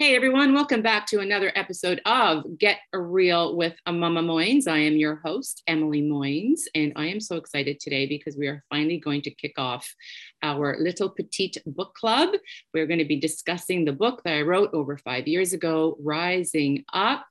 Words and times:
Hey 0.00 0.14
everyone, 0.14 0.54
welcome 0.54 0.80
back 0.80 1.06
to 1.06 1.18
another 1.18 1.50
episode 1.56 2.00
of 2.06 2.56
Get 2.56 2.78
a 2.92 3.00
Real 3.00 3.56
with 3.56 3.74
Mama 3.84 4.22
Moynes. 4.22 4.68
I 4.68 4.78
am 4.78 4.96
your 4.96 5.16
host, 5.24 5.64
Emily 5.66 6.02
Moynes, 6.02 6.60
and 6.72 6.92
I 6.94 7.06
am 7.06 7.18
so 7.18 7.34
excited 7.34 7.80
today 7.80 8.06
because 8.06 8.36
we 8.36 8.46
are 8.46 8.62
finally 8.70 8.98
going 8.98 9.22
to 9.22 9.34
kick 9.34 9.54
off 9.58 9.92
our 10.40 10.76
little 10.78 11.10
petite 11.10 11.56
book 11.66 11.94
club. 11.94 12.28
We're 12.72 12.86
going 12.86 13.00
to 13.00 13.04
be 13.04 13.18
discussing 13.18 13.84
the 13.84 13.92
book 13.92 14.22
that 14.22 14.34
I 14.34 14.42
wrote 14.42 14.70
over 14.72 14.96
five 14.98 15.26
years 15.26 15.52
ago, 15.52 15.96
Rising 15.98 16.84
Up 16.92 17.26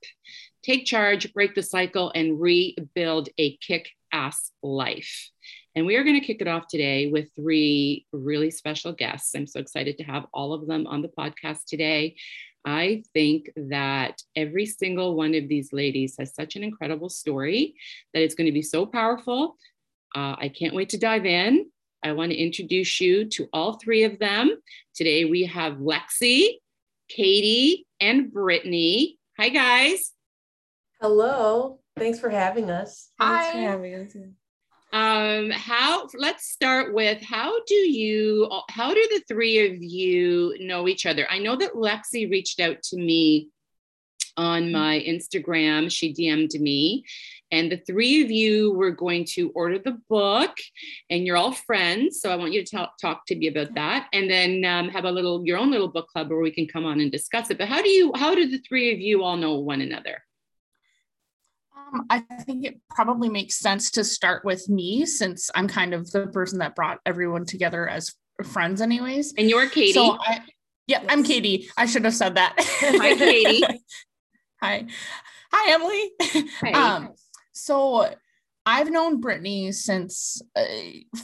Take 0.62 0.84
Charge, 0.84 1.32
Break 1.32 1.54
the 1.54 1.62
Cycle, 1.62 2.12
and 2.14 2.38
Rebuild 2.38 3.30
a 3.38 3.56
Kick 3.56 3.88
Ass 4.12 4.52
Life. 4.62 5.30
And 5.78 5.86
we 5.86 5.94
are 5.94 6.02
going 6.02 6.18
to 6.18 6.26
kick 6.26 6.40
it 6.40 6.48
off 6.48 6.66
today 6.66 7.06
with 7.06 7.28
three 7.36 8.04
really 8.12 8.50
special 8.50 8.92
guests. 8.92 9.32
I'm 9.36 9.46
so 9.46 9.60
excited 9.60 9.96
to 9.98 10.02
have 10.02 10.26
all 10.34 10.52
of 10.52 10.66
them 10.66 10.88
on 10.88 11.02
the 11.02 11.08
podcast 11.08 11.66
today. 11.68 12.16
I 12.64 13.04
think 13.14 13.48
that 13.54 14.20
every 14.34 14.66
single 14.66 15.14
one 15.14 15.36
of 15.36 15.46
these 15.46 15.72
ladies 15.72 16.16
has 16.18 16.34
such 16.34 16.56
an 16.56 16.64
incredible 16.64 17.08
story 17.08 17.76
that 18.12 18.24
it's 18.24 18.34
going 18.34 18.46
to 18.46 18.52
be 18.52 18.60
so 18.60 18.86
powerful. 18.86 19.56
Uh, 20.16 20.34
I 20.36 20.48
can't 20.48 20.74
wait 20.74 20.88
to 20.88 20.98
dive 20.98 21.26
in. 21.26 21.70
I 22.02 22.10
want 22.10 22.32
to 22.32 22.36
introduce 22.36 23.00
you 23.00 23.26
to 23.26 23.48
all 23.52 23.74
three 23.74 24.02
of 24.02 24.18
them. 24.18 24.60
Today 24.96 25.26
we 25.26 25.44
have 25.44 25.74
Lexi, 25.74 26.54
Katie, 27.08 27.86
and 28.00 28.32
Brittany. 28.32 29.16
Hi, 29.38 29.48
guys. 29.48 30.10
Hello. 31.00 31.78
Thanks 31.96 32.18
for 32.18 32.30
having 32.30 32.68
us. 32.68 33.10
Hi. 33.20 33.42
Thanks 33.42 33.52
for 33.52 33.60
having 33.60 33.94
us 33.94 34.16
um 34.92 35.50
how 35.50 36.08
let's 36.16 36.48
start 36.50 36.94
with 36.94 37.20
how 37.22 37.52
do 37.66 37.74
you 37.74 38.48
how 38.70 38.94
do 38.94 39.08
the 39.10 39.22
three 39.28 39.66
of 39.66 39.82
you 39.82 40.56
know 40.60 40.88
each 40.88 41.04
other? 41.04 41.26
I 41.30 41.38
know 41.38 41.56
that 41.56 41.74
lexi 41.74 42.30
reached 42.30 42.60
out 42.60 42.82
to 42.84 42.96
me 42.96 43.48
on 44.38 44.64
mm-hmm. 44.64 44.72
my 44.72 45.04
instagram. 45.06 45.90
She 45.90 46.14
dm'd 46.14 46.58
me. 46.60 47.04
And 47.50 47.72
the 47.72 47.78
three 47.78 48.22
of 48.22 48.30
you 48.30 48.72
were 48.72 48.90
going 48.90 49.24
to 49.30 49.50
order 49.54 49.78
the 49.78 49.98
book 50.08 50.54
and 51.08 51.26
you're 51.26 51.36
all 51.36 51.52
friends 51.52 52.20
so 52.20 52.30
i 52.30 52.36
want 52.36 52.52
you 52.52 52.62
to 52.62 52.76
talk, 52.76 52.98
talk 52.98 53.24
to 53.26 53.36
me 53.36 53.48
about 53.48 53.74
that. 53.74 54.08
And 54.12 54.30
then 54.30 54.64
um, 54.64 54.88
have 54.88 55.04
a 55.04 55.10
little 55.10 55.44
your 55.44 55.58
own 55.58 55.70
little 55.70 55.88
book 55.88 56.08
club 56.08 56.30
where 56.30 56.40
we 56.40 56.50
can 56.50 56.66
come 56.66 56.86
on 56.86 57.00
and 57.00 57.12
discuss 57.12 57.50
it. 57.50 57.58
But 57.58 57.68
how 57.68 57.82
do 57.82 57.90
you 57.90 58.12
how 58.16 58.34
do 58.34 58.48
the 58.48 58.58
three 58.58 58.92
of 58.92 59.00
you 59.00 59.22
all 59.22 59.36
know 59.36 59.58
one 59.58 59.82
another 59.82 60.22
um, 61.92 62.06
I 62.10 62.20
think 62.20 62.64
it 62.64 62.80
probably 62.90 63.28
makes 63.28 63.58
sense 63.58 63.90
to 63.92 64.04
start 64.04 64.44
with 64.44 64.68
me 64.68 65.06
since 65.06 65.50
I'm 65.54 65.68
kind 65.68 65.94
of 65.94 66.10
the 66.10 66.26
person 66.28 66.58
that 66.58 66.74
brought 66.74 66.98
everyone 67.06 67.44
together 67.44 67.88
as 67.88 68.14
friends, 68.44 68.80
anyways. 68.80 69.34
And 69.36 69.48
you're 69.48 69.68
Katie. 69.68 69.92
So 69.92 70.18
I, 70.20 70.42
yeah, 70.86 71.02
yes. 71.02 71.06
I'm 71.08 71.22
Katie. 71.22 71.68
I 71.76 71.86
should 71.86 72.04
have 72.04 72.14
said 72.14 72.36
that. 72.36 72.54
Hi, 72.58 73.14
Katie. 73.14 73.62
Hi. 74.62 74.86
Hi, 75.52 75.72
Emily. 75.72 76.10
Hi. 76.60 76.72
Um, 76.72 77.10
so 77.52 78.12
I've 78.66 78.90
known 78.90 79.20
Brittany 79.20 79.72
since 79.72 80.42
uh, 80.56 80.64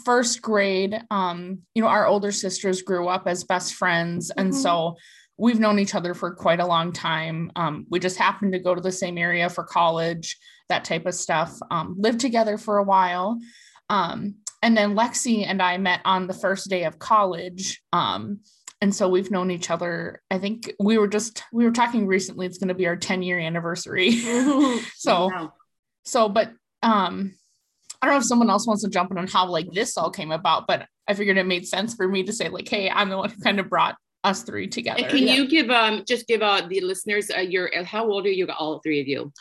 first 0.05 0.41
grade. 0.41 0.99
Um, 1.11 1.61
you 1.75 1.83
know, 1.83 1.89
our 1.89 2.07
older 2.07 2.33
sisters 2.33 2.83
grew 2.83 3.09
up 3.09 3.25
as 3.27 3.45
best 3.45 3.75
friends. 3.75 4.31
Mm-hmm. 4.31 4.41
And 4.41 4.55
so 4.55 4.97
we've 5.37 5.61
known 5.61 5.79
each 5.79 5.95
other 5.95 6.15
for 6.15 6.35
quite 6.35 6.61
a 6.61 6.67
long 6.67 6.93
time. 6.93 7.51
Um, 7.57 7.87
we 7.91 7.99
just 7.99 8.17
happened 8.17 8.53
to 8.53 8.59
go 8.59 8.75
to 8.75 8.81
the 8.81 8.93
same 8.93 9.19
area 9.19 9.49
for 9.51 9.65
college, 9.65 10.39
that 10.69 10.85
type 10.85 11.07
of 11.07 11.15
stuff. 11.15 11.59
Um, 11.71 11.97
lived 11.99 12.21
together 12.21 12.59
for 12.59 12.79
a 12.79 12.85
while. 12.85 13.39
Um, 13.91 14.37
and 14.63 14.77
then 14.77 14.97
Lexi 14.97 15.47
and 15.47 15.61
I 15.61 15.77
met 15.77 16.01
on 16.05 16.27
the 16.27 16.35
first 16.35 16.71
day 16.71 16.85
of 16.85 16.99
college. 16.99 17.83
Um, 17.93 18.41
and 18.81 18.95
so 18.95 19.09
we've 19.09 19.31
known 19.31 19.51
each 19.51 19.71
other. 19.71 20.23
I 20.31 20.39
think 20.39 20.73
we 20.79 20.99
were 20.99 21.09
just, 21.09 21.43
we 21.53 21.65
were 21.65 21.71
talking 21.71 22.07
recently, 22.07 22.47
it's 22.47 22.59
going 22.59 22.69
to 22.69 22.75
be 22.75 22.87
our 22.87 22.97
10 22.97 23.23
year 23.23 23.39
anniversary. 23.39 24.11
so, 24.97 25.29
wow. 25.29 25.53
so, 26.05 26.29
but 26.29 26.51
um, 26.83 27.35
I 28.01 28.07
don't 28.07 28.15
know 28.15 28.19
if 28.19 28.25
someone 28.25 28.51
else 28.51 28.67
wants 28.67 28.83
to 28.83 28.91
jump 28.91 29.11
in 29.11 29.19
on 29.19 29.27
how 29.27 29.47
like 29.47 29.71
this 29.73 29.97
all 29.97 30.11
came 30.11 30.33
about, 30.33 30.67
but 30.67 30.87
I 31.09 31.15
figured 31.15 31.39
it 31.39 31.47
made 31.47 31.67
sense 31.67 31.95
for 31.95 32.09
me 32.09 32.23
to 32.25 32.33
say 32.33 32.49
like, 32.49 32.69
hey, 32.69 32.91
I'm 32.91 33.09
the 33.09 33.17
one 33.17 33.31
who 33.31 33.41
kind 33.41 33.61
of 33.61 33.69
brought 33.69 33.97
us 34.25 34.43
three 34.43 34.67
together. 34.67 35.03
And 35.03 35.11
can 35.11 35.27
yeah. 35.27 35.35
you 35.35 35.47
give 35.47 35.71
um 35.71 36.03
just 36.09 36.27
give 36.27 36.43
uh 36.43 36.67
the 36.67 36.81
listeners 36.81 37.31
uh, 37.31 37.41
your 37.41 37.71
uh, 37.77 37.85
how 37.85 38.11
old 38.11 38.27
are 38.27 38.31
you 38.31 38.49
all 38.49 38.81
three 38.81 39.01
of 39.01 39.07
you? 39.07 39.33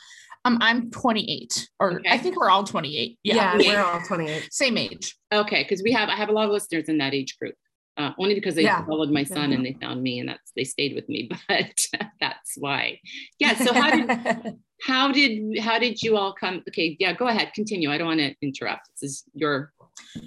Um, 0.45 0.57
I'm 0.61 0.91
28, 0.91 1.69
or 1.79 1.99
okay. 1.99 2.09
I 2.09 2.17
think 2.17 2.35
we're 2.35 2.49
all 2.49 2.63
28. 2.63 3.17
Yeah, 3.23 3.57
yeah 3.57 3.57
we're 3.57 3.83
all 3.85 4.01
28. 4.01 4.51
Same 4.51 4.77
age. 4.77 5.15
Okay, 5.33 5.63
because 5.63 5.81
we 5.83 5.91
have 5.93 6.09
I 6.09 6.15
have 6.15 6.29
a 6.29 6.31
lot 6.31 6.45
of 6.45 6.51
listeners 6.51 6.89
in 6.89 6.97
that 6.99 7.13
age 7.13 7.37
group. 7.37 7.55
Uh, 7.95 8.11
only 8.17 8.33
because 8.33 8.55
they 8.55 8.63
yeah. 8.63 8.83
followed 8.85 9.11
my 9.11 9.23
son 9.23 9.53
and 9.53 9.63
they 9.63 9.77
found 9.79 10.01
me 10.01 10.19
and 10.19 10.27
that's 10.27 10.51
they 10.55 10.63
stayed 10.63 10.95
with 10.95 11.07
me 11.07 11.29
but 11.47 11.75
that's 12.19 12.55
why 12.57 12.99
yeah 13.37 13.53
so 13.53 13.71
how 13.71 13.91
did 13.91 14.57
how 14.81 15.11
did 15.11 15.59
how 15.59 15.77
did 15.77 16.01
you 16.01 16.17
all 16.17 16.33
come 16.33 16.63
okay 16.67 16.97
yeah 16.99 17.13
go 17.13 17.27
ahead 17.27 17.51
continue 17.53 17.91
i 17.91 17.97
don't 17.99 18.07
want 18.07 18.19
to 18.19 18.33
interrupt 18.41 18.89
this 18.99 19.11
is 19.11 19.23
your 19.35 19.71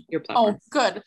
your 0.09 0.21
platform. 0.21 0.55
oh 0.55 0.59
good 0.71 1.03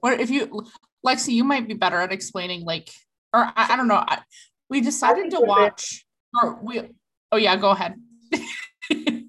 what 0.00 0.20
if 0.20 0.28
you 0.28 0.66
Lexi, 1.04 1.32
you 1.32 1.44
might 1.44 1.66
be 1.66 1.74
better 1.74 2.00
at 2.00 2.12
explaining, 2.12 2.64
like, 2.64 2.90
or 3.32 3.40
I, 3.40 3.72
I 3.72 3.76
don't 3.76 3.88
know. 3.88 4.02
I, 4.06 4.20
we 4.70 4.80
decided 4.80 5.30
to 5.32 5.40
watch, 5.40 6.04
or 6.40 6.60
we, 6.62 6.82
oh 7.32 7.38
yeah, 7.38 7.56
go 7.56 7.70
ahead. 7.70 7.94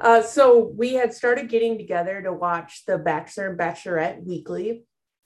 uh, 0.00 0.22
so 0.22 0.72
we 0.76 0.94
had 0.94 1.12
started 1.12 1.48
getting 1.48 1.76
together 1.76 2.22
to 2.22 2.32
watch 2.32 2.84
the 2.86 2.96
Bachelor 2.96 3.48
and 3.48 3.58
Bachelorette 3.58 4.24
weekly. 4.24 4.84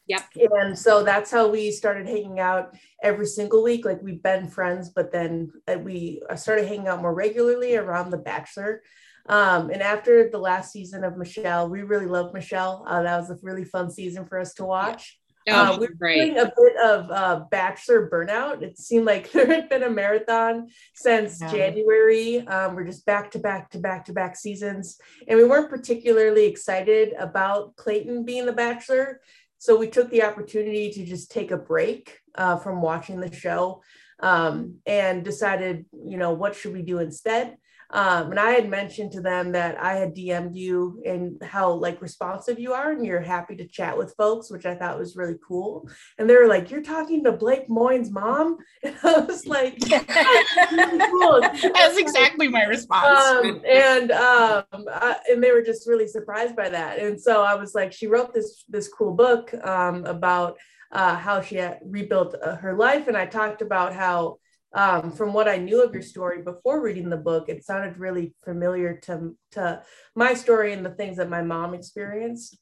Yep. 0.09 0.23
And 0.35 0.77
so 0.77 1.05
that's 1.05 1.31
how 1.31 1.49
we 1.49 1.71
started 1.71 2.09
hanging 2.09 2.41
out 2.41 2.75
every 3.03 3.27
single 3.27 3.63
week. 3.63 3.85
Like 3.85 4.03
we've 4.03 4.23
been 4.23 4.49
friends, 4.49 4.91
but 4.91 5.13
then 5.13 5.53
uh, 5.69 5.79
we 5.79 6.21
started 6.35 6.67
hanging 6.67 6.89
out 6.89 7.03
more 7.03 7.15
regularly 7.15 7.77
around 7.77 8.11
The 8.11 8.19
Bachelor. 8.19 8.83
Um, 9.29 9.71
and 9.71 9.81
after 9.81 10.29
the 10.29 10.39
last 10.39 10.73
season 10.73 11.05
of 11.05 11.17
Michelle, 11.17 11.69
we 11.69 11.83
really 11.83 12.07
loved 12.07 12.35
Michelle. 12.35 12.85
Uh, 12.89 13.03
that 13.03 13.21
was 13.21 13.31
a 13.31 13.39
really 13.43 13.65
fun 13.65 13.91
season 13.91 14.27
for 14.27 14.41
us 14.41 14.55
to 14.55 14.65
watch. 14.65 15.21
Oh, 15.49 15.75
uh, 15.75 15.79
we 15.79 15.87
are 15.87 15.95
great. 15.95 16.17
doing 16.17 16.39
a 16.39 16.53
bit 16.57 16.77
of 16.77 17.11
uh, 17.11 17.45
Bachelor 17.51 18.09
burnout. 18.11 18.63
It 18.63 18.79
seemed 18.79 19.07
like 19.07 19.31
there 19.33 19.47
had 19.47 19.69
been 19.69 19.83
a 19.83 19.91
marathon 19.91 20.69
since 20.95 21.41
yeah. 21.41 21.51
January. 21.51 22.47
Um, 22.47 22.75
we're 22.75 22.85
just 22.85 23.05
back 23.07 23.31
to 23.33 23.39
back 23.39 23.71
to 23.71 23.79
back 23.79 24.05
to 24.07 24.13
back 24.13 24.37
seasons. 24.37 24.99
And 25.27 25.39
we 25.39 25.45
weren't 25.45 25.71
particularly 25.71 26.47
excited 26.47 27.15
about 27.19 27.77
Clayton 27.77 28.25
being 28.25 28.47
the 28.47 28.53
Bachelor. 28.53 29.21
So 29.59 29.77
we 29.77 29.89
took 29.89 30.11
the 30.11 30.25
opportunity 30.25 30.91
to 30.91 31.05
just 31.05 31.31
take 31.31 31.51
a 31.51 31.57
break 31.57 32.19
uh, 32.35 32.57
from 32.57 32.83
watching 32.83 33.21
the 33.21 33.33
show 33.33 33.83
um, 34.21 34.79
and 34.87 35.25
decided, 35.25 35.87
you 35.93 36.17
know, 36.17 36.33
what 36.33 36.55
should 36.55 36.73
we 36.73 36.83
do 36.83 36.99
instead? 36.99 37.57
Um, 37.93 38.31
and 38.31 38.41
I 38.41 38.53
had 38.53 38.71
mentioned 38.71 39.13
to 39.13 39.21
them 39.21 39.53
that 39.53 39.79
I 39.79 39.97
had 39.97 40.15
DM'd 40.17 40.57
you 40.57 41.03
and 41.05 41.43
how 41.43 41.73
like 41.73 42.01
responsive 42.01 42.59
you 42.59 42.73
are 42.73 42.93
and 42.93 43.05
you're 43.05 43.21
happy 43.21 43.55
to 43.57 43.67
chat 43.67 43.97
with 43.97 44.15
folks, 44.17 44.51
which 44.51 44.65
I 44.65 44.75
thought 44.75 44.99
was 44.99 45.15
really 45.15 45.37
cool. 45.47 45.89
And 46.19 46.29
they 46.29 46.37
were 46.37 46.47
like, 46.47 46.71
You're 46.71 46.83
talking 46.83 47.23
to 47.25 47.33
Blake 47.33 47.69
Moynes' 47.69 48.11
mom? 48.11 48.59
And 48.85 48.97
I 49.05 49.21
was 49.21 49.47
like, 49.47 49.79
That's, 49.81 51.63
That's 51.63 51.99
exactly 51.99 52.49
my 52.49 52.65
response. 52.65 53.21
Um, 53.21 53.63
and 53.69 54.11
um, 54.11 54.65
I, 54.91 55.19
and 55.31 55.43
they 55.43 55.53
were 55.53 55.63
just 55.63 55.87
really 55.87 56.09
surprised 56.09 56.57
by 56.57 56.69
that. 56.69 56.99
And 56.99 57.21
so 57.21 57.43
I 57.43 57.55
was 57.55 57.75
like, 57.75 57.93
she 57.93 58.07
wrote 58.07 58.33
this 58.35 58.65
this 58.69 58.89
cool 58.89 59.13
book 59.13 59.53
um, 59.67 60.05
about 60.07 60.59
uh, 60.93 61.17
how 61.17 61.41
she 61.41 61.57
had 61.57 61.81
rebuilt 61.85 62.35
uh, 62.43 62.57
her 62.57 62.75
life. 62.75 63.09
And 63.09 63.17
I 63.17 63.27
talked 63.27 63.63
about 63.63 63.95
how 63.95 64.39
um, 64.75 65.13
from 65.13 65.33
what 65.33 65.49
I 65.49 65.57
knew 65.57 65.83
of 65.83 65.93
your 65.93 66.03
story 66.03 66.43
before 66.43 66.81
reading 66.81 67.11
the 67.11 67.17
book, 67.17 67.49
it 67.49 67.65
sounded 67.65 67.99
really 67.99 68.35
familiar 68.45 68.99
to, 69.05 69.37
to 69.53 69.83
my 70.15 70.35
story 70.35 70.73
and 70.73 70.85
the 70.85 70.91
things 70.91 71.19
that 71.19 71.29
my 71.29 71.43
mom 71.43 71.75
experienced. 71.75 72.59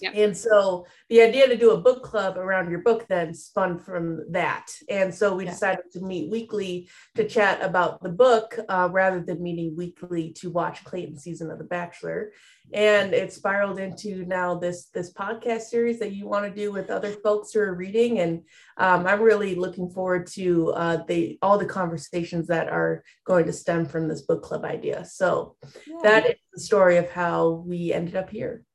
Yep. 0.00 0.12
And 0.14 0.36
so 0.36 0.86
the 1.08 1.22
idea 1.22 1.48
to 1.48 1.56
do 1.56 1.70
a 1.70 1.80
book 1.80 2.02
club 2.02 2.36
around 2.36 2.70
your 2.70 2.80
book 2.80 3.06
then 3.08 3.32
spun 3.32 3.78
from 3.78 4.30
that. 4.32 4.66
And 4.90 5.14
so 5.14 5.34
we 5.34 5.46
decided 5.46 5.90
to 5.92 6.00
meet 6.00 6.30
weekly 6.30 6.90
to 7.14 7.26
chat 7.26 7.62
about 7.62 8.02
the 8.02 8.10
book 8.10 8.58
uh, 8.68 8.90
rather 8.92 9.22
than 9.22 9.42
meeting 9.42 9.74
weekly 9.74 10.32
to 10.34 10.50
watch 10.50 10.84
Clayton 10.84 11.18
season 11.18 11.50
of 11.50 11.58
The 11.58 11.64
Bachelor. 11.64 12.32
And 12.74 13.14
it 13.14 13.32
spiraled 13.32 13.78
into 13.78 14.26
now 14.26 14.56
this 14.56 14.86
this 14.92 15.12
podcast 15.12 15.62
series 15.62 16.00
that 16.00 16.12
you 16.12 16.26
want 16.26 16.46
to 16.46 16.60
do 16.60 16.72
with 16.72 16.90
other 16.90 17.12
folks 17.12 17.52
who 17.52 17.60
are 17.60 17.74
reading. 17.74 18.18
And 18.18 18.42
um, 18.76 19.06
I'm 19.06 19.22
really 19.22 19.54
looking 19.54 19.88
forward 19.88 20.26
to 20.32 20.72
uh, 20.72 21.04
the 21.06 21.38
all 21.40 21.58
the 21.58 21.64
conversations 21.64 22.48
that 22.48 22.68
are 22.68 23.04
going 23.24 23.46
to 23.46 23.52
stem 23.52 23.86
from 23.86 24.08
this 24.08 24.22
book 24.22 24.42
club 24.42 24.64
idea. 24.64 25.04
So 25.04 25.56
yeah. 25.86 25.98
that 26.02 26.26
is 26.26 26.36
the 26.52 26.60
story 26.60 26.96
of 26.96 27.08
how 27.08 27.64
we 27.64 27.92
ended 27.92 28.16
up 28.16 28.30
here. 28.30 28.65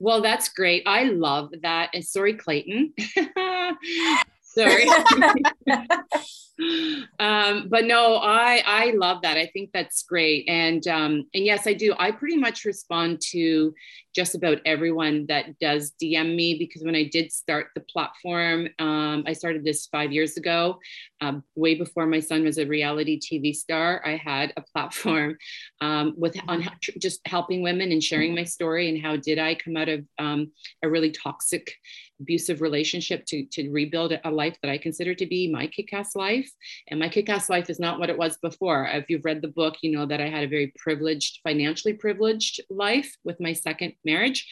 Well, 0.00 0.22
that's 0.22 0.48
great. 0.48 0.82
I 0.86 1.04
love 1.04 1.52
that. 1.62 1.90
And 1.92 2.04
sorry, 2.04 2.34
Clayton. 2.34 2.94
Sorry. 4.54 4.86
um, 7.18 7.68
but 7.68 7.84
no, 7.84 8.16
I 8.16 8.62
I 8.66 8.92
love 8.96 9.22
that. 9.22 9.36
I 9.36 9.46
think 9.46 9.70
that's 9.72 10.02
great. 10.02 10.46
And 10.48 10.86
um, 10.88 11.24
and 11.34 11.44
yes, 11.44 11.66
I 11.66 11.74
do. 11.74 11.94
I 11.98 12.10
pretty 12.10 12.36
much 12.36 12.64
respond 12.64 13.20
to 13.30 13.74
just 14.14 14.34
about 14.34 14.58
everyone 14.64 15.26
that 15.28 15.58
does 15.60 15.92
DM 16.02 16.34
me 16.34 16.56
because 16.58 16.82
when 16.82 16.96
I 16.96 17.04
did 17.04 17.32
start 17.32 17.68
the 17.74 17.80
platform, 17.80 18.68
um, 18.78 19.22
I 19.26 19.32
started 19.32 19.64
this 19.64 19.86
five 19.86 20.12
years 20.12 20.36
ago, 20.36 20.80
um, 21.20 21.44
way 21.54 21.76
before 21.76 22.06
my 22.06 22.20
son 22.20 22.44
was 22.44 22.58
a 22.58 22.66
reality 22.66 23.20
TV 23.20 23.54
star. 23.54 24.02
I 24.04 24.16
had 24.16 24.52
a 24.56 24.62
platform 24.62 25.36
um, 25.80 26.14
with 26.16 26.36
on 26.48 26.68
just 26.98 27.20
helping 27.26 27.62
women 27.62 27.92
and 27.92 28.02
sharing 28.02 28.34
my 28.34 28.44
story 28.44 28.88
and 28.88 29.00
how 29.00 29.16
did 29.16 29.38
I 29.38 29.54
come 29.54 29.76
out 29.76 29.88
of 29.88 30.04
um, 30.18 30.50
a 30.82 30.90
really 30.90 31.12
toxic, 31.12 31.74
abusive 32.20 32.60
relationship 32.60 33.24
to 33.26 33.44
to 33.46 33.70
rebuild 33.70 34.12
a 34.24 34.30
life 34.30 34.56
that 34.62 34.70
I 34.70 34.78
consider 34.78 35.14
to 35.14 35.26
be 35.26 35.50
my 35.50 35.66
kick-ass 35.66 36.14
life. 36.14 36.50
And 36.88 37.00
my 37.00 37.08
kick-ass 37.08 37.48
life 37.48 37.70
is 37.70 37.80
not 37.80 37.98
what 37.98 38.10
it 38.10 38.18
was 38.18 38.36
before. 38.38 38.86
If 38.86 39.08
you've 39.08 39.24
read 39.24 39.42
the 39.42 39.48
book, 39.48 39.76
you 39.82 39.92
know 39.92 40.06
that 40.06 40.20
I 40.20 40.28
had 40.28 40.44
a 40.44 40.48
very 40.48 40.72
privileged, 40.76 41.40
financially 41.42 41.94
privileged 41.94 42.60
life 42.70 43.14
with 43.24 43.40
my 43.40 43.52
second 43.52 43.94
marriage. 44.04 44.46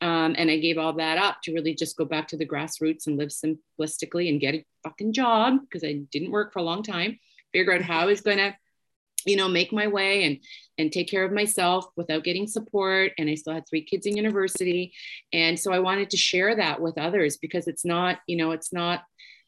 Um, 0.00 0.36
and 0.38 0.48
I 0.48 0.58
gave 0.58 0.78
all 0.78 0.92
that 0.92 1.18
up 1.18 1.38
to 1.42 1.52
really 1.52 1.74
just 1.74 1.96
go 1.96 2.04
back 2.04 2.28
to 2.28 2.36
the 2.36 2.46
grassroots 2.46 3.08
and 3.08 3.16
live 3.16 3.30
simplistically 3.30 4.28
and 4.28 4.40
get 4.40 4.54
a 4.54 4.64
fucking 4.84 5.12
job 5.12 5.58
because 5.62 5.82
I 5.82 6.02
didn't 6.12 6.30
work 6.30 6.52
for 6.52 6.60
a 6.60 6.62
long 6.62 6.84
time. 6.84 7.18
Figure 7.52 7.72
out 7.72 7.82
how 7.82 8.00
I 8.00 8.04
was 8.04 8.20
going 8.20 8.38
to, 8.38 8.54
you 9.28 9.36
know, 9.36 9.48
make 9.48 9.72
my 9.72 9.86
way 9.86 10.24
and 10.24 10.38
and 10.78 10.92
take 10.92 11.08
care 11.08 11.24
of 11.24 11.32
myself 11.32 11.86
without 11.96 12.24
getting 12.24 12.46
support. 12.46 13.12
And 13.18 13.28
I 13.28 13.34
still 13.34 13.54
had 13.54 13.64
three 13.68 13.84
kids 13.84 14.06
in 14.06 14.16
university, 14.16 14.92
and 15.32 15.58
so 15.58 15.72
I 15.72 15.80
wanted 15.80 16.10
to 16.10 16.16
share 16.16 16.54
that 16.56 16.80
with 16.80 16.98
others 16.98 17.36
because 17.36 17.68
it's 17.68 17.84
not, 17.84 18.18
you 18.26 18.36
know, 18.36 18.52
it's 18.52 18.72
not, 18.72 19.02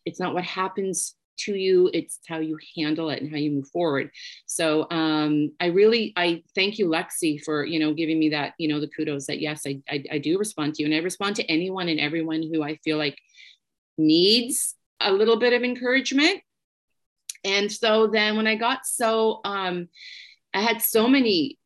it's 0.05 0.21
not 0.21 0.35
what 0.35 0.45
happens 0.45 1.15
to 1.45 1.55
you. 1.55 1.91
It's 1.93 2.19
how 2.29 2.39
you 2.39 2.59
handle 2.77 3.11
it 3.11 3.23
and 3.23 3.31
how 3.31 3.37
you 3.37 3.51
move 3.51 3.69
forward. 3.69 4.11
So 4.47 4.87
um, 4.91 5.53
i 5.61 5.67
really 5.67 6.13
i 6.17 6.43
thank 6.55 6.79
you 6.79 6.87
lexi 6.87 7.43
for 7.43 7.65
you 7.65 7.79
know 7.79 7.95
giving 7.95 8.19
me 8.19 8.31
that 8.31 8.55
you 8.59 8.69
know 8.69 8.81
the 8.81 8.89
kudos 8.89 9.27
that 9.27 9.41
yes 9.41 9.63
I, 9.67 9.81
I, 9.89 10.05
I 10.13 10.19
do 10.19 10.39
respond 10.39 10.75
to 10.75 10.83
you. 10.83 10.87
And 10.87 10.95
i 10.95 10.99
respond 10.99 11.37
to 11.37 11.45
anyone 11.45 11.89
and 11.89 12.01
everyone 12.01 12.43
who 12.43 12.63
i 12.63 12.77
feel 12.85 12.99
like 12.99 13.19
needs 13.99 14.75
a 15.01 15.13
little 15.13 15.39
bit 15.39 15.53
of 15.53 15.63
encouragement 15.63 16.41
and 17.45 17.71
so 17.71 18.07
then 18.07 18.37
when 18.37 18.47
i 18.47 18.55
got 18.55 18.87
so 18.87 19.41
um, 19.45 19.89
i 20.55 20.61
had 20.61 20.83
so 20.83 21.09
many 21.09 21.57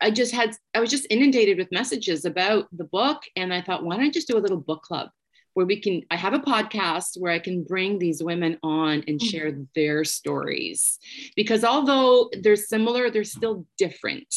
I 0.00 0.10
just 0.10 0.32
had, 0.32 0.56
I 0.72 0.80
was 0.80 0.88
just 0.88 1.06
inundated 1.10 1.58
with 1.58 1.70
messages 1.70 2.24
about 2.24 2.68
the 2.74 2.84
book. 2.84 3.20
And 3.36 3.52
I 3.52 3.60
thought, 3.60 3.84
why 3.84 3.96
don't 3.96 4.06
I 4.06 4.10
just 4.10 4.26
do 4.26 4.38
a 4.38 4.40
little 4.40 4.56
book 4.56 4.80
club? 4.80 5.10
where 5.54 5.66
we 5.66 5.80
can 5.80 6.02
i 6.10 6.16
have 6.16 6.34
a 6.34 6.40
podcast 6.40 7.18
where 7.18 7.32
i 7.32 7.38
can 7.38 7.64
bring 7.64 7.98
these 7.98 8.22
women 8.22 8.58
on 8.62 9.02
and 9.06 9.18
mm-hmm. 9.18 9.26
share 9.26 9.56
their 9.74 10.04
stories 10.04 10.98
because 11.34 11.64
although 11.64 12.28
they're 12.42 12.56
similar 12.56 13.10
they're 13.10 13.24
still 13.24 13.66
different 13.78 14.34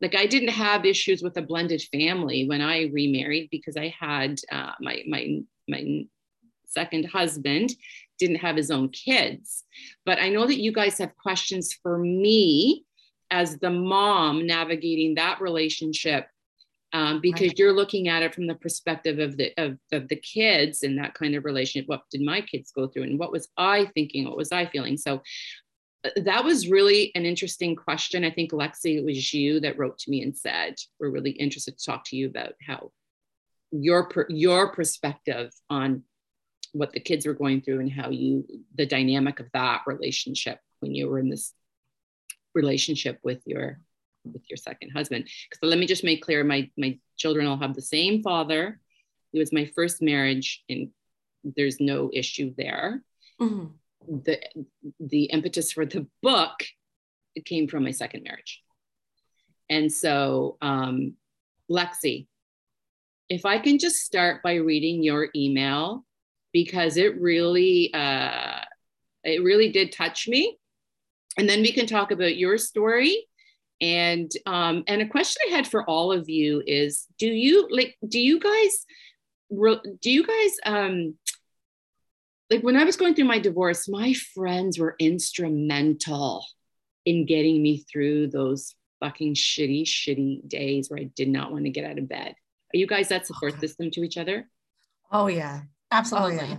like 0.00 0.14
i 0.16 0.26
didn't 0.26 0.48
have 0.48 0.84
issues 0.84 1.22
with 1.22 1.36
a 1.36 1.42
blended 1.42 1.82
family 1.92 2.48
when 2.48 2.60
i 2.60 2.90
remarried 2.92 3.48
because 3.50 3.76
i 3.76 3.94
had 3.98 4.38
uh, 4.50 4.72
my 4.80 5.02
my 5.06 5.40
my 5.68 6.02
second 6.66 7.04
husband 7.04 7.70
didn't 8.20 8.36
have 8.36 8.56
his 8.56 8.70
own 8.70 8.88
kids. 8.90 9.64
But 10.04 10.20
i 10.20 10.28
know 10.28 10.46
that 10.46 10.60
you 10.60 10.72
guys 10.72 10.98
have 10.98 11.16
questions 11.16 11.72
for 11.82 11.98
me 11.98 12.84
as 13.30 13.58
the 13.58 13.70
mom 13.70 14.46
navigating 14.46 15.14
that 15.14 15.40
relationship 15.40 16.26
um, 16.92 17.20
because 17.20 17.48
right. 17.48 17.58
you're 17.58 17.72
looking 17.72 18.08
at 18.08 18.22
it 18.22 18.34
from 18.34 18.48
the 18.48 18.56
perspective 18.56 19.20
of 19.20 19.36
the 19.36 19.52
of, 19.56 19.78
of 19.92 20.08
the 20.08 20.16
kids 20.16 20.82
in 20.82 20.96
that 20.96 21.14
kind 21.14 21.36
of 21.36 21.44
relationship. 21.44 21.88
What 21.88 22.02
did 22.10 22.20
my 22.20 22.40
kids 22.40 22.72
go 22.72 22.88
through 22.88 23.04
and 23.04 23.18
what 23.18 23.32
was 23.32 23.48
i 23.56 23.86
thinking? 23.94 24.24
What 24.24 24.36
was 24.36 24.52
i 24.52 24.66
feeling? 24.66 24.96
So 24.96 25.22
uh, 26.04 26.10
that 26.24 26.44
was 26.44 26.68
really 26.68 27.12
an 27.14 27.24
interesting 27.24 27.76
question. 27.76 28.24
I 28.24 28.30
think 28.30 28.50
lexi 28.50 28.96
it 28.96 29.04
was 29.04 29.32
you 29.32 29.60
that 29.60 29.78
wrote 29.78 29.98
to 29.98 30.10
me 30.10 30.22
and 30.22 30.36
said 30.36 30.74
we're 30.98 31.10
really 31.10 31.30
interested 31.32 31.78
to 31.78 31.84
talk 31.84 32.04
to 32.06 32.16
you 32.16 32.26
about 32.26 32.54
how 32.66 32.90
your 33.70 34.10
your 34.28 34.72
perspective 34.72 35.52
on 35.68 36.02
what 36.72 36.92
the 36.92 37.00
kids 37.00 37.26
were 37.26 37.34
going 37.34 37.60
through 37.60 37.80
and 37.80 37.90
how 37.90 38.10
you 38.10 38.44
the 38.76 38.86
dynamic 38.86 39.40
of 39.40 39.46
that 39.52 39.82
relationship 39.86 40.58
when 40.80 40.94
you 40.94 41.08
were 41.08 41.18
in 41.18 41.28
this 41.28 41.52
relationship 42.54 43.18
with 43.22 43.40
your 43.46 43.80
with 44.24 44.42
your 44.50 44.56
second 44.56 44.90
husband. 44.90 45.28
So 45.54 45.66
let 45.66 45.78
me 45.78 45.86
just 45.86 46.04
make 46.04 46.22
clear 46.22 46.44
my 46.44 46.70
my 46.76 46.98
children 47.16 47.46
all 47.46 47.58
have 47.58 47.74
the 47.74 47.82
same 47.82 48.22
father. 48.22 48.80
It 49.32 49.38
was 49.38 49.52
my 49.52 49.66
first 49.74 50.02
marriage, 50.02 50.64
and 50.68 50.90
there's 51.44 51.80
no 51.80 52.10
issue 52.12 52.54
there. 52.56 53.02
Mm-hmm. 53.40 53.66
The 54.24 54.40
the 54.98 55.24
impetus 55.24 55.72
for 55.72 55.86
the 55.86 56.06
book 56.22 56.64
it 57.34 57.44
came 57.44 57.68
from 57.68 57.84
my 57.84 57.90
second 57.90 58.24
marriage. 58.24 58.62
And 59.68 59.92
so, 59.92 60.56
um, 60.60 61.14
Lexi, 61.70 62.26
if 63.28 63.46
I 63.46 63.58
can 63.58 63.78
just 63.78 63.98
start 63.98 64.42
by 64.42 64.54
reading 64.54 65.02
your 65.02 65.28
email, 65.36 66.04
because 66.52 66.96
it 66.96 67.20
really, 67.20 67.92
uh, 67.94 68.60
it 69.24 69.42
really 69.42 69.70
did 69.70 69.92
touch 69.92 70.28
me. 70.28 70.58
And 71.38 71.48
then 71.48 71.62
we 71.62 71.72
can 71.72 71.86
talk 71.86 72.10
about 72.10 72.36
your 72.36 72.58
story 72.58 73.26
and 73.80 74.30
um, 74.46 74.84
and 74.86 75.00
a 75.00 75.08
question 75.08 75.40
I 75.48 75.56
had 75.56 75.66
for 75.66 75.88
all 75.88 76.12
of 76.12 76.28
you 76.28 76.62
is: 76.66 77.06
Do 77.18 77.26
you 77.26 77.66
like? 77.70 77.96
Do 78.06 78.20
you 78.20 78.38
guys? 78.38 78.84
Do 79.50 80.10
you 80.10 80.26
guys? 80.26 80.52
Um, 80.66 81.14
like 82.50 82.62
when 82.62 82.76
I 82.76 82.84
was 82.84 82.96
going 82.96 83.14
through 83.14 83.24
my 83.24 83.38
divorce, 83.38 83.88
my 83.88 84.12
friends 84.34 84.78
were 84.78 84.96
instrumental 84.98 86.44
in 87.06 87.24
getting 87.24 87.62
me 87.62 87.84
through 87.90 88.26
those 88.28 88.74
fucking 88.98 89.34
shitty, 89.34 89.84
shitty 89.84 90.48
days 90.48 90.90
where 90.90 91.00
I 91.00 91.10
did 91.16 91.28
not 91.28 91.52
want 91.52 91.64
to 91.64 91.70
get 91.70 91.84
out 91.84 91.98
of 91.98 92.08
bed. 92.08 92.34
Are 92.74 92.76
you 92.76 92.86
guys 92.86 93.08
that 93.08 93.26
support 93.26 93.52
okay. 93.52 93.60
system 93.60 93.90
to 93.92 94.02
each 94.02 94.18
other? 94.18 94.48
Oh 95.10 95.26
yeah, 95.28 95.62
absolutely. 95.90 96.38
Oh, 96.40 96.44
yeah. 96.44 96.56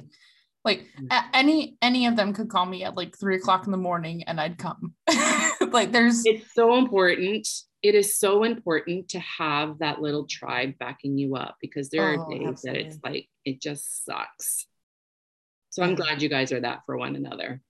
Like 0.64 0.86
mm. 1.00 1.24
any 1.34 1.78
any 1.82 2.06
of 2.06 2.16
them 2.16 2.34
could 2.34 2.50
call 2.50 2.66
me 2.66 2.84
at 2.84 2.96
like 2.96 3.18
three 3.18 3.36
o'clock 3.36 3.66
in 3.66 3.72
the 3.72 3.78
morning 3.78 4.24
and 4.24 4.40
I'd 4.40 4.58
come. 4.58 4.94
like 5.72 5.92
there's 5.92 6.24
it's 6.26 6.54
so 6.54 6.76
important. 6.78 7.48
It 7.82 7.96
is 7.96 8.16
so 8.18 8.44
important 8.44 9.10
to 9.10 9.20
have 9.20 9.80
that 9.80 10.02
little 10.02 10.26
tribe 10.28 10.74
backing 10.80 11.18
you 11.18 11.36
up 11.36 11.56
because 11.62 11.90
there 11.90 12.04
oh, 12.04 12.06
are 12.06 12.30
days 12.30 12.48
absolutely. 12.48 12.84
that 12.84 12.88
it's 12.88 13.00
like 13.04 13.28
it 13.44 13.60
just 13.60 14.06
sucks. 14.06 14.68
So 15.72 15.84
I'm 15.84 15.96
glad 15.96 16.22
you 16.22 16.30
guys 16.30 16.52
are 16.52 16.60
that 16.62 16.82
for 16.86 16.98
one 16.98 17.16
another. 17.16 17.62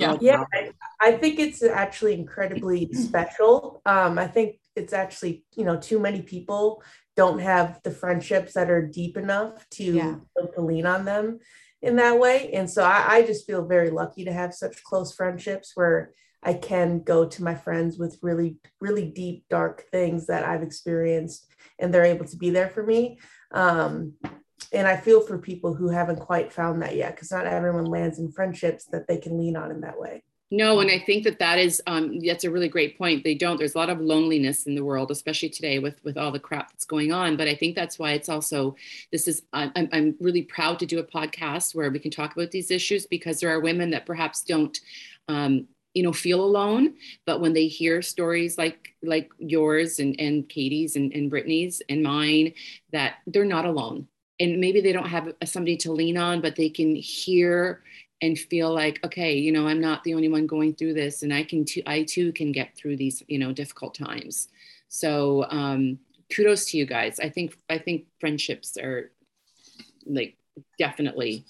Yeah, 0.00 0.16
yeah. 0.20 0.44
I, 0.52 0.72
I 1.00 1.12
think 1.12 1.38
it's 1.38 1.62
actually 1.62 2.14
incredibly 2.14 2.92
special. 2.92 3.82
Um, 3.86 4.18
I 4.18 4.26
think 4.26 4.56
it's 4.74 4.92
actually 4.92 5.44
you 5.54 5.64
know 5.64 5.76
too 5.76 6.00
many 6.00 6.22
people 6.22 6.82
don't 7.16 7.38
have 7.38 7.80
the 7.82 7.90
friendships 7.90 8.54
that 8.54 8.70
are 8.70 8.86
deep 8.86 9.16
enough 9.16 9.68
to, 9.70 9.84
yeah. 9.84 10.16
to 10.54 10.60
lean 10.60 10.86
on 10.86 11.04
them 11.04 11.38
in 11.82 11.96
that 11.96 12.18
way. 12.18 12.50
And 12.52 12.68
so 12.68 12.82
I, 12.82 13.04
I 13.08 13.22
just 13.22 13.46
feel 13.46 13.66
very 13.66 13.90
lucky 13.90 14.24
to 14.24 14.32
have 14.32 14.54
such 14.54 14.82
close 14.82 15.14
friendships 15.14 15.72
where 15.74 16.12
I 16.42 16.54
can 16.54 17.02
go 17.02 17.26
to 17.26 17.42
my 17.42 17.54
friends 17.54 17.98
with 17.98 18.18
really, 18.20 18.58
really 18.80 19.06
deep, 19.06 19.44
dark 19.48 19.84
things 19.90 20.26
that 20.26 20.44
I've 20.44 20.62
experienced, 20.62 21.46
and 21.78 21.92
they're 21.92 22.04
able 22.04 22.26
to 22.26 22.36
be 22.36 22.50
there 22.50 22.68
for 22.68 22.82
me. 22.82 23.18
Um, 23.52 24.14
and 24.72 24.86
I 24.86 24.96
feel 24.96 25.20
for 25.20 25.38
people 25.38 25.74
who 25.74 25.88
haven't 25.88 26.20
quite 26.20 26.52
found 26.52 26.82
that 26.82 26.96
yet, 26.96 27.14
because 27.14 27.30
not 27.30 27.46
everyone 27.46 27.86
lands 27.86 28.18
in 28.18 28.30
friendships 28.30 28.86
that 28.86 29.06
they 29.06 29.18
can 29.18 29.38
lean 29.38 29.56
on 29.56 29.70
in 29.70 29.80
that 29.82 29.98
way. 29.98 30.22
No, 30.50 30.78
and 30.80 30.90
I 30.90 31.00
think 31.00 31.24
that 31.24 31.38
that 31.40 31.58
is 31.58 31.82
um, 31.86 32.20
that's 32.20 32.44
a 32.44 32.50
really 32.50 32.68
great 32.68 32.96
point. 32.96 33.24
They 33.24 33.34
don't. 33.34 33.56
There's 33.58 33.74
a 33.74 33.78
lot 33.78 33.90
of 33.90 34.00
loneliness 34.00 34.66
in 34.66 34.74
the 34.74 34.84
world, 34.84 35.10
especially 35.10 35.48
today 35.48 35.78
with 35.80 35.98
with 36.04 36.16
all 36.16 36.30
the 36.30 36.38
crap 36.38 36.70
that's 36.70 36.84
going 36.84 37.12
on. 37.12 37.36
But 37.36 37.48
I 37.48 37.54
think 37.54 37.74
that's 37.74 37.98
why 37.98 38.12
it's 38.12 38.28
also 38.28 38.76
this 39.10 39.26
is. 39.26 39.42
I'm 39.52 39.88
I'm 39.92 40.14
really 40.20 40.42
proud 40.42 40.78
to 40.80 40.86
do 40.86 41.00
a 41.00 41.04
podcast 41.04 41.74
where 41.74 41.90
we 41.90 41.98
can 41.98 42.10
talk 42.10 42.36
about 42.36 42.50
these 42.52 42.70
issues 42.70 43.06
because 43.06 43.40
there 43.40 43.50
are 43.50 43.60
women 43.60 43.90
that 43.90 44.06
perhaps 44.06 44.42
don't. 44.42 44.78
Um, 45.28 45.66
you 45.94 46.02
know 46.02 46.12
feel 46.12 46.44
alone 46.44 46.94
but 47.24 47.40
when 47.40 47.52
they 47.52 47.68
hear 47.68 48.02
stories 48.02 48.58
like 48.58 48.96
like 49.04 49.30
yours 49.38 50.00
and 50.00 50.16
and 50.18 50.48
katie's 50.48 50.96
and, 50.96 51.12
and 51.12 51.30
brittany's 51.30 51.80
and 51.88 52.02
mine 52.02 52.52
that 52.90 53.18
they're 53.28 53.44
not 53.44 53.64
alone 53.64 54.08
and 54.40 54.60
maybe 54.60 54.80
they 54.80 54.90
don't 54.90 55.06
have 55.08 55.32
somebody 55.44 55.76
to 55.76 55.92
lean 55.92 56.16
on 56.18 56.40
but 56.40 56.56
they 56.56 56.68
can 56.68 56.96
hear 56.96 57.80
and 58.22 58.38
feel 58.38 58.72
like 58.72 59.04
okay 59.04 59.34
you 59.34 59.52
know 59.52 59.66
i'm 59.66 59.80
not 59.80 60.02
the 60.04 60.14
only 60.14 60.28
one 60.28 60.46
going 60.46 60.74
through 60.74 60.94
this 60.94 61.22
and 61.22 61.32
i 61.32 61.42
can 61.42 61.64
too 61.64 61.82
i 61.86 62.02
too 62.02 62.32
can 62.32 62.52
get 62.52 62.76
through 62.76 62.96
these 62.96 63.22
you 63.28 63.38
know 63.38 63.52
difficult 63.52 63.94
times. 63.94 64.48
So 64.88 65.44
um 65.50 65.98
kudos 66.34 66.66
to 66.66 66.78
you 66.78 66.86
guys. 66.86 67.20
I 67.20 67.28
think 67.28 67.56
i 67.68 67.78
think 67.78 68.06
friendships 68.20 68.76
are 68.76 69.10
like 70.06 70.36
definitely 70.78 71.44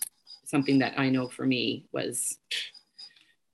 something 0.44 0.78
that 0.78 0.98
i 0.98 1.08
know 1.08 1.28
for 1.28 1.44
me 1.44 1.86
was 1.92 2.38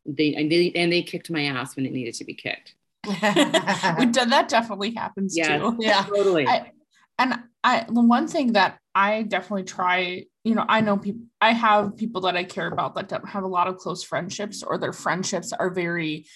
they 0.07 0.35
and 0.35 0.51
they, 0.51 0.73
and 0.75 0.93
they 0.93 1.03
kicked 1.03 1.31
my 1.31 1.45
ass 1.45 1.77
when 1.77 1.87
it 1.87 1.93
needed 1.93 2.15
to 2.15 2.25
be 2.25 2.35
kicked. 2.35 2.75
That 3.07 4.47
definitely 4.49 4.95
happens 4.95 5.37
yeah, 5.37 5.59
too. 5.59 5.77
Yeah. 5.81 6.05
totally. 6.05 6.47
I, 6.47 6.73
and 7.19 7.41
i 7.63 7.85
the 7.89 8.01
one 8.01 8.27
thing 8.27 8.53
that 8.55 8.79
i 8.95 9.23
definitely 9.23 9.65
try 9.65 10.25
you 10.45 10.55
know, 10.55 10.65
I 10.69 10.81
know 10.81 10.97
people, 10.97 11.23
I 11.41 11.53
have 11.53 11.97
people 11.97 12.23
that 12.23 12.37
I 12.37 12.45
care 12.45 12.69
about 12.69 12.95
that 12.95 13.09
don't 13.09 13.29
have 13.29 13.45
a 13.45 13.49
lot 13.49 13.69
of 13.69 13.77
close 13.77 14.03
friendships, 14.03 14.63
or 14.63 14.79
their 14.79 14.93
friendships 14.93 15.53
are 15.53 15.71
very, 15.71 16.27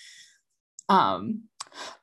um, 0.88 1.44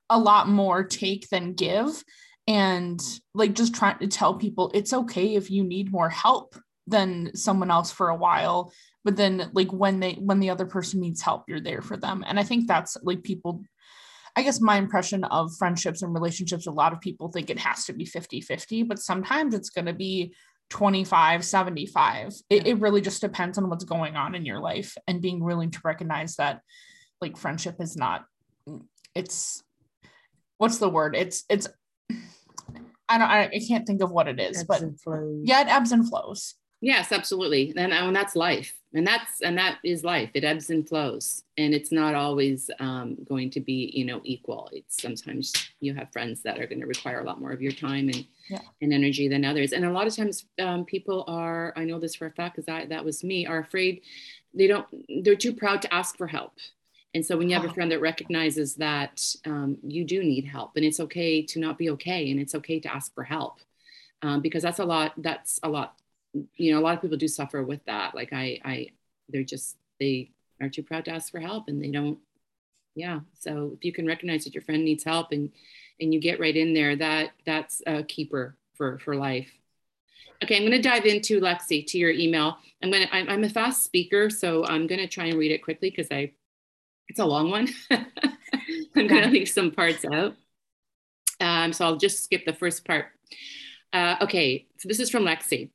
a 0.09 0.19
lot 0.19 0.47
more 0.47 0.83
take 0.83 1.29
than 1.29 1.53
give. 1.53 2.03
And 2.47 2.99
like 3.33 3.53
just 3.53 3.75
trying 3.75 3.99
to 3.99 4.07
tell 4.07 4.33
people 4.33 4.71
it's 4.73 4.93
okay 4.93 5.35
if 5.35 5.51
you 5.51 5.63
need 5.63 5.91
more 5.91 6.09
help 6.09 6.55
than 6.87 7.35
someone 7.35 7.71
else 7.71 7.91
for 7.91 8.09
a 8.09 8.15
while. 8.15 8.73
But 9.03 9.15
then, 9.15 9.49
like, 9.53 9.71
when 9.71 9.99
they, 9.99 10.13
when 10.13 10.39
the 10.39 10.49
other 10.49 10.65
person 10.65 10.99
needs 10.99 11.21
help, 11.21 11.45
you're 11.47 11.61
there 11.61 11.81
for 11.81 11.97
them. 11.97 12.23
And 12.27 12.39
I 12.39 12.43
think 12.43 12.67
that's 12.67 12.97
like 13.03 13.23
people 13.23 13.63
I 14.35 14.43
guess 14.43 14.61
my 14.61 14.77
impression 14.77 15.23
of 15.25 15.55
friendships 15.57 16.01
and 16.01 16.13
relationships, 16.13 16.65
a 16.65 16.71
lot 16.71 16.93
of 16.93 17.01
people 17.01 17.29
think 17.29 17.49
it 17.49 17.59
has 17.59 17.85
to 17.85 17.93
be 17.93 18.05
50 18.05 18.41
50, 18.41 18.83
but 18.83 18.99
sometimes 18.99 19.53
it's 19.53 19.69
going 19.69 19.87
to 19.87 19.93
be 19.93 20.33
25 20.71 21.43
75 21.43 22.33
it, 22.49 22.65
it 22.65 22.79
really 22.79 23.01
just 23.01 23.19
depends 23.19 23.57
on 23.57 23.69
what's 23.69 23.83
going 23.83 24.15
on 24.15 24.35
in 24.35 24.45
your 24.45 24.59
life 24.59 24.97
and 25.05 25.21
being 25.21 25.43
willing 25.43 25.69
to 25.69 25.81
recognize 25.83 26.37
that 26.37 26.61
like 27.19 27.37
friendship 27.37 27.75
is 27.79 27.97
not 27.97 28.23
it's 29.13 29.61
what's 30.57 30.77
the 30.77 30.89
word? 30.89 31.15
It's 31.15 31.43
it's 31.49 31.67
i 33.09 33.17
don't 33.17 33.27
i, 33.27 33.43
I 33.43 33.61
can't 33.67 33.85
think 33.85 34.01
of 34.01 34.11
what 34.11 34.29
it 34.29 34.39
is 34.39 34.63
but 34.63 34.81
yeah 35.43 35.61
it 35.61 35.67
ebbs 35.67 35.91
and 35.91 36.07
flows 36.07 36.55
yes 36.81 37.11
absolutely. 37.11 37.73
And, 37.77 37.93
and 37.93 38.15
that's 38.15 38.35
life. 38.35 38.73
And 38.93 39.07
that's 39.07 39.41
and 39.41 39.57
that 39.57 39.77
is 39.85 40.03
life. 40.03 40.31
It 40.33 40.43
ebbs 40.43 40.69
and 40.69 40.87
flows. 40.87 41.43
And 41.57 41.73
it's 41.73 41.93
not 41.93 42.13
always 42.13 42.69
um, 42.79 43.15
going 43.23 43.49
to 43.51 43.61
be 43.61 43.91
you 43.93 44.03
know 44.03 44.19
equal. 44.25 44.69
It's 44.73 45.01
sometimes 45.01 45.53
you 45.79 45.93
have 45.93 46.11
friends 46.11 46.41
that 46.43 46.59
are 46.59 46.67
going 46.67 46.81
to 46.81 46.87
require 46.87 47.21
a 47.21 47.23
lot 47.23 47.39
more 47.39 47.53
of 47.53 47.61
your 47.61 47.71
time 47.71 48.09
and 48.09 48.25
yeah. 48.49 48.59
and 48.81 48.93
energy 48.93 49.29
than 49.29 49.45
others. 49.45 49.71
And 49.71 49.85
a 49.85 49.91
lot 49.91 50.07
of 50.07 50.15
times 50.15 50.45
um, 50.59 50.83
people 50.83 51.23
are 51.27 51.71
i 51.77 51.85
know 51.85 51.99
this 51.99 52.15
for 52.15 52.25
a 52.25 52.31
fact 52.31 52.55
because 52.55 52.65
that, 52.65 52.89
that 52.89 53.05
was 53.05 53.23
me 53.23 53.45
are 53.45 53.59
afraid. 53.59 54.01
They 54.53 54.67
don't 54.67 54.87
they're 55.23 55.35
too 55.35 55.53
proud 55.53 55.81
to 55.83 55.93
ask 55.93 56.17
for 56.17 56.27
help. 56.27 56.53
And 57.13 57.25
so 57.25 57.37
when 57.37 57.49
you 57.49 57.55
have 57.55 57.69
a 57.69 57.73
friend 57.73 57.91
that 57.91 57.99
recognizes 57.99 58.75
that 58.75 59.35
um, 59.45 59.77
you 59.83 60.05
do 60.05 60.23
need 60.23 60.45
help 60.45 60.71
and 60.75 60.85
it's 60.85 60.99
okay 61.01 61.41
to 61.43 61.59
not 61.59 61.77
be 61.77 61.89
okay 61.91 62.31
and 62.31 62.39
it's 62.39 62.55
okay 62.55 62.79
to 62.79 62.93
ask 62.93 63.13
for 63.13 63.23
help 63.23 63.59
um, 64.21 64.41
because 64.41 64.63
that's 64.63 64.79
a 64.79 64.85
lot 64.85 65.13
that's 65.17 65.59
a 65.63 65.69
lot 65.69 65.95
you 66.55 66.71
know 66.71 66.79
a 66.79 66.81
lot 66.81 66.95
of 66.95 67.01
people 67.01 67.17
do 67.17 67.27
suffer 67.27 67.63
with 67.63 67.83
that. 67.85 68.15
Like 68.15 68.33
i 68.33 68.59
i 68.63 68.87
they're 69.29 69.43
just 69.43 69.77
they 69.99 70.31
are 70.61 70.69
too 70.69 70.83
proud 70.83 71.05
to 71.05 71.11
ask 71.11 71.31
for 71.31 71.39
help 71.39 71.67
and 71.67 71.81
they 71.83 71.89
don't 71.89 72.19
yeah. 72.95 73.21
So 73.39 73.71
if 73.77 73.85
you 73.85 73.93
can 73.93 74.05
recognize 74.05 74.43
that 74.43 74.53
your 74.53 74.63
friend 74.63 74.83
needs 74.83 75.03
help 75.03 75.31
and 75.31 75.51
and 75.99 76.13
you 76.13 76.19
get 76.19 76.39
right 76.39 76.55
in 76.55 76.73
there 76.73 76.95
that 76.95 77.31
that's 77.45 77.81
a 77.87 78.03
keeper 78.03 78.55
for 78.75 78.99
for 78.99 79.15
life. 79.15 79.49
Okay 80.43 80.55
i'm 80.55 80.63
going 80.63 80.71
to 80.71 80.81
dive 80.81 81.05
into 81.05 81.39
lexi 81.39 81.85
to 81.87 81.97
your 81.97 82.11
email. 82.11 82.57
I'm 82.81 82.91
going 82.91 83.07
to 83.07 83.15
I'm, 83.15 83.29
I'm 83.29 83.43
a 83.43 83.49
fast 83.49 83.83
speaker 83.83 84.29
so 84.29 84.65
i'm 84.65 84.87
going 84.87 84.99
to 84.99 85.07
try 85.07 85.25
and 85.25 85.37
read 85.37 85.51
it 85.51 85.63
quickly 85.63 85.89
because 85.89 86.07
i 86.11 86.31
it's 87.07 87.19
a 87.19 87.25
long 87.25 87.51
one. 87.51 87.67
I'm 87.91 89.07
going 89.07 89.23
to 89.23 89.27
leave 89.27 89.49
some 89.49 89.71
parts 89.71 90.05
out. 90.05 90.35
Um, 91.41 91.73
so 91.73 91.85
i'll 91.85 91.97
just 91.97 92.23
skip 92.23 92.45
the 92.45 92.53
first 92.53 92.85
part. 92.85 93.07
Uh, 93.93 94.15
okay 94.21 94.65
so 94.77 94.87
this 94.87 94.99
is 94.99 95.09
from 95.09 95.23
lexi 95.23 95.69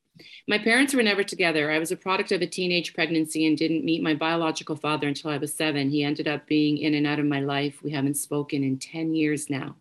my 0.49 0.59
parents 0.59 0.95
were 0.95 1.03
never 1.03 1.23
together. 1.23 1.71
I 1.71 1.79
was 1.79 1.93
a 1.93 1.97
product 1.97 2.33
of 2.33 2.43
a 2.43 2.47
teenage 2.47 2.95
pregnancy 2.95 3.47
and 3.47 3.57
didn't 3.57 3.85
meet 3.85 4.03
my 4.03 4.15
biological 4.15 4.77
father 4.77 5.09
until 5.09 5.31
I 5.31 5.39
was 5.39 5.55
seven. 5.55 5.91
He 5.91 6.03
ended 6.03 6.29
up 6.29 6.47
being 6.47 6.79
in 6.79 6.95
and 6.95 7.07
out 7.07 7.19
of 7.19 7.27
my 7.27 7.41
life. 7.41 7.83
We 7.83 7.91
haven't 7.91 8.17
spoken 8.17 8.63
in 8.63 8.79
10 8.79 9.15
years 9.15 9.51
now. 9.51 9.77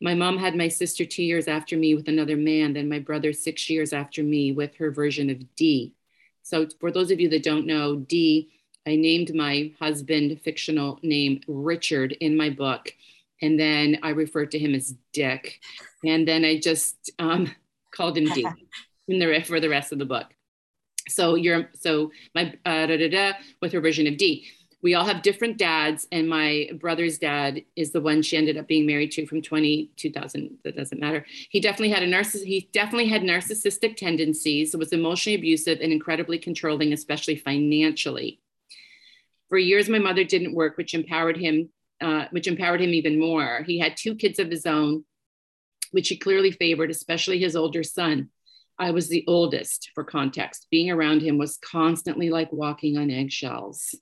My 0.00 0.14
mom 0.14 0.38
had 0.38 0.56
my 0.56 0.68
sister 0.68 1.04
two 1.04 1.22
years 1.22 1.48
after 1.48 1.76
me 1.76 1.94
with 1.94 2.08
another 2.08 2.36
man, 2.36 2.72
then 2.72 2.88
my 2.88 2.98
brother 2.98 3.32
six 3.32 3.70
years 3.70 3.92
after 3.92 4.22
me 4.22 4.52
with 4.52 4.74
her 4.76 4.90
version 4.90 5.30
of 5.30 5.54
D. 5.56 5.94
So, 6.42 6.68
for 6.78 6.90
those 6.90 7.10
of 7.10 7.20
you 7.20 7.28
that 7.30 7.42
don't 7.42 7.66
know, 7.66 7.96
D, 7.96 8.50
I 8.86 8.96
named 8.96 9.34
my 9.34 9.72
husband 9.78 10.40
fictional 10.42 10.98
name 11.02 11.40
Richard 11.48 12.12
in 12.20 12.36
my 12.36 12.50
book. 12.50 12.92
And 13.40 13.58
then 13.58 13.98
I 14.02 14.10
referred 14.10 14.50
to 14.52 14.58
him 14.58 14.74
as 14.74 14.94
Dick. 15.12 15.60
And 16.04 16.28
then 16.28 16.44
I 16.44 16.58
just 16.58 17.10
um, 17.18 17.50
called 17.90 18.18
him 18.18 18.26
D. 18.26 18.46
in 19.08 19.18
the 19.18 19.40
for 19.42 19.60
the 19.60 19.68
rest 19.68 19.92
of 19.92 19.98
the 19.98 20.04
book. 20.04 20.26
So 21.08 21.34
you're 21.34 21.70
so 21.74 22.10
my 22.34 22.54
uh, 22.64 22.86
da, 22.86 22.96
da, 22.96 23.08
da, 23.08 23.32
with 23.60 23.72
her 23.72 23.80
version 23.80 24.06
of 24.06 24.16
D. 24.16 24.46
We 24.82 24.92
all 24.92 25.06
have 25.06 25.22
different 25.22 25.56
dads, 25.56 26.06
and 26.12 26.28
my 26.28 26.68
brother's 26.78 27.16
dad 27.16 27.62
is 27.74 27.92
the 27.92 28.02
one 28.02 28.20
she 28.20 28.36
ended 28.36 28.58
up 28.58 28.68
being 28.68 28.84
married 28.84 29.12
to 29.12 29.26
from 29.26 29.40
20, 29.40 29.92
2000. 29.96 30.58
That 30.62 30.76
doesn't 30.76 31.00
matter. 31.00 31.24
He 31.48 31.58
definitely 31.58 31.88
had 31.88 32.02
a 32.02 32.06
narciss. 32.06 32.44
He 32.44 32.68
definitely 32.70 33.08
had 33.08 33.22
narcissistic 33.22 33.96
tendencies. 33.96 34.76
Was 34.76 34.92
emotionally 34.92 35.38
abusive 35.38 35.78
and 35.80 35.90
incredibly 35.90 36.38
controlling, 36.38 36.92
especially 36.92 37.36
financially. 37.36 38.40
For 39.48 39.56
years, 39.56 39.88
my 39.88 39.98
mother 39.98 40.22
didn't 40.22 40.54
work, 40.54 40.76
which 40.76 40.92
empowered 40.92 41.38
him, 41.38 41.70
uh, 42.02 42.26
which 42.30 42.46
empowered 42.46 42.82
him 42.82 42.92
even 42.92 43.18
more. 43.18 43.62
He 43.66 43.78
had 43.78 43.96
two 43.96 44.14
kids 44.14 44.38
of 44.38 44.50
his 44.50 44.66
own, 44.66 45.04
which 45.92 46.08
he 46.08 46.18
clearly 46.18 46.50
favored, 46.50 46.90
especially 46.90 47.38
his 47.38 47.56
older 47.56 47.82
son. 47.82 48.28
I 48.78 48.90
was 48.90 49.08
the 49.08 49.24
oldest 49.28 49.90
for 49.94 50.04
context. 50.04 50.66
Being 50.70 50.90
around 50.90 51.22
him 51.22 51.38
was 51.38 51.58
constantly 51.58 52.30
like 52.30 52.52
walking 52.52 52.96
on 52.96 53.10
eggshells. 53.10 53.94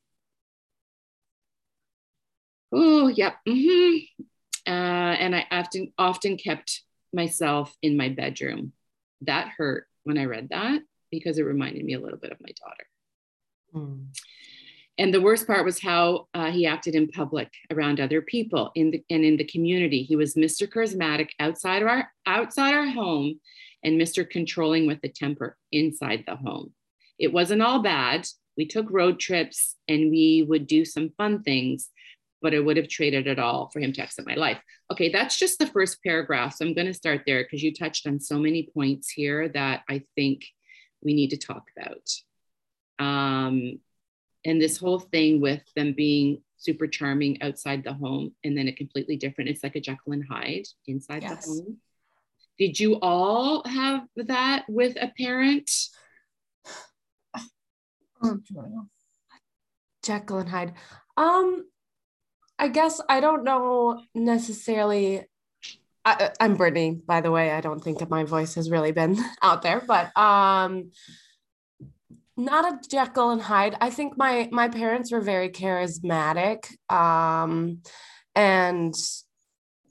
Oh, 2.73 3.09
yep. 3.09 3.37
Mm-hmm. 3.47 3.99
Uh, 4.67 4.71
and 4.71 5.37
I 5.37 5.47
often 5.51 5.93
often 5.99 6.37
kept 6.37 6.83
myself 7.13 7.75
in 7.83 7.97
my 7.97 8.09
bedroom. 8.09 8.73
That 9.23 9.49
hurt 9.57 9.87
when 10.05 10.19
I 10.19 10.25
read 10.25 10.49
that 10.51 10.81
because 11.11 11.39
it 11.39 11.43
reminded 11.43 11.85
me 11.85 11.95
a 11.95 12.01
little 12.01 12.19
bit 12.19 12.33
of 12.33 12.41
my 12.41 12.49
daughter. 12.65 12.87
Mm. 13.75 14.07
And 14.99 15.13
the 15.13 15.21
worst 15.21 15.47
part 15.47 15.65
was 15.65 15.81
how 15.81 16.29
uh, 16.35 16.51
he 16.51 16.67
acted 16.67 16.95
in 16.95 17.09
public 17.09 17.51
around 17.71 17.99
other 17.99 18.23
people 18.23 18.71
in 18.75 18.91
the 18.91 19.05
and 19.11 19.25
in 19.25 19.37
the 19.37 19.45
community. 19.45 20.03
He 20.03 20.17
was 20.17 20.35
Mr. 20.35 20.67
Charismatic 20.69 21.31
outside 21.41 21.83
of 21.83 21.89
our 21.89 22.11
outside 22.27 22.75
our 22.75 22.87
home 22.87 23.41
and 23.85 24.01
Mr. 24.01 24.29
Controlling 24.29 24.87
with 24.87 25.01
the 25.01 25.09
temper 25.09 25.57
inside 25.71 26.25
the 26.27 26.37
home. 26.37 26.73
It 27.19 27.33
wasn't 27.33 27.63
all 27.63 27.83
bad. 27.83 28.27
We 28.57 28.67
took 28.67 28.91
road 28.91 29.19
trips 29.19 29.77
and 29.89 30.11
we 30.11 30.45
would 30.47 30.67
do 30.67 30.85
some 30.85 31.13
fun 31.17 31.43
things, 31.43 31.89
but 32.41 32.55
I 32.55 32.59
would 32.59 32.77
have 32.77 32.89
traded 32.89 33.27
it 33.27 33.39
all 33.39 33.71
for 33.71 33.81
him 33.81 33.93
to 33.95 34.03
exit 34.03 34.27
my 34.27 34.35
life. 34.35 34.59
Okay, 34.91 35.09
that's 35.09 35.39
just 35.39 35.59
the 35.59 35.67
first 35.67 36.03
paragraph. 36.03 36.55
So 36.55 36.67
I'm 36.67 36.75
going 36.75 36.87
to 36.87 36.95
start 36.95 37.23
there 37.27 37.43
because 37.43 37.63
you 37.63 37.73
touched 37.73 38.07
on 38.07 38.21
so 38.21 38.39
many 38.39 38.69
points 38.75 39.11
here 39.11 39.49
that 39.51 39.83
I 39.89 40.03
think 40.17 40.45
we 41.03 41.15
need 41.15 41.31
to 41.31 41.39
talk 41.39 41.65
about. 41.77 43.05
Um, 43.05 43.81
and 44.45 44.61
this 44.61 44.77
whole 44.77 45.01
thing 45.01 45.41
with 45.41 45.63
them 45.77 45.95
being 45.95 46.43
super 46.57 46.87
charming 46.87 47.43
outside 47.43 47.85
the 47.85 47.93
home 47.93 48.33
and 48.45 48.57
then 48.57 48.69
a 48.69 48.73
completely 48.73 49.17
different, 49.17 49.51
it's 49.51 49.63
like 49.63 49.77
a 49.77 49.81
Jekyll 49.81 50.13
and 50.13 50.25
Hyde 50.29 50.67
inside 50.87 51.23
yes. 51.23 51.47
the 51.47 51.53
home. 51.53 51.77
Did 52.59 52.79
you 52.79 52.99
all 53.01 53.63
have 53.67 54.03
that 54.17 54.65
with 54.69 54.97
a 55.01 55.13
parent? 55.19 55.71
Jekyll 60.03 60.39
and 60.39 60.49
Hyde. 60.49 60.75
Um, 61.17 61.65
I 62.59 62.69
guess 62.69 63.01
I 63.09 63.21
don't 63.21 63.45
know 63.45 64.03
necessarily. 64.15 65.25
I, 66.05 66.31
am 66.41 66.57
Brittany, 66.57 67.01
by 67.07 67.21
the 67.21 67.31
way. 67.31 67.53
I 67.53 67.61
don't 67.61 67.83
think 67.83 67.99
that 67.99 68.11
my 68.11 68.25
voice 68.25 68.55
has 68.55 68.71
really 68.71 68.93
been 68.93 69.17
out 69.43 69.63
there, 69.63 69.81
but 69.87 70.17
um, 70.17 70.91
not 72.37 72.73
a 72.73 72.89
Jekyll 72.89 73.31
and 73.31 73.41
Hyde. 73.41 73.77
I 73.81 73.91
think 73.91 74.17
my 74.17 74.49
my 74.53 74.69
parents 74.69 75.13
were 75.13 75.21
very 75.21 75.49
charismatic, 75.49 76.67
um, 76.91 77.83
and 78.35 78.95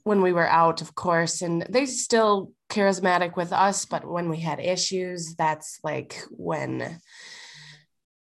when 0.04 0.22
we 0.22 0.32
were 0.32 0.48
out, 0.48 0.80
of 0.82 0.94
course, 0.94 1.42
and 1.42 1.62
they 1.68 1.86
still 1.86 2.52
charismatic 2.70 3.36
with 3.36 3.52
us, 3.52 3.84
but 3.84 4.08
when 4.08 4.28
we 4.28 4.38
had 4.38 4.58
issues, 4.58 5.34
that's 5.36 5.78
like 5.84 6.22
when 6.30 6.98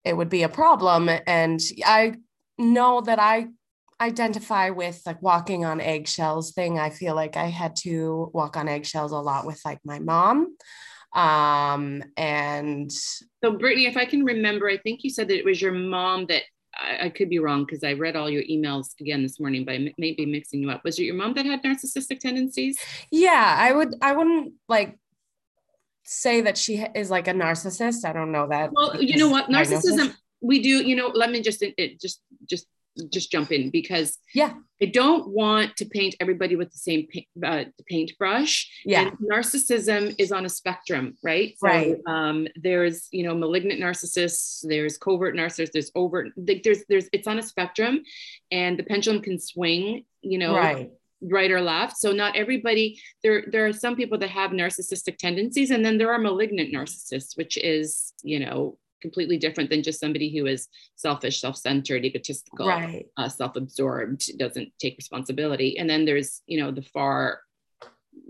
it 0.04 0.16
would 0.16 0.30
be 0.30 0.44
a 0.44 0.50
problem. 0.50 1.10
And 1.28 1.60
I 1.86 2.16
know 2.58 3.02
that 3.02 3.20
I 3.20 3.48
identify 4.00 4.72
with 4.72 5.02
like 5.06 5.22
walking 5.22 5.64
on 5.64 5.80
eggshells 5.80 6.52
thing. 6.54 6.80
I 6.80 6.90
feel 6.90 7.16
like 7.16 7.38
I 7.38 7.46
had 7.46 7.76
to 7.78 8.32
walk 8.34 8.58
on 8.58 8.68
eggshells 8.68 9.12
a 9.12 9.18
lot 9.18 9.46
with 9.46 9.62
like 9.64 9.80
my 9.86 10.00
mom. 10.00 10.56
Um, 11.14 12.04
and 12.18 12.92
so, 12.92 13.52
Brittany, 13.58 13.86
if 13.86 13.98
I 13.98 14.06
can 14.06 14.24
remember, 14.24 14.70
I 14.70 14.78
think 14.78 15.04
you 15.04 15.10
said 15.10 15.28
that 15.28 15.38
it 15.38 15.46
was 15.46 15.62
your 15.62 15.74
mom 15.74 16.26
that 16.28 16.44
I, 16.82 17.06
I 17.06 17.10
could 17.10 17.30
be 17.30 17.40
wrong 17.40 17.66
because 17.66 17.84
I 17.84 17.94
read 17.94 18.16
all 18.16 18.30
your 18.30 18.44
emails 18.44 19.00
again 19.00 19.22
this 19.24 19.40
morning, 19.40 19.66
but 19.66 19.76
I 19.76 19.94
may 19.98 20.14
be 20.14 20.26
mixing 20.26 20.62
you 20.62 20.72
up. 20.72 20.84
Was 20.84 20.98
it 21.00 21.04
your 21.04 21.16
mom 21.16 21.34
that 21.36 21.46
had 21.46 21.64
narcissistic 21.64 22.20
tendencies? 22.20 22.80
Yeah, 23.12 23.56
I 23.58 23.72
would. 23.72 23.96
I 24.02 24.14
wouldn't 24.14 24.54
like 24.68 24.98
say 26.04 26.42
that 26.42 26.58
she 26.58 26.86
is 26.96 27.10
like 27.10 27.28
a 27.28 27.34
narcissist. 27.34 28.06
I 28.06 28.14
don't 28.14 28.32
know 28.32 28.48
that. 28.48 28.72
Well, 28.74 29.02
you 29.02 29.18
know 29.18 29.30
what, 29.30 29.50
narcissism. 29.50 30.16
We 30.42 30.62
do. 30.62 30.82
You 30.82 30.96
know, 30.96 31.08
let 31.08 31.32
me 31.32 31.42
just 31.42 31.62
it 31.62 32.02
just 32.02 32.22
just 32.50 32.66
just 33.12 33.32
jump 33.32 33.52
in 33.52 33.70
because 33.70 34.18
yeah. 34.34 34.54
I 34.82 34.86
don't 34.86 35.30
want 35.30 35.76
to 35.78 35.86
paint 35.86 36.16
everybody 36.20 36.56
with 36.56 36.72
the 36.72 36.78
same 36.78 37.08
paint, 37.08 37.28
uh, 37.44 37.66
paintbrush. 37.88 38.70
Yeah. 38.86 39.08
And 39.08 39.18
narcissism 39.20 40.16
is 40.18 40.32
on 40.32 40.46
a 40.46 40.50
spectrum 40.50 41.18
right? 41.24 41.56
So, 41.58 41.68
right. 41.68 41.98
um, 42.08 42.48
there's 42.56 43.08
you 43.12 43.24
know 43.24 43.36
malignant 43.36 43.80
narcissists 43.80 44.66
there's 44.68 44.98
covert 44.98 45.36
narcissists 45.36 45.72
there's 45.72 45.92
overt 45.96 46.30
like 46.36 46.64
there's 46.64 46.84
there's 46.90 47.08
it's 47.14 47.28
on 47.28 47.40
a 47.40 47.44
spectrum 47.44 48.02
and 48.52 48.78
the 48.78 48.84
pendulum 48.84 49.22
can 49.22 49.40
swing 49.40 50.06
you 50.22 50.38
know 50.38 50.56
right. 50.56 50.90
right 51.22 51.52
or 51.52 51.62
left. 51.62 51.98
So 51.98 52.12
not 52.12 52.36
everybody 52.36 53.00
there 53.24 53.46
there 53.52 53.66
are 53.68 53.74
some 53.74 53.96
people 53.96 54.18
that 54.20 54.30
have 54.30 54.52
narcissistic 54.52 55.18
tendencies 55.18 55.72
and 55.72 55.86
then 55.86 55.98
there 55.98 56.12
are 56.12 56.20
malignant 56.20 56.74
narcissists 56.74 57.38
which 57.38 57.58
is 57.58 58.14
you 58.24 58.40
know 58.40 58.78
completely 59.02 59.38
different 59.38 59.70
than 59.70 59.84
just 59.84 60.00
somebody 60.00 60.36
who 60.36 60.46
is 60.46 60.68
selfish, 60.96 61.42
self-centered, 61.42 62.06
egotistical, 62.06 62.68
right. 62.68 63.08
uh, 63.18 63.28
self-absorbed, 63.28 64.38
doesn't 64.38 64.72
take 64.80 64.98
responsibility. 64.98 65.78
And 65.78 65.90
then 65.90 66.06
there's, 66.06 66.42
you 66.46 66.60
know, 66.60 66.72
the 66.72 66.82
far, 66.82 67.42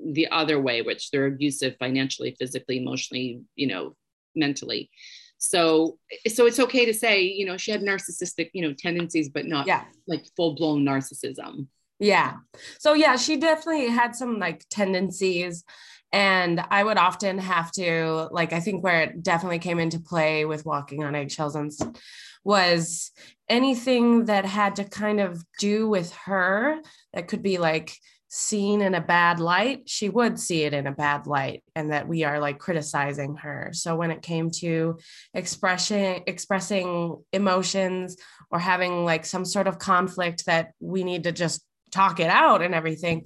the 0.03 0.27
other 0.29 0.59
way, 0.59 0.81
which 0.81 1.11
they're 1.11 1.27
abusive 1.27 1.75
financially, 1.77 2.35
physically, 2.39 2.77
emotionally, 2.77 3.41
you 3.55 3.67
know, 3.67 3.95
mentally. 4.35 4.89
So, 5.37 5.97
so 6.27 6.45
it's 6.45 6.59
okay 6.59 6.85
to 6.85 6.93
say, 6.93 7.23
you 7.23 7.45
know, 7.45 7.57
she 7.57 7.71
had 7.71 7.81
narcissistic, 7.81 8.51
you 8.53 8.61
know, 8.61 8.73
tendencies, 8.73 9.29
but 9.29 9.45
not 9.45 9.65
yeah. 9.67 9.85
like 10.07 10.23
full-blown 10.35 10.85
narcissism. 10.85 11.67
Yeah. 11.99 12.37
So 12.79 12.93
yeah, 12.93 13.15
she 13.15 13.37
definitely 13.37 13.87
had 13.87 14.15
some 14.15 14.39
like 14.39 14.65
tendencies 14.69 15.63
and 16.13 16.63
I 16.69 16.83
would 16.83 16.97
often 16.97 17.37
have 17.37 17.71
to, 17.73 18.27
like, 18.31 18.53
I 18.53 18.59
think 18.59 18.83
where 18.83 19.01
it 19.01 19.23
definitely 19.23 19.59
came 19.59 19.79
into 19.79 19.99
play 19.99 20.45
with 20.45 20.65
walking 20.65 21.03
on 21.03 21.15
eggshells 21.15 21.55
and 21.55 21.71
was 22.43 23.11
anything 23.47 24.25
that 24.25 24.45
had 24.45 24.77
to 24.77 24.83
kind 24.83 25.19
of 25.19 25.43
do 25.59 25.87
with 25.87 26.11
her 26.25 26.79
that 27.13 27.27
could 27.27 27.43
be 27.43 27.57
like 27.57 27.95
seen 28.33 28.81
in 28.81 28.95
a 28.95 29.01
bad 29.01 29.41
light, 29.41 29.83
she 29.87 30.07
would 30.07 30.39
see 30.39 30.63
it 30.63 30.73
in 30.73 30.87
a 30.87 30.91
bad 30.91 31.27
light 31.27 31.63
and 31.75 31.91
that 31.91 32.07
we 32.07 32.23
are 32.23 32.39
like 32.39 32.59
criticizing 32.59 33.35
her. 33.35 33.71
So 33.73 33.95
when 33.97 34.09
it 34.09 34.21
came 34.21 34.49
to 34.61 34.97
expressing 35.33 36.23
expressing 36.27 37.21
emotions 37.33 38.15
or 38.49 38.57
having 38.57 39.03
like 39.03 39.25
some 39.25 39.43
sort 39.43 39.67
of 39.67 39.79
conflict 39.79 40.45
that 40.45 40.71
we 40.79 41.03
need 41.03 41.23
to 41.23 41.33
just 41.33 41.61
talk 41.91 42.21
it 42.21 42.29
out 42.29 42.61
and 42.61 42.73
everything, 42.73 43.25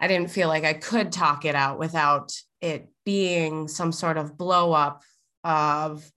I 0.00 0.08
didn't 0.08 0.30
feel 0.30 0.48
like 0.48 0.64
I 0.64 0.72
could 0.72 1.12
talk 1.12 1.44
it 1.44 1.54
out 1.54 1.78
without 1.78 2.32
it 2.60 2.88
being 3.04 3.68
some 3.68 3.92
sort 3.92 4.16
of 4.16 4.36
blow 4.38 4.72
up 4.72 5.02
of 5.44 6.10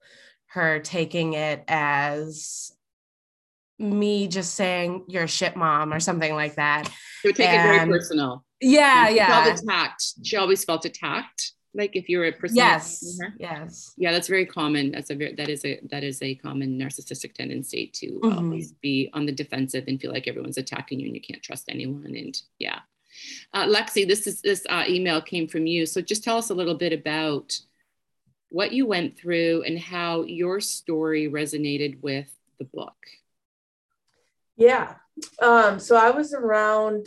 her 0.48 0.78
taking 0.80 1.34
it 1.34 1.64
as 1.68 2.72
me 3.78 4.28
just 4.28 4.54
saying 4.54 5.04
you're 5.08 5.24
a 5.24 5.28
shit 5.28 5.56
mom 5.56 5.92
or 5.92 6.00
something 6.00 6.34
like 6.34 6.54
that. 6.54 6.90
She 7.20 7.28
would 7.28 7.36
take 7.36 7.48
and, 7.48 7.68
it 7.68 7.74
very 7.74 7.90
personal. 7.90 8.44
Yeah, 8.60 9.08
she 9.08 9.16
yeah. 9.16 9.44
Felt 9.44 9.62
attacked. 9.62 10.04
She 10.22 10.36
always 10.36 10.64
felt 10.64 10.84
attacked. 10.84 11.52
Like 11.76 11.96
if 11.96 12.08
you're 12.08 12.24
a 12.24 12.32
person. 12.32 12.56
Yes. 12.56 13.18
Yes. 13.38 13.92
Yeah, 13.96 14.12
that's 14.12 14.28
very 14.28 14.46
common. 14.46 14.92
That's 14.92 15.10
a 15.10 15.16
very 15.16 15.34
that 15.34 15.48
is 15.48 15.64
a 15.64 15.80
that 15.90 16.04
is 16.04 16.22
a 16.22 16.36
common 16.36 16.78
narcissistic 16.78 17.34
tendency 17.34 17.90
to 17.94 18.20
mm-hmm. 18.22 18.38
always 18.38 18.72
be 18.74 19.10
on 19.12 19.26
the 19.26 19.32
defensive 19.32 19.84
and 19.88 20.00
feel 20.00 20.12
like 20.12 20.28
everyone's 20.28 20.56
attacking 20.56 21.00
you 21.00 21.06
and 21.06 21.16
you 21.16 21.20
can't 21.20 21.42
trust 21.42 21.64
anyone. 21.68 22.14
And 22.16 22.40
yeah. 22.58 22.78
Uh, 23.52 23.66
Lexi, 23.66 24.06
this 24.06 24.26
is 24.26 24.40
this 24.40 24.66
uh, 24.68 24.84
email 24.88 25.20
came 25.20 25.46
from 25.48 25.66
you. 25.66 25.86
So 25.86 26.00
just 26.00 26.24
tell 26.24 26.36
us 26.36 26.50
a 26.50 26.54
little 26.54 26.74
bit 26.74 26.92
about 26.92 27.58
what 28.48 28.72
you 28.72 28.86
went 28.86 29.18
through 29.18 29.64
and 29.66 29.78
how 29.78 30.22
your 30.22 30.60
story 30.60 31.28
resonated 31.28 32.00
with 32.02 32.30
the 32.58 32.64
book. 32.64 32.96
Yeah. 34.56 34.94
Um, 35.42 35.80
so 35.80 35.96
I 35.96 36.10
was 36.10 36.32
around 36.32 37.06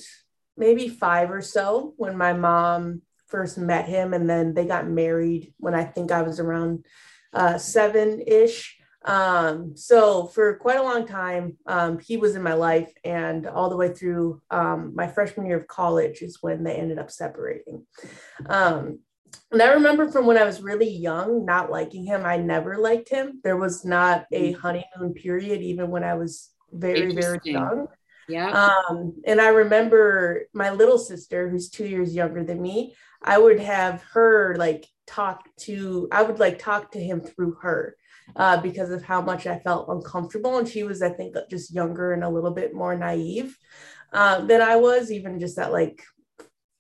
maybe 0.58 0.90
five 0.90 1.32
or 1.32 1.42
so 1.42 1.94
when 1.98 2.18
my 2.18 2.34
mom 2.34 3.02
first 3.28 3.58
met 3.58 3.88
him, 3.88 4.14
and 4.14 4.30
then 4.30 4.54
they 4.54 4.66
got 4.66 4.88
married 4.88 5.54
when 5.58 5.74
I 5.74 5.84
think 5.84 6.12
I 6.12 6.22
was 6.22 6.40
around 6.40 6.86
uh, 7.34 7.58
seven 7.58 8.22
ish. 8.26 8.77
Um, 9.06 9.76
so 9.76 10.28
for 10.28 10.58
quite 10.58 10.80
a 10.80 10.84
long 10.84 11.08
time, 11.08 11.58
um, 11.66 12.00
he 12.00 12.18
was 12.18 12.36
in 12.36 12.44
my 12.44 12.54
life, 12.54 12.92
and 13.04 13.48
all 13.48 13.70
the 13.70 13.78
way 13.78 13.94
through 13.94 14.42
um, 14.52 14.94
my 14.96 15.08
freshman 15.08 15.46
year 15.46 15.58
of 15.58 15.68
college 15.68 16.22
is 16.22 16.40
when 16.42 16.64
they 16.64 16.76
ended 16.76 17.00
up 17.00 17.12
separating. 17.12 17.86
Um, 18.48 19.00
and 19.52 19.62
I 19.62 19.74
remember 19.74 20.12
from 20.12 20.26
when 20.26 20.38
I 20.38 20.44
was 20.44 20.62
really 20.62 20.90
young, 20.90 21.46
not 21.46 21.72
liking 21.72 22.06
him. 22.06 22.26
I 22.26 22.38
never 22.38 22.78
liked 22.78 23.10
him. 23.10 23.40
There 23.44 23.58
was 23.58 23.86
not 23.86 24.26
a 24.32 24.54
mm. 24.54 24.58
honeymoon 24.58 25.14
period, 25.14 25.62
even 25.62 25.90
when 25.90 26.04
I 26.04 26.16
was 26.16 26.50
very, 26.72 27.14
very 27.14 27.40
young. 27.44 27.88
Yeah. 28.28 28.70
Um, 28.90 29.14
and 29.26 29.40
I 29.40 29.50
remember 29.50 30.48
my 30.54 30.72
little 30.72 30.98
sister, 30.98 31.50
who's 31.50 31.70
two 31.70 31.88
years 31.88 32.14
younger 32.14 32.44
than 32.44 32.62
me, 32.62 32.96
I 33.24 33.38
would 33.38 33.60
have 33.60 34.04
her 34.14 34.56
like 34.58 34.86
talk 35.06 35.48
to, 35.62 36.10
I 36.12 36.24
would 36.24 36.40
like 36.40 36.60
talk 36.60 36.92
to 36.92 37.00
him 37.00 37.22
through 37.22 37.58
her 37.62 37.96
uh, 38.36 38.62
because 38.62 38.92
of 38.92 39.04
how 39.04 39.22
much 39.22 39.48
I 39.48 39.60
felt 39.60 39.90
uncomfortable. 39.90 40.58
And 40.58 40.68
she 40.68 40.84
was, 40.84 41.02
I 41.02 41.10
think, 41.10 41.36
just 41.50 41.74
younger 41.74 42.14
and 42.14 42.24
a 42.24 42.30
little 42.30 42.52
bit 42.52 42.74
more 42.74 42.96
naive 42.96 43.58
uh, 44.14 44.46
than 44.46 44.62
I 44.62 44.76
was, 44.76 45.12
even 45.12 45.40
just 45.40 45.58
at 45.58 45.72
like, 45.72 46.04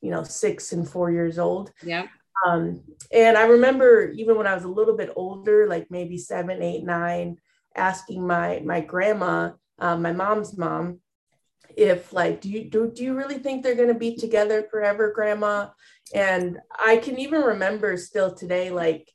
you 0.01 0.11
know, 0.11 0.23
six 0.23 0.73
and 0.73 0.87
four 0.87 1.11
years 1.11 1.39
old. 1.39 1.71
Yeah. 1.83 2.07
Um, 2.45 2.83
and 3.11 3.37
I 3.37 3.47
remember 3.47 4.11
even 4.11 4.37
when 4.37 4.47
I 4.47 4.53
was 4.53 4.63
a 4.63 4.69
little 4.69 4.95
bit 4.95 5.11
older, 5.15 5.67
like 5.67 5.87
maybe 5.89 6.17
seven, 6.17 6.61
eight, 6.61 6.83
nine, 6.83 7.37
asking 7.75 8.25
my 8.25 8.61
my 8.63 8.81
grandma, 8.81 9.51
uh, 9.79 9.97
my 9.97 10.11
mom's 10.11 10.57
mom, 10.57 10.99
if 11.75 12.13
like, 12.13 12.41
do 12.41 12.49
you 12.49 12.69
do, 12.69 12.91
do 12.91 13.03
you 13.03 13.15
really 13.15 13.39
think 13.39 13.63
they're 13.63 13.75
gonna 13.75 13.93
be 13.93 14.15
together 14.15 14.67
forever, 14.69 15.11
grandma? 15.13 15.69
And 16.13 16.59
I 16.85 16.97
can 16.97 17.19
even 17.19 17.41
remember 17.41 17.97
still 17.97 18.33
today, 18.33 18.69
like 18.69 19.11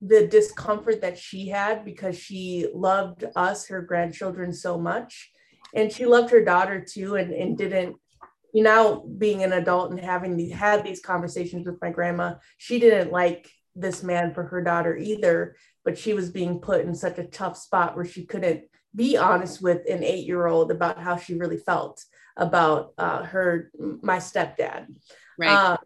the 0.00 0.26
discomfort 0.26 1.00
that 1.00 1.18
she 1.18 1.48
had 1.48 1.84
because 1.84 2.18
she 2.18 2.68
loved 2.72 3.24
us, 3.34 3.66
her 3.68 3.82
grandchildren, 3.82 4.52
so 4.52 4.78
much. 4.78 5.30
And 5.74 5.92
she 5.92 6.06
loved 6.06 6.30
her 6.30 6.44
daughter 6.44 6.84
too, 6.84 7.16
and, 7.16 7.32
and 7.32 7.58
didn't, 7.58 7.96
you 8.54 8.62
know, 8.62 9.06
being 9.18 9.42
an 9.42 9.52
adult 9.52 9.90
and 9.90 10.00
having 10.00 10.36
these, 10.36 10.52
had 10.52 10.84
these 10.84 11.00
conversations 11.00 11.66
with 11.66 11.80
my 11.82 11.90
grandma, 11.90 12.34
she 12.56 12.78
didn't 12.78 13.12
like 13.12 13.50
this 13.74 14.02
man 14.02 14.32
for 14.32 14.44
her 14.44 14.62
daughter 14.62 14.96
either, 14.96 15.56
but 15.84 15.98
she 15.98 16.14
was 16.14 16.30
being 16.30 16.60
put 16.60 16.84
in 16.84 16.94
such 16.94 17.18
a 17.18 17.24
tough 17.24 17.56
spot 17.56 17.96
where 17.96 18.04
she 18.04 18.24
couldn't 18.24 18.62
be 18.94 19.16
honest 19.16 19.60
with 19.60 19.82
an 19.88 20.02
eight 20.02 20.26
year 20.26 20.46
old 20.46 20.70
about 20.70 20.98
how 20.98 21.16
she 21.16 21.34
really 21.34 21.58
felt 21.58 22.02
about 22.36 22.92
uh, 22.98 23.22
her, 23.24 23.70
my 24.02 24.16
stepdad. 24.16 24.86
Right. 25.38 25.50
Uh, 25.50 25.76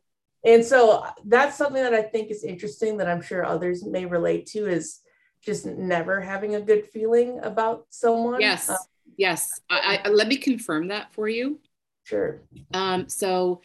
and 0.45 0.65
so 0.65 1.05
that's 1.25 1.57
something 1.57 1.83
that 1.83 1.95
I 1.95 2.03
think 2.03 2.31
is 2.31 2.45
interesting 2.45 2.97
that 2.99 3.09
I'm 3.09 3.23
sure 3.23 3.45
others 3.45 3.85
may 3.85 4.07
relate 4.07 4.47
to 4.49 4.67
is 4.67 5.01
just 5.43 5.67
never 5.67 6.21
having 6.21 6.55
a 6.55 6.61
good 6.61 6.87
feeling 6.87 7.41
about 7.43 7.87
someone. 7.91 8.41
Yes. 8.41 8.69
Uh, 8.69 8.77
yes. 9.17 9.61
I, 9.71 10.01
I, 10.05 10.09
let 10.09 10.29
me 10.29 10.37
confirm 10.37 10.89
that 10.89 11.13
for 11.13 11.29
you. 11.29 11.61
Sure. 12.05 12.41
Um, 12.75 13.09
so 13.09 13.61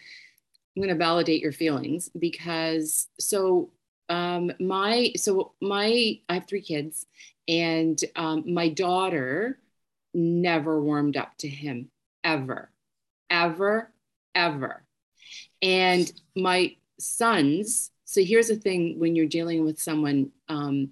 I'm 0.76 0.82
going 0.82 0.94
to 0.94 1.04
validate 1.04 1.42
your 1.42 1.52
feelings 1.52 2.10
because 2.18 3.08
so 3.20 3.72
um, 4.10 4.52
my 4.60 5.12
so 5.18 5.54
my 5.62 6.20
I 6.30 6.34
have 6.36 6.48
three 6.48 6.62
kids 6.62 7.06
and 7.48 8.00
um, 8.16 8.44
my 8.54 8.70
daughter 8.70 9.60
never 10.13 10.82
warmed 10.82 11.18
up 11.18 11.38
to 11.40 11.48
him 11.48 11.90
ever, 12.24 12.72
ever, 13.30 13.92
ever. 14.34 14.87
And 15.62 16.12
my 16.36 16.76
sons, 17.00 17.92
so 18.06 18.24
here's 18.24 18.48
the 18.48 18.56
thing 18.56 19.00
when 19.00 19.16
you're 19.16 19.26
dealing 19.26 19.66
with 19.66 19.82
someone, 19.82 20.32
um, 20.50 20.90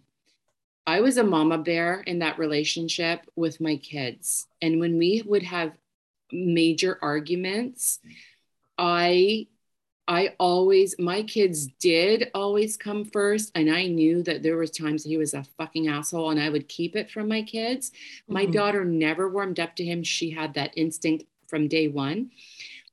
I 0.88 1.02
was 1.02 1.17
a 1.17 1.24
mama 1.24 1.58
bear 1.58 2.02
in 2.02 2.19
that 2.19 2.38
relationship 2.38 3.21
with 3.36 3.60
my 3.60 3.78
kids. 3.78 4.48
And 4.62 4.80
when 4.80 4.98
we 4.98 5.24
would 5.26 5.43
have 5.43 5.74
major 6.32 7.00
arguments, 7.02 8.00
I 8.78 9.48
I 10.08 10.36
always 10.39 10.95
my 11.00 11.24
kids 11.24 11.67
did 11.80 12.30
always 12.36 12.78
come 12.78 13.06
first 13.06 13.52
and 13.56 13.71
I 13.71 13.88
knew 13.88 14.21
that 14.24 14.43
there 14.43 14.58
was 14.58 14.69
times 14.69 15.04
he 15.04 15.17
was 15.17 15.34
a 15.34 15.43
fucking 15.58 15.88
asshole 15.88 16.30
and 16.30 16.39
I 16.39 16.50
would 16.50 16.67
keep 16.67 16.95
it 16.95 17.10
from 17.10 17.28
my 17.28 17.41
kids. 17.41 17.91
My 18.28 18.43
mm-hmm. 18.43 18.52
daughter 18.52 18.86
never 18.86 19.28
warmed 19.28 19.60
up 19.60 19.76
to 19.78 19.84
him. 19.84 20.04
She 20.04 20.30
had 20.30 20.54
that 20.54 20.78
instinct 20.78 21.26
from 21.48 21.67
day 21.67 21.88
1. 21.88 22.30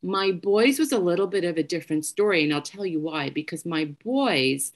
My 0.03 0.33
boys 0.33 0.79
was 0.79 0.93
a 0.93 0.99
little 0.99 1.27
bit 1.27 1.45
of 1.45 1.57
a 1.57 1.63
different 1.63 2.05
story, 2.05 2.43
and 2.43 2.53
I'll 2.53 2.63
tell 2.63 2.87
you 2.87 3.01
why. 3.01 3.31
Because 3.31 3.65
my 3.65 3.87
boys, 4.05 4.73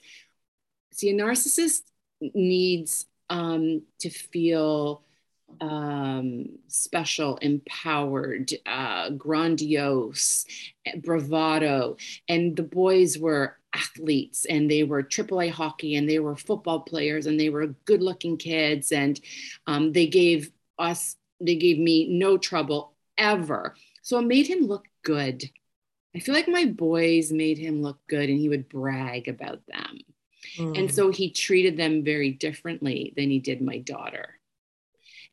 see, 0.91 1.09
a 1.09 1.13
narcissist 1.13 1.81
needs 2.21 3.05
um, 3.29 3.83
to 3.99 4.09
feel 4.09 5.03
um, 5.61 6.49
special, 6.67 7.37
empowered, 7.37 8.51
uh, 8.65 9.09
grandiose, 9.11 10.45
bravado. 10.97 11.97
And 12.27 12.55
the 12.55 12.63
boys 12.63 13.17
were 13.17 13.57
athletes 13.73 14.45
and 14.45 14.69
they 14.69 14.83
were 14.83 15.03
AAA 15.03 15.51
hockey 15.51 15.95
and 15.95 16.09
they 16.09 16.19
were 16.19 16.35
football 16.35 16.81
players 16.81 17.25
and 17.25 17.39
they 17.39 17.49
were 17.49 17.67
good 17.85 18.01
looking 18.01 18.37
kids. 18.37 18.91
And 18.91 19.19
um, 19.67 19.91
they 19.93 20.07
gave 20.07 20.51
us 20.79 21.15
they 21.39 21.55
gave 21.55 21.77
me 21.77 22.07
no 22.07 22.37
trouble 22.37 22.93
ever. 23.17 23.75
So 24.07 24.17
it 24.19 24.25
made 24.25 24.47
him 24.47 24.67
look 24.67 24.85
good. 25.03 25.43
I 26.15 26.19
feel 26.19 26.33
like 26.33 26.47
my 26.47 26.63
boys 26.63 27.29
made 27.29 27.57
him 27.57 27.81
look 27.81 27.99
good 28.07 28.29
and 28.29 28.39
he 28.39 28.47
would 28.47 28.69
brag 28.69 29.27
about 29.27 29.59
them. 29.67 29.99
Mm. 30.57 30.79
And 30.79 30.95
so 30.95 31.11
he 31.11 31.29
treated 31.29 31.75
them 31.75 32.05
very 32.05 32.31
differently 32.31 33.13
than 33.17 33.29
he 33.29 33.39
did 33.39 33.61
my 33.61 33.79
daughter. 33.79 34.39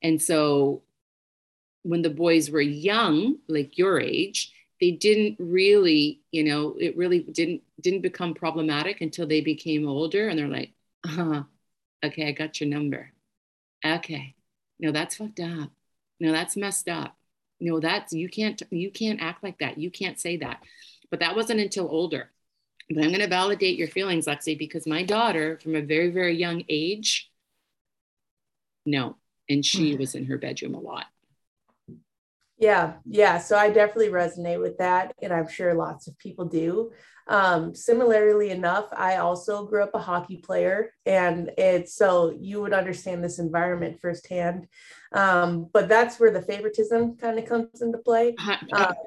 And 0.03 0.21
so 0.21 0.83
when 1.85 2.03
the 2.03 2.11
boys 2.11 2.51
were 2.51 2.61
young, 2.61 3.37
like 3.47 3.79
your 3.79 4.01
age, 4.01 4.53
they 4.81 4.91
didn't 4.91 5.37
really, 5.39 6.23
you 6.33 6.43
know, 6.43 6.75
it 6.77 6.97
really 6.97 7.21
didn't 7.21 7.63
didn't 7.81 8.03
become 8.03 8.35
problematic 8.35 9.01
until 9.01 9.29
they 9.29 9.41
became 9.41 9.87
older 9.87 10.29
and 10.29 10.37
they're 10.37 10.49
like, 10.49 10.73
uh-huh, 11.05 11.45
okay, 12.05 12.27
I 12.27 12.33
got 12.33 12.61
your 12.61 12.71
number. 12.71 13.13
Okay. 13.87 14.35
No, 14.81 14.91
that's 14.91 15.15
fucked 15.15 15.39
up. 15.39 15.71
No, 16.19 16.33
that's 16.33 16.57
messed 16.57 16.89
up. 16.89 17.17
No, 17.65 17.81
that's 17.81 18.13
you 18.13 18.29
can't 18.29 18.61
you 18.71 18.91
can't 18.91 19.23
act 19.23 19.43
like 19.43 19.59
that. 19.61 19.79
You 19.79 19.91
can't 19.91 20.21
say 20.21 20.37
that. 20.37 20.63
But 21.11 21.21
that 21.21 21.35
wasn't 21.35 21.61
until 21.61 21.89
older. 21.91 22.31
But 22.91 23.03
I'm 23.03 23.09
going 23.09 23.21
to 23.21 23.27
validate 23.27 23.79
your 23.79 23.89
feelings, 23.89 24.27
Lexi, 24.27 24.59
because 24.59 24.87
my 24.87 25.03
daughter, 25.03 25.59
from 25.63 25.75
a 25.75 25.81
very, 25.81 26.11
very 26.11 26.37
young 26.37 26.63
age, 26.69 27.31
no. 28.85 29.17
And 29.49 29.65
she 29.65 29.93
mm-hmm. 29.93 30.01
was 30.01 30.15
in 30.15 30.27
her 30.27 30.37
bedroom 30.37 30.75
a 30.75 30.81
lot. 30.81 31.07
Yeah, 32.59 32.95
yeah. 33.07 33.39
So 33.39 33.57
I 33.57 33.71
definitely 33.71 34.11
resonate 34.11 34.61
with 34.61 34.77
that. 34.79 35.15
And 35.23 35.33
I'm 35.33 35.49
sure 35.49 35.73
lots 35.73 36.07
of 36.07 36.19
people 36.19 36.45
do. 36.45 36.93
Um, 37.27 37.75
similarly 37.75 38.51
enough, 38.51 38.87
I 38.93 39.17
also 39.17 39.67
grew 39.67 39.83
up 39.83 39.95
a 39.95 39.99
hockey 39.99 40.37
player, 40.37 40.93
and 41.07 41.51
it's 41.57 41.95
so 41.95 42.37
you 42.39 42.61
would 42.61 42.75
understand 42.75 43.25
this 43.25 43.39
environment 43.39 43.99
firsthand. 44.01 44.67
Um, 45.13 45.71
but 45.73 45.89
that's 45.89 46.21
where 46.21 46.31
the 46.31 46.43
favoritism 46.43 47.17
kind 47.17 47.39
of 47.39 47.47
comes 47.47 47.81
into 47.81 47.99
play. 47.99 48.35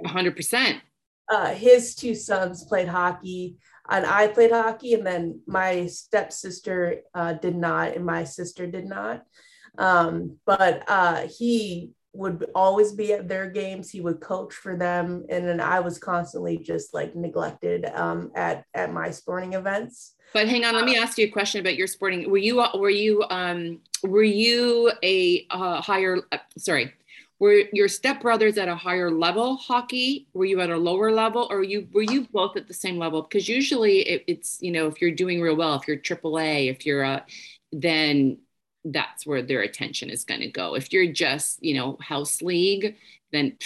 hundred 0.06 0.36
percent. 0.36 0.82
Uh, 1.30 1.54
his 1.54 1.94
two 1.94 2.16
sons 2.16 2.64
played 2.66 2.88
hockey, 2.88 3.58
and 3.90 4.06
I 4.06 4.28
played 4.28 4.52
hockey, 4.52 4.94
and 4.94 5.06
then 5.06 5.42
my 5.46 5.86
stepsister 5.86 7.02
uh, 7.14 7.34
did 7.34 7.56
not, 7.56 7.96
and 7.96 8.06
my 8.06 8.24
sister 8.24 8.66
did 8.66 8.86
not. 8.86 9.24
Um, 9.78 10.38
but 10.46 10.84
uh, 10.88 11.28
he 11.28 11.92
would 12.18 12.50
always 12.56 12.94
be 12.94 13.14
at 13.14 13.28
their 13.28 13.50
games. 13.50 13.90
He 13.90 14.02
would 14.02 14.20
coach 14.20 14.54
for 14.54 14.76
them, 14.76 15.26
and 15.30 15.48
then 15.48 15.60
I 15.60 15.80
was 15.80 16.00
constantly 16.00 16.58
just 16.58 16.94
like 16.94 17.16
neglected 17.16 17.86
um, 17.94 18.32
at 18.36 18.66
at 18.74 18.92
my 18.92 19.12
sporting 19.12 19.54
events. 19.54 20.16
But 20.34 20.50
hang 20.50 20.66
on, 20.66 20.74
let 20.74 20.86
me 20.86 20.98
uh, 20.98 21.04
ask 21.04 21.18
you 21.18 21.28
a 21.28 21.30
question 21.30 21.62
about 21.62 21.76
your 21.76 21.88
sporting. 21.88 22.30
Were 22.30 22.38
you 22.38 22.64
were 22.74 22.90
you 22.90 23.24
um, 23.30 23.80
were 24.04 24.24
you 24.24 24.92
a 25.04 25.46
uh, 25.50 25.82
higher? 25.82 26.18
Uh, 26.32 26.40
sorry, 26.58 26.92
were 27.40 27.64
your 27.72 27.88
stepbrothers 27.88 28.58
at 28.58 28.68
a 28.68 28.76
higher 28.76 29.12
level 29.12 29.56
hockey? 29.58 30.28
Were 30.34 30.46
you 30.46 30.60
at 30.62 30.70
a 30.70 30.78
lower 30.78 31.12
level, 31.12 31.48
or 31.52 31.64
you 31.64 31.88
were 31.94 32.02
you 32.02 32.28
both 32.34 32.58
at 32.58 32.68
the 32.68 32.74
same 32.74 32.98
level? 32.98 33.22
Because 33.22 33.48
usually 33.48 34.00
it, 34.00 34.24
it's 34.28 34.58
you 34.62 34.72
know 34.72 34.88
if 34.88 35.02
you're 35.02 35.12
doing 35.12 35.40
real 35.40 35.56
well, 35.56 35.76
if 35.76 35.88
you're 35.88 35.98
AAA, 35.98 36.70
if 36.70 36.86
you're 36.86 37.04
a 37.04 37.24
then 37.72 38.38
that's 38.92 39.26
where 39.26 39.42
their 39.42 39.62
attention 39.62 40.10
is 40.10 40.24
going 40.24 40.42
to 40.42 40.50
go. 40.50 40.76
If 40.76 40.92
you're 40.94 41.12
just, 41.12 41.64
you 41.64 41.76
know, 41.76 41.98
house 42.02 42.42
league, 42.42 42.96
then 43.32 43.58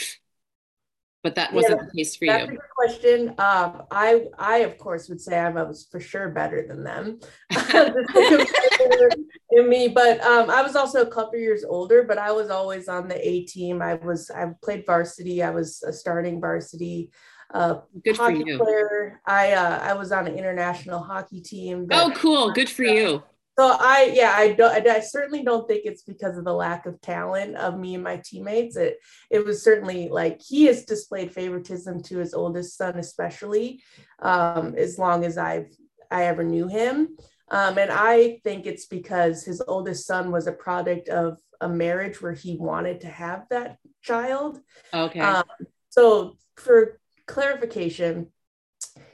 but 1.23 1.35
that 1.35 1.53
wasn't 1.53 1.81
yeah, 1.81 1.85
the 1.85 1.97
case 1.97 2.15
for 2.15 2.25
that's 2.25 2.47
you. 2.47 2.53
A 2.53 2.57
good 2.57 2.59
question. 2.75 3.29
Um, 3.37 3.83
I, 3.91 4.25
I 4.39 4.57
of 4.59 4.79
course 4.79 5.07
would 5.07 5.21
say 5.21 5.37
I 5.37 5.49
was 5.49 5.87
for 5.91 5.99
sure 5.99 6.29
better 6.29 6.65
than 6.67 6.83
them 6.83 7.19
in 9.51 9.69
me, 9.69 9.87
but 9.87 10.19
um, 10.21 10.49
I 10.49 10.63
was 10.63 10.75
also 10.75 11.01
a 11.01 11.11
couple 11.11 11.37
years 11.37 11.63
older. 11.63 12.01
But 12.01 12.17
I 12.17 12.31
was 12.31 12.49
always 12.49 12.87
on 12.87 13.07
the 13.07 13.27
A 13.27 13.43
team. 13.45 13.83
I 13.83 13.95
was 13.95 14.31
I 14.31 14.47
played 14.63 14.83
varsity. 14.83 15.43
I 15.43 15.51
was 15.51 15.83
a 15.83 15.93
starting 15.93 16.41
varsity. 16.41 17.11
Uh, 17.53 17.81
good 18.03 18.17
for 18.17 18.31
you. 18.31 18.57
Player. 18.57 19.21
I 19.27 19.51
uh, 19.51 19.79
I 19.79 19.93
was 19.93 20.11
on 20.11 20.25
an 20.25 20.35
international 20.35 21.03
hockey 21.03 21.41
team. 21.41 21.87
Oh, 21.91 22.11
cool! 22.15 22.51
Good 22.51 22.69
for 22.69 22.83
you 22.83 23.21
so 23.59 23.75
I, 23.79 24.11
yeah, 24.13 24.33
I 24.35 24.53
don't, 24.53 24.87
I, 24.87 24.99
certainly 25.01 25.43
don't 25.43 25.67
think 25.67 25.81
it's 25.85 26.03
because 26.03 26.37
of 26.37 26.45
the 26.45 26.53
lack 26.53 26.85
of 26.85 27.01
talent 27.01 27.57
of 27.57 27.77
me 27.77 27.95
and 27.95 28.03
my 28.03 28.21
teammates. 28.23 28.77
It, 28.77 28.97
it 29.29 29.45
was 29.45 29.63
certainly 29.63 30.07
like 30.09 30.41
he 30.41 30.65
has 30.65 30.85
displayed 30.85 31.33
favoritism 31.33 32.01
to 32.03 32.17
his 32.17 32.33
oldest 32.33 32.77
son, 32.77 32.97
especially 32.97 33.83
um, 34.19 34.73
as 34.77 34.97
long 34.97 35.25
as 35.25 35.37
I've, 35.37 35.69
I 36.09 36.25
ever 36.25 36.43
knew 36.43 36.67
him. 36.67 37.17
Um, 37.49 37.77
and 37.77 37.91
I 37.91 38.39
think 38.45 38.65
it's 38.65 38.85
because 38.85 39.43
his 39.43 39.61
oldest 39.67 40.07
son 40.07 40.31
was 40.31 40.47
a 40.47 40.53
product 40.53 41.09
of 41.09 41.37
a 41.59 41.67
marriage 41.67 42.21
where 42.21 42.33
he 42.33 42.55
wanted 42.55 43.01
to 43.01 43.07
have 43.07 43.45
that 43.49 43.77
child. 44.01 44.59
Okay. 44.93 45.19
Um, 45.19 45.43
so 45.89 46.37
for 46.55 46.99
clarification, 47.27 48.27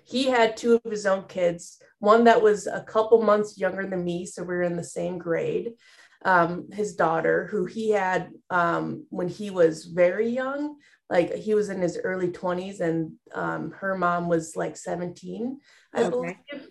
he 0.08 0.26
had 0.26 0.56
two 0.56 0.76
of 0.76 0.92
his 0.92 1.06
own 1.06 1.24
kids 1.28 1.80
one 2.00 2.24
that 2.24 2.42
was 2.42 2.68
a 2.68 2.82
couple 2.82 3.22
months 3.22 3.58
younger 3.58 3.86
than 3.86 4.04
me 4.04 4.26
so 4.26 4.44
we 4.44 4.56
are 4.56 4.64
in 4.64 4.78
the 4.78 4.84
same 4.84 5.18
grade 5.18 5.74
um, 6.26 6.68
his 6.72 6.96
daughter 6.96 7.48
who 7.52 7.66
he 7.66 7.92
had 7.92 8.32
um, 8.50 9.06
when 9.10 9.28
he 9.28 9.50
was 9.50 9.86
very 9.86 10.30
young 10.30 10.78
like 11.10 11.34
he 11.34 11.54
was 11.54 11.70
in 11.70 11.82
his 11.82 12.00
early 12.04 12.30
20s 12.30 12.80
and 12.80 13.14
um, 13.34 13.72
her 13.72 13.98
mom 13.98 14.28
was 14.28 14.56
like 14.56 14.76
17 14.76 15.60
i 15.94 16.02
okay. 16.02 16.10
believe 16.10 16.68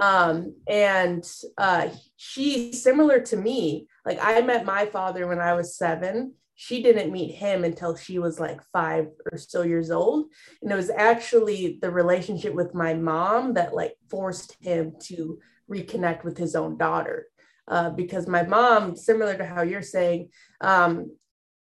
um, 0.00 0.56
and 0.68 1.24
uh, 1.56 1.88
she 2.16 2.72
similar 2.72 3.20
to 3.20 3.36
me 3.36 3.86
like 4.04 4.18
i 4.22 4.40
met 4.40 4.64
my 4.64 4.86
father 4.86 5.26
when 5.26 5.40
i 5.40 5.54
was 5.54 5.76
seven 5.76 6.34
she 6.54 6.82
didn't 6.82 7.12
meet 7.12 7.34
him 7.34 7.64
until 7.64 7.96
she 7.96 8.18
was 8.18 8.38
like 8.38 8.60
five 8.72 9.08
or 9.30 9.38
so 9.38 9.62
years 9.62 9.90
old. 9.90 10.26
And 10.62 10.70
it 10.70 10.76
was 10.76 10.90
actually 10.90 11.78
the 11.82 11.90
relationship 11.90 12.54
with 12.54 12.74
my 12.74 12.94
mom 12.94 13.54
that 13.54 13.74
like 13.74 13.94
forced 14.08 14.56
him 14.60 14.94
to 15.04 15.38
reconnect 15.70 16.24
with 16.24 16.38
his 16.38 16.54
own 16.54 16.76
daughter. 16.76 17.26
Uh, 17.66 17.90
because 17.90 18.26
my 18.28 18.42
mom 18.42 18.94
similar 18.94 19.36
to 19.36 19.44
how 19.44 19.62
you're 19.62 19.82
saying 19.82 20.28
um, 20.60 21.10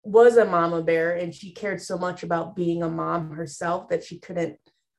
was 0.05 0.37
a 0.37 0.45
mama 0.45 0.81
bear 0.81 1.17
and 1.17 1.35
she 1.35 1.53
cared 1.53 1.83
so 1.83 1.99
much 1.99 2.23
about 2.23 2.55
being 2.55 2.83
a 2.83 2.89
mom 2.89 3.33
herself 3.33 3.89
that 3.89 4.05
she 4.05 4.19
couldn't 4.21 4.57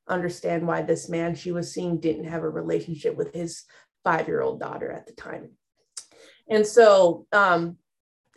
understand 0.08 0.66
why 0.66 0.82
this 0.82 1.08
man 1.08 1.34
she 1.34 1.52
was 1.52 1.72
seeing 1.72 1.98
didn't 1.98 2.24
have 2.24 2.42
a 2.42 2.48
relationship 2.48 3.16
with 3.16 3.32
his 3.34 3.64
five 4.04 4.28
year 4.28 4.42
old 4.42 4.60
daughter 4.60 4.92
at 4.92 5.06
the 5.06 5.12
time. 5.14 5.50
And 6.48 6.66
so 6.66 7.26
um, 7.32 7.76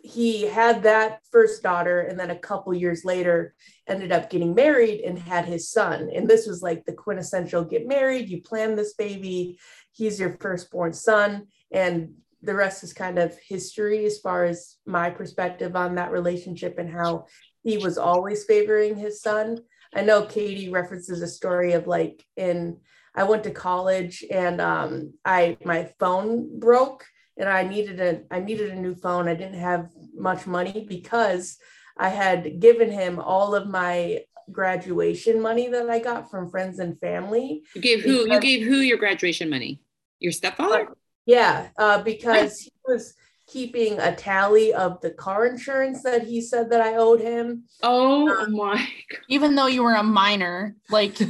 he 0.06 0.42
had 0.42 0.82
that 0.82 1.20
first 1.32 1.62
daughter 1.62 2.02
and 2.02 2.20
then 2.20 2.30
a 2.30 2.38
couple 2.38 2.74
years 2.74 3.06
later 3.06 3.54
ended 3.88 4.12
up 4.12 4.28
getting 4.28 4.54
married 4.54 5.00
and 5.00 5.18
had 5.18 5.46
his 5.46 5.70
son. 5.70 6.10
And 6.14 6.28
this 6.28 6.46
was 6.46 6.60
like 6.60 6.84
the 6.84 6.92
quintessential 6.92 7.64
get 7.64 7.88
married 7.88 8.28
you 8.28 8.42
plan 8.42 8.76
this 8.76 8.92
baby 8.92 9.58
he's 9.92 10.20
your 10.20 10.36
firstborn 10.42 10.92
son. 10.92 11.46
And 11.72 12.16
the 12.42 12.54
rest 12.54 12.84
is 12.84 12.92
kind 12.92 13.18
of 13.18 13.34
history 13.48 14.04
as 14.04 14.18
far 14.18 14.44
as 14.44 14.76
my 14.84 15.08
perspective 15.08 15.74
on 15.74 15.94
that 15.94 16.12
relationship 16.12 16.76
and 16.76 16.92
how 16.92 17.24
he 17.62 17.78
was 17.78 17.96
always 17.96 18.44
favoring 18.44 18.96
his 18.96 19.22
son. 19.22 19.60
I 19.94 20.02
know 20.02 20.26
katie 20.26 20.68
references 20.68 21.22
a 21.22 21.26
story 21.26 21.72
of 21.72 21.86
like 21.86 22.22
in 22.36 22.76
i 23.14 23.22
went 23.22 23.44
to 23.44 23.50
college 23.52 24.24
and 24.30 24.60
um, 24.60 25.14
i 25.24 25.56
my 25.64 25.88
phone 26.00 26.58
broke 26.58 27.06
and 27.36 27.48
I 27.48 27.62
needed 27.64 28.00
a 28.00 28.22
I 28.30 28.40
needed 28.40 28.70
a 28.70 28.80
new 28.80 28.94
phone. 28.94 29.28
I 29.28 29.34
didn't 29.34 29.58
have 29.58 29.90
much 30.14 30.46
money 30.46 30.86
because 30.88 31.56
I 31.98 32.08
had 32.08 32.60
given 32.60 32.90
him 32.90 33.18
all 33.18 33.54
of 33.54 33.68
my 33.68 34.20
graduation 34.52 35.40
money 35.40 35.68
that 35.68 35.88
I 35.88 35.98
got 35.98 36.30
from 36.30 36.50
friends 36.50 36.78
and 36.78 36.98
family. 37.00 37.62
You 37.74 37.80
gave 37.80 38.02
who 38.02 38.28
you 38.30 38.40
gave 38.40 38.66
who 38.66 38.76
your 38.76 38.98
graduation 38.98 39.50
money? 39.50 39.80
Your 40.20 40.32
stepfather? 40.32 40.88
Yeah, 41.26 41.68
uh, 41.78 42.02
because 42.02 42.60
he 42.60 42.72
was 42.86 43.14
keeping 43.46 43.98
a 43.98 44.14
tally 44.14 44.72
of 44.72 45.00
the 45.00 45.10
car 45.10 45.46
insurance 45.46 46.02
that 46.02 46.26
he 46.26 46.40
said 46.40 46.70
that 46.70 46.80
I 46.80 46.96
owed 46.96 47.20
him. 47.20 47.64
Oh 47.82 48.28
um, 48.28 48.52
my! 48.52 48.76
God. 48.76 49.20
Even 49.28 49.54
though 49.54 49.66
you 49.66 49.82
were 49.82 49.94
a 49.94 50.02
minor, 50.02 50.76
like 50.90 51.20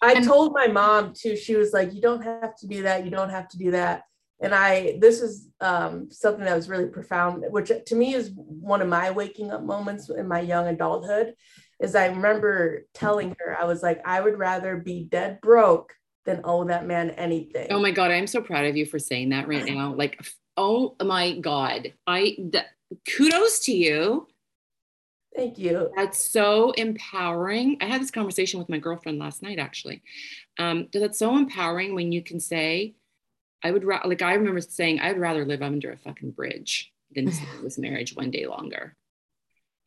I 0.00 0.14
and- 0.14 0.24
told 0.24 0.52
my 0.52 0.68
mom 0.68 1.12
too. 1.14 1.36
She 1.36 1.56
was 1.56 1.72
like, 1.72 1.92
"You 1.92 2.00
don't 2.00 2.22
have 2.22 2.56
to 2.58 2.66
do 2.66 2.82
that. 2.82 3.04
You 3.04 3.10
don't 3.10 3.30
have 3.30 3.48
to 3.48 3.58
do 3.58 3.70
that." 3.72 4.04
And 4.40 4.54
i 4.54 4.96
this 5.00 5.20
is 5.20 5.48
um, 5.60 6.10
something 6.10 6.44
that 6.44 6.56
was 6.56 6.68
really 6.68 6.86
profound 6.86 7.44
which 7.50 7.70
to 7.86 7.94
me 7.94 8.14
is 8.14 8.32
one 8.34 8.82
of 8.82 8.88
my 8.88 9.10
waking 9.10 9.50
up 9.50 9.62
moments 9.62 10.10
in 10.10 10.28
my 10.28 10.40
young 10.40 10.66
adulthood 10.66 11.34
is 11.80 11.94
i 11.94 12.06
remember 12.06 12.86
telling 12.94 13.34
her 13.38 13.56
i 13.58 13.64
was 13.64 13.82
like 13.82 14.00
i 14.04 14.20
would 14.20 14.38
rather 14.38 14.76
be 14.76 15.04
dead 15.04 15.40
broke 15.40 15.94
than 16.24 16.40
owe 16.44 16.64
that 16.64 16.86
man 16.86 17.10
anything 17.10 17.68
oh 17.70 17.80
my 17.80 17.90
god 17.90 18.10
i'm 18.10 18.26
so 18.26 18.40
proud 18.40 18.64
of 18.64 18.76
you 18.76 18.86
for 18.86 18.98
saying 18.98 19.30
that 19.30 19.48
right 19.48 19.66
now 19.66 19.94
like 19.96 20.20
oh 20.56 20.94
my 21.02 21.38
god 21.38 21.92
i 22.06 22.36
th- 22.52 22.64
kudos 23.06 23.60
to 23.60 23.72
you 23.72 24.26
Thank 25.34 25.58
you. 25.58 25.90
That's 25.96 26.22
so 26.24 26.70
empowering. 26.72 27.78
I 27.80 27.86
had 27.86 28.00
this 28.00 28.12
conversation 28.12 28.60
with 28.60 28.68
my 28.68 28.78
girlfriend 28.78 29.18
last 29.18 29.42
night, 29.42 29.58
actually. 29.58 30.02
Um, 30.58 30.88
that's 30.92 31.18
so 31.18 31.36
empowering 31.36 31.94
when 31.94 32.12
you 32.12 32.22
can 32.22 32.38
say, 32.38 32.94
I 33.64 33.70
would 33.70 33.84
ra- 33.84 34.02
like 34.04 34.22
I 34.22 34.34
remember 34.34 34.60
saying 34.60 35.00
I'd 35.00 35.18
rather 35.18 35.44
live 35.44 35.62
under 35.62 35.90
a 35.90 35.96
fucking 35.96 36.32
bridge 36.32 36.92
than 37.14 37.32
stay 37.32 37.46
this 37.62 37.78
marriage 37.78 38.14
one 38.14 38.30
day 38.30 38.46
longer. 38.46 38.94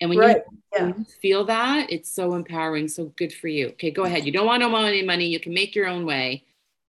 And 0.01 0.09
when 0.09 0.19
right. 0.19 0.37
you, 0.37 0.57
yeah. 0.73 0.83
when 0.83 0.95
you 0.99 1.05
feel 1.21 1.45
that, 1.45 1.91
it's 1.91 2.11
so 2.11 2.33
empowering. 2.33 2.87
So 2.87 3.05
good 3.15 3.33
for 3.33 3.47
you. 3.47 3.69
Okay, 3.69 3.91
go 3.91 4.03
ahead. 4.03 4.25
You 4.25 4.31
don't 4.31 4.45
want 4.45 4.61
no 4.61 4.69
money, 4.69 5.03
money. 5.03 5.27
You 5.27 5.39
can 5.39 5.53
make 5.53 5.75
your 5.75 5.87
own 5.87 6.05
way. 6.05 6.43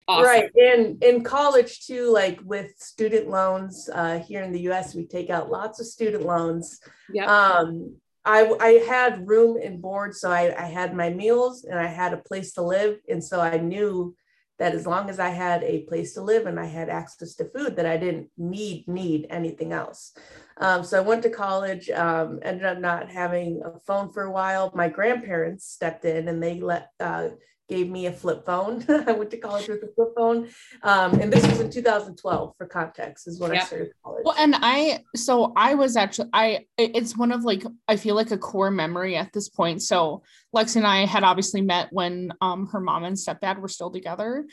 Awesome. 0.08 0.24
Right. 0.24 0.50
And 0.56 1.02
in 1.04 1.22
college 1.22 1.86
too, 1.86 2.10
like 2.10 2.40
with 2.42 2.72
student 2.78 3.28
loans 3.28 3.90
uh, 3.92 4.18
here 4.20 4.42
in 4.42 4.52
the 4.52 4.60
US, 4.70 4.94
we 4.94 5.06
take 5.06 5.28
out 5.28 5.50
lots 5.50 5.80
of 5.80 5.86
student 5.86 6.24
loans. 6.24 6.80
Yeah. 7.12 7.26
Um, 7.26 7.96
I, 8.24 8.50
I 8.60 8.70
had 8.86 9.28
room 9.28 9.58
and 9.62 9.80
board, 9.80 10.14
so 10.14 10.30
I, 10.30 10.54
I 10.58 10.66
had 10.66 10.94
my 10.94 11.10
meals 11.10 11.64
and 11.64 11.78
I 11.78 11.86
had 11.86 12.12
a 12.12 12.18
place 12.18 12.52
to 12.54 12.62
live. 12.62 12.98
And 13.08 13.22
so 13.22 13.40
I 13.40 13.58
knew 13.58 14.16
that 14.58 14.74
as 14.74 14.86
long 14.86 15.08
as 15.08 15.18
I 15.18 15.28
had 15.28 15.62
a 15.62 15.82
place 15.82 16.14
to 16.14 16.22
live 16.22 16.46
and 16.46 16.58
I 16.58 16.66
had 16.66 16.88
access 16.88 17.34
to 17.36 17.44
food, 17.44 17.76
that 17.76 17.86
I 17.86 17.96
didn't 17.96 18.28
need 18.36 18.88
need 18.88 19.26
anything 19.30 19.72
else. 19.72 20.12
Um, 20.58 20.82
so 20.82 20.98
I 20.98 21.00
went 21.00 21.22
to 21.22 21.30
college, 21.30 21.88
um, 21.90 22.40
ended 22.42 22.66
up 22.66 22.78
not 22.78 23.10
having 23.10 23.62
a 23.64 23.78
phone 23.86 24.12
for 24.12 24.24
a 24.24 24.32
while. 24.32 24.72
My 24.74 24.88
grandparents 24.88 25.64
stepped 25.64 26.04
in 26.04 26.28
and 26.28 26.42
they 26.42 26.60
let 26.60 26.90
uh, 26.98 27.28
gave 27.68 27.90
me 27.90 28.06
a 28.06 28.12
flip 28.12 28.44
phone. 28.46 28.84
I 28.88 29.12
went 29.12 29.30
to 29.30 29.36
college 29.36 29.68
with 29.68 29.82
a 29.82 29.88
flip 29.94 30.08
phone. 30.16 30.48
Um, 30.82 31.20
and 31.20 31.32
this 31.32 31.46
was 31.46 31.60
in 31.60 31.70
2012 31.70 32.54
for 32.56 32.66
context 32.66 33.28
is 33.28 33.38
when 33.38 33.52
yep. 33.52 33.62
I 33.62 33.66
started 33.66 33.92
college. 34.02 34.22
Well, 34.24 34.34
and 34.38 34.54
I, 34.56 35.04
so 35.14 35.52
I 35.54 35.74
was 35.74 35.96
actually, 35.96 36.30
I, 36.32 36.66
it's 36.78 37.16
one 37.16 37.30
of 37.30 37.44
like, 37.44 37.62
I 37.86 37.96
feel 37.96 38.14
like 38.14 38.30
a 38.30 38.38
core 38.38 38.70
memory 38.70 39.16
at 39.16 39.32
this 39.32 39.48
point. 39.48 39.82
So 39.82 40.22
Lex 40.52 40.76
and 40.76 40.86
I 40.86 41.04
had 41.04 41.24
obviously 41.24 41.60
met 41.60 41.88
when 41.92 42.32
um, 42.40 42.66
her 42.68 42.80
mom 42.80 43.04
and 43.04 43.16
stepdad 43.16 43.60
were 43.60 43.68
still 43.68 43.90
together. 43.90 44.46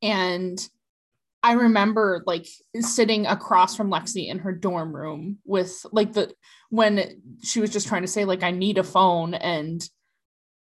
And 0.00 0.64
I 1.42 1.52
remember 1.52 2.22
like 2.26 2.46
sitting 2.80 3.26
across 3.26 3.74
from 3.74 3.90
Lexi 3.90 4.28
in 4.28 4.40
her 4.40 4.52
dorm 4.52 4.94
room 4.94 5.38
with 5.44 5.84
like 5.90 6.12
the, 6.12 6.32
when 6.68 7.20
she 7.42 7.60
was 7.60 7.70
just 7.70 7.88
trying 7.88 8.02
to 8.02 8.08
say 8.08 8.24
like, 8.24 8.42
I 8.42 8.52
need 8.52 8.78
a 8.78 8.84
phone 8.84 9.34
and 9.34 9.82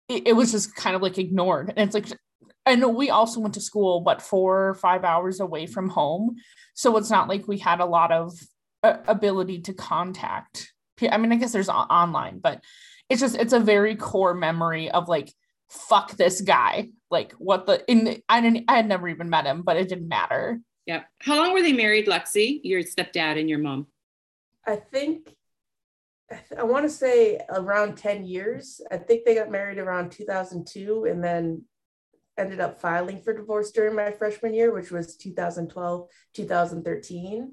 it, 0.08 0.28
it 0.28 0.32
was 0.32 0.52
just 0.52 0.74
kind 0.74 0.96
of 0.96 1.02
like 1.02 1.18
ignored. 1.18 1.72
And 1.76 1.86
it's 1.86 1.94
like, 1.94 2.18
and 2.66 2.94
we 2.94 3.10
also 3.10 3.40
went 3.40 3.54
to 3.54 3.60
school, 3.60 4.00
but 4.00 4.22
four 4.22 4.68
or 4.68 4.74
five 4.74 5.04
hours 5.04 5.40
away 5.40 5.66
from 5.66 5.88
home. 5.88 6.36
So 6.74 6.96
it's 6.96 7.10
not 7.10 7.28
like 7.28 7.46
we 7.46 7.58
had 7.58 7.80
a 7.80 7.86
lot 7.86 8.10
of 8.10 8.32
uh, 8.82 8.98
ability 9.06 9.60
to 9.62 9.74
contact. 9.74 10.72
I 11.02 11.16
mean, 11.18 11.32
I 11.32 11.36
guess 11.36 11.52
there's 11.52 11.68
online, 11.68 12.38
but 12.38 12.62
it's 13.10 13.20
just, 13.20 13.36
it's 13.36 13.52
a 13.52 13.60
very 13.60 13.96
core 13.96 14.34
memory 14.34 14.90
of 14.90 15.08
like, 15.08 15.32
fuck 15.68 16.12
this 16.12 16.40
guy. 16.40 16.88
Like 17.10 17.32
what 17.32 17.66
the, 17.66 17.84
in, 17.90 18.22
I 18.28 18.40
didn't, 18.40 18.64
I 18.68 18.76
had 18.76 18.88
never 18.88 19.08
even 19.08 19.28
met 19.28 19.44
him, 19.44 19.62
but 19.62 19.76
it 19.76 19.88
didn't 19.88 20.08
matter. 20.08 20.60
Yeah. 20.86 21.02
How 21.18 21.36
long 21.36 21.52
were 21.52 21.62
they 21.62 21.72
married, 21.72 22.06
Lexi, 22.06 22.60
your 22.62 22.82
stepdad 22.82 23.38
and 23.38 23.48
your 23.48 23.58
mom? 23.58 23.88
I 24.66 24.76
think 24.76 25.34
I 26.58 26.62
want 26.62 26.84
to 26.84 26.90
say 26.90 27.38
around 27.50 27.96
10 27.96 28.24
years. 28.24 28.80
I 28.90 28.96
think 28.96 29.24
they 29.24 29.34
got 29.34 29.50
married 29.50 29.78
around 29.78 30.10
2002 30.12 31.04
and 31.04 31.22
then 31.22 31.64
ended 32.36 32.60
up 32.60 32.80
filing 32.80 33.22
for 33.22 33.32
divorce 33.32 33.70
during 33.70 33.94
my 33.94 34.10
freshman 34.10 34.54
year, 34.54 34.72
which 34.72 34.90
was 34.90 35.16
2012, 35.16 36.08
2013. 36.34 37.52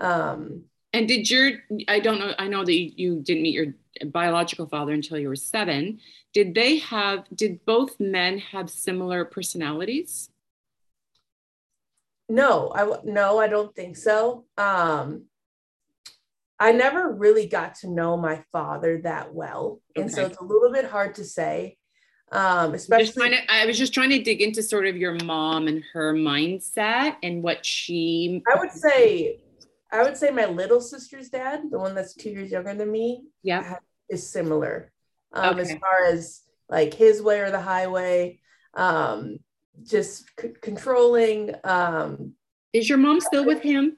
Um, 0.00 0.64
and 0.92 1.06
did 1.06 1.30
your, 1.30 1.52
I 1.86 2.00
don't 2.00 2.18
know, 2.18 2.34
I 2.38 2.48
know 2.48 2.64
that 2.64 2.72
you 2.72 3.20
didn't 3.20 3.42
meet 3.42 3.54
your 3.54 3.74
biological 4.06 4.66
father 4.66 4.92
until 4.92 5.18
you 5.18 5.28
were 5.28 5.36
seven. 5.36 6.00
Did 6.32 6.54
they 6.54 6.78
have, 6.78 7.24
did 7.34 7.64
both 7.64 8.00
men 8.00 8.38
have 8.38 8.70
similar 8.70 9.24
personalities? 9.24 10.30
No, 12.28 12.72
I 12.74 12.98
no, 13.04 13.38
I 13.38 13.48
don't 13.48 13.74
think 13.74 13.96
so. 13.96 14.44
Um, 14.58 15.24
I 16.60 16.72
never 16.72 17.12
really 17.12 17.46
got 17.46 17.76
to 17.76 17.88
know 17.88 18.16
my 18.16 18.42
father 18.52 19.00
that 19.04 19.32
well. 19.32 19.80
And 19.94 20.10
so 20.10 20.26
it's 20.26 20.38
a 20.38 20.44
little 20.44 20.72
bit 20.72 20.86
hard 20.86 21.14
to 21.16 21.24
say. 21.24 21.76
Um, 22.30 22.74
especially 22.74 23.30
to, 23.30 23.50
I 23.50 23.64
was 23.64 23.78
just 23.78 23.94
trying 23.94 24.10
to 24.10 24.22
dig 24.22 24.42
into 24.42 24.62
sort 24.62 24.86
of 24.86 24.96
your 24.96 25.14
mom 25.24 25.66
and 25.66 25.82
her 25.94 26.12
mindset 26.12 27.16
and 27.22 27.42
what 27.42 27.64
she 27.64 28.42
I 28.52 28.58
would 28.58 28.70
say 28.70 29.38
I 29.90 30.02
would 30.02 30.16
say 30.16 30.30
my 30.30 30.44
little 30.44 30.80
sister's 30.80 31.30
dad, 31.30 31.70
the 31.70 31.78
one 31.78 31.94
that's 31.94 32.14
two 32.14 32.30
years 32.30 32.50
younger 32.50 32.74
than 32.74 32.90
me, 32.90 33.24
yeah, 33.42 33.78
is 34.10 34.28
similar. 34.28 34.92
Um, 35.32 35.58
okay. 35.58 35.62
as 35.62 35.74
far 35.78 36.04
as 36.06 36.42
like 36.68 36.92
his 36.92 37.22
way 37.22 37.40
or 37.40 37.50
the 37.50 37.60
highway, 37.60 38.40
um, 38.74 39.38
just 39.82 40.26
c- 40.38 40.54
controlling. 40.60 41.54
Um, 41.64 42.34
is 42.74 42.88
your 42.88 42.98
mom 42.98 43.20
still 43.20 43.46
with 43.46 43.62
him? 43.62 43.96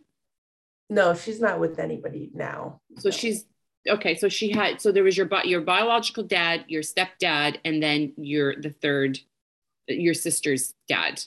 No, 0.91 1.15
she's 1.15 1.41
not 1.41 1.61
with 1.61 1.79
anybody 1.79 2.31
now. 2.35 2.81
So 2.99 3.11
she's 3.11 3.47
okay. 3.89 4.17
So 4.17 4.29
she 4.29 4.51
had 4.51 4.81
so 4.81 4.91
there 4.91 5.05
was 5.05 5.17
your 5.17 5.29
your 5.45 5.61
biological 5.61 6.25
dad, 6.25 6.65
your 6.67 6.83
stepdad, 6.83 7.59
and 7.65 7.81
then 7.81 8.13
your 8.17 8.57
the 8.57 8.71
third, 8.71 9.21
your 9.87 10.15
sister's 10.15 10.75
dad. 10.89 11.23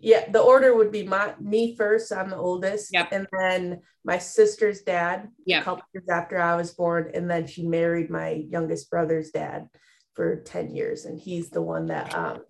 Yeah, 0.00 0.30
the 0.30 0.40
order 0.40 0.74
would 0.74 0.90
be 0.90 1.02
my 1.02 1.34
me 1.38 1.76
first. 1.76 2.10
I'm 2.10 2.30
the 2.30 2.36
oldest, 2.36 2.90
yep. 2.90 3.12
and 3.12 3.26
then 3.38 3.82
my 4.02 4.16
sister's 4.16 4.80
dad. 4.80 5.28
Yeah, 5.44 5.60
a 5.60 5.64
couple 5.64 5.84
years 5.92 6.08
after 6.08 6.40
I 6.40 6.56
was 6.56 6.72
born, 6.72 7.10
and 7.12 7.30
then 7.30 7.46
she 7.46 7.66
married 7.66 8.08
my 8.08 8.30
youngest 8.30 8.88
brother's 8.88 9.30
dad 9.30 9.68
for 10.14 10.36
ten 10.36 10.74
years, 10.74 11.04
and 11.04 11.20
he's 11.20 11.50
the 11.50 11.60
one 11.60 11.88
that 11.88 12.14
um, 12.14 12.44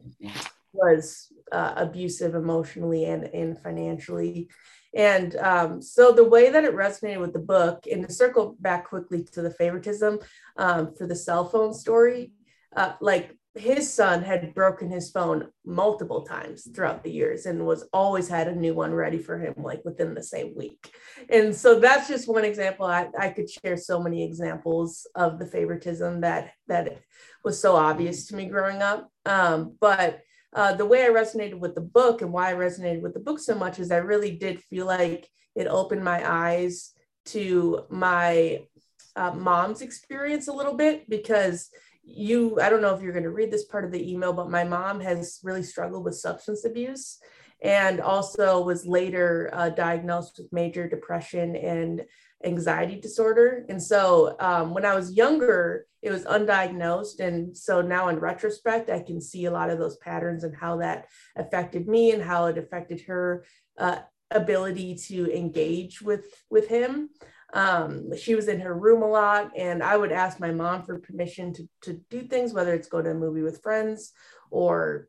was 0.73 1.27
uh, 1.51 1.73
abusive 1.77 2.37
emotionally 2.37 3.07
and 3.07 3.25
and 3.25 3.59
financially 3.61 4.49
and 4.95 5.37
um, 5.37 5.83
so 5.83 6.13
the 6.13 6.29
way 6.29 6.51
that 6.51 6.65
it 6.65 6.75
resonated 6.75 7.21
with 7.21 7.33
the 7.33 7.39
book, 7.39 7.85
and 7.91 8.07
to 8.07 8.13
circle 8.13 8.57
back 8.61 8.89
quickly 8.89 9.25
to 9.33 9.43
the 9.43 9.51
favoritism 9.51 10.19
um, 10.57 10.95
for 10.97 11.07
the 11.07 11.17
cell 11.17 11.49
phone 11.49 11.73
story, 11.75 12.33
uh, 12.77 12.95
like 13.01 13.37
his 13.55 13.93
son 13.93 14.23
had 14.23 14.55
broken 14.55 14.89
his 14.91 15.11
phone 15.11 15.49
multiple 15.65 16.23
times 16.23 16.69
throughout 16.73 17.03
the 17.03 17.11
years 17.11 17.47
and 17.47 17.67
was 17.67 17.89
always 17.93 18.29
had 18.29 18.47
a 18.47 18.55
new 18.55 18.75
one 18.75 18.95
ready 18.95 19.19
for 19.19 19.39
him 19.39 19.55
like 19.59 19.85
within 19.85 20.15
the 20.15 20.23
same 20.23 20.55
week. 20.57 20.93
And 21.29 21.55
so 21.55 21.81
that's 21.81 22.07
just 22.07 22.29
one 22.29 22.45
example. 22.45 22.87
I, 22.87 23.09
I 23.19 23.31
could 23.31 23.51
share 23.51 23.77
so 23.77 24.01
many 24.01 24.23
examples 24.23 25.07
of 25.17 25.41
the 25.41 25.47
favoritism 25.47 26.21
that 26.21 26.53
that 26.69 27.01
was 27.45 27.61
so 27.61 27.75
obvious 27.75 28.27
to 28.27 28.37
me 28.37 28.47
growing 28.47 28.83
up. 28.83 29.11
Um, 29.27 29.77
but 29.81 30.21
uh, 30.53 30.75
the 30.75 30.87
way 30.87 31.05
I 31.05 31.09
resonated 31.09 31.59
with 31.59 31.75
the 31.75 31.81
book 31.81 32.23
and 32.23 32.33
why 32.33 32.51
I 32.51 32.55
resonated 32.55 33.03
with 33.03 33.15
the 33.15 33.21
book 33.21 33.39
so 33.39 33.55
much 33.55 33.79
is 33.79 33.91
I 33.91 33.99
really 33.99 34.33
did 34.33 34.63
feel 34.63 34.87
like 34.87 35.29
it 35.55 35.67
opened 35.67 36.05
my 36.05 36.29
eyes 36.29 36.93
to 37.27 37.85
my 37.91 38.65
uh, 39.17 39.33
mom's 39.33 39.83
experience 39.83 40.49
a 40.49 40.53
little 40.53 40.75
bit 40.75 41.09
because 41.09 41.71
you, 42.03 42.61
I 42.61 42.71
don't 42.71 42.83
know 42.83 42.95
if 42.95 43.03
you're 43.03 43.13
going 43.13 43.25
to 43.25 43.31
read 43.31 43.51
this 43.51 43.67
part 43.67 43.85
of 43.85 43.93
the 43.93 44.11
email, 44.11 44.33
but 44.33 44.51
my 44.51 44.65
mom 44.65 45.01
has 45.01 45.39
really 45.43 45.63
struggled 45.63 46.05
with 46.05 46.17
substance 46.17 46.65
abuse 46.65 47.19
and 47.63 48.01
also 48.01 48.65
was 48.65 48.87
later 48.87 49.51
uh, 49.53 49.69
diagnosed 49.69 50.39
with 50.39 50.53
major 50.53 50.89
depression 50.89 51.55
and 51.57 52.03
anxiety 52.45 52.99
disorder. 52.99 53.65
And 53.69 53.83
so 53.83 54.37
um, 54.41 54.73
when 54.73 54.85
I 54.85 54.95
was 54.95 55.13
younger, 55.13 55.87
it 56.03 56.11
was 56.11 56.25
undiagnosed. 56.25 57.21
And 57.21 57.57
so 57.57 57.83
now 57.83 58.09
in 58.09 58.19
retrospect, 58.19 58.89
I 58.89 59.01
can 59.01 59.21
see 59.21 59.45
a 59.45 59.51
lot 59.51 59.71
of 59.71 59.79
those 59.79 59.97
patterns 59.99 60.45
and 60.45 60.57
how 60.57 60.79
that 60.79 61.07
affected 61.37 61.87
me 61.87 62.13
and 62.13 62.23
how 62.23 62.47
it 62.47 62.57
affected 62.57 63.03
her 63.03 63.45
uh, 63.79 63.99
ability 64.31 64.95
to 65.09 65.31
engage 65.37 66.01
with, 66.01 66.27
with 66.49 66.69
him. 66.69 67.11
Um, 67.53 68.17
she 68.17 68.35
was 68.35 68.49
in 68.49 68.61
her 68.61 68.75
room 68.75 69.03
a 69.03 69.09
lot, 69.09 69.51
and 69.57 69.83
I 69.83 69.97
would 69.97 70.13
ask 70.13 70.39
my 70.39 70.53
mom 70.53 70.85
for 70.85 71.01
permission 71.01 71.53
to, 71.55 71.69
to 71.83 72.01
do 72.09 72.23
things, 72.23 72.55
whether 72.55 72.73
it's 72.75 72.89
go 72.89 73.03
to 73.03 73.11
a 73.11 73.15
movie 73.15 73.43
with 73.43 73.61
friends 73.61 74.13
or 74.51 75.09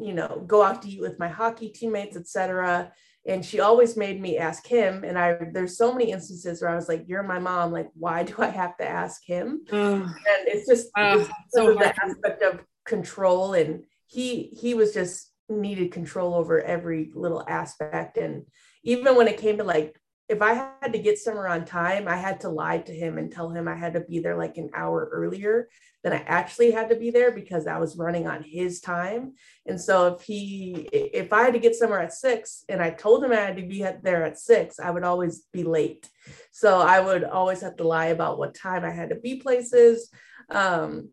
you 0.00 0.12
know 0.12 0.42
go 0.46 0.62
out 0.62 0.82
to 0.82 0.88
eat 0.88 1.00
with 1.00 1.18
my 1.18 1.28
hockey 1.28 1.68
teammates 1.68 2.16
etc 2.16 2.92
and 3.26 3.44
she 3.44 3.60
always 3.60 3.96
made 3.96 4.20
me 4.20 4.38
ask 4.38 4.66
him 4.66 5.04
and 5.04 5.18
i 5.18 5.36
there's 5.52 5.76
so 5.76 5.92
many 5.92 6.10
instances 6.10 6.60
where 6.60 6.70
i 6.70 6.74
was 6.74 6.88
like 6.88 7.04
you're 7.06 7.22
my 7.22 7.38
mom 7.38 7.72
like 7.72 7.88
why 7.94 8.22
do 8.22 8.34
i 8.38 8.48
have 8.48 8.76
to 8.76 8.88
ask 8.88 9.24
him? 9.24 9.60
And 9.72 10.48
it's 10.48 10.68
just 10.68 10.88
it's 10.96 11.30
so 11.50 11.74
the 11.74 11.94
aspect 12.02 12.42
of 12.42 12.62
control 12.84 13.54
and 13.54 13.84
he 14.06 14.50
he 14.52 14.74
was 14.74 14.92
just 14.92 15.30
needed 15.48 15.92
control 15.92 16.34
over 16.34 16.60
every 16.60 17.10
little 17.14 17.44
aspect. 17.46 18.16
And 18.16 18.44
even 18.82 19.16
when 19.16 19.28
it 19.28 19.38
came 19.38 19.58
to 19.58 19.64
like 19.64 19.98
if 20.28 20.40
I 20.40 20.54
had 20.54 20.92
to 20.92 20.98
get 20.98 21.18
somewhere 21.18 21.48
on 21.48 21.66
time, 21.66 22.08
I 22.08 22.16
had 22.16 22.40
to 22.40 22.48
lie 22.48 22.78
to 22.78 22.92
him 22.92 23.18
and 23.18 23.30
tell 23.30 23.50
him 23.50 23.68
I 23.68 23.74
had 23.74 23.92
to 23.92 24.00
be 24.00 24.20
there 24.20 24.38
like 24.38 24.56
an 24.56 24.70
hour 24.74 25.08
earlier 25.12 25.68
than 26.02 26.14
I 26.14 26.24
actually 26.26 26.70
had 26.70 26.88
to 26.88 26.96
be 26.96 27.10
there 27.10 27.30
because 27.30 27.66
I 27.66 27.78
was 27.78 27.96
running 27.96 28.26
on 28.26 28.42
his 28.42 28.80
time. 28.80 29.34
And 29.66 29.78
so 29.78 30.14
if 30.14 30.22
he, 30.22 30.88
if 30.92 31.32
I 31.32 31.42
had 31.42 31.52
to 31.52 31.58
get 31.58 31.74
somewhere 31.74 32.00
at 32.00 32.14
six 32.14 32.64
and 32.70 32.82
I 32.82 32.90
told 32.90 33.22
him 33.22 33.32
I 33.32 33.36
had 33.36 33.56
to 33.56 33.66
be 33.66 33.86
there 34.02 34.24
at 34.24 34.38
six, 34.38 34.80
I 34.80 34.90
would 34.90 35.04
always 35.04 35.44
be 35.52 35.62
late. 35.62 36.08
So 36.52 36.80
I 36.80 37.00
would 37.00 37.24
always 37.24 37.60
have 37.60 37.76
to 37.76 37.86
lie 37.86 38.06
about 38.06 38.38
what 38.38 38.54
time 38.54 38.84
I 38.84 38.90
had 38.90 39.10
to 39.10 39.16
be 39.16 39.36
places. 39.36 40.10
Um, 40.48 41.10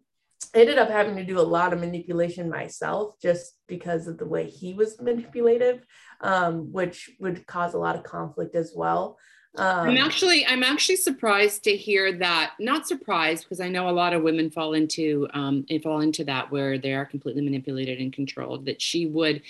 I 0.53 0.59
ended 0.59 0.77
up 0.77 0.89
having 0.89 1.15
to 1.15 1.23
do 1.23 1.39
a 1.39 1.41
lot 1.41 1.71
of 1.71 1.79
manipulation 1.79 2.49
myself 2.49 3.15
just 3.21 3.57
because 3.67 4.07
of 4.07 4.17
the 4.17 4.25
way 4.25 4.49
he 4.49 4.73
was 4.73 4.99
manipulative 4.99 5.85
um, 6.21 6.71
which 6.71 7.11
would 7.19 7.45
cause 7.47 7.73
a 7.73 7.77
lot 7.77 7.95
of 7.95 8.03
conflict 8.03 8.55
as 8.55 8.73
well. 8.75 9.17
Um, 9.57 9.89
I'm 9.89 9.97
actually 9.97 10.45
I'm 10.45 10.63
actually 10.63 10.95
surprised 10.95 11.63
to 11.65 11.75
hear 11.75 12.13
that. 12.19 12.53
Not 12.59 12.87
surprised 12.87 13.43
because 13.43 13.59
I 13.59 13.67
know 13.67 13.89
a 13.89 13.91
lot 13.91 14.13
of 14.13 14.23
women 14.23 14.49
fall 14.49 14.73
into 14.73 15.27
um, 15.33 15.65
fall 15.83 15.99
into 15.99 16.23
that 16.25 16.49
where 16.51 16.77
they 16.77 16.93
are 16.93 17.05
completely 17.05 17.41
manipulated 17.41 17.99
and 17.99 18.13
controlled. 18.13 18.65
That 18.65 18.81
she 18.81 19.07
would 19.07 19.41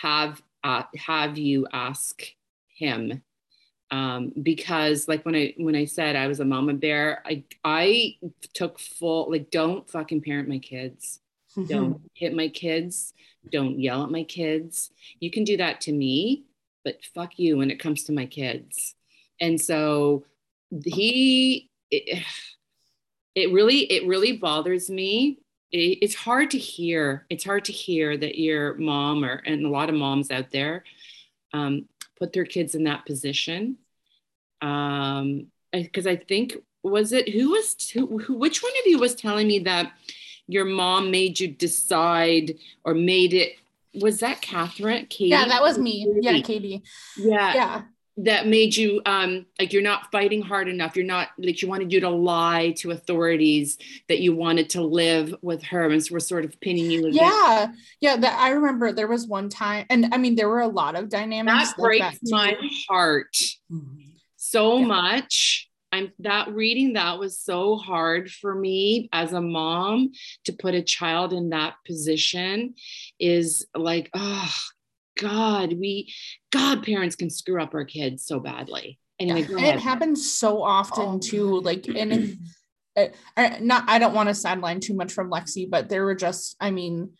have 0.00 0.40
uh, 0.62 0.84
have 0.96 1.38
you 1.38 1.66
ask 1.72 2.22
him 2.68 3.22
um, 3.90 4.32
because 4.42 5.08
like 5.08 5.24
when 5.24 5.34
I 5.34 5.54
when 5.56 5.74
I 5.74 5.86
said 5.86 6.14
I 6.14 6.26
was 6.26 6.40
a 6.40 6.44
mama 6.44 6.74
bear, 6.74 7.22
I 7.24 7.44
I 7.64 8.16
took 8.52 8.78
full 8.78 9.30
like 9.30 9.50
don't 9.50 9.88
fucking 9.88 10.22
parent 10.22 10.48
my 10.48 10.58
kids. 10.58 11.20
Don't 11.66 12.00
hit 12.14 12.34
my 12.34 12.48
kids. 12.48 13.12
Don't 13.50 13.78
yell 13.78 14.04
at 14.04 14.10
my 14.10 14.24
kids. 14.24 14.90
You 15.20 15.30
can 15.30 15.44
do 15.44 15.56
that 15.56 15.80
to 15.82 15.92
me, 15.92 16.44
but 16.84 17.04
fuck 17.14 17.38
you 17.38 17.56
when 17.56 17.70
it 17.70 17.80
comes 17.80 18.04
to 18.04 18.12
my 18.12 18.26
kids. 18.26 18.94
And 19.40 19.60
so 19.60 20.24
he 20.84 21.70
it, 21.90 22.24
it 23.34 23.52
really 23.52 23.80
it 23.90 24.06
really 24.06 24.32
bothers 24.32 24.90
me. 24.90 25.38
It, 25.70 25.98
it's 26.02 26.14
hard 26.14 26.50
to 26.52 26.58
hear. 26.58 27.26
It's 27.30 27.44
hard 27.44 27.64
to 27.66 27.72
hear 27.72 28.16
that 28.16 28.38
your 28.38 28.74
mom 28.74 29.24
or 29.24 29.36
and 29.46 29.64
a 29.64 29.70
lot 29.70 29.88
of 29.88 29.94
moms 29.94 30.30
out 30.30 30.50
there 30.50 30.84
um, 31.52 31.86
put 32.18 32.32
their 32.32 32.44
kids 32.44 32.74
in 32.74 32.84
that 32.84 33.06
position. 33.06 33.78
Um 34.60 35.46
because 35.72 36.06
I, 36.06 36.12
I 36.12 36.16
think 36.16 36.56
was 36.82 37.12
it 37.12 37.28
who 37.28 37.50
was 37.50 37.90
who 37.90 38.06
which 38.06 38.62
one 38.62 38.72
of 38.80 38.86
you 38.86 38.98
was 38.98 39.14
telling 39.14 39.46
me 39.46 39.60
that 39.60 39.92
your 40.48 40.64
mom 40.64 41.10
made 41.10 41.38
you 41.38 41.48
decide 41.48 42.56
or 42.84 42.94
made 42.94 43.34
it 43.34 43.52
was 43.94 44.20
that 44.20 44.40
Catherine? 44.42 45.06
Katie? 45.06 45.30
Yeah, 45.30 45.46
that 45.46 45.62
was 45.62 45.78
me. 45.78 46.06
Yeah, 46.20 46.40
Katie. 46.40 46.82
Yeah. 47.16 47.54
Yeah 47.54 47.82
that 48.18 48.48
made 48.48 48.76
you 48.76 49.00
um 49.06 49.46
like 49.60 49.72
you're 49.72 49.82
not 49.82 50.10
fighting 50.10 50.42
hard 50.42 50.68
enough 50.68 50.96
you're 50.96 51.06
not 51.06 51.28
like 51.38 51.62
you 51.62 51.68
wanted 51.68 51.92
you 51.92 52.00
to 52.00 52.10
lie 52.10 52.72
to 52.76 52.90
authorities 52.90 53.78
that 54.08 54.18
you 54.18 54.34
wanted 54.34 54.68
to 54.68 54.82
live 54.82 55.34
with 55.40 55.62
her 55.62 55.88
and 55.88 56.04
so 56.04 56.12
we're 56.12 56.18
sort 56.18 56.44
of 56.44 56.60
pinning 56.60 56.90
you 56.90 57.08
yeah 57.10 57.68
yeah 58.00 58.16
that 58.16 58.36
i 58.40 58.50
remember 58.50 58.92
there 58.92 59.06
was 59.06 59.26
one 59.26 59.48
time 59.48 59.86
and 59.88 60.12
i 60.12 60.18
mean 60.18 60.34
there 60.34 60.48
were 60.48 60.60
a 60.60 60.68
lot 60.68 60.96
of 60.96 61.08
dynamics 61.08 61.72
that 61.72 61.78
breaks 61.78 62.18
that 62.22 62.30
my 62.30 62.56
heart 62.88 63.36
so 64.36 64.78
yeah. 64.78 64.86
much 64.86 65.67
i'm 65.92 66.12
that 66.18 66.52
reading 66.54 66.94
that 66.94 67.18
was 67.18 67.38
so 67.40 67.76
hard 67.76 68.30
for 68.30 68.54
me 68.54 69.08
as 69.12 69.32
a 69.32 69.40
mom 69.40 70.10
to 70.44 70.52
put 70.52 70.74
a 70.74 70.82
child 70.82 71.32
in 71.32 71.50
that 71.50 71.74
position 71.86 72.74
is 73.18 73.66
like 73.74 74.10
oh 74.14 74.54
God, 75.18 75.72
we, 75.72 76.12
God, 76.50 76.82
parents 76.82 77.16
can 77.16 77.28
screw 77.28 77.60
up 77.62 77.74
our 77.74 77.84
kids 77.84 78.24
so 78.24 78.40
badly. 78.40 78.98
Anyway, 79.20 79.46
yeah. 79.50 79.74
it 79.74 79.80
happens 79.80 80.32
so 80.32 80.62
often 80.62 81.16
oh. 81.16 81.18
too. 81.18 81.60
Like, 81.60 81.86
and 81.88 82.12
it, 82.12 82.36
it, 83.36 83.62
not, 83.62 83.84
I 83.88 83.98
don't 83.98 84.14
want 84.14 84.28
to 84.28 84.34
sideline 84.34 84.80
too 84.80 84.94
much 84.94 85.12
from 85.12 85.30
Lexi, 85.30 85.68
but 85.68 85.88
there 85.88 86.04
were 86.04 86.14
just, 86.14 86.56
I 86.60 86.70
mean, 86.70 87.10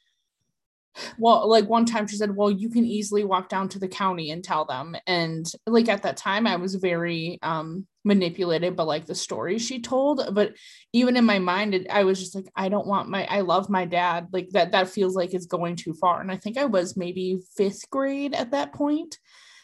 well 1.18 1.48
like 1.48 1.68
one 1.68 1.84
time 1.84 2.06
she 2.06 2.16
said 2.16 2.34
well 2.34 2.50
you 2.50 2.68
can 2.68 2.84
easily 2.84 3.24
walk 3.24 3.48
down 3.48 3.68
to 3.68 3.78
the 3.78 3.88
county 3.88 4.30
and 4.30 4.42
tell 4.42 4.64
them. 4.64 4.96
And 5.06 5.50
like 5.66 5.88
at 5.88 6.02
that 6.02 6.16
time 6.16 6.46
i 6.46 6.56
was 6.56 6.74
very 6.74 7.38
um 7.42 7.86
manipulated 8.04 8.74
but 8.74 8.86
like 8.86 9.06
the 9.06 9.14
stories 9.14 9.64
she 9.64 9.80
told 9.80 10.22
but 10.32 10.54
even 10.92 11.16
in 11.16 11.24
my 11.24 11.38
mind 11.38 11.74
it, 11.74 11.86
i 11.90 12.04
was 12.04 12.18
just 12.18 12.34
like 12.34 12.46
i 12.56 12.68
don't 12.68 12.86
want 12.86 13.08
my 13.08 13.26
i 13.26 13.40
love 13.40 13.68
my 13.68 13.84
dad. 13.84 14.28
Like 14.32 14.50
that 14.50 14.72
that 14.72 14.88
feels 14.88 15.14
like 15.14 15.34
it's 15.34 15.46
going 15.46 15.76
too 15.76 15.94
far 15.94 16.20
and 16.20 16.32
i 16.32 16.36
think 16.36 16.56
i 16.56 16.64
was 16.64 16.96
maybe 16.96 17.38
fifth 17.56 17.88
grade 17.90 18.34
at 18.34 18.52
that 18.52 18.72
point. 18.72 19.18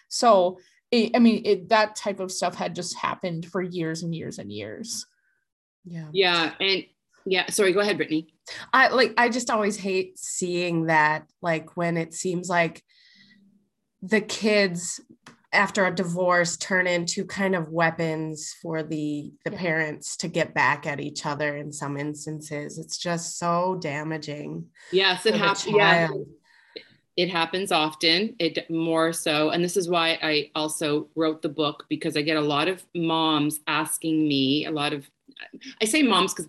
So 0.08 0.58
it, 0.90 1.12
i 1.14 1.18
mean 1.18 1.42
it, 1.44 1.68
that 1.70 1.96
type 1.96 2.20
of 2.20 2.30
stuff 2.30 2.54
had 2.54 2.74
just 2.74 2.96
happened 2.96 3.46
for 3.46 3.62
years 3.62 4.02
and 4.02 4.14
years 4.14 4.38
and 4.38 4.52
years. 4.52 5.06
Yeah. 5.84 6.08
Yeah 6.12 6.52
and 6.60 6.84
yeah 7.26 7.48
sorry 7.50 7.72
go 7.72 7.80
ahead 7.80 7.96
brittany. 7.96 8.34
I 8.72 8.88
like 8.88 9.14
I 9.16 9.28
just 9.28 9.50
always 9.50 9.76
hate 9.76 10.18
seeing 10.18 10.86
that 10.86 11.26
like 11.40 11.76
when 11.76 11.96
it 11.96 12.14
seems 12.14 12.48
like 12.48 12.82
the 14.02 14.20
kids 14.20 15.00
after 15.52 15.86
a 15.86 15.94
divorce 15.94 16.56
turn 16.56 16.86
into 16.86 17.24
kind 17.24 17.54
of 17.54 17.70
weapons 17.70 18.54
for 18.60 18.82
the 18.82 19.32
the 19.44 19.52
yeah. 19.52 19.58
parents 19.58 20.16
to 20.18 20.28
get 20.28 20.52
back 20.52 20.86
at 20.86 21.00
each 21.00 21.24
other 21.24 21.56
in 21.56 21.72
some 21.72 21.96
instances. 21.96 22.78
It's 22.78 22.98
just 22.98 23.38
so 23.38 23.78
damaging 23.80 24.66
yes 24.92 25.24
it 25.24 25.34
happens 25.34 25.74
yeah. 25.74 26.08
it 27.16 27.30
happens 27.30 27.72
often. 27.72 28.36
It 28.38 28.68
more 28.68 29.12
so 29.12 29.50
and 29.50 29.64
this 29.64 29.76
is 29.76 29.88
why 29.88 30.18
i 30.22 30.50
also 30.54 31.08
wrote 31.14 31.40
the 31.40 31.48
book 31.48 31.84
because 31.88 32.16
i 32.16 32.22
get 32.22 32.36
a 32.36 32.40
lot 32.40 32.68
of 32.68 32.84
moms 32.94 33.60
asking 33.66 34.26
me 34.26 34.66
a 34.66 34.70
lot 34.70 34.92
of 34.92 35.08
i 35.80 35.84
say 35.84 36.02
moms 36.02 36.34
because 36.34 36.48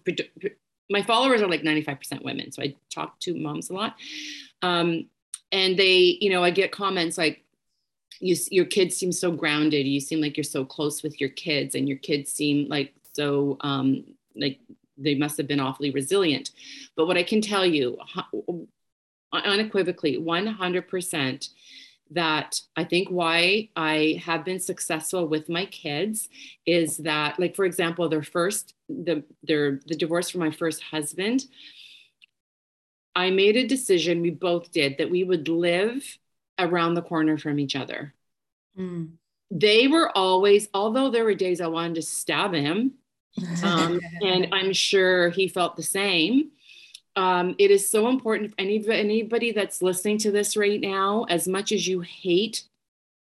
my 0.90 1.02
followers 1.02 1.42
are 1.42 1.48
like 1.48 1.64
95% 1.64 2.24
women. 2.24 2.52
So 2.52 2.62
I 2.62 2.76
talk 2.94 3.20
to 3.22 3.34
moms 3.36 3.70
a 3.70 3.74
lot. 3.74 3.96
Um, 4.62 5.10
and 5.52 5.78
they, 5.78 6.18
you 6.22 6.30
know, 6.30 6.44
I 6.44 6.52
get 6.52 6.72
comments 6.72 7.18
like, 7.18 7.44
you, 8.20 8.36
your 8.50 8.66
kids 8.66 8.96
seem 8.96 9.12
so 9.12 9.32
grounded. 9.32 9.86
You 9.86 10.00
seem 10.00 10.22
like 10.22 10.38
you're 10.38 10.44
so 10.44 10.64
close 10.64 11.04
with 11.04 11.20
your 11.20 11.30
kids, 11.30 11.76
and 11.76 11.88
your 11.88 11.98
kids 11.98 12.32
seem 12.32 12.70
like 12.70 12.94
so, 13.14 13.58
um, 13.62 14.06
like 14.36 14.60
they 14.98 15.16
must 15.16 15.38
have 15.38 15.48
been 15.48 15.60
awfully 15.60 15.92
resilient. 15.92 16.52
But 16.96 17.08
what 17.08 17.18
I 17.18 17.24
can 17.24 17.42
tell 17.42 17.66
you 17.66 17.98
unequivocally, 19.34 20.18
100%, 20.18 21.50
that 22.12 22.60
I 22.76 22.84
think 22.84 23.10
why 23.10 23.70
I 23.76 24.22
have 24.24 24.46
been 24.46 24.60
successful 24.60 25.28
with 25.28 25.50
my 25.50 25.66
kids 25.66 26.30
is 26.66 26.98
that, 26.98 27.40
like, 27.40 27.56
for 27.56 27.66
example, 27.66 28.08
their 28.10 28.24
first, 28.24 28.74
the, 28.88 29.24
their, 29.44 29.80
the 29.88 29.96
divorce 29.96 30.30
from 30.30 30.42
my 30.42 30.52
first 30.52 30.84
husband, 30.84 31.46
I 33.16 33.32
made 33.32 33.56
a 33.56 33.68
decision, 33.68 34.22
we 34.22 34.30
both 34.30 34.72
did, 34.72 34.98
that 34.98 35.10
we 35.10 35.24
would 35.24 35.48
live 35.48 36.18
around 36.60 36.94
the 36.94 37.02
corner 37.02 37.38
from 37.38 37.60
each 37.60 37.76
other. 37.76 38.14
Mm. 38.78 39.14
They 39.52 39.88
were 39.88 40.16
always, 40.16 40.68
although 40.74 41.10
there 41.10 41.24
were 41.24 41.34
days 41.34 41.62
I 41.62 41.68
wanted 41.68 41.96
to 41.96 42.02
stab 42.02 42.54
him, 42.54 42.94
um, 43.64 44.00
and 44.22 44.48
I'm 44.54 44.74
sure 44.74 45.30
he 45.30 45.48
felt 45.48 45.76
the 45.76 45.84
same 45.84 46.52
um, 47.16 47.56
it 47.58 47.72
is 47.72 47.90
so 47.90 48.08
important 48.10 48.52
if 48.52 48.56
any, 48.58 48.84
anybody 48.90 49.52
that's 49.52 49.82
listening 49.82 50.18
to 50.20 50.32
this 50.32 50.58
right 50.58 50.82
now, 50.82 51.26
as 51.30 51.48
much 51.48 51.72
as 51.72 51.88
you 51.88 52.02
hate 52.02 52.64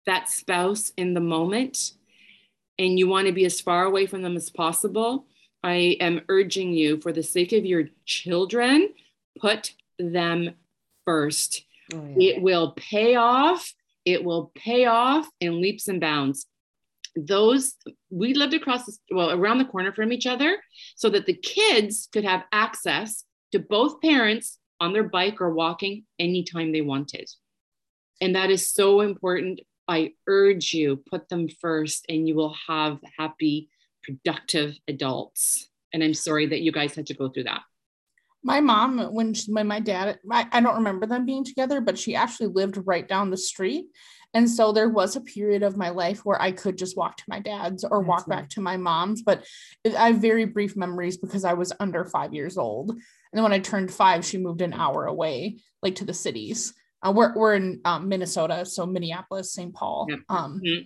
that 0.06 0.30
spouse 0.30 0.92
in 0.98 1.14
the 1.14 1.20
moment 1.20 1.94
and 2.80 2.98
you 2.98 3.08
want 3.08 3.28
to 3.28 3.34
be 3.34 3.46
as 3.46 3.62
far 3.62 3.86
away 3.86 4.06
from 4.06 4.22
them 4.22 4.36
as 4.36 4.50
possible, 4.50 5.26
I 5.64 5.98
am 6.00 6.22
urging 6.28 6.74
you, 6.74 7.00
for 7.00 7.14
the 7.14 7.24
sake 7.24 7.54
of 7.54 7.66
your 7.66 7.86
children, 8.06 8.90
put 9.40 9.74
them 9.98 10.52
first. 11.06 11.66
Oh, 11.94 12.06
yeah. 12.18 12.36
It 12.36 12.42
will 12.42 12.72
pay 12.72 13.16
off. 13.16 13.74
It 14.06 14.24
will 14.24 14.52
pay 14.56 14.86
off 14.86 15.30
in 15.40 15.62
leaps 15.62 15.88
and 15.88 16.02
bounds. 16.02 16.48
Those 17.16 17.76
we 18.10 18.34
lived 18.34 18.54
across, 18.54 18.86
the, 18.86 18.98
well, 19.12 19.32
around 19.32 19.60
the 19.60 19.66
corner 19.66 19.94
from 19.94 20.12
each 20.12 20.26
other, 20.26 20.58
so 20.96 21.10
that 21.10 21.26
the 21.26 21.34
kids 21.34 22.10
could 22.12 22.26
have 22.26 22.44
access 22.52 23.24
to 23.54 23.60
both 23.60 24.02
parents 24.02 24.58
on 24.80 24.94
their 24.94 25.04
bike 25.04 25.40
or 25.40 25.54
walking 25.54 26.04
anytime 26.18 26.72
they 26.72 26.82
wanted. 26.82 27.30
And 28.20 28.36
that 28.36 28.50
is 28.50 28.74
so 28.74 29.02
important. 29.02 29.62
I 29.88 30.14
urge 30.28 30.74
you, 30.74 30.98
put 30.98 31.30
them 31.30 31.48
first, 31.62 32.06
and 32.10 32.28
you 32.28 32.34
will 32.34 32.56
have 32.68 32.98
happy, 33.18 33.70
productive 34.02 34.76
adults. 34.88 35.70
And 35.94 36.04
I'm 36.04 36.16
sorry 36.16 36.48
that 36.48 36.62
you 36.62 36.72
guys 36.72 36.96
had 36.96 37.06
to 37.08 37.14
go 37.14 37.30
through 37.30 37.44
that. 37.44 37.62
My 38.44 38.60
mom, 38.60 39.14
when, 39.14 39.36
she, 39.36 39.52
when 39.52 39.68
my 39.68 39.80
dad, 39.80 40.18
I, 40.32 40.48
I 40.52 40.60
don't 40.60 40.78
remember 40.78 41.06
them 41.06 41.26
being 41.26 41.46
together, 41.46 41.80
but 41.80 42.00
she 42.00 42.16
actually 42.16 42.48
lived 42.48 42.80
right 42.86 43.08
down 43.08 43.30
the 43.30 43.38
street. 43.38 43.86
And 44.34 44.50
so 44.50 44.72
there 44.72 44.90
was 44.90 45.16
a 45.16 45.22
period 45.22 45.62
of 45.62 45.78
my 45.78 45.90
life 45.90 46.26
where 46.26 46.42
I 46.42 46.52
could 46.52 46.76
just 46.76 46.98
walk 46.98 47.18
to 47.18 47.24
my 47.28 47.40
dad's 47.40 47.84
or 47.84 48.00
That's 48.00 48.08
walk 48.10 48.28
nice. 48.28 48.40
back 48.40 48.50
to 48.50 48.62
my 48.62 48.78
mom's, 48.78 49.22
but 49.22 49.46
I 49.86 50.08
have 50.08 50.18
very 50.18 50.46
brief 50.46 50.76
memories 50.76 51.18
because 51.18 51.46
I 51.46 51.54
was 51.54 51.72
under 51.80 52.04
five 52.04 52.34
years 52.34 52.58
old. 52.58 52.98
And 53.34 53.40
then 53.40 53.44
when 53.44 53.54
I 53.54 53.60
turned 53.60 53.92
five, 53.92 54.24
she 54.24 54.38
moved 54.38 54.62
an 54.62 54.74
hour 54.74 55.08
away, 55.08 55.58
like 55.82 55.96
to 55.96 56.06
the 56.06 56.14
cities. 56.14 56.72
Uh, 57.02 57.12
we're 57.12 57.34
we're 57.36 57.56
in 57.56 57.82
um, 57.84 58.08
Minnesota, 58.08 58.64
so 58.64 58.86
Minneapolis, 58.86 59.52
St. 59.52 59.74
Paul. 59.74 60.08
Um, 60.30 60.62
mm-hmm. 60.64 60.84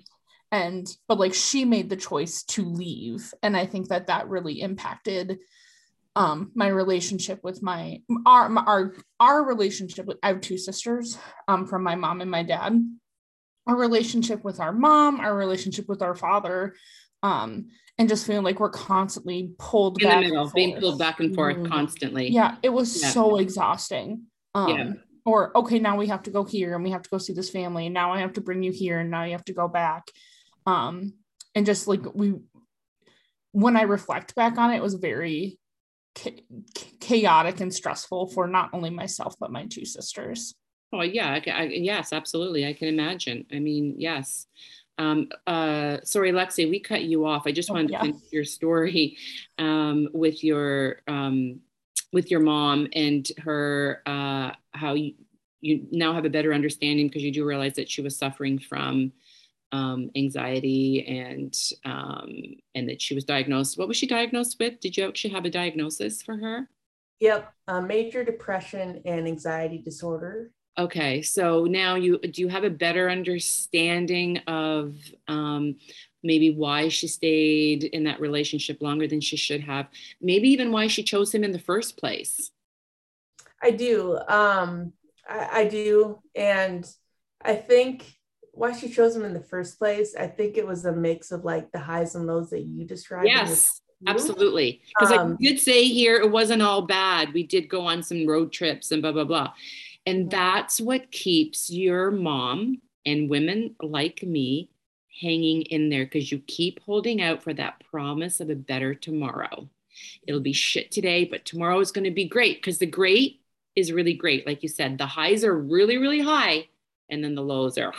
And 0.54 0.88
but 1.10 1.20
like 1.20 1.34
she 1.34 1.66
made 1.66 1.90
the 1.90 1.98
choice 1.98 2.44
to 2.44 2.64
leave, 2.64 3.34
and 3.44 3.58
I 3.58 3.66
think 3.66 3.90
that 3.90 4.08
that 4.08 4.30
really 4.30 4.62
impacted 4.62 5.40
um, 6.16 6.52
my 6.56 6.68
relationship 6.68 7.42
with 7.44 7.62
my 7.62 8.02
our 8.26 8.50
our 8.58 8.96
our 9.20 9.46
relationship 9.46 10.06
with 10.06 10.18
I 10.24 10.30
have 10.30 10.40
two 10.40 10.58
sisters 10.58 11.18
um, 11.50 11.68
from 11.68 11.84
my 11.84 11.96
mom 11.96 12.22
and 12.22 12.32
my 12.32 12.44
dad. 12.44 12.82
Our 13.68 13.76
relationship 13.76 14.46
with 14.46 14.62
our 14.62 14.72
mom, 14.72 15.20
our 15.20 15.36
relationship 15.36 15.90
with 15.90 16.02
our 16.02 16.16
father, 16.16 16.76
um, 17.24 17.68
and 17.98 18.08
just 18.08 18.28
feeling 18.28 18.44
like 18.44 18.60
we're 18.60 18.70
constantly 18.70 19.52
pulled 19.58 20.02
in 20.02 20.10
the 20.10 20.20
middle, 20.22 20.52
being 20.54 20.80
pulled 20.80 21.00
back 21.00 21.20
and 21.20 21.34
forth 21.34 21.58
mm-hmm. 21.58 21.72
constantly. 21.72 22.30
Yeah, 22.30 22.56
it 22.62 22.70
was 22.70 23.02
yeah. 23.02 23.10
so 23.10 23.38
exhausting. 23.38 24.24
Um, 24.54 24.70
yeah. 24.70 24.92
Or 25.26 25.58
okay, 25.58 25.80
now 25.80 25.98
we 25.98 26.08
have 26.08 26.24
to 26.24 26.32
go 26.32 26.46
here 26.46 26.74
and 26.74 26.84
we 26.84 26.92
have 26.92 27.02
to 27.02 27.10
go 27.10 27.18
see 27.18 27.34
this 27.34 27.50
family. 27.50 27.88
And 27.88 27.94
now 27.94 28.14
I 28.14 28.20
have 28.20 28.34
to 28.34 28.42
bring 28.42 28.64
you 28.64 28.72
here, 28.72 29.00
and 29.00 29.12
now 29.12 29.24
you 29.24 29.32
have 29.34 29.46
to 29.46 29.54
go 29.54 29.68
back. 29.68 30.04
Um, 30.66 31.14
and 31.58 31.66
just 31.66 31.88
like 31.88 32.02
we 32.14 32.36
when 33.52 33.76
i 33.76 33.82
reflect 33.82 34.36
back 34.36 34.58
on 34.58 34.72
it, 34.72 34.78
it 34.78 34.84
was 34.84 34.94
very 34.94 35.58
chaotic 37.02 37.60
and 37.60 37.74
stressful 37.74 38.28
for 38.28 38.48
not 38.48 38.70
only 38.74 38.90
myself 38.90 39.36
but 39.40 39.52
my 39.52 39.66
two 39.66 39.86
sisters 39.86 40.56
oh 40.94 41.02
yeah 41.02 41.30
I, 41.30 41.52
I, 41.52 41.64
yes 41.64 42.14
absolutely 42.14 42.66
i 42.66 42.74
can 42.74 42.88
imagine 42.88 43.46
i 43.52 43.60
mean 43.60 43.96
yes 43.98 44.48
um, 44.98 45.30
uh, 45.46 45.98
sorry, 46.04 46.32
Lexi, 46.32 46.70
we 46.70 46.80
cut 46.80 47.04
you 47.04 47.26
off. 47.26 47.44
I 47.46 47.52
just 47.52 47.70
oh, 47.70 47.74
wanted 47.74 47.92
yeah. 47.92 48.00
to 48.00 48.06
finish 48.06 48.22
your 48.32 48.44
story 48.44 49.18
um, 49.60 50.10
with 50.14 50.44
your 50.44 51.02
um, 51.08 51.60
with 52.14 52.32
your 52.32 52.40
mom 52.40 52.88
and 52.94 53.28
her 53.40 54.02
uh, 54.06 54.52
how 54.72 54.94
you, 54.94 55.14
you 55.62 55.88
now 55.92 56.14
have 56.14 56.26
a 56.26 56.30
better 56.30 56.54
understanding 56.54 57.08
because 57.08 57.24
you 57.24 57.32
do 57.32 57.46
realize 57.46 57.74
that 57.76 57.90
she 57.90 58.02
was 58.02 58.18
suffering 58.18 58.58
from 58.58 59.12
um, 59.72 60.10
anxiety 60.16 61.06
and 61.06 61.56
um, 61.86 62.30
and 62.74 62.90
that 62.90 63.02
she 63.02 63.14
was 63.14 63.24
diagnosed. 63.24 63.78
What 63.78 63.88
was 63.88 63.98
she 63.98 64.08
diagnosed 64.08 64.58
with? 64.60 64.80
Did 64.80 64.98
you 64.98 65.08
actually 65.08 65.34
have 65.34 65.46
a 65.46 65.50
diagnosis 65.50 66.22
for 66.22 66.38
her? 66.38 66.70
Yep, 67.20 67.52
major 67.86 68.24
depression 68.24 69.02
and 69.06 69.28
anxiety 69.28 69.80
disorder. 69.80 70.52
Okay, 70.80 71.24
so 71.24 71.64
now 71.64 71.96
you 71.96 72.20
do 72.20 72.42
you 72.42 72.50
have 72.50 72.64
a 72.64 72.70
better 72.70 73.10
understanding 73.10 74.38
of 74.46 74.96
um, 75.28 75.76
maybe 76.24 76.52
why 76.52 76.90
she 76.90 77.08
stayed 77.08 77.86
in 77.86 78.04
that 78.04 78.20
relationship 78.20 78.82
longer 78.82 79.08
than 79.08 79.22
she 79.22 79.38
should 79.38 79.62
have, 79.62 79.88
maybe 80.22 80.50
even 80.50 80.72
why 80.72 80.88
she 80.88 81.02
chose 81.02 81.34
him 81.34 81.44
in 81.44 81.52
the 81.52 81.60
first 81.60 81.98
place. 81.98 82.52
I 83.62 83.72
do, 83.72 84.20
um, 84.28 84.94
I, 85.28 85.50
I 85.52 85.68
do, 85.68 86.20
and 86.36 86.88
I 87.42 87.56
think 87.56 88.06
why 88.52 88.74
she 88.74 88.90
chose 88.90 89.16
him 89.16 89.26
in 89.26 89.34
the 89.34 89.42
first 89.42 89.80
place. 89.80 90.16
I 90.16 90.28
think 90.28 90.58
it 90.58 90.68
was 90.68 90.86
a 90.86 90.92
mix 90.92 91.32
of 91.32 91.44
like 91.44 91.72
the 91.72 91.80
highs 91.80 92.14
and 92.16 92.28
lows 92.28 92.52
that 92.52 92.62
you 92.62 92.86
described. 92.86 93.28
Yes. 93.28 93.82
Absolutely. 94.06 94.82
Because 94.90 95.12
um, 95.12 95.34
I 95.34 95.44
did 95.44 95.60
say 95.60 95.86
here 95.86 96.18
it 96.18 96.30
wasn't 96.30 96.62
all 96.62 96.84
bad. 96.84 97.34
We 97.34 97.42
did 97.42 97.68
go 97.68 97.82
on 97.82 98.04
some 98.04 98.28
road 98.28 98.52
trips 98.52 98.92
and 98.92 99.02
blah, 99.02 99.12
blah, 99.12 99.24
blah. 99.24 99.54
And 100.08 100.32
that's 100.32 100.80
what 100.80 101.12
keeps 101.12 101.70
your 101.70 102.12
mom 102.12 102.82
and 103.06 103.30
women 103.30 103.76
like 103.82 104.24
me 104.24 104.70
hanging 105.22 105.64
in 105.64 105.90
there 105.90 106.06
because 106.06 106.32
you 106.32 106.40
keep 106.48 106.80
holding 106.86 107.22
out 107.22 107.44
for 107.44 107.54
that 107.54 107.84
promise 107.92 108.40
of 108.40 108.50
a 108.50 108.56
better 108.56 108.96
tomorrow. 108.96 109.68
It'll 110.26 110.40
be 110.40 110.54
shit 110.54 110.92
today, 110.92 111.26
but 111.26 111.44
tomorrow 111.44 111.82
is 111.82 111.92
going 111.92 112.06
to 112.06 112.12
be 112.12 112.24
great 112.24 112.60
because 112.60 112.78
the 112.78 112.86
great 112.86 113.42
is 113.76 113.92
really 113.92 114.14
great. 114.14 114.48
Like 114.48 114.64
you 114.64 114.70
said, 114.70 114.98
the 114.98 115.06
highs 115.06 115.44
are 115.44 115.58
really, 115.58 115.98
really 115.98 116.22
high, 116.22 116.70
and 117.10 117.22
then 117.22 117.36
the 117.36 117.42
lows 117.42 117.78
are 117.78 117.94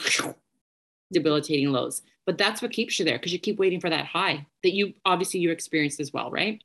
debilitating 1.13 1.73
lows. 1.73 2.01
But 2.25 2.39
that's 2.39 2.63
what 2.63 2.73
keeps 2.73 2.99
you 2.99 3.05
there 3.05 3.19
because 3.19 3.35
you 3.35 3.39
keep 3.39 3.59
waiting 3.59 3.81
for 3.81 3.91
that 3.91 4.07
high 4.07 4.47
that 4.63 4.73
you 4.73 4.95
obviously 5.05 5.41
you 5.41 5.51
experienced 5.51 6.01
as 6.01 6.11
well, 6.11 6.31
right? 6.31 6.63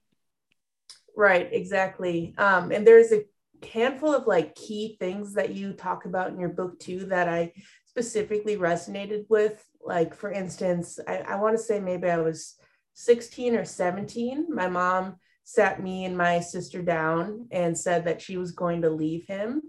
Right, 1.17 1.49
exactly. 1.51 2.33
Um, 2.37 2.71
and 2.71 2.87
there's 2.87 3.11
a 3.11 3.25
handful 3.65 4.13
of 4.13 4.27
like 4.27 4.55
key 4.55 4.97
things 4.99 5.33
that 5.33 5.53
you 5.53 5.73
talk 5.73 6.05
about 6.05 6.31
in 6.31 6.39
your 6.39 6.49
book 6.49 6.79
too 6.79 7.05
that 7.05 7.27
I 7.27 7.53
specifically 7.85 8.57
resonated 8.57 9.25
with. 9.29 9.63
Like, 9.85 10.15
for 10.15 10.31
instance, 10.31 10.99
I, 11.07 11.17
I 11.19 11.35
want 11.35 11.57
to 11.57 11.63
say 11.63 11.79
maybe 11.79 12.09
I 12.09 12.17
was 12.17 12.55
16 12.93 13.55
or 13.55 13.65
17. 13.65 14.47
My 14.49 14.67
mom 14.67 15.17
sat 15.43 15.83
me 15.83 16.05
and 16.05 16.17
my 16.17 16.39
sister 16.39 16.81
down 16.81 17.47
and 17.51 17.77
said 17.77 18.05
that 18.05 18.21
she 18.21 18.37
was 18.37 18.51
going 18.51 18.81
to 18.81 18.89
leave 18.89 19.25
him. 19.27 19.61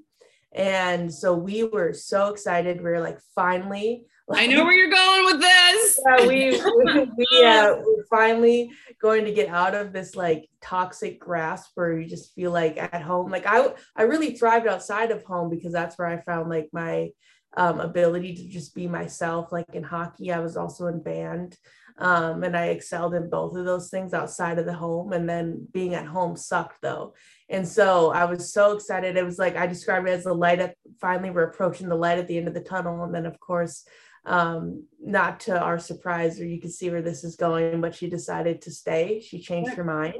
And 0.53 1.13
so 1.13 1.35
we 1.35 1.65
were 1.65 1.93
so 1.93 2.29
excited. 2.29 2.79
We 2.79 2.91
were 2.91 3.01
like, 3.01 3.19
finally, 3.35 4.07
I 4.33 4.47
know 4.47 4.65
where 4.65 4.75
you're 4.75 4.91
going 4.91 5.25
with 5.27 5.41
this. 5.41 6.01
Yeah, 6.07 6.27
we, 6.27 6.51
we, 6.61 7.11
we 7.17 7.45
uh, 7.45 7.77
we're 7.85 8.05
finally 8.11 8.71
going 9.01 9.25
to 9.25 9.33
get 9.33 9.49
out 9.49 9.75
of 9.75 9.93
this 9.93 10.15
like 10.17 10.49
toxic 10.61 11.19
grasp 11.19 11.71
where 11.75 11.99
you 11.99 12.09
just 12.09 12.35
feel 12.35 12.51
like 12.51 12.77
at 12.77 13.03
home. 13.03 13.31
Like 13.31 13.47
I, 13.47 13.73
I 13.97 14.03
really 14.03 14.37
thrived 14.37 14.67
outside 14.67 15.11
of 15.11 15.25
home 15.25 15.51
because 15.51 15.73
that's 15.73 15.99
where 15.99 16.09
I 16.09 16.21
found 16.21 16.49
like 16.49 16.69
my 16.73 17.11
um, 17.57 17.81
ability 17.81 18.35
to 18.35 18.49
just 18.49 18.75
be 18.75 18.87
myself. 18.87 19.53
Like 19.53 19.67
in 19.73 19.83
hockey, 19.83 20.33
I 20.33 20.41
was 20.41 20.57
also 20.57 20.87
in 20.87 21.03
band. 21.03 21.57
Um, 21.97 22.43
and 22.43 22.57
I 22.57 22.67
excelled 22.67 23.15
in 23.15 23.31
both 23.31 23.57
of 23.57 23.65
those 23.65 23.89
things 23.89 24.13
outside 24.13 24.59
of 24.59 24.67
the 24.67 24.73
home. 24.73 25.13
And 25.13 25.29
then 25.29 25.67
being 25.73 25.95
at 25.95 26.07
home 26.07 26.37
sucked 26.37 26.83
though. 26.83 27.15
And 27.49 27.67
so 27.67 28.11
I 28.11 28.25
was 28.25 28.53
so 28.53 28.73
excited. 28.73 29.17
It 29.17 29.25
was 29.25 29.39
like 29.39 29.57
I 29.57 29.67
described 29.67 30.09
it 30.09 30.13
as 30.13 30.25
the 30.25 30.35
light 30.35 30.61
at 30.61 30.77
finally 31.01 31.31
we're 31.31 31.45
approaching 31.45 31.89
the 31.89 31.95
light 31.95 32.19
at 32.19 32.27
the 32.27 32.37
end 32.37 32.49
of 32.49 32.55
the 32.55 32.61
tunnel. 32.61 33.05
And 33.05 33.15
then 33.15 33.27
of 33.27 33.39
course 33.39 33.85
um, 34.27 34.85
not 35.01 35.41
to 35.41 35.59
our 35.59 35.79
surprise, 35.79 36.41
or 36.41 36.47
you 36.47 36.61
can 36.61 36.71
see 36.71 36.91
where 36.91 37.03
this 37.03 37.25
is 37.25 37.37
going, 37.37 37.81
but 37.81 37.95
she 37.95 38.09
decided 38.09 38.63
to 38.63 38.71
stay. 38.71 39.21
She 39.21 39.41
changed 39.41 39.75
her 39.75 39.85
mind. 39.85 40.15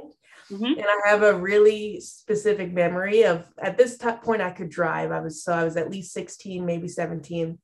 Mm-hmm. 0.51 0.65
And 0.65 0.85
I 0.85 1.09
have 1.09 1.23
a 1.23 1.39
really 1.39 1.99
specific 1.99 2.71
memory 2.71 3.23
of 3.23 3.45
at 3.59 3.77
this 3.77 3.97
t- 3.97 4.07
point 4.23 4.43
I 4.43 4.51
could 4.51 4.69
drive. 4.69 5.11
I 5.11 5.19
was 5.19 5.43
so 5.43 5.53
I 5.53 5.63
was 5.63 5.75
at 5.75 5.89
least 5.89 6.13
16, 6.13 6.63
maybe 6.63 6.87
17. 6.87 7.57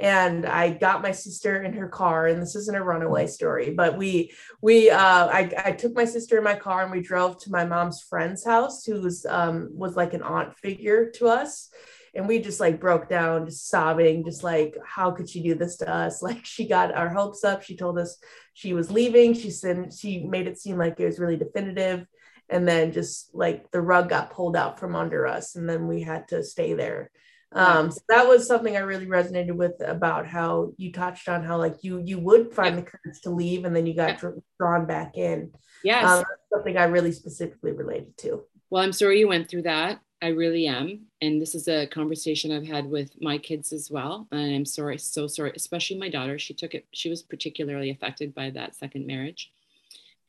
And 0.00 0.44
I 0.44 0.70
got 0.70 1.02
my 1.02 1.12
sister 1.12 1.62
in 1.62 1.72
her 1.74 1.86
car, 1.86 2.26
and 2.26 2.42
this 2.42 2.56
isn't 2.56 2.76
a 2.76 2.82
runaway 2.82 3.28
story, 3.28 3.70
but 3.70 3.96
we 3.96 4.32
we 4.60 4.90
uh, 4.90 4.98
I, 5.28 5.52
I 5.64 5.70
took 5.70 5.94
my 5.94 6.04
sister 6.04 6.36
in 6.36 6.42
my 6.42 6.56
car 6.56 6.82
and 6.82 6.90
we 6.90 7.00
drove 7.00 7.40
to 7.44 7.52
my 7.52 7.64
mom's 7.64 8.02
friend's 8.02 8.44
house, 8.44 8.84
who 8.84 9.00
was 9.02 9.24
um, 9.26 9.68
was 9.72 9.94
like 9.94 10.12
an 10.12 10.22
aunt 10.22 10.58
figure 10.58 11.12
to 11.12 11.28
us 11.28 11.70
and 12.14 12.28
we 12.28 12.38
just 12.38 12.60
like 12.60 12.80
broke 12.80 13.08
down 13.08 13.46
just 13.46 13.68
sobbing 13.68 14.24
just 14.24 14.42
like 14.42 14.76
how 14.84 15.10
could 15.10 15.28
she 15.28 15.42
do 15.42 15.54
this 15.54 15.76
to 15.78 15.92
us? 15.92 16.22
Like 16.22 16.44
she 16.44 16.66
got 16.68 16.94
our 16.94 17.08
hopes 17.08 17.44
up. 17.44 17.62
She 17.62 17.76
told 17.76 17.98
us 17.98 18.16
she 18.54 18.72
was 18.72 18.90
leaving. 18.90 19.34
She 19.34 19.50
said 19.50 19.92
she 19.92 20.24
made 20.24 20.46
it 20.46 20.58
seem 20.58 20.78
like 20.78 20.98
it 20.98 21.06
was 21.06 21.18
really 21.18 21.36
definitive. 21.36 22.06
And 22.48 22.68
then 22.68 22.92
just 22.92 23.34
like 23.34 23.70
the 23.70 23.80
rug 23.80 24.08
got 24.08 24.30
pulled 24.30 24.56
out 24.56 24.78
from 24.78 24.94
under 24.94 25.26
us 25.26 25.56
and 25.56 25.68
then 25.68 25.88
we 25.88 26.02
had 26.02 26.28
to 26.28 26.44
stay 26.44 26.74
there. 26.74 27.10
Um, 27.52 27.90
so 27.92 28.00
that 28.08 28.26
was 28.26 28.48
something 28.48 28.76
I 28.76 28.80
really 28.80 29.06
resonated 29.06 29.54
with 29.54 29.74
about 29.80 30.26
how 30.26 30.72
you 30.76 30.90
touched 30.92 31.28
on 31.28 31.44
how 31.44 31.56
like 31.56 31.76
you 31.82 32.02
you 32.04 32.18
would 32.18 32.52
find 32.52 32.76
the 32.76 32.82
courage 32.82 33.20
to 33.22 33.30
leave 33.30 33.64
and 33.64 33.74
then 33.74 33.86
you 33.86 33.94
got 33.94 34.22
drawn 34.58 34.86
back 34.86 35.16
in. 35.16 35.52
Yes, 35.84 36.04
um, 36.04 36.24
something 36.52 36.76
I 36.76 36.84
really 36.84 37.12
specifically 37.12 37.72
related 37.72 38.16
to. 38.18 38.42
Well, 38.70 38.82
I'm 38.82 38.92
sorry 38.92 39.20
you 39.20 39.28
went 39.28 39.48
through 39.48 39.62
that. 39.62 40.00
I 40.24 40.28
really 40.28 40.66
am. 40.66 41.00
And 41.20 41.38
this 41.38 41.54
is 41.54 41.68
a 41.68 41.86
conversation 41.86 42.50
I've 42.50 42.66
had 42.66 42.86
with 42.86 43.10
my 43.20 43.36
kids 43.36 43.74
as 43.74 43.90
well. 43.90 44.26
And 44.32 44.54
I'm 44.54 44.64
sorry, 44.64 44.96
so 44.96 45.26
sorry, 45.26 45.52
especially 45.54 45.98
my 45.98 46.08
daughter. 46.08 46.38
She 46.38 46.54
took 46.54 46.72
it, 46.72 46.86
she 46.92 47.10
was 47.10 47.20
particularly 47.20 47.90
affected 47.90 48.34
by 48.34 48.48
that 48.50 48.74
second 48.74 49.06
marriage. 49.06 49.52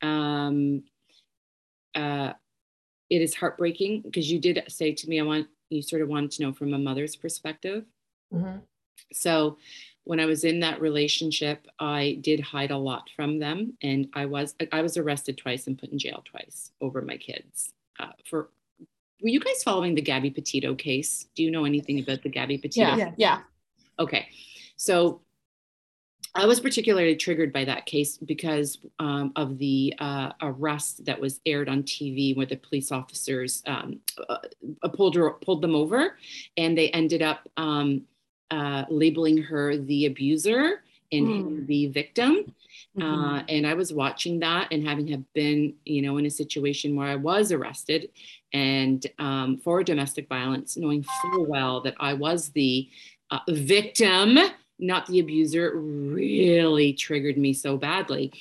Um, 0.02 0.82
uh, 1.94 2.34
it 3.08 3.22
is 3.22 3.34
heartbreaking 3.34 4.02
because 4.02 4.30
you 4.30 4.38
did 4.38 4.62
say 4.68 4.92
to 4.92 5.08
me, 5.08 5.18
I 5.18 5.22
want, 5.22 5.46
you 5.70 5.80
sort 5.80 6.02
of 6.02 6.08
wanted 6.08 6.32
to 6.32 6.42
know 6.42 6.52
from 6.52 6.74
a 6.74 6.78
mother's 6.78 7.16
perspective. 7.16 7.86
Mm-hmm. 8.34 8.58
So 9.14 9.56
when 10.04 10.20
I 10.20 10.26
was 10.26 10.44
in 10.44 10.60
that 10.60 10.82
relationship, 10.82 11.66
I 11.80 12.18
did 12.20 12.40
hide 12.40 12.70
a 12.70 12.76
lot 12.76 13.08
from 13.16 13.38
them. 13.38 13.78
And 13.80 14.08
I 14.12 14.26
was, 14.26 14.54
I 14.72 14.82
was 14.82 14.98
arrested 14.98 15.38
twice 15.38 15.66
and 15.66 15.78
put 15.78 15.88
in 15.88 15.98
jail 15.98 16.22
twice 16.22 16.72
over 16.82 17.00
my 17.00 17.16
kids 17.16 17.72
uh, 17.98 18.12
for 18.28 18.50
were 19.22 19.28
you 19.28 19.40
guys 19.40 19.62
following 19.62 19.94
the 19.94 20.02
Gabby 20.02 20.30
Petito 20.30 20.74
case? 20.74 21.26
Do 21.34 21.42
you 21.42 21.50
know 21.50 21.64
anything 21.64 21.98
about 22.00 22.22
the 22.22 22.28
Gabby 22.28 22.58
Petito? 22.58 22.96
Yeah, 22.96 23.12
yeah. 23.16 23.40
Okay, 23.98 24.28
so 24.76 25.22
I 26.36 26.44
was 26.44 26.60
particularly 26.60 27.16
triggered 27.16 27.50
by 27.50 27.64
that 27.64 27.86
case 27.86 28.18
because 28.18 28.78
um, 28.98 29.32
of 29.36 29.56
the 29.56 29.94
uh, 29.98 30.32
arrest 30.42 31.06
that 31.06 31.18
was 31.18 31.40
aired 31.46 31.68
on 31.68 31.82
TV, 31.82 32.36
where 32.36 32.44
the 32.44 32.56
police 32.56 32.92
officers 32.92 33.62
um, 33.66 34.00
uh, 34.28 34.88
pulled 34.92 35.14
her, 35.14 35.30
pulled 35.30 35.62
them 35.62 35.74
over, 35.74 36.18
and 36.58 36.76
they 36.76 36.90
ended 36.90 37.22
up 37.22 37.48
um, 37.56 38.02
uh, 38.50 38.84
labeling 38.90 39.38
her 39.38 39.78
the 39.78 40.06
abuser 40.06 40.82
and 41.10 41.26
mm. 41.26 41.66
the 41.66 41.86
victim. 41.88 42.52
Mm-hmm. 42.98 43.24
Uh, 43.24 43.42
and 43.48 43.66
I 43.66 43.74
was 43.74 43.92
watching 43.92 44.40
that 44.40 44.68
and 44.70 44.86
having 44.86 45.06
have 45.08 45.24
been, 45.34 45.74
you 45.84 46.02
know, 46.02 46.16
in 46.16 46.26
a 46.26 46.30
situation 46.30 46.96
where 46.96 47.08
I 47.08 47.16
was 47.16 47.52
arrested 47.52 48.08
and 48.52 49.04
um, 49.18 49.58
for 49.58 49.82
domestic 49.82 50.28
violence, 50.28 50.76
knowing 50.76 51.04
full 51.22 51.46
well 51.46 51.80
that 51.82 51.94
I 52.00 52.14
was 52.14 52.50
the 52.50 52.88
uh, 53.30 53.40
victim, 53.48 54.38
not 54.78 55.06
the 55.06 55.20
abuser, 55.20 55.76
really 55.76 56.92
triggered 56.94 57.36
me 57.36 57.52
so 57.52 57.76
badly. 57.76 58.32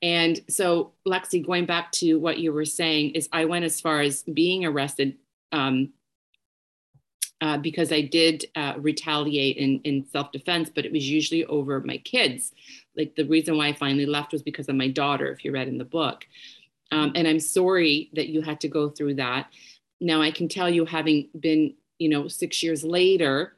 And 0.00 0.40
so, 0.48 0.92
Lexi, 1.06 1.44
going 1.44 1.66
back 1.66 1.90
to 1.92 2.18
what 2.18 2.38
you 2.38 2.52
were 2.52 2.64
saying, 2.64 3.10
is 3.10 3.28
I 3.32 3.46
went 3.46 3.64
as 3.64 3.80
far 3.80 4.00
as 4.00 4.22
being 4.22 4.64
arrested 4.64 5.16
um, 5.50 5.90
uh, 7.40 7.58
because 7.58 7.92
I 7.92 8.02
did 8.02 8.46
uh, 8.56 8.74
retaliate 8.78 9.56
in, 9.56 9.80
in 9.84 10.06
self 10.06 10.32
defense, 10.32 10.70
but 10.74 10.84
it 10.84 10.92
was 10.92 11.08
usually 11.08 11.44
over 11.46 11.80
my 11.80 11.98
kids. 11.98 12.52
Like 12.98 13.14
the 13.14 13.24
reason 13.24 13.56
why 13.56 13.68
I 13.68 13.72
finally 13.72 14.06
left 14.06 14.32
was 14.32 14.42
because 14.42 14.68
of 14.68 14.74
my 14.74 14.88
daughter, 14.88 15.30
if 15.30 15.44
you 15.44 15.52
read 15.52 15.68
in 15.68 15.78
the 15.78 15.84
book. 15.84 16.26
Um, 16.90 17.12
and 17.14 17.28
I'm 17.28 17.40
sorry 17.40 18.10
that 18.14 18.28
you 18.28 18.42
had 18.42 18.60
to 18.62 18.68
go 18.68 18.90
through 18.90 19.14
that. 19.14 19.50
Now 20.00 20.20
I 20.20 20.32
can 20.32 20.48
tell 20.48 20.68
you, 20.68 20.84
having 20.84 21.28
been, 21.38 21.74
you 21.98 22.08
know, 22.08 22.28
six 22.28 22.62
years 22.62 22.82
later, 22.82 23.54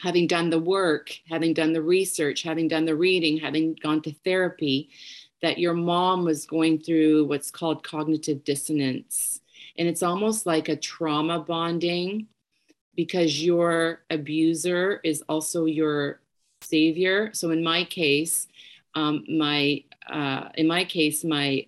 having 0.00 0.26
done 0.26 0.50
the 0.50 0.58
work, 0.58 1.10
having 1.28 1.54
done 1.54 1.72
the 1.72 1.82
research, 1.82 2.42
having 2.42 2.68
done 2.68 2.84
the 2.84 2.96
reading, 2.96 3.38
having 3.38 3.74
gone 3.82 4.02
to 4.02 4.14
therapy, 4.24 4.90
that 5.42 5.58
your 5.58 5.74
mom 5.74 6.24
was 6.24 6.46
going 6.46 6.80
through 6.80 7.24
what's 7.26 7.50
called 7.50 7.84
cognitive 7.84 8.44
dissonance. 8.44 9.40
And 9.78 9.86
it's 9.86 10.02
almost 10.02 10.46
like 10.46 10.68
a 10.68 10.76
trauma 10.76 11.40
bonding 11.40 12.26
because 12.94 13.44
your 13.44 14.02
abuser 14.10 15.00
is 15.04 15.22
also 15.28 15.66
your 15.66 16.20
savior. 16.62 17.30
So 17.32 17.50
in 17.50 17.62
my 17.62 17.84
case, 17.84 18.46
um, 18.94 19.24
my 19.28 19.82
uh, 20.08 20.48
in 20.54 20.66
my 20.66 20.84
case, 20.84 21.24
my 21.24 21.66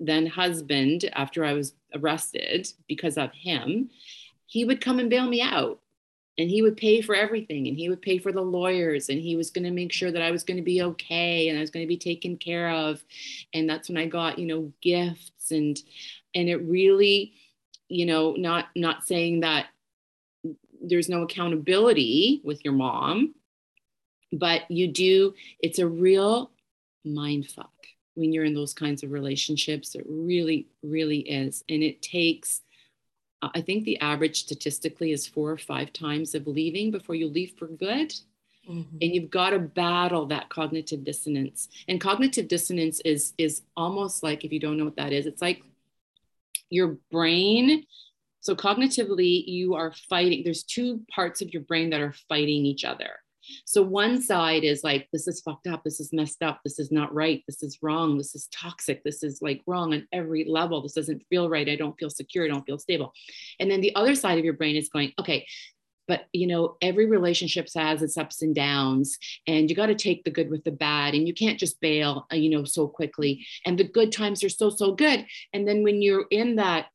then 0.00 0.26
husband, 0.26 1.08
after 1.12 1.44
I 1.44 1.52
was 1.52 1.74
arrested 1.94 2.68
because 2.88 3.16
of 3.16 3.32
him, 3.32 3.90
he 4.46 4.64
would 4.64 4.80
come 4.80 4.98
and 4.98 5.10
bail 5.10 5.26
me 5.26 5.40
out 5.40 5.80
and 6.38 6.48
he 6.48 6.62
would 6.62 6.76
pay 6.76 7.00
for 7.00 7.14
everything 7.14 7.68
and 7.68 7.76
he 7.76 7.88
would 7.88 8.02
pay 8.02 8.18
for 8.18 8.32
the 8.32 8.40
lawyers 8.40 9.08
and 9.08 9.20
he 9.20 9.36
was 9.36 9.50
going 9.50 9.64
to 9.64 9.70
make 9.70 9.92
sure 9.92 10.10
that 10.10 10.22
I 10.22 10.30
was 10.30 10.42
going 10.42 10.56
to 10.56 10.62
be 10.62 10.82
okay 10.82 11.48
and 11.48 11.58
I 11.58 11.60
was 11.60 11.70
going 11.70 11.84
to 11.84 11.88
be 11.88 11.98
taken 11.98 12.36
care 12.36 12.70
of 12.70 13.02
and 13.52 13.68
that's 13.68 13.88
when 13.88 13.98
I 13.98 14.06
got 14.06 14.38
you 14.38 14.46
know 14.46 14.72
gifts 14.80 15.50
and 15.50 15.78
and 16.34 16.48
it 16.48 16.56
really 16.56 17.34
you 17.88 18.06
know 18.06 18.34
not 18.36 18.68
not 18.74 19.06
saying 19.06 19.40
that 19.40 19.66
there's 20.82 21.08
no 21.08 21.22
accountability 21.22 22.40
with 22.42 22.64
your 22.64 22.74
mom 22.74 23.34
but 24.32 24.70
you 24.70 24.88
do 24.88 25.34
it's 25.60 25.78
a 25.78 25.86
real 25.86 26.50
mind 27.04 27.46
fuck 27.46 27.72
when 28.14 28.32
you're 28.32 28.44
in 28.44 28.54
those 28.54 28.74
kinds 28.74 29.02
of 29.02 29.10
relationships 29.10 29.94
it 29.94 30.04
really 30.08 30.66
really 30.82 31.20
is 31.20 31.64
and 31.68 31.82
it 31.82 32.02
takes 32.02 32.62
I 33.42 33.60
think 33.60 33.84
the 33.84 33.98
average 34.00 34.40
statistically 34.40 35.12
is 35.12 35.26
four 35.26 35.50
or 35.50 35.58
five 35.58 35.92
times 35.92 36.34
of 36.34 36.46
leaving 36.46 36.90
before 36.90 37.14
you 37.14 37.28
leave 37.28 37.54
for 37.58 37.66
good. 37.66 38.14
Mm-hmm. 38.68 38.98
And 39.00 39.14
you've 39.14 39.30
got 39.30 39.50
to 39.50 39.58
battle 39.58 40.26
that 40.26 40.50
cognitive 40.50 41.04
dissonance. 41.04 41.68
And 41.88 42.00
cognitive 42.00 42.48
dissonance 42.48 43.00
is 43.00 43.32
is 43.38 43.62
almost 43.76 44.22
like 44.22 44.44
if 44.44 44.52
you 44.52 44.60
don't 44.60 44.76
know 44.76 44.84
what 44.84 44.96
that 44.96 45.12
is, 45.12 45.26
it's 45.26 45.40
like 45.40 45.62
your 46.68 46.98
brain. 47.10 47.86
So 48.40 48.54
cognitively, 48.54 49.46
you 49.46 49.74
are 49.74 49.92
fighting. 49.92 50.44
There's 50.44 50.62
two 50.62 51.02
parts 51.10 51.40
of 51.40 51.52
your 51.52 51.62
brain 51.62 51.90
that 51.90 52.00
are 52.00 52.14
fighting 52.28 52.66
each 52.66 52.84
other. 52.84 53.20
So 53.64 53.82
one 53.82 54.22
side 54.22 54.64
is 54.64 54.82
like, 54.84 55.08
this 55.12 55.28
is 55.28 55.40
fucked 55.40 55.66
up. 55.66 55.82
This 55.84 56.00
is 56.00 56.12
messed 56.12 56.42
up. 56.42 56.60
This 56.64 56.78
is 56.78 56.90
not 56.90 57.14
right. 57.14 57.42
This 57.46 57.62
is 57.62 57.78
wrong. 57.82 58.18
This 58.18 58.34
is 58.34 58.48
toxic. 58.48 59.02
This 59.04 59.22
is 59.22 59.40
like 59.42 59.62
wrong 59.66 59.94
on 59.94 60.06
every 60.12 60.44
level. 60.44 60.82
This 60.82 60.94
doesn't 60.94 61.24
feel 61.28 61.48
right. 61.48 61.68
I 61.68 61.76
don't 61.76 61.98
feel 61.98 62.10
secure. 62.10 62.44
I 62.44 62.48
don't 62.48 62.66
feel 62.66 62.78
stable. 62.78 63.12
And 63.58 63.70
then 63.70 63.80
the 63.80 63.94
other 63.94 64.14
side 64.14 64.38
of 64.38 64.44
your 64.44 64.54
brain 64.54 64.76
is 64.76 64.88
going, 64.88 65.12
okay, 65.18 65.46
but 66.10 66.26
you 66.32 66.48
know 66.48 66.76
every 66.82 67.06
relationship 67.06 67.68
has 67.72 68.02
its 68.02 68.18
ups 68.18 68.42
and 68.42 68.52
downs 68.52 69.16
and 69.46 69.70
you 69.70 69.76
got 69.76 69.86
to 69.86 69.94
take 69.94 70.24
the 70.24 70.30
good 70.30 70.50
with 70.50 70.64
the 70.64 70.72
bad 70.72 71.14
and 71.14 71.28
you 71.28 71.32
can't 71.32 71.58
just 71.58 71.80
bail 71.80 72.26
uh, 72.32 72.34
you 72.34 72.50
know 72.50 72.64
so 72.64 72.88
quickly 72.88 73.46
and 73.64 73.78
the 73.78 73.84
good 73.84 74.10
times 74.10 74.42
are 74.42 74.48
so 74.48 74.70
so 74.70 74.92
good 74.92 75.24
and 75.52 75.68
then 75.68 75.84
when 75.84 76.02
you're 76.02 76.26
in 76.32 76.56
that 76.56 76.86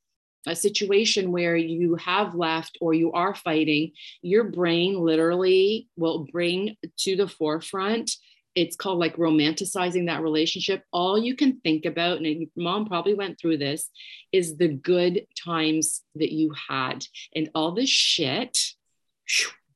a 0.48 0.56
situation 0.56 1.32
where 1.32 1.56
you 1.56 1.96
have 1.96 2.36
left 2.36 2.78
or 2.82 2.94
you 2.94 3.12
are 3.12 3.36
fighting, 3.36 3.92
your 4.22 4.46
brain 4.46 5.00
literally 5.00 5.88
will 5.96 6.28
bring 6.32 6.76
to 6.98 7.16
the 7.16 7.28
forefront. 7.28 8.12
It's 8.56 8.76
called 8.76 9.00
like 9.00 9.18
romanticizing 9.18 10.06
that 10.06 10.22
relationship. 10.22 10.84
All 10.94 11.18
you 11.18 11.36
can 11.36 11.60
think 11.60 11.86
about, 11.86 12.20
and 12.20 12.26
your 12.26 12.50
mom 12.56 12.86
probably 12.86 13.14
went 13.14 13.40
through 13.40 13.58
this, 13.58 13.90
is 14.32 14.58
the 14.58 14.70
good 14.70 15.26
times 15.44 16.02
that 16.16 16.32
you 16.32 16.54
had. 16.70 17.06
And 17.36 17.50
all 17.54 17.74
this 17.74 17.90
shit, 17.90 18.58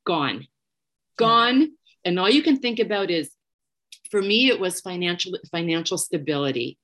gone, 0.06 0.48
gone. 1.18 1.74
And 2.06 2.18
all 2.18 2.30
you 2.30 2.42
can 2.42 2.58
think 2.60 2.80
about 2.80 3.12
is, 3.12 3.30
for 4.12 4.22
me, 4.22 4.48
it 4.50 4.60
was 4.60 4.82
financial 4.82 5.34
financial 5.52 5.98
stability 5.98 6.78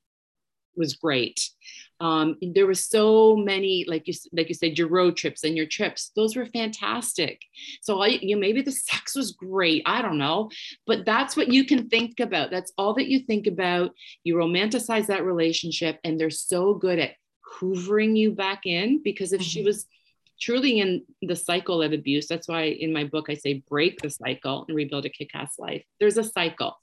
was 0.75 0.95
great 0.95 1.49
um, 1.99 2.37
there 2.41 2.67
were 2.67 2.73
so 2.73 3.35
many 3.35 3.85
like 3.87 4.07
you 4.07 4.13
like 4.33 4.49
you 4.49 4.55
said 4.55 4.77
your 4.77 4.89
road 4.89 5.15
trips 5.15 5.43
and 5.43 5.55
your 5.55 5.65
trips 5.65 6.11
those 6.15 6.35
were 6.35 6.45
fantastic. 6.47 7.41
So 7.81 8.01
I, 8.01 8.07
you 8.07 8.35
know, 8.35 8.41
maybe 8.41 8.61
the 8.61 8.71
sex 8.71 9.15
was 9.15 9.31
great 9.31 9.83
i 9.85 10.01
don't 10.01 10.17
know 10.17 10.49
but 10.85 11.05
that's 11.05 11.37
what 11.37 11.51
you 11.51 11.65
can 11.65 11.89
think 11.89 12.19
about 12.19 12.51
that's 12.51 12.73
all 12.77 12.93
that 12.95 13.07
you 13.07 13.19
think 13.19 13.47
about. 13.47 13.91
You 14.23 14.35
romanticize 14.35 15.07
that 15.07 15.25
relationship 15.25 15.99
and 16.03 16.19
they're 16.19 16.29
so 16.29 16.73
good 16.73 16.99
at 16.99 17.11
hoovering 17.59 18.17
you 18.17 18.31
back 18.31 18.65
in 18.65 19.01
because 19.03 19.33
if 19.33 19.41
mm-hmm. 19.41 19.47
she 19.47 19.63
was 19.63 19.85
truly 20.39 20.79
in 20.79 21.03
the 21.21 21.35
cycle 21.35 21.81
of 21.81 21.93
abuse 21.93 22.27
that's 22.27 22.47
why 22.47 22.63
in 22.63 22.91
my 22.91 23.05
book 23.05 23.27
i 23.29 23.33
say 23.33 23.63
break 23.69 24.01
the 24.01 24.09
cycle 24.09 24.65
and 24.67 24.75
rebuild 24.75 25.05
a 25.05 25.09
kick-ass 25.09 25.57
life. 25.57 25.83
There's 25.99 26.17
a 26.17 26.23
cycle. 26.23 26.77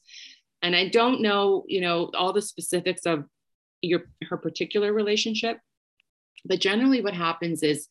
And 0.63 0.77
i 0.77 0.89
don't 0.89 1.21
know 1.21 1.65
you 1.67 1.81
know 1.81 2.11
all 2.17 2.33
the 2.33 2.43
specifics 2.43 3.05
of 3.07 3.25
your 3.83 4.05
her 4.29 4.37
particular 4.37 4.93
relationship. 4.93 5.59
But 6.45 6.61
generally 6.61 7.03
what 7.03 7.15
happens 7.15 7.63
is 7.63 7.89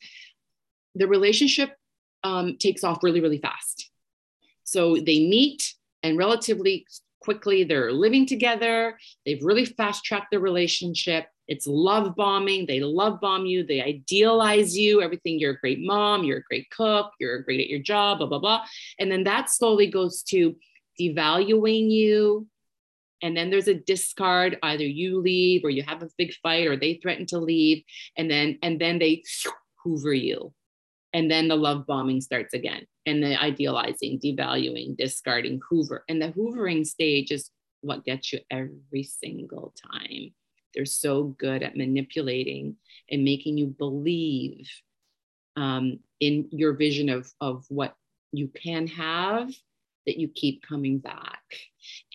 the 0.96 1.08
relationship 1.08 1.76
um, 2.24 2.58
takes 2.58 2.84
off 2.84 3.04
really 3.04 3.22
really 3.22 3.38
fast. 3.39 3.89
So 4.64 4.96
they 4.96 5.28
meet 5.28 5.74
and 6.04 6.18
relatively 6.18 6.86
quickly 7.22 7.64
they're 7.64 7.92
living 7.92 8.26
together. 8.26 8.98
They've 9.26 9.44
really 9.44 9.66
fast 9.66 10.04
tracked 10.04 10.32
their 10.32 10.39
relationship. 10.39 11.28
It's 11.48 11.68
love 11.68 12.16
bombing. 12.16 12.66
They 12.66 12.80
love 12.80 13.20
bomb 13.20 13.46
you. 13.46 13.66
They 13.66 13.82
idealize 13.82 14.78
you. 14.78 15.02
Everything 15.02 15.38
you're 15.38 15.54
a 15.54 15.60
great 15.60 15.82
mom. 15.82 16.24
You're 16.24 16.39
a 16.39 16.44
great 16.44 16.70
cook. 16.72 17.12
You're 17.20 17.42
great 17.44 17.60
at 17.60 17.68
your 17.68 17.80
job 17.80 18.20
blah 18.20 18.28
blah 18.28 18.39
blah. 18.39 18.64
And 19.00 19.12
then 19.12 19.24
that 19.26 19.50
slowly 19.50 19.88
goes 19.88 20.24
to 20.24 20.56
devaluing 21.00 21.89
you 21.92 22.48
and 23.22 23.38
then 23.38 23.50
there's 23.50 23.68
a 23.68 23.76
discard 23.76 24.58
either 24.64 24.86
you 24.86 25.20
leave 25.20 25.64
or 25.64 25.70
you 25.70 25.84
have 25.84 26.02
a 26.02 26.10
big 26.18 26.34
fight 26.42 26.68
or 26.68 26.76
they 26.76 26.96
threaten 26.96 27.26
to 27.28 27.40
leave. 27.40 27.84
And 28.18 28.30
then 28.30 28.58
and 28.64 28.80
then 28.80 29.00
they 29.00 29.24
hoover 29.84 30.14
you. 30.14 30.54
And 31.14 31.30
then 31.30 31.48
the 31.48 31.56
love 31.56 31.86
bombing 31.86 32.22
starts 32.22 32.54
again 32.54 32.86
and 33.06 33.22
the 33.22 33.40
idealizing 33.40 34.20
devaluing 34.20 34.96
discarding 34.96 35.60
hoover. 35.70 36.04
And 36.08 36.22
the 36.22 36.30
hoovering 36.30 36.86
stage 36.86 37.32
is 37.32 37.52
what 37.82 38.06
gets 38.06 38.32
you 38.32 38.40
every 38.50 39.04
single 39.04 39.74
time. 39.92 40.34
They're 40.74 40.86
so 40.86 41.24
good 41.24 41.64
at 41.64 41.76
manipulating 41.76 42.78
and 43.10 43.24
making 43.24 43.58
you 43.58 43.68
believe 43.68 44.70
um, 45.58 46.00
in 46.22 46.48
your 46.52 46.74
vision 46.74 47.10
of, 47.10 47.30
of 47.42 47.66
what 47.68 47.96
you 48.32 48.48
can 48.48 48.88
have 48.88 49.52
that 50.06 50.18
you 50.18 50.30
keep 50.30 50.66
coming 50.66 51.00
back. 51.00 51.44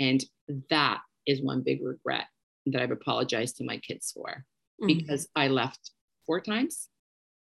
And 0.01 0.25
that 0.70 1.01
is 1.26 1.42
one 1.42 1.62
big 1.62 1.82
regret 1.82 2.26
that 2.66 2.82
I've 2.82 2.90
apologized 2.90 3.57
to 3.57 3.64
my 3.64 3.78
kids 3.78 4.12
for 4.12 4.44
mm-hmm. 4.82 4.86
because 4.86 5.28
I 5.34 5.49
left 5.49 5.90
four 6.26 6.40
times 6.40 6.88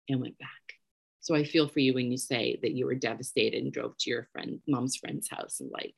and 0.09 0.21
went 0.21 0.39
back. 0.39 0.49
So 1.21 1.35
I 1.35 1.45
feel 1.45 1.69
for 1.69 1.81
you 1.81 1.95
when 1.95 2.11
you 2.11 2.17
say 2.17 2.59
that 2.63 2.73
you 2.73 2.87
were 2.87 2.95
devastated 2.95 3.63
and 3.63 3.73
drove 3.73 3.97
to 3.99 4.11
your 4.11 4.29
friend, 4.33 4.61
mom's 4.67 4.97
friend's 4.97 5.29
house 5.29 5.61
and 5.61 5.71
like 5.71 5.95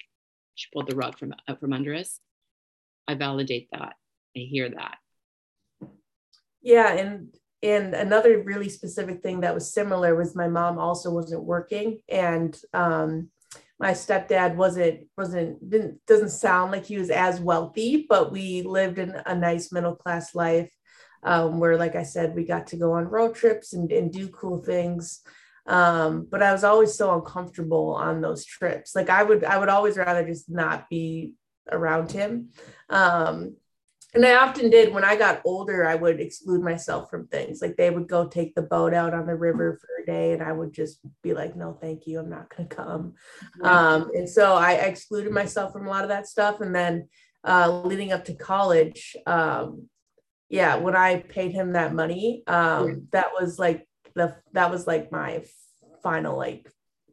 she 0.55 0.69
pulled 0.73 0.89
the 0.89 0.97
rug 0.97 1.19
from 1.19 1.35
out 1.49 1.61
from 1.61 1.73
under 1.73 1.95
us. 1.95 2.21
I 3.07 3.15
validate 3.15 3.69
that. 3.73 3.95
I 4.37 4.41
hear 4.41 4.69
that. 4.69 4.99
Yeah, 6.63 6.93
and 6.93 7.35
and 7.63 7.95
another 7.95 8.43
really 8.43 8.69
specific 8.69 9.23
thing 9.23 9.41
that 9.41 9.55
was 9.55 9.73
similar 9.73 10.15
was 10.15 10.35
my 10.35 10.49
mom 10.49 10.79
also 10.79 11.11
wasn't 11.11 11.45
working 11.45 12.01
and 12.09 12.59
um 12.73 13.31
my 13.81 13.93
stepdad 13.93 14.55
wasn't 14.55 15.01
wasn't 15.17 15.69
didn't 15.69 15.99
doesn't 16.07 16.29
sound 16.29 16.71
like 16.71 16.85
he 16.85 16.99
was 16.99 17.11
as 17.11 17.41
wealthy 17.41 18.07
but 18.09 18.31
we 18.31 18.63
lived 18.63 18.99
in 18.99 19.17
a 19.27 19.35
nice 19.35 19.73
middle 19.73 19.97
class 19.97 20.35
life 20.35 20.71
um, 21.23 21.59
where 21.59 21.77
like 21.77 21.97
i 21.97 22.03
said 22.03 22.35
we 22.35 22.45
got 22.45 22.67
to 22.69 22.77
go 22.77 22.93
on 22.93 23.05
road 23.07 23.35
trips 23.35 23.73
and, 23.73 23.91
and 23.91 24.13
do 24.13 24.29
cool 24.29 24.63
things. 24.63 25.21
Um, 25.67 26.27
but 26.31 26.43
i 26.43 26.53
was 26.53 26.65
always 26.65 26.95
so 26.95 27.15
uncomfortable 27.15 27.95
on 27.95 28.21
those 28.21 28.45
trips. 28.45 28.95
Like 28.95 29.09
i 29.09 29.23
would 29.23 29.45
i 29.45 29.59
would 29.59 29.69
always 29.69 29.97
rather 29.97 30.27
just 30.27 30.51
not 30.51 30.89
be 30.89 31.35
around 31.73 32.13
him. 32.13 32.51
Um, 32.89 33.57
and 34.15 34.27
I 34.27 34.35
often 34.35 34.71
did 34.71 34.93
when 34.93 35.05
I 35.05 35.17
got 35.17 35.43
older, 35.45 35.87
I 35.87 35.95
would 35.95 36.21
exclude 36.21 36.63
myself 36.63 37.09
from 37.11 37.29
things. 37.29 37.63
Like 37.63 37.77
they 37.77 37.91
would 37.91 38.09
go 38.09 38.27
take 38.27 38.55
the 38.55 38.63
boat 38.63 38.93
out 38.93 39.15
on 39.15 39.27
the 39.27 39.37
river 39.37 39.79
for 39.81 40.03
a 40.03 40.07
day, 40.07 40.33
and 40.33 40.43
I 40.43 40.53
would 40.53 40.73
just 40.73 41.01
be 41.23 41.33
like, 41.33 41.55
no, 41.57 41.79
thank 41.81 42.07
you, 42.07 42.19
I'm 42.19 42.31
not 42.31 42.55
going 42.55 42.69
to 42.69 42.75
come. 42.75 43.15
Yeah. 43.63 43.71
Um, 43.71 44.11
and 44.15 44.29
so 44.29 44.55
I, 44.55 44.73
excluded 44.73 45.33
myself 45.33 45.73
from 45.73 45.87
a 45.87 45.91
lot 45.91 46.03
of 46.03 46.09
that 46.09 46.27
stuff. 46.27 46.61
And 46.61 46.75
then 46.75 47.09
uh, 47.47 47.83
leading 47.83 48.13
up 48.13 48.25
to 48.25 48.35
college, 48.35 49.15
um, 49.27 49.89
yeah, 50.49 50.77
when 50.77 50.97
I 50.97 51.21
paid 51.21 51.53
him 51.53 51.73
that 51.73 51.95
money, 51.95 52.43
um, 52.49 52.89
yeah. 52.89 52.95
that 53.13 53.29
was 53.39 53.59
like 53.59 53.87
the 54.15 54.35
that 54.53 54.71
was 54.71 54.87
like 54.87 55.13
my 55.13 55.45
final 56.03 56.37
like 56.37 56.69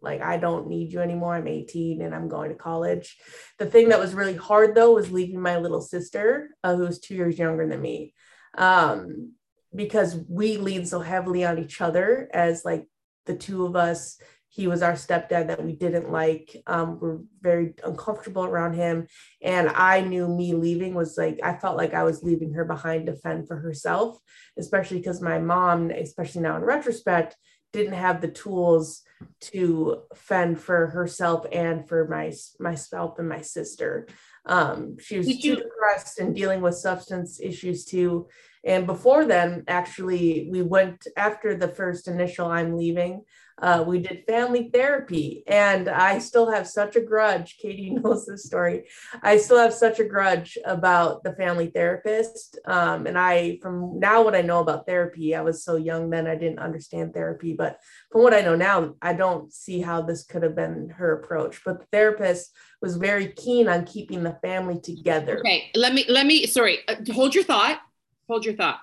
like 0.08 0.22
i 0.22 0.38
don't 0.38 0.68
need 0.68 0.92
you 0.92 1.00
anymore 1.00 1.36
i'm 1.36 1.48
18 1.48 2.02
and 2.02 2.16
i'm 2.16 2.28
going 2.28 2.50
to 2.50 2.56
college 2.56 3.18
the 3.60 3.66
thing 3.66 3.90
that 3.90 4.00
was 4.00 4.14
really 4.14 4.36
hard 4.36 4.74
though 4.74 4.94
was 4.94 5.12
leaving 5.12 5.42
my 5.42 5.58
little 5.58 5.82
sister 5.82 6.50
uh, 6.64 6.76
who's 6.76 7.00
two 7.00 7.16
years 7.16 7.38
younger 7.38 7.68
than 7.68 7.82
me 7.82 8.14
um, 8.58 9.34
because 9.76 10.18
we 10.28 10.58
lean 10.58 10.86
so 10.86 11.00
heavily 11.00 11.46
on 11.46 11.60
each 11.60 11.82
other 11.82 12.30
as 12.34 12.66
like 12.66 12.88
the 13.26 13.36
two 13.36 13.66
of 13.66 13.76
us 13.76 14.18
he 14.58 14.66
was 14.66 14.82
our 14.82 14.94
stepdad 14.94 15.48
that 15.48 15.64
we 15.64 15.74
didn't 15.74 16.12
like. 16.12 16.64
Um, 16.66 17.00
we're 17.00 17.20
very 17.42 17.76
uncomfortable 17.84 18.44
around 18.44 18.74
him. 18.74 19.06
And 19.40 19.70
I 19.70 20.02
knew 20.02 20.28
me 20.28 20.56
leaving 20.56 20.96
was 20.96 21.16
like, 21.16 21.40
I 21.44 21.58
felt 21.58 21.78
like 21.78 21.94
I 21.94 22.04
was 22.04 22.24
leaving 22.24 22.54
her 22.54 22.66
behind 22.66 23.06
to 23.06 23.14
fend 23.14 23.48
for 23.48 23.58
herself, 23.58 24.18
especially 24.58 24.98
because 24.98 25.22
my 25.22 25.38
mom, 25.38 25.92
especially 25.92 26.42
now 26.42 26.56
in 26.56 26.64
retrospect, 26.64 27.36
didn't 27.74 27.94
have 27.94 28.22
the 28.22 28.28
tools 28.28 29.04
to 29.40 30.04
fend 30.16 30.60
for 30.60 30.88
herself 30.88 31.46
and 31.52 31.88
for 31.88 32.08
my 32.08 32.34
myself 32.60 33.20
and 33.20 33.30
my 33.30 33.42
sister. 33.42 34.08
Um, 34.46 34.98
she 35.00 35.18
was 35.18 35.28
too 35.40 35.56
depressed 35.56 36.20
and 36.20 36.36
dealing 36.36 36.62
with 36.62 36.76
substance 36.76 37.40
issues 37.42 37.86
too. 37.86 38.28
And 38.64 38.86
before 38.86 39.26
then, 39.26 39.64
actually, 39.68 40.50
we 40.52 40.62
went 40.62 41.08
after 41.16 41.56
the 41.56 41.68
first 41.68 42.08
initial 42.08 42.48
I'm 42.48 42.78
leaving 42.78 43.24
uh, 43.60 43.84
we 43.86 44.00
did 44.00 44.24
family 44.28 44.70
therapy 44.72 45.44
and 45.48 45.90
i 45.90 46.20
still 46.20 46.52
have 46.52 46.68
such 46.68 46.96
a 46.96 47.02
grudge. 47.02 47.58
Katie 47.62 47.92
knows 47.92 48.26
this 48.26 48.46
story. 48.46 48.86
I 49.22 49.38
still 49.38 49.58
have 49.58 49.74
such 49.74 50.00
a 50.00 50.06
grudge 50.06 50.58
about 50.66 51.24
the 51.24 51.34
family 51.34 51.68
therapist. 51.68 52.60
Um, 52.66 53.08
and 53.08 53.18
i 53.18 53.58
from 53.62 54.00
now 54.00 54.22
what 54.22 54.36
i 54.36 54.42
know 54.42 54.60
about 54.60 54.86
therapy 54.86 55.36
i 55.36 55.42
was 55.42 55.64
so 55.64 55.76
young 55.76 56.10
then 56.10 56.28
i 56.28 56.36
didn't 56.36 56.60
understand 56.60 57.14
therapy. 57.14 57.54
But 57.54 57.80
from 58.12 58.24
what 58.24 58.34
i 58.34 58.42
know 58.42 58.56
now 58.56 58.96
i 59.02 59.14
don't 59.14 59.52
see 59.52 59.82
how 59.82 60.02
this 60.02 60.24
could 60.24 60.44
have 60.44 60.56
been 60.56 60.90
her 60.90 61.14
approach. 61.14 61.62
But 61.66 61.80
the 61.80 61.88
therapist 61.92 62.52
was 62.82 62.98
very 62.98 63.28
keen 63.30 63.68
on 63.68 63.86
keeping 63.86 64.24
the 64.24 64.38
family 64.42 64.80
together. 64.80 65.40
Okay 65.40 65.72
let 65.74 65.94
me 65.94 66.06
let 66.08 66.26
me 66.26 66.46
sorry 66.46 66.80
uh, 66.88 66.96
hold 67.12 67.34
your 67.34 67.44
thought. 67.44 67.80
Hold 68.28 68.46
your 68.46 68.56
thought. 68.56 68.80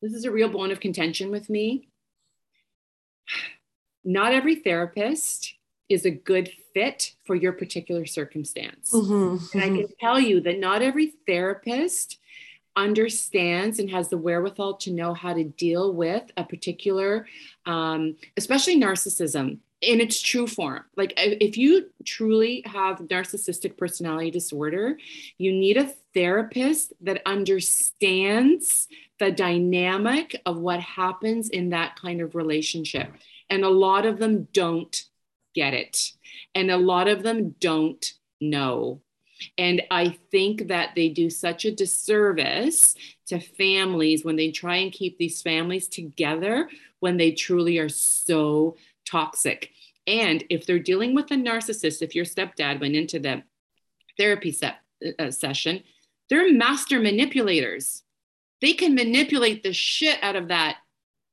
This 0.00 0.14
is 0.14 0.24
a 0.24 0.30
real 0.30 0.48
bone 0.48 0.70
of 0.70 0.80
contention 0.80 1.30
with 1.30 1.50
me 1.50 1.88
not 4.04 4.32
every 4.32 4.56
therapist 4.56 5.54
is 5.88 6.04
a 6.04 6.10
good 6.10 6.50
fit 6.72 7.14
for 7.24 7.34
your 7.34 7.52
particular 7.52 8.06
circumstance. 8.06 8.92
Mm-hmm. 8.92 9.58
And 9.58 9.62
I 9.62 9.68
can 9.68 9.88
tell 10.00 10.18
you 10.18 10.40
that 10.40 10.58
not 10.58 10.82
every 10.82 11.12
therapist 11.26 12.18
understands 12.74 13.78
and 13.78 13.90
has 13.90 14.08
the 14.08 14.16
wherewithal 14.16 14.74
to 14.78 14.90
know 14.90 15.12
how 15.12 15.34
to 15.34 15.44
deal 15.44 15.92
with 15.92 16.30
a 16.36 16.44
particular, 16.44 17.26
um, 17.66 18.16
especially 18.36 18.80
narcissism 18.80 19.58
in 19.82 20.00
its 20.00 20.22
true 20.22 20.46
form. 20.46 20.84
Like 20.96 21.12
if 21.16 21.58
you 21.58 21.90
truly 22.04 22.62
have 22.66 22.98
narcissistic 22.98 23.76
personality 23.76 24.30
disorder, 24.30 24.96
you 25.38 25.52
need 25.52 25.76
a 25.76 25.92
therapist 26.14 26.92
that 27.00 27.20
understands 27.26 28.88
the 29.18 29.32
dynamic 29.32 30.40
of 30.46 30.58
what 30.58 30.80
happens 30.80 31.48
in 31.50 31.70
that 31.70 31.96
kind 31.96 32.20
of 32.20 32.34
relationship. 32.34 33.12
And 33.52 33.66
a 33.66 33.68
lot 33.68 34.06
of 34.06 34.18
them 34.18 34.48
don't 34.54 35.04
get 35.54 35.74
it. 35.74 36.12
And 36.54 36.70
a 36.70 36.78
lot 36.78 37.06
of 37.06 37.22
them 37.22 37.54
don't 37.60 38.02
know. 38.40 39.02
And 39.58 39.82
I 39.90 40.16
think 40.30 40.68
that 40.68 40.94
they 40.96 41.10
do 41.10 41.28
such 41.28 41.66
a 41.66 41.70
disservice 41.70 42.94
to 43.26 43.40
families 43.40 44.24
when 44.24 44.36
they 44.36 44.52
try 44.52 44.76
and 44.76 44.90
keep 44.90 45.18
these 45.18 45.42
families 45.42 45.86
together 45.86 46.70
when 47.00 47.18
they 47.18 47.32
truly 47.32 47.76
are 47.76 47.90
so 47.90 48.76
toxic. 49.04 49.72
And 50.06 50.42
if 50.48 50.64
they're 50.64 50.78
dealing 50.78 51.14
with 51.14 51.30
a 51.30 51.34
narcissist, 51.34 52.00
if 52.00 52.14
your 52.14 52.24
stepdad 52.24 52.80
went 52.80 52.96
into 52.96 53.18
the 53.18 53.42
therapy 54.16 54.52
set, 54.52 54.76
uh, 55.18 55.30
session, 55.30 55.82
they're 56.30 56.50
master 56.54 57.00
manipulators. 57.00 58.02
They 58.62 58.72
can 58.72 58.94
manipulate 58.94 59.62
the 59.62 59.74
shit 59.74 60.18
out 60.22 60.36
of 60.36 60.48
that 60.48 60.78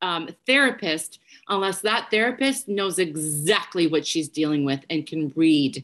um, 0.01 0.29
therapist 0.45 1.19
unless 1.49 1.81
that 1.81 2.09
therapist 2.11 2.67
knows 2.69 2.99
exactly 2.99 3.87
what 3.87 4.05
she's 4.05 4.29
dealing 4.29 4.63
with 4.63 4.81
and 4.89 5.05
can 5.05 5.33
read 5.35 5.83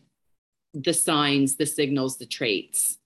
the 0.73 0.93
signs, 0.93 1.55
the 1.55 1.65
signals, 1.65 2.17
the 2.17 2.25
traits. 2.25 2.99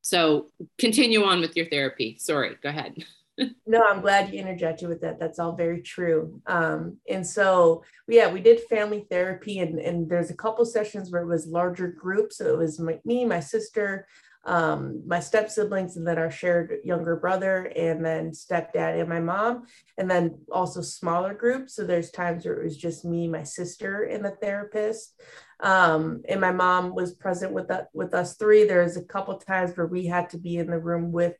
So 0.00 0.48
continue 0.78 1.22
on 1.24 1.40
with 1.40 1.56
your 1.56 1.66
therapy. 1.66 2.16
Sorry, 2.18 2.56
go 2.62 2.70
ahead. 2.70 3.04
no, 3.66 3.82
I'm 3.88 4.00
glad 4.00 4.32
you 4.32 4.40
interjected 4.40 4.88
with 4.88 5.00
that. 5.02 5.18
That's 5.18 5.38
all 5.38 5.52
very 5.52 5.80
true. 5.80 6.40
Um, 6.46 6.98
and 7.08 7.26
so, 7.26 7.82
yeah, 8.08 8.30
we 8.30 8.40
did 8.40 8.60
family 8.62 9.06
therapy, 9.10 9.60
and, 9.60 9.78
and 9.78 10.08
there's 10.08 10.30
a 10.30 10.36
couple 10.36 10.64
sessions 10.64 11.10
where 11.10 11.22
it 11.22 11.26
was 11.26 11.46
larger 11.46 11.88
groups. 11.88 12.38
So 12.38 12.52
it 12.52 12.58
was 12.58 12.78
my, 12.78 12.98
me, 13.04 13.24
my 13.24 13.40
sister, 13.40 14.06
um, 14.44 15.02
my 15.06 15.20
step 15.20 15.50
siblings 15.50 15.96
and 15.96 16.06
then 16.06 16.18
our 16.18 16.30
shared 16.30 16.78
younger 16.84 17.14
brother 17.14 17.72
and 17.76 18.04
then 18.04 18.32
stepdad 18.32 18.98
and 18.98 19.08
my 19.08 19.20
mom 19.20 19.66
and 19.98 20.10
then 20.10 20.38
also 20.50 20.80
smaller 20.80 21.32
groups. 21.32 21.76
So 21.76 21.84
there's 21.84 22.10
times 22.10 22.44
where 22.44 22.60
it 22.60 22.64
was 22.64 22.76
just 22.76 23.04
me 23.04 23.28
my 23.28 23.44
sister 23.44 24.02
and 24.02 24.24
the 24.24 24.32
therapist. 24.32 25.20
Um, 25.60 26.22
and 26.28 26.40
my 26.40 26.50
mom 26.50 26.94
was 26.94 27.14
present 27.14 27.52
with 27.52 27.68
that 27.68 27.88
with 27.94 28.14
us 28.14 28.36
three. 28.36 28.64
There's 28.64 28.96
a 28.96 29.04
couple 29.04 29.36
times 29.38 29.76
where 29.76 29.86
we 29.86 30.06
had 30.06 30.30
to 30.30 30.38
be 30.38 30.56
in 30.56 30.66
the 30.66 30.78
room 30.78 31.12
with 31.12 31.36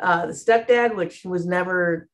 uh, 0.00 0.26
the 0.26 0.32
stepdad 0.32 0.96
which 0.96 1.24
was 1.24 1.46
never 1.46 2.08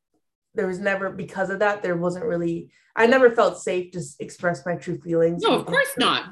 there 0.55 0.67
was 0.67 0.81
never 0.81 1.11
because 1.11 1.49
of 1.49 1.61
that 1.61 1.81
there 1.81 1.97
wasn't 1.97 2.25
really 2.25 2.71
i 2.97 3.07
never 3.07 3.31
felt 3.31 3.57
safe 3.57 3.93
to 3.93 4.03
express 4.19 4.67
my 4.67 4.75
true 4.75 5.01
feelings. 5.01 5.43
No 5.43 5.55
of 5.55 5.65
course 5.65 5.95
not. 5.97 6.31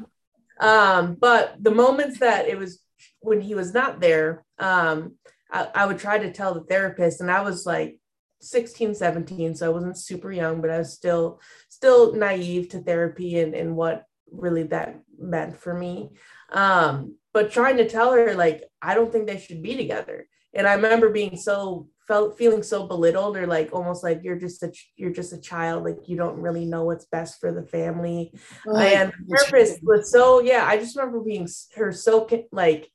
Um, 0.59 1.17
but 1.21 1.63
the 1.63 1.71
moments 1.71 2.19
that 2.19 2.49
it 2.49 2.59
was 2.59 2.81
when 3.21 3.41
he 3.41 3.55
was 3.55 3.75
not 3.75 4.01
there, 4.01 4.45
um, 4.59 5.15
I, 5.51 5.69
I 5.75 5.87
would 5.87 5.99
try 5.99 6.19
to 6.19 6.33
tell 6.33 6.55
the 6.55 6.65
therapist, 6.65 7.21
and 7.21 7.31
I 7.31 7.43
was 7.43 7.67
like 7.67 7.99
16, 8.41 8.95
17, 8.95 9.55
so 9.55 9.67
I 9.67 9.73
wasn't 9.73 9.99
super 9.99 10.31
young, 10.33 10.61
but 10.61 10.71
I 10.71 10.79
was 10.79 10.93
still 10.93 11.41
still 11.69 12.15
naive 12.15 12.69
to 12.71 12.81
therapy 12.81 13.39
and, 13.39 13.55
and 13.55 13.77
what 13.77 14.05
really 14.31 14.65
that 14.65 15.01
meant 15.19 15.57
for 15.57 15.75
me. 15.75 16.11
Um, 16.51 17.17
but 17.33 17.51
trying 17.51 17.77
to 17.79 17.89
tell 17.89 18.13
her 18.13 18.35
like 18.35 18.65
I 18.81 18.95
don't 18.95 19.13
think 19.13 19.27
they 19.27 19.39
should 19.39 19.63
be 19.63 19.77
together. 19.77 20.27
And 20.55 20.67
I 20.67 20.75
remember 20.75 21.11
being 21.11 21.37
so 21.37 21.89
felt 22.07 22.39
feeling 22.39 22.63
so 22.63 22.87
belittled 22.87 23.37
or 23.37 23.47
like 23.47 23.71
almost 23.73 24.05
like 24.05 24.21
you're 24.23 24.39
just 24.39 24.63
a 24.63 24.73
you're 24.97 25.13
just 25.13 25.33
a 25.33 25.41
child 25.41 25.85
like 25.85 25.99
you 26.07 26.17
don't 26.17 26.41
really 26.41 26.65
know 26.65 26.85
what's 26.85 27.07
best 27.07 27.41
for 27.41 27.53
the 27.53 27.67
family. 27.67 28.33
And 28.67 29.13
the 29.27 29.37
therapist 29.37 29.83
was 29.83 30.11
so 30.11 30.41
yeah 30.41 30.65
i 30.67 30.77
just 30.77 30.97
remember 30.97 31.21
being 31.21 31.49
her 31.77 31.93
so 31.93 32.29
like 32.53 32.91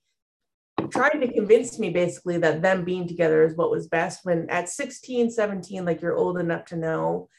trying 0.90 1.22
to 1.22 1.32
convince 1.32 1.78
me 1.78 1.90
basically 1.90 2.38
that 2.38 2.62
them 2.62 2.84
being 2.84 3.08
together 3.08 3.44
is 3.44 3.56
what 3.56 3.72
was 3.72 3.88
best 3.88 4.22
when 4.24 4.50
at 4.50 4.70
16 4.70 5.30
17 5.32 5.86
like 5.86 6.02
you're 6.02 6.16
old 6.16 6.38
enough 6.38 6.66
to 6.66 6.76
know 6.76 7.30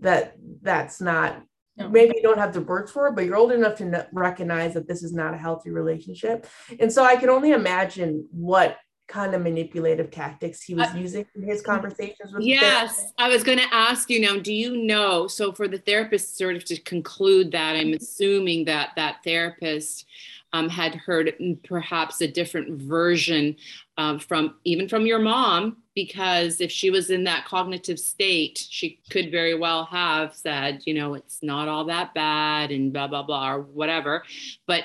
that 0.00 0.34
that's 0.62 1.00
not 1.00 1.42
no. 1.76 1.88
maybe 1.88 2.14
you 2.16 2.22
don't 2.22 2.38
have 2.38 2.52
the 2.52 2.60
words 2.60 2.90
for 2.90 3.08
it 3.08 3.14
but 3.14 3.24
you're 3.24 3.36
old 3.36 3.52
enough 3.52 3.76
to 3.76 4.08
recognize 4.12 4.74
that 4.74 4.88
this 4.88 5.02
is 5.02 5.12
not 5.12 5.34
a 5.34 5.38
healthy 5.38 5.70
relationship. 5.70 6.46
And 6.78 6.92
so 6.92 7.04
i 7.04 7.16
can 7.16 7.30
only 7.30 7.52
imagine 7.52 8.28
what 8.30 8.76
kind 9.10 9.34
of 9.34 9.42
manipulative 9.42 10.10
tactics 10.10 10.62
he 10.62 10.74
was 10.74 10.86
uh, 10.88 10.96
using 10.96 11.26
in 11.34 11.42
his 11.42 11.60
conversations 11.62 12.32
with 12.32 12.42
yes 12.42 13.12
i 13.18 13.28
was 13.28 13.42
going 13.42 13.58
to 13.58 13.74
ask 13.74 14.08
you 14.08 14.20
now 14.20 14.38
do 14.38 14.52
you 14.52 14.76
know 14.76 15.26
so 15.26 15.52
for 15.52 15.66
the 15.66 15.78
therapist 15.78 16.38
sort 16.38 16.54
of 16.54 16.64
to 16.64 16.80
conclude 16.82 17.50
that 17.50 17.74
i'm 17.74 17.92
assuming 17.92 18.64
that 18.64 18.90
that 18.96 19.16
therapist 19.24 20.06
um, 20.52 20.68
had 20.68 20.94
heard 20.94 21.32
perhaps 21.64 22.20
a 22.20 22.26
different 22.26 22.80
version 22.80 23.56
uh, 23.96 24.18
from 24.18 24.56
even 24.64 24.88
from 24.88 25.06
your 25.06 25.18
mom, 25.18 25.78
because 25.94 26.60
if 26.60 26.70
she 26.70 26.90
was 26.90 27.10
in 27.10 27.24
that 27.24 27.44
cognitive 27.44 28.00
state, 28.00 28.66
she 28.68 29.00
could 29.10 29.30
very 29.30 29.54
well 29.54 29.84
have 29.84 30.34
said, 30.34 30.82
you 30.86 30.94
know, 30.94 31.14
it's 31.14 31.42
not 31.42 31.68
all 31.68 31.84
that 31.84 32.14
bad 32.14 32.72
and 32.72 32.92
blah, 32.92 33.06
blah, 33.06 33.22
blah, 33.22 33.52
or 33.52 33.60
whatever. 33.60 34.24
But 34.66 34.84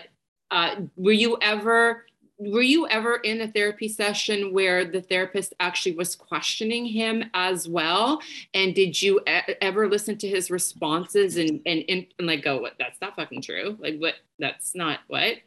uh, 0.52 0.76
were 0.96 1.12
you 1.12 1.38
ever 1.42 2.06
were 2.38 2.62
you 2.62 2.88
ever 2.88 3.16
in 3.16 3.42
a 3.42 3.48
therapy 3.48 3.88
session 3.88 4.54
where 4.54 4.84
the 4.84 5.02
therapist 5.02 5.54
actually 5.60 5.96
was 5.96 6.16
questioning 6.16 6.86
him 6.86 7.24
as 7.34 7.68
well? 7.68 8.22
And 8.54 8.76
did 8.76 9.02
you 9.02 9.22
e- 9.22 9.56
ever 9.62 9.88
listen 9.88 10.18
to 10.18 10.28
his 10.28 10.52
responses 10.52 11.38
and, 11.38 11.62
and 11.66 11.84
and 11.88 12.08
like 12.20 12.44
go 12.44 12.58
what? 12.58 12.74
That's 12.78 13.00
not 13.02 13.16
fucking 13.16 13.42
true. 13.42 13.78
Like 13.80 13.98
what? 14.00 14.16
That's 14.40 14.76
not 14.76 15.00
what? 15.08 15.38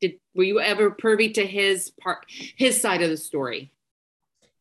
Did 0.00 0.14
were 0.34 0.44
you 0.44 0.60
ever 0.60 0.90
privy 0.90 1.30
to 1.32 1.46
his 1.46 1.90
part 2.00 2.24
his 2.28 2.80
side 2.80 3.02
of 3.02 3.10
the 3.10 3.16
story? 3.16 3.72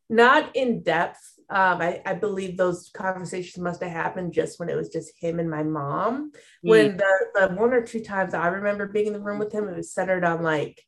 Not 0.10 0.56
in 0.56 0.82
depth. 0.82 1.36
Um, 1.52 1.82
I, 1.82 2.00
I, 2.06 2.14
believe 2.14 2.58
those 2.58 2.92
conversations 2.94 3.58
must 3.58 3.82
have 3.82 3.92
happened 3.92 4.34
just 4.34 4.60
when 4.60 4.70
it 4.70 4.76
was 4.76 4.90
just 4.90 5.14
him 5.20 5.40
and 5.40 5.50
my 5.50 5.64
mom. 5.64 6.32
Mm. 6.64 6.70
When 6.70 6.98
the, 6.98 7.26
the 7.34 7.48
one 7.56 7.74
or 7.74 7.82
two 7.82 8.02
times 8.02 8.36
I 8.36 8.50
remember 8.50 8.86
being 8.86 9.08
in 9.08 9.14
the 9.14 9.20
room 9.20 9.40
with 9.40 9.52
him, 9.52 9.68
it 9.68 9.76
was 9.76 9.92
centered 9.92 10.24
on 10.24 10.44
like 10.44 10.80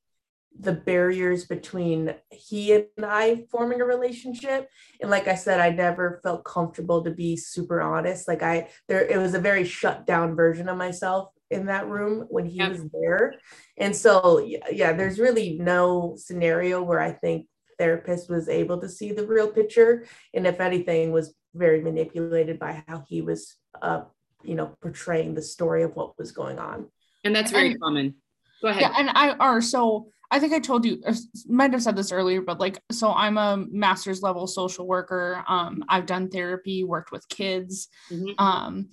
the 0.60 0.74
barriers 0.74 1.46
between 1.46 2.14
he 2.30 2.74
and 2.74 2.86
I 3.04 3.46
forming 3.50 3.82
a 3.82 3.86
relationship. 3.86 4.70
And 5.02 5.10
like 5.10 5.28
I 5.28 5.36
said, 5.36 5.60
I 5.60 5.70
never 5.70 6.20
felt 6.24 6.44
comfortable 6.44 7.04
to 7.04 7.12
be 7.12 7.36
super 7.36 7.82
honest. 7.82 8.28
Like 8.28 8.44
I 8.44 8.70
there 8.88 9.06
it 9.06 9.18
was 9.18 9.34
a 9.34 9.40
very 9.40 9.64
shut 9.64 10.06
down 10.06 10.36
version 10.36 10.70
of 10.70 10.78
myself 10.78 11.30
in 11.50 11.66
that 11.66 11.88
room 11.88 12.26
when 12.30 12.46
he 12.46 12.58
yep. 12.58 12.72
was 12.72 12.84
there. 12.94 13.36
And 13.78 13.96
so, 13.96 14.40
yeah, 14.72 14.94
there's 14.94 15.20
really 15.20 15.58
no 15.60 16.16
scenario 16.18 16.82
where 16.82 17.00
I 17.00 17.12
think 17.12 17.48
therapist 17.78 18.30
was 18.30 18.48
able 18.48 18.80
to 18.80 18.88
see 18.88 19.12
the 19.12 19.26
real 19.26 19.50
picture. 19.50 20.06
And 20.34 20.48
if 20.48 20.62
anything, 20.62 21.12
was 21.12 21.34
very 21.54 21.82
manipulated 21.82 22.58
by 22.60 22.84
how 22.88 23.04
he 23.10 23.22
was 23.22 23.58
uh, 23.82 24.04
you 24.44 24.56
know 24.56 24.76
portraying 24.82 25.34
the 25.34 25.42
story 25.42 25.84
of 25.84 25.96
what 25.96 26.18
was 26.18 26.32
going 26.32 26.60
on 26.60 26.88
and 27.24 27.36
that's 27.36 27.52
very 27.52 27.72
and, 27.72 27.82
common 27.82 28.16
go 28.62 28.70
ahead 28.70 28.82
yeah 28.82 28.94
and 28.98 29.10
i 29.12 29.32
are 29.32 29.62
so 29.62 30.08
i 30.32 30.40
think 30.40 30.54
i 30.54 30.60
told 30.60 30.86
you 30.86 31.02
uh, 31.06 31.14
might 31.48 31.72
have 31.72 31.84
said 31.84 31.96
this 31.96 32.12
earlier 32.12 32.42
but 32.42 32.60
like 32.60 32.82
so 32.92 33.12
i'm 33.14 33.38
a 33.38 33.66
master's 33.70 34.22
level 34.22 34.48
social 34.48 34.88
worker 34.88 35.44
um 35.48 35.84
i've 35.90 36.06
done 36.06 36.30
therapy 36.30 36.84
worked 36.84 37.12
with 37.12 37.28
kids 37.30 37.88
mm-hmm. 38.12 38.32
um 38.44 38.90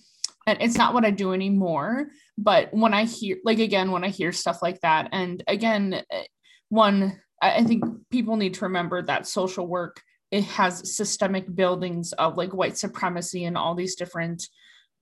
and 0.47 0.59
it's 0.61 0.77
not 0.77 0.95
what 0.95 1.05
i 1.05 1.11
do 1.11 1.33
anymore 1.33 2.09
but 2.37 2.73
when 2.73 2.93
i 2.93 3.05
hear 3.05 3.37
like 3.45 3.59
again 3.59 3.91
when 3.91 4.05
i 4.05 4.09
hear 4.09 4.33
stuff 4.33 4.63
like 4.63 4.81
that 4.81 5.09
and 5.13 5.43
again 5.47 6.03
eh, 6.11 6.25
one 6.69 7.21
i 7.41 7.63
think 7.65 7.85
people 8.11 8.37
need 8.37 8.55
to 8.55 8.65
remember 8.65 9.03
that 9.03 9.27
social 9.27 9.67
work 9.67 10.03
it 10.31 10.45
has 10.45 10.95
systemic 10.95 11.55
buildings 11.55 12.13
of 12.15 12.37
like 12.37 12.53
white 12.53 12.77
supremacy 12.77 13.45
and 13.45 13.57
all 13.57 13.75
these 13.75 13.95
different 13.95 14.49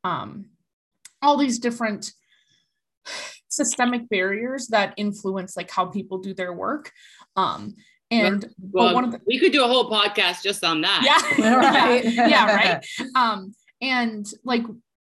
um 0.05 0.47
all 1.23 1.37
these 1.37 1.59
different 1.59 2.13
systemic 3.57 4.09
barriers 4.09 4.69
that 4.69 4.95
influence 4.97 5.57
like 5.57 5.71
how 5.71 5.87
people 5.87 6.19
do 6.19 6.35
their 6.35 6.53
work. 6.53 6.93
Um 7.37 7.75
and 8.11 8.49
well, 8.61 8.95
one 8.95 9.05
of 9.05 9.11
the, 9.11 9.21
we 9.27 9.41
could 9.41 9.51
do 9.51 9.65
a 9.65 9.67
whole 9.67 9.91
podcast 9.91 10.43
just 10.43 10.63
on 10.65 10.83
that. 10.83 11.03
Yeah. 11.05 11.57
Right. 11.57 12.05
Yeah, 12.05 12.29
yeah 12.29 12.55
right. 12.55 12.87
Um 13.17 13.55
and 13.81 14.27
like 14.45 14.63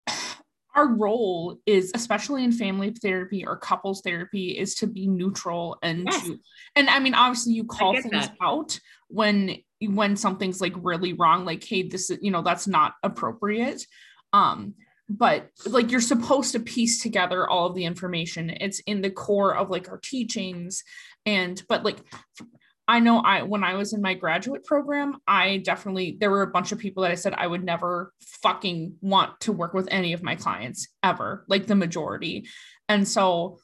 our 0.74 0.88
role 0.88 1.59
is 1.66 1.93
especially 1.95 2.45
in 2.45 2.53
family 2.53 2.90
therapy 2.90 3.45
or 3.47 3.57
couples 3.57 4.01
therapy 4.03 4.59
is 4.59 4.74
to 4.76 4.86
be 4.86 5.07
neutral 5.07 5.76
and 5.82 6.07
yes. 6.07 6.24
to 6.24 6.38
and 6.76 6.88
i 6.88 6.99
mean 6.99 7.12
obviously 7.12 7.53
you 7.53 7.62
call 7.62 7.93
things 7.93 8.11
that. 8.11 8.34
out 8.40 8.80
when 9.09 9.59
when 9.88 10.16
something's 10.16 10.62
like 10.62 10.72
really 10.76 11.12
wrong 11.12 11.45
like 11.45 11.62
hey 11.62 11.82
this 11.82 12.09
is 12.11 12.18
you 12.22 12.30
know 12.30 12.43
that's 12.43 12.66
not 12.66 12.95
appropriate. 13.03 13.84
Um 14.32 14.74
but 15.09 15.48
like 15.66 15.90
you're 15.90 16.00
supposed 16.00 16.53
to 16.53 16.61
piece 16.61 17.03
together 17.03 17.48
all 17.48 17.66
of 17.66 17.74
the 17.74 17.84
information 17.84 18.50
it's 18.61 18.80
in 18.80 19.03
the 19.03 19.11
core 19.11 19.55
of 19.55 19.70
like 19.70 19.88
our 19.88 19.98
teachings 19.98 20.84
and 21.26 21.62
but 21.68 21.84
like 21.84 21.98
I 22.88 22.98
know 22.98 23.20
I 23.20 23.42
when 23.42 23.62
I 23.62 23.74
was 23.74 23.92
in 23.92 24.03
my 24.03 24.14
graduate 24.14 24.64
program, 24.64 25.18
I 25.26 25.59
definitely 25.59 26.16
there 26.20 26.30
were 26.30 26.42
a 26.42 26.50
bunch 26.50 26.72
of 26.72 26.78
people 26.78 27.05
that 27.05 27.12
I 27.12 27.16
said 27.16 27.32
I 27.32 27.46
would 27.46 27.64
never 27.64 28.12
fucking 28.42 28.96
want 29.00 29.38
to 29.40 29.53
work 29.53 29.72
with 29.72 29.88
any 29.90 30.12
of 30.12 30.22
my 30.22 30.34
clients 30.34 30.88
ever, 31.03 31.44
like 31.48 31.66
the 31.66 31.76
majority. 31.76 32.48
And 32.88 33.07
so 33.07 33.59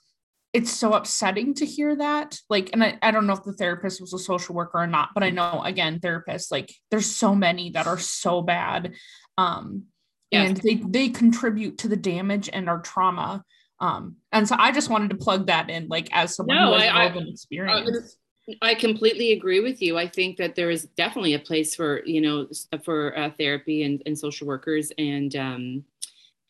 it's 0.53 0.70
so 0.70 0.95
upsetting 0.95 1.55
to 1.55 1.66
hear 1.66 1.97
that. 1.97 2.39
Like, 2.49 2.70
and 2.72 2.82
I, 2.82 2.99
I 3.03 3.11
don't 3.11 3.26
know 3.26 3.34
if 3.34 3.45
the 3.45 3.53
therapist 3.53 4.01
was 4.01 4.14
a 4.14 4.18
social 4.18 4.55
worker 4.55 4.78
or 4.78 4.86
not, 4.86 5.11
but 5.12 5.22
I 5.22 5.30
know 5.30 5.62
again, 5.62 6.01
therapists, 6.01 6.51
like 6.51 6.72
there's 6.91 7.14
so 7.14 7.34
many 7.34 7.70
that 7.70 7.86
are 7.86 7.99
so 7.99 8.41
bad. 8.41 8.95
Um, 9.36 9.84
and 10.33 10.57
they 10.59 10.74
they 10.87 11.09
contribute 11.09 11.79
to 11.79 11.89
the 11.89 11.97
damage 11.97 12.51
and 12.53 12.68
our 12.68 12.81
trauma. 12.81 13.45
Um, 13.81 14.16
and 14.33 14.49
so 14.49 14.57
I 14.59 14.72
just 14.72 14.91
wanted 14.91 15.11
to 15.11 15.16
plug 15.16 15.47
that 15.47 15.70
in, 15.70 15.89
like 15.89 16.09
as 16.12 16.35
someone 16.35 16.57
no, 16.57 16.74
who 16.74 16.81
has 16.81 16.83
I, 16.83 17.05
I, 17.05 17.16
experience. 17.16 18.16
I 18.62 18.74
completely 18.74 19.33
agree 19.33 19.61
with 19.61 19.83
you. 19.83 19.99
I 19.99 20.09
think 20.09 20.39
that 20.39 20.57
there 20.57 20.70
is 20.70 20.85
definitely 20.97 21.35
a 21.35 21.39
place 21.39 21.74
for 21.74 22.05
you 22.05 22.20
know 22.20 22.49
for 22.85 23.16
uh, 23.18 23.31
therapy 23.39 23.83
and, 23.83 24.03
and 24.07 24.18
social 24.18 24.47
workers 24.47 24.91
and 24.99 25.35
um, 25.37 25.85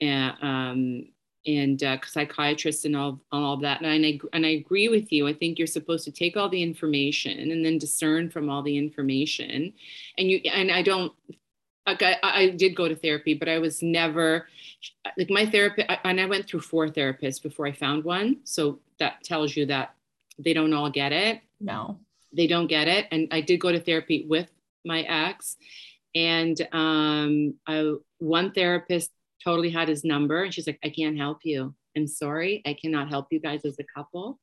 and, 0.00 0.34
um, 0.42 1.04
and 1.46 1.82
uh, 1.82 1.98
psychiatrists 2.06 2.84
and 2.84 2.96
all 2.96 3.20
all 3.32 3.54
of 3.54 3.62
that. 3.62 3.82
And 3.82 4.06
I 4.06 4.20
and 4.32 4.46
I 4.46 4.50
agree 4.50 4.88
with 4.88 5.12
you. 5.12 5.26
I 5.26 5.34
think 5.34 5.58
you're 5.58 5.66
supposed 5.66 6.04
to 6.04 6.12
take 6.12 6.36
all 6.36 6.48
the 6.48 6.62
information 6.62 7.50
and 7.50 7.64
then 7.64 7.78
discern 7.78 8.30
from 8.30 8.48
all 8.48 8.62
the 8.62 8.78
information. 8.78 9.72
And 10.16 10.30
you 10.30 10.38
and 10.52 10.70
I 10.70 10.82
don't. 10.82 11.12
Like 11.88 12.02
I, 12.02 12.16
I 12.22 12.50
did 12.50 12.76
go 12.76 12.86
to 12.86 12.94
therapy, 12.94 13.32
but 13.32 13.48
I 13.48 13.58
was 13.58 13.82
never 13.82 14.46
like 15.16 15.30
my 15.30 15.46
therapist. 15.46 15.88
And 16.04 16.20
I 16.20 16.26
went 16.26 16.46
through 16.46 16.60
four 16.60 16.88
therapists 16.88 17.42
before 17.42 17.66
I 17.66 17.72
found 17.72 18.04
one. 18.04 18.40
So 18.44 18.80
that 18.98 19.24
tells 19.24 19.56
you 19.56 19.66
that 19.66 19.94
they 20.38 20.52
don't 20.52 20.74
all 20.74 20.90
get 20.90 21.12
it. 21.12 21.40
No. 21.60 21.98
They 22.32 22.46
don't 22.46 22.66
get 22.66 22.88
it. 22.88 23.06
And 23.10 23.28
i 23.30 23.40
did 23.40 23.58
go 23.58 23.72
to 23.72 23.80
therapy 23.80 24.26
with 24.28 24.50
my 24.84 25.00
ex. 25.00 25.56
And 26.14 26.60
um, 26.72 27.54
I, 27.66 27.94
one 28.18 28.52
therapist 28.52 29.10
totally 29.42 29.70
had 29.70 29.88
his 29.88 30.04
number. 30.04 30.44
And 30.44 30.52
she's 30.52 30.66
like 30.66 30.78
i 30.84 30.90
can't 30.90 31.16
help 31.16 31.38
you. 31.44 31.74
I'm 31.96 32.06
sorry. 32.06 32.62
I 32.66 32.76
cannot 32.80 33.08
help 33.08 33.28
you 33.30 33.40
guys 33.40 33.64
as 33.64 33.78
a 33.78 33.84
couple. 33.84 34.38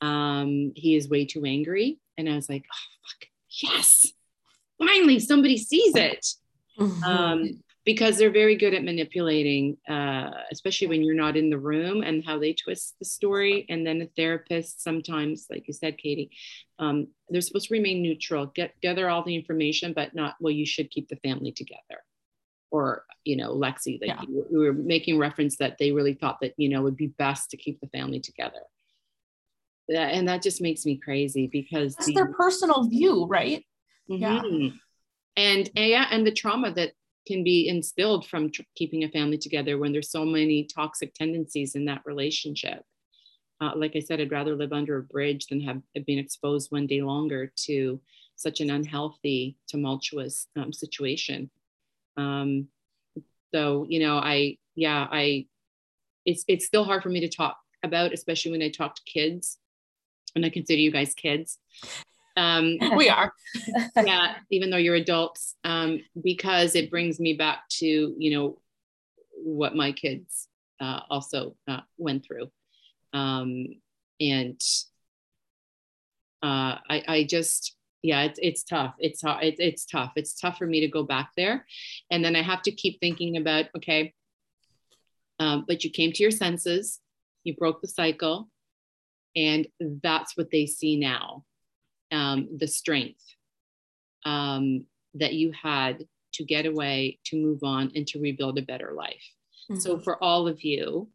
Um, 0.00 0.72
he 0.74 0.96
is 0.96 1.08
way 1.08 1.24
too 1.24 1.44
angry. 1.44 1.98
And 2.16 2.28
i 2.28 2.34
was 2.34 2.48
like 2.48 2.64
oh 2.72 2.88
fuck. 3.04 3.28
Yes. 3.62 4.12
Finally 4.78 5.20
somebody 5.20 5.56
sees 5.56 5.94
it 5.94 6.26
mm-hmm. 6.78 7.04
um, 7.04 7.62
because 7.84 8.18
they're 8.18 8.30
very 8.30 8.56
good 8.56 8.74
at 8.74 8.84
manipulating, 8.84 9.76
uh, 9.88 10.30
especially 10.52 10.86
when 10.86 11.02
you're 11.02 11.14
not 11.14 11.36
in 11.36 11.48
the 11.48 11.58
room 11.58 12.02
and 12.02 12.24
how 12.24 12.38
they 12.38 12.52
twist 12.52 12.96
the 12.98 13.04
story. 13.04 13.64
And 13.68 13.86
then 13.86 14.02
a 14.02 14.06
therapist, 14.16 14.82
sometimes, 14.82 15.46
like 15.50 15.66
you 15.66 15.72
said, 15.72 15.96
Katie, 15.96 16.30
um, 16.78 17.08
they're 17.30 17.40
supposed 17.40 17.68
to 17.68 17.74
remain 17.74 18.02
neutral, 18.02 18.46
get 18.46 18.78
gather 18.82 19.08
all 19.08 19.24
the 19.24 19.34
information, 19.34 19.94
but 19.94 20.14
not, 20.14 20.34
well, 20.40 20.52
you 20.52 20.66
should 20.66 20.90
keep 20.90 21.08
the 21.08 21.16
family 21.16 21.50
together. 21.50 22.02
Or, 22.70 23.04
you 23.24 23.36
know, 23.36 23.54
Lexi, 23.54 23.98
like 23.98 24.10
yeah. 24.10 24.20
we 24.28 24.58
were 24.58 24.74
making 24.74 25.18
reference 25.18 25.56
that 25.56 25.78
they 25.78 25.90
really 25.90 26.12
thought 26.12 26.38
that, 26.42 26.52
you 26.58 26.68
know, 26.68 26.80
it 26.80 26.84
would 26.84 26.96
be 26.96 27.06
best 27.06 27.50
to 27.52 27.56
keep 27.56 27.80
the 27.80 27.88
family 27.88 28.20
together. 28.20 28.60
And 29.88 30.28
that 30.28 30.42
just 30.42 30.60
makes 30.60 30.84
me 30.84 30.98
crazy 30.98 31.46
because 31.50 31.94
it's 31.96 32.06
the, 32.06 32.12
their 32.12 32.34
personal 32.34 32.86
view, 32.86 33.24
right? 33.24 33.64
Mm-hmm. 34.10 34.22
Yeah. 34.22 34.70
And 35.38 35.70
yeah, 35.76 36.08
and 36.10 36.26
the 36.26 36.32
trauma 36.32 36.72
that 36.72 36.94
can 37.24 37.44
be 37.44 37.68
instilled 37.68 38.26
from 38.26 38.50
tr- 38.50 38.62
keeping 38.74 39.04
a 39.04 39.08
family 39.08 39.38
together 39.38 39.78
when 39.78 39.92
there's 39.92 40.10
so 40.10 40.24
many 40.24 40.64
toxic 40.64 41.14
tendencies 41.14 41.76
in 41.76 41.84
that 41.84 42.02
relationship. 42.04 42.82
Uh, 43.60 43.70
like 43.76 43.94
I 43.94 44.00
said, 44.00 44.20
I'd 44.20 44.32
rather 44.32 44.56
live 44.56 44.72
under 44.72 44.98
a 44.98 45.02
bridge 45.02 45.46
than 45.46 45.60
have, 45.60 45.80
have 45.94 46.04
been 46.06 46.18
exposed 46.18 46.72
one 46.72 46.88
day 46.88 47.02
longer 47.02 47.52
to 47.66 48.00
such 48.34 48.60
an 48.60 48.70
unhealthy, 48.70 49.56
tumultuous 49.68 50.48
um, 50.56 50.72
situation. 50.72 51.50
Um, 52.16 52.66
so, 53.54 53.86
you 53.88 54.00
know, 54.00 54.18
I, 54.18 54.58
yeah, 54.74 55.06
I, 55.08 55.46
it's, 56.24 56.44
it's 56.48 56.66
still 56.66 56.84
hard 56.84 57.04
for 57.04 57.10
me 57.10 57.20
to 57.20 57.28
talk 57.28 57.58
about, 57.84 58.12
especially 58.12 58.50
when 58.50 58.62
I 58.62 58.70
talk 58.70 58.96
to 58.96 59.02
kids 59.04 59.58
and 60.34 60.44
I 60.44 60.50
consider 60.50 60.80
you 60.80 60.90
guys 60.90 61.14
kids. 61.14 61.58
Um, 62.38 62.78
we 62.96 63.08
are. 63.08 63.32
yeah, 63.96 64.36
even 64.50 64.70
though 64.70 64.76
you're 64.76 64.94
adults, 64.94 65.56
um, 65.64 66.00
because 66.22 66.76
it 66.76 66.90
brings 66.90 67.18
me 67.18 67.34
back 67.34 67.68
to, 67.80 68.14
you 68.16 68.30
know, 68.30 68.60
what 69.42 69.74
my 69.74 69.92
kids 69.92 70.48
uh, 70.80 71.00
also 71.10 71.56
uh, 71.66 71.80
went 71.96 72.24
through. 72.24 72.50
Um, 73.12 73.66
and 74.20 74.60
uh, 76.42 76.78
I, 76.88 77.02
I 77.08 77.26
just, 77.28 77.74
yeah, 78.02 78.22
it's, 78.22 78.38
it's 78.40 78.62
tough. 78.62 78.94
It's, 79.00 79.22
it, 79.24 79.56
it's 79.58 79.84
tough. 79.84 80.12
It's 80.14 80.38
tough 80.38 80.58
for 80.58 80.66
me 80.66 80.80
to 80.80 80.88
go 80.88 81.02
back 81.02 81.30
there. 81.36 81.66
And 82.10 82.24
then 82.24 82.36
I 82.36 82.42
have 82.42 82.62
to 82.62 82.70
keep 82.70 83.00
thinking 83.00 83.36
about, 83.36 83.66
okay, 83.76 84.14
um, 85.40 85.64
but 85.66 85.82
you 85.82 85.90
came 85.90 86.12
to 86.12 86.22
your 86.22 86.30
senses, 86.30 87.00
you 87.42 87.56
broke 87.56 87.80
the 87.80 87.88
cycle, 87.88 88.48
and 89.34 89.66
that's 89.80 90.36
what 90.36 90.50
they 90.50 90.66
see 90.66 90.96
now 90.96 91.44
um, 92.10 92.48
the 92.56 92.66
strength 92.66 93.22
um, 94.24 94.84
that 95.14 95.34
you 95.34 95.52
had 95.52 96.06
to 96.34 96.44
get 96.44 96.66
away, 96.66 97.18
to 97.24 97.36
move 97.36 97.60
on, 97.62 97.92
and 97.94 98.06
to 98.08 98.20
rebuild 98.20 98.58
a 98.58 98.62
better 98.62 98.92
life. 98.92 99.24
Mm-hmm. 99.70 99.80
So, 99.80 99.98
for 99.98 100.22
all 100.22 100.46
of 100.48 100.62
you, 100.62 101.08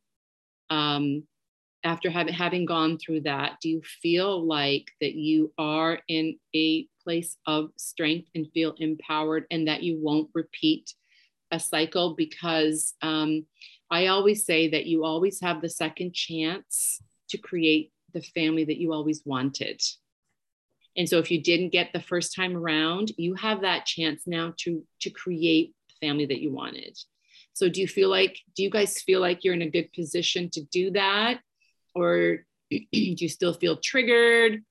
um, 0.70 1.24
after 1.84 2.10
having 2.10 2.34
having 2.34 2.66
gone 2.66 2.98
through 2.98 3.22
that, 3.22 3.58
do 3.62 3.70
you 3.70 3.82
feel 4.02 4.46
like 4.46 4.92
that 5.02 5.16
you 5.16 5.52
are 5.58 6.00
in 6.08 6.38
a 6.56 6.88
place 7.04 7.38
of 7.46 7.70
strength 7.78 8.30
and 8.36 8.48
feel 8.54 8.76
empowered, 8.78 9.46
and 9.52 9.68
that 9.68 9.84
you 9.84 10.00
won't 10.02 10.30
repeat 10.34 10.94
a 11.52 11.60
cycle? 11.60 12.16
Because 12.16 12.94
um, 13.02 13.46
I 13.92 14.08
always 14.08 14.46
say 14.46 14.70
that 14.70 14.86
you 14.86 15.04
always 15.04 15.40
have 15.42 15.62
the 15.62 15.70
second 15.70 16.14
chance 16.14 17.02
to 17.30 17.38
create 17.38 17.92
the 18.14 18.22
family 18.22 18.64
that 18.64 18.78
you 18.78 18.94
always 18.94 19.22
wanted. 19.26 19.82
And 20.96 21.10
so 21.10 21.18
if 21.18 21.32
you 21.32 21.42
didn't 21.42 21.72
get 21.72 21.92
the 21.92 22.02
first 22.02 22.36
time 22.36 22.56
around, 22.56 23.12
you 23.18 23.34
have 23.36 23.62
that 23.62 23.86
chance 23.86 24.24
now 24.28 24.54
to 24.60 24.84
to 25.02 25.10
create 25.10 25.74
the 25.90 26.08
family 26.08 26.26
that 26.26 26.42
you 26.42 26.52
wanted. 26.52 26.98
So 27.54 27.70
do 27.70 27.82
you 27.82 27.88
feel 27.88 28.10
like 28.10 28.40
do 28.56 28.64
you 28.64 28.70
guys 28.70 29.02
feel 29.02 29.20
like 29.20 29.44
you're 29.44 29.54
in 29.54 29.62
a 29.62 29.70
good 29.70 29.92
position 29.94 30.50
to 30.52 30.62
do 30.62 30.92
that 30.92 31.40
or 31.96 32.46
do 32.72 32.86
you 32.92 33.30
still 33.30 33.54
feel 33.54 33.78
triggered? 33.78 34.64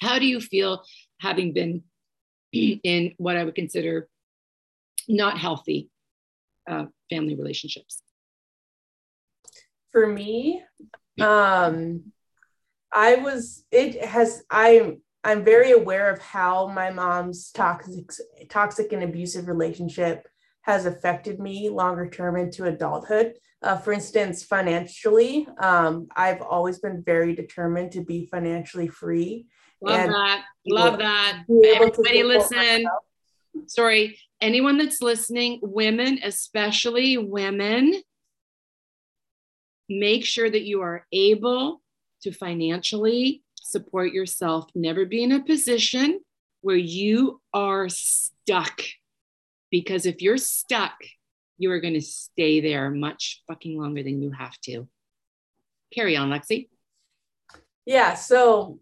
How 0.00 0.18
do 0.18 0.26
you 0.26 0.40
feel 0.40 0.82
having 1.20 1.52
been 1.52 1.82
in 2.52 3.14
what 3.16 3.36
I 3.36 3.44
would 3.44 3.54
consider 3.54 4.08
not 5.08 5.38
healthy 5.38 5.90
uh, 6.68 6.86
family 7.10 7.34
relationships? 7.36 8.02
For 9.92 10.06
me, 10.06 10.62
um, 11.20 12.12
I 12.92 13.16
was, 13.16 13.64
it 13.70 14.04
has, 14.04 14.42
I 14.50 14.96
I'm 15.24 15.42
very 15.42 15.72
aware 15.72 16.10
of 16.10 16.20
how 16.20 16.68
my 16.68 16.90
mom's 16.90 17.50
toxic 17.50 18.10
toxic 18.50 18.92
and 18.92 19.02
abusive 19.02 19.48
relationship 19.48 20.28
has 20.62 20.84
affected 20.86 21.40
me 21.40 21.70
longer 21.70 22.08
term 22.08 22.36
into 22.36 22.64
adulthood. 22.64 23.34
Uh, 23.62 23.78
for 23.78 23.92
instance, 23.92 24.42
financially, 24.42 25.48
um, 25.58 26.06
I've 26.14 26.42
always 26.42 26.78
been 26.78 27.02
very 27.02 27.34
determined 27.34 27.92
to 27.92 28.04
be 28.04 28.26
financially 28.26 28.88
free. 28.88 29.46
Love 29.80 30.08
that. 30.08 30.44
Love 30.66 30.98
that. 30.98 31.44
Everybody 31.48 32.22
listen. 32.22 32.56
Myself. 32.58 33.02
Sorry, 33.66 34.18
anyone 34.40 34.78
that's 34.78 35.00
listening, 35.00 35.60
women, 35.62 36.20
especially 36.22 37.16
women, 37.16 38.02
make 39.88 40.24
sure 40.24 40.50
that 40.50 40.62
you 40.62 40.82
are 40.82 41.06
able 41.12 41.80
to 42.22 42.32
financially 42.32 43.43
support 43.64 44.12
yourself. 44.12 44.66
Never 44.74 45.04
be 45.04 45.22
in 45.22 45.32
a 45.32 45.42
position 45.42 46.20
where 46.60 46.76
you 46.76 47.40
are 47.52 47.88
stuck. 47.88 48.82
Because 49.70 50.06
if 50.06 50.22
you're 50.22 50.38
stuck, 50.38 50.94
you 51.58 51.70
are 51.70 51.80
going 51.80 51.94
to 51.94 52.00
stay 52.00 52.60
there 52.60 52.90
much 52.90 53.42
fucking 53.48 53.78
longer 53.78 54.02
than 54.02 54.22
you 54.22 54.30
have 54.30 54.56
to. 54.62 54.88
Carry 55.92 56.16
on, 56.16 56.30
Lexi. 56.30 56.68
Yeah. 57.86 58.14
So, 58.14 58.80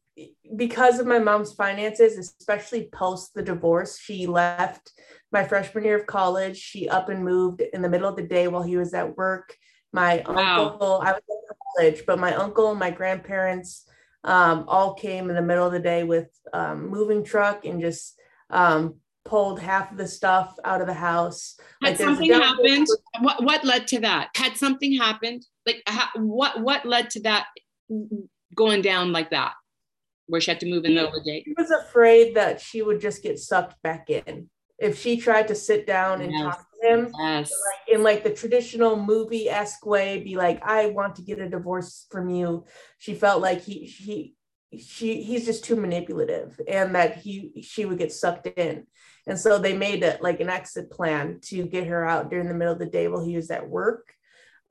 because 0.57 0.99
of 0.99 1.07
my 1.07 1.19
mom's 1.19 1.55
finances, 1.55 2.19
especially 2.19 2.89
post 2.93 3.33
the 3.35 3.43
divorce, 3.43 3.99
she 3.99 4.27
left 4.27 4.93
my 5.31 5.45
freshman 5.45 5.85
year 5.85 5.99
of 5.99 6.07
college. 6.07 6.59
She 6.59 6.89
up 6.89 7.09
and 7.09 7.25
moved 7.25 7.63
in 7.63 7.83
the 7.83 7.89
middle 7.89 8.09
of 8.09 8.17
the 8.17 8.23
day 8.23 8.49
while 8.49 8.63
he 8.63 8.77
was 8.77 8.95
at 8.95 9.17
work. 9.17 9.57
My 9.93 10.23
wow. 10.27 10.73
uncle, 10.73 11.01
I 11.03 11.13
was 11.13 11.23
in 11.29 11.57
college, 11.77 12.07
but 12.07 12.19
my 12.19 12.35
uncle 12.35 12.71
and 12.71 12.79
my 12.79 12.91
grandparents 12.91 13.87
um, 14.25 14.65
all 14.69 14.95
came 14.95 15.29
in 15.29 15.37
the 15.37 15.43
middle 15.43 15.67
of 15.67 15.73
the 15.73 15.81
day 15.81 16.05
with 16.05 16.29
um, 16.53 16.89
moving 16.89 17.25
truck 17.25 17.65
and 17.65 17.81
just 17.81 18.19
um, 18.51 18.97
pulled 19.25 19.61
half 19.61 19.91
of 19.91 19.99
the 19.99 20.07
stuff 20.07 20.57
out 20.65 20.81
of 20.81 20.87
the 20.87 20.95
house. 20.95 21.57
Had 21.83 21.91
like 21.91 21.99
something 21.99 22.33
happened? 22.33 22.87
What 23.21 23.43
what 23.43 23.65
led 23.65 23.87
to 23.89 24.01
that? 24.01 24.31
Had 24.37 24.57
something 24.57 24.97
happened? 24.97 25.45
Like 25.67 25.83
what 26.17 26.61
what 26.61 26.85
led 26.85 27.11
to 27.11 27.21
that 27.23 27.47
going 28.55 28.83
down 28.83 29.13
like 29.13 29.31
that? 29.31 29.55
Where 30.27 30.41
she 30.41 30.51
had 30.51 30.61
to 30.61 30.67
move 30.67 30.85
in 30.85 30.95
the 30.95 31.03
middle 31.03 31.09
of 31.09 31.25
the 31.25 31.31
day. 31.31 31.43
She 31.45 31.55
was 31.57 31.71
afraid 31.71 32.37
that 32.37 32.61
she 32.61 32.83
would 32.83 33.01
just 33.01 33.23
get 33.23 33.39
sucked 33.39 33.81
back 33.83 34.09
in 34.09 34.49
if 34.79 35.01
she 35.01 35.17
tried 35.17 35.49
to 35.49 35.55
sit 35.55 35.87
down 35.87 36.21
and 36.21 36.33
yes. 36.33 36.43
talk 36.43 36.67
to 36.81 36.89
him 36.89 37.15
yes. 37.19 37.53
In 37.93 38.03
like 38.03 38.25
the 38.25 38.33
traditional 38.33 38.97
movie 38.97 39.49
esque 39.49 39.85
way, 39.85 40.23
be 40.23 40.37
like, 40.37 40.61
I 40.65 40.87
want 40.87 41.17
to 41.17 41.23
get 41.23 41.39
a 41.39 41.49
divorce 41.49 42.07
from 42.11 42.31
you. 42.31 42.65
She 42.99 43.15
felt 43.15 43.43
like 43.43 43.61
he 43.63 43.85
he 43.85 44.35
she 44.79 45.23
he's 45.23 45.45
just 45.45 45.65
too 45.65 45.77
manipulative 45.77 46.59
and 46.67 46.95
that 46.95 47.19
he 47.19 47.63
she 47.63 47.85
would 47.85 47.99
get 47.99 48.13
sucked 48.13 48.47
in. 48.47 48.87
And 49.27 49.39
so 49.39 49.59
they 49.59 49.77
made 49.77 50.03
it 50.03 50.23
like 50.23 50.41
an 50.41 50.49
exit 50.49 50.91
plan 50.91 51.39
to 51.43 51.65
get 51.65 51.87
her 51.87 52.05
out 52.05 52.31
during 52.31 52.49
the 52.49 52.55
middle 52.55 52.73
of 52.73 52.79
the 52.79 52.87
day 52.87 53.07
while 53.09 53.25
he 53.25 53.37
was 53.37 53.51
at 53.51 53.69
work. 53.69 54.13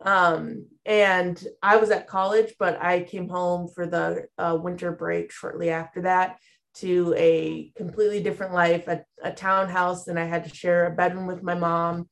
Um, 0.03 0.65
and 0.85 1.41
I 1.61 1.77
was 1.77 1.91
at 1.91 2.07
college, 2.07 2.55
but 2.57 2.81
I 2.81 3.01
came 3.01 3.29
home 3.29 3.69
for 3.73 3.85
the 3.85 4.25
uh, 4.37 4.57
winter 4.59 4.91
break 4.91 5.31
shortly 5.31 5.69
after 5.69 6.01
that 6.01 6.37
to 6.73 7.13
a 7.17 7.71
completely 7.75 8.23
different 8.23 8.53
life, 8.53 8.87
a, 8.87 9.03
a 9.21 9.31
townhouse, 9.31 10.07
and 10.07 10.17
I 10.17 10.25
had 10.25 10.45
to 10.45 10.55
share 10.55 10.87
a 10.87 10.95
bedroom 10.95 11.27
with 11.27 11.43
my 11.43 11.53
mom. 11.53 12.09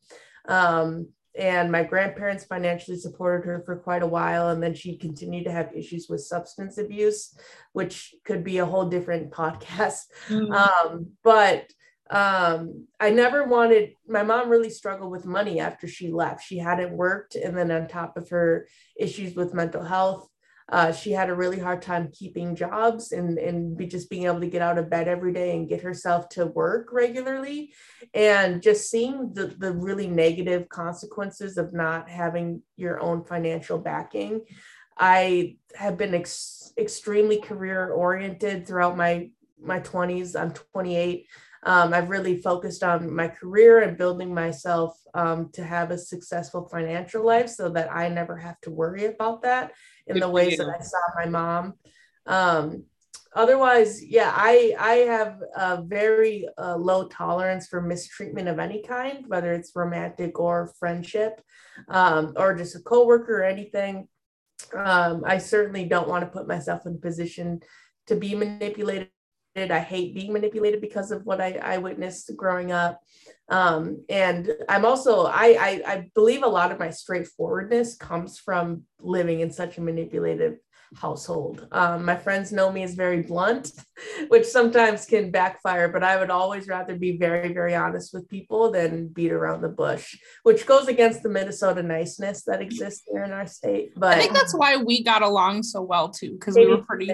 Um, 0.50 1.10
and 1.38 1.72
my 1.72 1.84
grandparents 1.84 2.44
financially 2.44 2.98
supported 2.98 3.46
her 3.46 3.62
for 3.66 3.78
quite 3.78 4.04
a 4.04 4.08
while 4.08 4.50
and 4.50 4.62
then 4.62 4.74
she 4.74 4.98
continued 4.98 5.46
to 5.46 5.52
have 5.52 5.74
issues 5.76 6.08
with 6.10 6.22
substance 6.22 6.78
abuse 6.78 7.38
which 7.74 8.14
could 8.26 8.44
be 8.44 8.58
a 8.58 8.66
whole 8.66 8.86
different 8.86 9.32
podcast 9.42 10.06
mm-hmm. 10.28 10.52
um, 10.52 11.08
but 11.24 11.72
um, 12.10 12.88
i 13.00 13.10
never 13.10 13.46
wanted 13.46 13.92
my 14.08 14.24
mom 14.24 14.50
really 14.50 14.70
struggled 14.70 15.12
with 15.12 15.26
money 15.26 15.60
after 15.60 15.88
she 15.88 16.12
left 16.12 16.44
she 16.44 16.58
hadn't 16.58 16.92
worked 16.92 17.36
and 17.36 17.58
then 17.58 17.72
on 17.72 17.88
top 17.88 18.18
of 18.18 18.30
her 18.30 18.68
issues 18.98 19.36
with 19.36 19.54
mental 19.54 19.84
health 19.84 20.28
uh, 20.72 20.92
she 20.92 21.12
had 21.12 21.30
a 21.30 21.36
really 21.36 21.60
hard 21.60 21.82
time 21.82 22.12
keeping 22.14 22.56
jobs 22.56 23.12
and, 23.12 23.40
and 23.40 23.76
be 23.76 23.88
just 23.88 24.10
being 24.10 24.26
able 24.26 24.40
to 24.40 24.48
get 24.48 24.62
out 24.62 24.78
of 24.78 24.90
bed 24.90 25.08
every 25.08 25.34
day 25.34 25.56
and 25.56 25.68
get 25.68 25.82
herself 25.82 26.30
to 26.30 26.46
work 26.46 26.90
regularly. 26.92 27.74
And 28.14 28.62
just 28.62 28.90
seeing 28.90 29.34
the, 29.34 29.48
the 29.48 29.74
really 29.74 30.08
negative 30.08 30.70
consequences 30.70 31.58
of 31.58 31.74
not 31.74 32.08
having 32.10 32.62
your 32.78 33.02
own 33.02 33.24
financial 33.24 33.80
backing. 33.80 34.42
I 34.98 35.58
have 35.76 35.98
been 35.98 36.14
ex- 36.14 36.72
extremely 36.78 37.42
career 37.42 37.92
oriented 37.92 38.68
throughout 38.68 38.98
my 38.98 39.32
my 39.62 39.80
20s. 39.82 40.40
I'm 40.40 40.54
28. 40.54 41.28
Um, 41.64 41.94
I've 41.94 42.10
really 42.10 42.38
focused 42.38 42.84
on 42.84 43.14
my 43.14 43.28
career 43.28 43.82
and 43.82 43.98
building 43.98 44.34
myself 44.34 44.98
um, 45.14 45.50
to 45.54 45.64
have 45.64 45.92
a 45.92 45.98
successful 45.98 46.70
financial 46.70 47.26
life 47.26 47.50
so 47.50 47.68
that 47.70 47.94
I 47.94 48.08
never 48.08 48.38
have 48.38 48.62
to 48.62 48.72
worry 48.72 49.06
about 49.06 49.42
that 49.42 49.74
in 50.10 50.16
Good 50.16 50.24
the 50.24 50.30
ways 50.30 50.58
that 50.58 50.70
I 50.70 50.82
saw 50.82 51.00
my 51.16 51.26
mom. 51.26 51.74
Um, 52.26 52.84
otherwise, 53.34 54.04
yeah, 54.04 54.34
I 54.36 54.76
I 54.78 54.94
have 55.16 55.40
a 55.56 55.82
very 55.84 56.48
uh, 56.58 56.76
low 56.76 57.08
tolerance 57.08 57.68
for 57.68 57.82
mistreatment 57.82 58.48
of 58.48 58.60
any 58.60 58.82
kind, 58.82 59.26
whether 59.28 59.54
it's 59.54 59.76
romantic 59.76 60.40
or 60.40 60.74
friendship, 60.80 61.42
um, 61.88 62.34
or 62.36 62.56
just 62.56 62.76
a 62.76 62.80
coworker 62.80 63.40
or 63.40 63.44
anything. 63.44 64.08
Um, 64.76 65.24
I 65.26 65.38
certainly 65.38 65.86
don't 65.86 66.10
want 66.10 66.26
to 66.26 66.32
put 66.32 66.48
myself 66.48 66.86
in 66.86 66.96
a 66.96 66.98
position 66.98 67.62
to 68.08 68.16
be 68.16 68.36
manipulated. 68.36 69.10
I 69.56 69.80
hate 69.80 70.16
being 70.16 70.34
manipulated 70.34 70.82
because 70.82 71.12
of 71.12 71.26
what 71.26 71.42
I, 71.42 71.60
I 71.62 71.78
witnessed 71.78 72.32
growing 72.36 72.72
up. 72.72 73.02
Um, 73.50 74.06
and 74.10 74.52
I'm 74.68 74.86
also, 74.86 75.26
I, 75.26 75.58
I, 75.60 75.82
I 75.86 76.10
believe 76.14 76.44
a 76.44 76.48
lot 76.48 76.72
of 76.72 76.80
my 76.80 76.92
straightforwardness 76.92 77.96
comes 77.96 78.38
from 78.38 78.84
living 79.02 79.40
in 79.40 79.52
such 79.52 79.78
a 79.78 79.82
manipulative 79.82 80.58
household. 80.96 81.68
Um, 81.72 82.06
my 82.06 82.16
friends 82.16 82.52
know 82.52 82.72
me 82.72 82.84
as 82.84 82.94
very 82.96 83.22
blunt, 83.22 83.72
which 84.30 84.46
sometimes 84.46 85.06
can 85.06 85.32
backfire, 85.32 85.90
but 85.90 86.04
I 86.04 86.18
would 86.18 86.30
always 86.30 86.68
rather 86.68 86.96
be 86.96 87.18
very, 87.18 87.54
very 87.54 87.76
honest 87.76 88.14
with 88.14 88.30
people 88.30 88.72
than 88.72 89.08
beat 89.08 89.32
around 89.32 89.62
the 89.62 89.70
bush, 89.70 90.16
which 90.44 90.66
goes 90.66 90.88
against 90.88 91.24
the 91.24 91.30
Minnesota 91.30 91.84
niceness 91.84 92.44
that 92.46 92.62
exists 92.62 93.04
here 93.12 93.24
in 93.24 93.32
our 93.32 93.48
state. 93.48 93.94
But 93.96 94.18
I 94.18 94.22
think 94.22 94.34
that's 94.34 94.56
why 94.56 94.78
we 94.78 95.04
got 95.04 95.22
along 95.22 95.64
so 95.64 95.82
well 95.82 96.10
too, 96.10 96.32
because 96.32 96.56
we 96.56 96.68
were 96.68 96.84
pretty. 96.84 97.14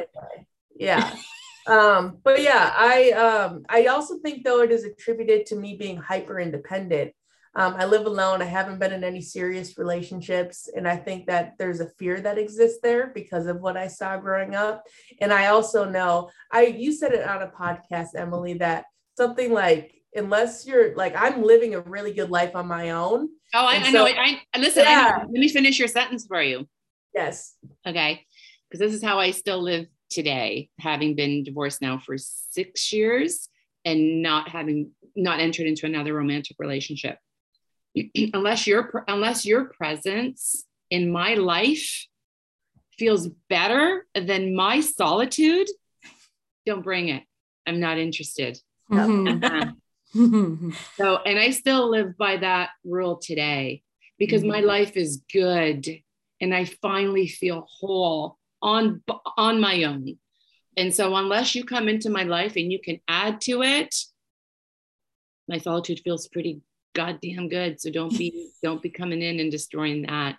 Yeah. 0.77 1.15
um, 1.67 2.19
but 2.23 2.41
yeah, 2.41 2.73
I 2.75 3.11
um, 3.11 3.65
I 3.69 3.87
also 3.87 4.19
think 4.19 4.43
though 4.43 4.61
it 4.61 4.71
is 4.71 4.83
attributed 4.83 5.45
to 5.47 5.55
me 5.55 5.75
being 5.75 5.97
hyper 5.97 6.39
independent. 6.39 7.13
Um, 7.57 7.75
I 7.77 7.85
live 7.85 8.05
alone. 8.05 8.41
I 8.41 8.45
haven't 8.45 8.79
been 8.79 8.91
in 8.91 9.05
any 9.05 9.21
serious 9.21 9.77
relationships, 9.77 10.69
and 10.75 10.85
I 10.87 10.97
think 10.97 11.27
that 11.27 11.53
there's 11.57 11.79
a 11.79 11.89
fear 11.97 12.19
that 12.19 12.37
exists 12.37 12.79
there 12.83 13.11
because 13.15 13.47
of 13.47 13.61
what 13.61 13.77
I 13.77 13.87
saw 13.87 14.17
growing 14.17 14.55
up. 14.55 14.83
And 15.21 15.31
I 15.31 15.47
also 15.47 15.89
know 15.89 16.29
I 16.51 16.65
you 16.65 16.91
said 16.91 17.13
it 17.13 17.27
on 17.27 17.41
a 17.41 17.47
podcast, 17.47 18.09
Emily, 18.15 18.55
that 18.55 18.85
something 19.17 19.53
like 19.53 19.93
unless 20.13 20.67
you're 20.67 20.95
like 20.95 21.15
I'm 21.15 21.43
living 21.43 21.75
a 21.75 21.81
really 21.81 22.13
good 22.13 22.29
life 22.29 22.55
on 22.55 22.67
my 22.67 22.91
own. 22.91 23.29
Oh, 23.53 23.65
I, 23.65 23.75
I 23.77 23.91
know. 23.91 24.05
I, 24.05 24.41
I 24.53 24.59
listen. 24.59 24.83
Yeah. 24.83 25.13
I, 25.15 25.19
let 25.21 25.31
me 25.31 25.47
finish 25.47 25.79
your 25.79 25.87
sentence 25.87 26.27
for 26.27 26.41
you. 26.41 26.67
Yes. 27.13 27.55
Okay. 27.87 28.25
Because 28.69 28.79
this 28.79 28.93
is 28.93 29.03
how 29.03 29.19
I 29.19 29.31
still 29.31 29.61
live 29.61 29.87
today, 30.09 30.69
having 30.79 31.15
been 31.15 31.43
divorced 31.43 31.81
now 31.81 31.97
for 31.97 32.17
six 32.17 32.91
years 32.93 33.49
and 33.83 34.21
not 34.21 34.49
having 34.49 34.91
not 35.15 35.39
entered 35.39 35.67
into 35.67 35.85
another 35.85 36.13
romantic 36.13 36.57
relationship. 36.59 37.17
unless 38.33 38.67
your 38.67 39.03
unless 39.07 39.45
your 39.45 39.65
presence 39.65 40.65
in 40.89 41.11
my 41.11 41.35
life 41.35 42.07
feels 42.97 43.27
better 43.49 44.05
than 44.15 44.55
my 44.55 44.79
solitude, 44.79 45.67
don't 46.65 46.83
bring 46.83 47.09
it. 47.09 47.23
I'm 47.67 47.79
not 47.79 47.97
interested. 47.97 48.57
Mm-hmm. 48.91 50.71
so, 50.95 51.17
and 51.17 51.39
I 51.39 51.51
still 51.51 51.89
live 51.89 52.17
by 52.17 52.37
that 52.37 52.69
rule 52.85 53.17
today 53.17 53.83
because 54.17 54.41
mm-hmm. 54.41 54.51
my 54.51 54.59
life 54.61 54.95
is 54.95 55.23
good 55.31 55.87
and 56.39 56.53
I 56.53 56.65
finally 56.65 57.27
feel 57.27 57.67
whole 57.69 58.37
on 58.61 59.01
on 59.37 59.59
my 59.59 59.83
own. 59.83 60.17
And 60.77 60.93
so 60.93 61.15
unless 61.15 61.55
you 61.55 61.63
come 61.63 61.87
into 61.87 62.09
my 62.09 62.23
life 62.23 62.55
and 62.55 62.71
you 62.71 62.79
can 62.79 62.99
add 63.07 63.39
to 63.41 63.63
it, 63.63 63.95
my 65.47 65.57
solitude 65.57 66.01
feels 66.03 66.27
pretty 66.27 66.61
goddamn 66.93 67.49
good. 67.49 67.79
So 67.79 67.91
don't 67.91 68.17
be 68.17 68.49
don't 68.63 68.81
be 68.81 68.89
coming 68.89 69.21
in 69.21 69.39
and 69.39 69.51
destroying 69.51 70.03
that. 70.03 70.37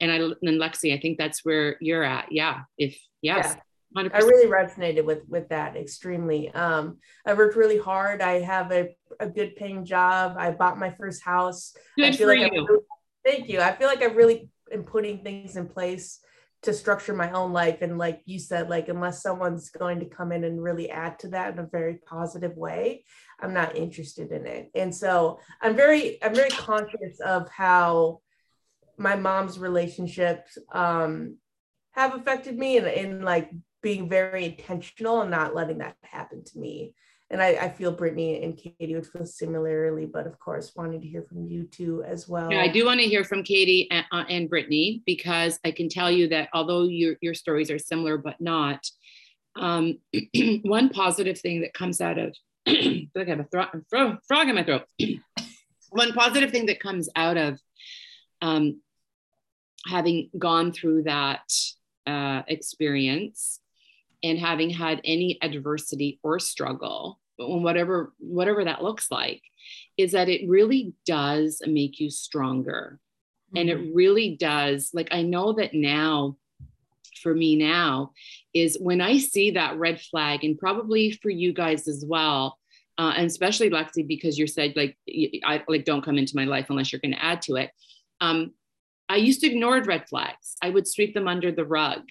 And 0.00 0.10
I 0.10 0.16
and 0.16 0.60
Lexi, 0.60 0.96
I 0.96 1.00
think 1.00 1.18
that's 1.18 1.44
where 1.44 1.76
you're 1.80 2.04
at. 2.04 2.30
Yeah. 2.30 2.62
If 2.78 2.98
yes. 3.22 3.54
Yeah. 3.56 3.60
100%. 3.96 4.10
I 4.12 4.18
really 4.18 4.48
resonated 4.48 5.04
with 5.04 5.20
with 5.28 5.48
that 5.50 5.76
extremely. 5.76 6.52
Um, 6.52 6.98
I 7.24 7.34
worked 7.34 7.54
really 7.54 7.78
hard. 7.78 8.22
I 8.22 8.40
have 8.40 8.72
a, 8.72 8.88
a 9.20 9.28
good 9.28 9.54
paying 9.54 9.84
job. 9.84 10.34
I 10.36 10.50
bought 10.50 10.78
my 10.78 10.90
first 10.90 11.22
house. 11.22 11.74
Good 11.96 12.06
I 12.06 12.10
feel 12.10 12.28
for 12.28 12.36
like 12.36 12.52
you. 12.52 12.66
Really, 12.66 12.82
thank 13.24 13.48
you. 13.48 13.60
I 13.60 13.72
feel 13.72 13.86
like 13.86 14.02
I 14.02 14.06
really 14.06 14.50
am 14.72 14.82
putting 14.82 15.22
things 15.22 15.56
in 15.56 15.68
place 15.68 16.18
to 16.64 16.72
structure 16.72 17.14
my 17.14 17.30
own 17.30 17.52
life. 17.52 17.82
And 17.82 17.98
like 17.98 18.22
you 18.24 18.38
said 18.38 18.68
like 18.68 18.88
unless 18.88 19.22
someone's 19.22 19.70
going 19.70 20.00
to 20.00 20.06
come 20.06 20.32
in 20.32 20.44
and 20.44 20.62
really 20.62 20.90
add 20.90 21.18
to 21.20 21.28
that 21.28 21.52
in 21.52 21.58
a 21.58 21.66
very 21.66 22.00
positive 22.06 22.56
way 22.56 23.04
i'm 23.40 23.54
not 23.54 23.76
interested 23.76 24.32
in 24.32 24.46
it. 24.46 24.70
And 24.74 24.94
so 24.94 25.40
i'm 25.60 25.76
very 25.76 26.22
i'm 26.22 26.34
very 26.34 26.50
conscious 26.50 27.20
of 27.24 27.48
how 27.50 28.20
my 28.96 29.16
mom's 29.16 29.58
relationships 29.58 30.56
um 30.72 31.36
have 31.92 32.14
affected 32.14 32.58
me 32.58 32.78
and 32.78 32.86
in 32.86 33.22
like 33.22 33.50
being 33.82 34.08
very 34.08 34.44
intentional 34.46 35.20
and 35.20 35.30
not 35.30 35.54
letting 35.54 35.78
that 35.78 35.96
happen 36.02 36.42
to 36.44 36.58
me 36.58 36.94
and 37.34 37.42
I, 37.42 37.64
I, 37.64 37.68
feel 37.68 37.90
Brittany 37.90 38.44
and 38.44 38.56
Katie 38.56 38.94
would 38.94 39.08
feel 39.08 39.26
similarly, 39.26 40.06
but 40.06 40.24
of 40.24 40.38
course, 40.38 40.70
wanted 40.76 41.02
to 41.02 41.08
hear 41.08 41.22
from 41.22 41.44
you 41.44 41.64
too 41.64 42.04
as 42.04 42.28
well. 42.28 42.48
Yeah, 42.48 42.62
I 42.62 42.68
do 42.68 42.86
want 42.86 43.00
to 43.00 43.06
hear 43.06 43.24
from 43.24 43.42
Katie 43.42 43.90
and, 43.90 44.06
uh, 44.12 44.22
and 44.28 44.48
Brittany 44.48 45.02
because 45.04 45.58
I 45.64 45.72
can 45.72 45.88
tell 45.88 46.12
you 46.12 46.28
that 46.28 46.48
although 46.54 46.84
your 46.84 47.16
your 47.20 47.34
stories 47.34 47.72
are 47.72 47.78
similar 47.78 48.18
but 48.18 48.40
not, 48.40 48.86
um, 49.56 49.98
one 50.62 50.90
positive 50.90 51.40
thing 51.40 51.62
that 51.62 51.74
comes 51.74 52.00
out 52.00 52.18
of 52.18 52.36
I 52.68 53.08
have 53.26 53.40
a 53.40 53.48
thro- 53.50 53.82
frog, 53.90 54.18
frog 54.28 54.48
in 54.48 54.54
my 54.54 54.62
throat. 54.62 54.84
one 55.90 56.12
positive 56.12 56.52
thing 56.52 56.66
that 56.66 56.78
comes 56.78 57.08
out 57.16 57.36
of 57.36 57.58
um, 58.42 58.80
having 59.88 60.30
gone 60.38 60.70
through 60.70 61.02
that 61.02 61.52
uh, 62.06 62.42
experience 62.46 63.58
and 64.22 64.38
having 64.38 64.70
had 64.70 65.00
any 65.04 65.36
adversity 65.42 66.20
or 66.22 66.38
struggle 66.38 67.18
whatever 67.38 68.12
whatever 68.18 68.64
that 68.64 68.82
looks 68.82 69.10
like 69.10 69.42
is 69.96 70.12
that 70.12 70.28
it 70.28 70.48
really 70.48 70.94
does 71.06 71.60
make 71.66 71.98
you 72.00 72.10
stronger 72.10 72.98
mm-hmm. 73.48 73.58
and 73.58 73.70
it 73.70 73.78
mm-hmm. 73.78 73.94
really 73.94 74.36
does 74.38 74.90
like 74.92 75.08
i 75.10 75.22
know 75.22 75.52
that 75.52 75.74
now 75.74 76.36
for 77.22 77.34
me 77.34 77.56
now 77.56 78.12
is 78.52 78.78
when 78.80 79.00
i 79.00 79.18
see 79.18 79.52
that 79.52 79.78
red 79.78 80.00
flag 80.00 80.44
and 80.44 80.58
probably 80.58 81.10
for 81.10 81.30
you 81.30 81.52
guys 81.52 81.88
as 81.88 82.04
well 82.06 82.58
uh, 82.98 83.12
and 83.16 83.26
especially 83.26 83.70
lexi 83.70 84.06
because 84.06 84.38
you 84.38 84.46
said 84.46 84.72
like 84.76 84.96
i 85.44 85.62
like 85.66 85.84
don't 85.84 86.04
come 86.04 86.18
into 86.18 86.36
my 86.36 86.44
life 86.44 86.66
unless 86.70 86.92
you're 86.92 87.00
going 87.00 87.14
to 87.14 87.24
add 87.24 87.42
to 87.42 87.56
it 87.56 87.70
um, 88.20 88.52
i 89.08 89.16
used 89.16 89.40
to 89.40 89.46
ignore 89.46 89.82
red 89.82 90.08
flags 90.08 90.56
i 90.62 90.70
would 90.70 90.86
sweep 90.86 91.14
them 91.14 91.26
under 91.26 91.50
the 91.50 91.64
rug 91.64 92.02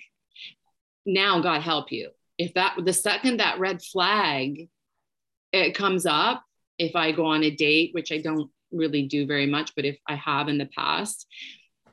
now 1.05 1.39
god 1.39 1.61
help 1.61 1.91
you 1.91 2.09
if 2.38 2.53
that 2.55 2.76
the 2.84 2.93
second 2.93 3.38
that 3.39 3.59
red 3.59 3.82
flag 3.82 4.67
it 5.54 5.74
comes 5.74 6.06
up 6.06 6.43
if 6.78 6.95
i 6.95 7.12
go 7.12 7.26
on 7.26 7.43
a 7.43 7.51
date 7.51 7.93
which 7.93 8.12
i 8.12 8.18
don't 8.18 8.49
really 8.72 9.04
do 9.04 9.26
very 9.26 9.45
much 9.45 9.74
but 9.76 9.86
if 9.86 9.97
i 10.08 10.16
have 10.16 10.49
in 10.49 10.58
the 10.58 10.66
past 10.76 11.28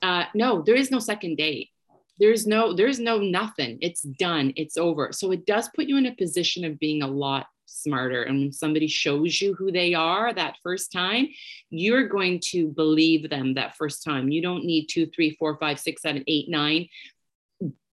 uh, 0.02 0.24
no 0.34 0.62
there 0.62 0.74
is 0.74 0.90
no 0.90 0.98
second 0.98 1.36
date. 1.36 1.70
There's 2.18 2.46
no 2.46 2.74
there's 2.74 3.00
no 3.00 3.18
nothing. 3.18 3.78
It's 3.80 4.02
done. 4.02 4.52
It's 4.56 4.76
over. 4.76 5.10
So 5.12 5.30
it 5.30 5.46
does 5.46 5.70
put 5.74 5.86
you 5.86 5.96
in 5.96 6.06
a 6.06 6.14
position 6.14 6.64
of 6.64 6.78
being 6.78 7.02
a 7.02 7.06
lot 7.06 7.46
smarter. 7.66 8.24
And 8.24 8.40
when 8.40 8.52
somebody 8.52 8.88
shows 8.88 9.40
you 9.40 9.54
who 9.54 9.70
they 9.70 9.94
are 9.94 10.32
that 10.34 10.56
first 10.62 10.92
time 10.92 11.28
you're 11.70 12.08
going 12.08 12.40
to 12.50 12.68
believe 12.68 13.30
them 13.30 13.54
that 13.54 13.76
first 13.76 14.02
time. 14.02 14.28
You 14.28 14.42
don't 14.42 14.64
need 14.64 14.86
two 14.86 15.06
three 15.06 15.36
four 15.38 15.56
five 15.58 15.78
six 15.78 16.02
seven 16.02 16.24
eight 16.26 16.48
nine 16.48 16.88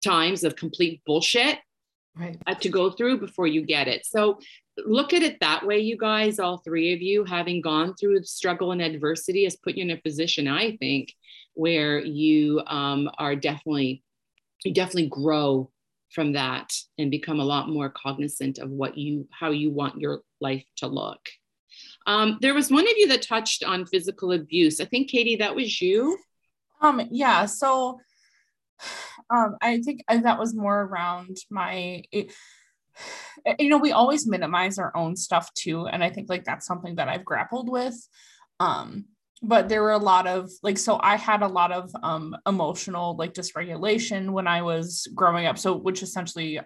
times 0.03 0.45
of 0.45 0.55
complete 0.55 1.03
bullshit 1.07 1.59
right. 2.17 2.39
Uh, 2.47 2.55
to 2.55 2.69
go 2.69 2.91
through 2.91 3.19
before 3.19 3.47
you 3.47 3.62
get 3.62 3.89
it. 3.89 4.07
So 4.07 4.39
look 4.79 5.12
at 5.12 5.22
it 5.22 5.41
that 5.41 5.66
way, 5.66 5.79
you 5.79 5.97
guys, 5.97 6.39
all 6.39 6.59
three 6.59 6.93
of 6.93 7.03
you, 7.03 7.25
having 7.25 7.61
gone 7.61 7.95
through 7.95 8.22
struggle 8.25 8.72
and 8.72 8.83
adversity 8.83 9.45
has 9.45 9.57
put 9.57 9.75
you 9.75 9.83
in 9.83 9.91
a 9.91 9.97
position, 9.97 10.49
I 10.49 10.77
think, 10.77 11.12
where 11.55 12.01
you 12.01 12.62
um, 12.66 13.11
are 13.18 13.37
definitely, 13.37 14.03
you 14.64 14.72
definitely 14.75 15.09
grow 15.09 15.70
from 16.11 16.33
that 16.33 16.72
and 16.99 17.11
become 17.11 17.41
a 17.41 17.45
lot 17.45 17.68
more 17.68 17.89
cognizant 17.89 18.59
of 18.59 18.70
what 18.70 18.97
you, 18.97 19.29
how 19.31 19.51
you 19.51 19.70
want 19.70 20.01
your 20.01 20.22
life 20.41 20.64
to 20.77 20.87
look. 20.87 21.20
Um, 22.07 22.39
there 22.41 22.55
was 22.55 22.70
one 22.70 22.85
of 22.85 22.97
you 22.97 23.09
that 23.09 23.22
touched 23.22 23.64
on 23.64 23.87
physical 23.87 24.33
abuse. 24.33 24.81
I 24.81 24.85
think, 24.85 25.09
Katie, 25.09 25.37
that 25.37 25.55
was 25.55 25.81
you. 25.81 26.18
Um, 26.81 27.01
yeah. 27.11 27.47
So 27.47 28.01
um, 29.31 29.57
I 29.61 29.81
think 29.81 30.03
that 30.09 30.39
was 30.39 30.55
more 30.55 30.83
around 30.83 31.39
my, 31.51 32.03
it, 32.12 32.33
you 33.59 33.68
know, 33.68 33.78
we 33.78 33.92
always 33.92 34.26
minimize 34.26 34.78
our 34.78 34.97
own 34.97 35.16
stuff 35.16 35.53
too. 35.55 35.86
And 35.86 36.03
I 36.03 36.11
think 36.11 36.28
like 36.28 36.45
that's 36.45 36.66
something 36.66 36.97
that 36.97 37.09
I've 37.09 37.24
grappled 37.24 37.68
with. 37.68 37.97
Um, 38.61 39.07
but 39.42 39.68
there 39.68 39.82
were 39.82 39.92
a 39.92 39.99
lot 39.99 40.26
of 40.26 40.51
like, 40.62 40.78
so 40.78 40.99
I 41.03 41.16
had 41.16 41.42
a 41.42 41.49
lot 41.49 41.72
of 41.72 41.90
um, 42.03 42.36
emotional 42.47 43.16
like 43.16 43.34
dysregulation 43.34 44.30
when 44.30 44.47
I 44.47 44.62
was 44.62 45.07
growing 45.14 45.47
up. 45.47 45.59
So, 45.59 45.76
which 45.76 46.03
essentially 46.03 46.61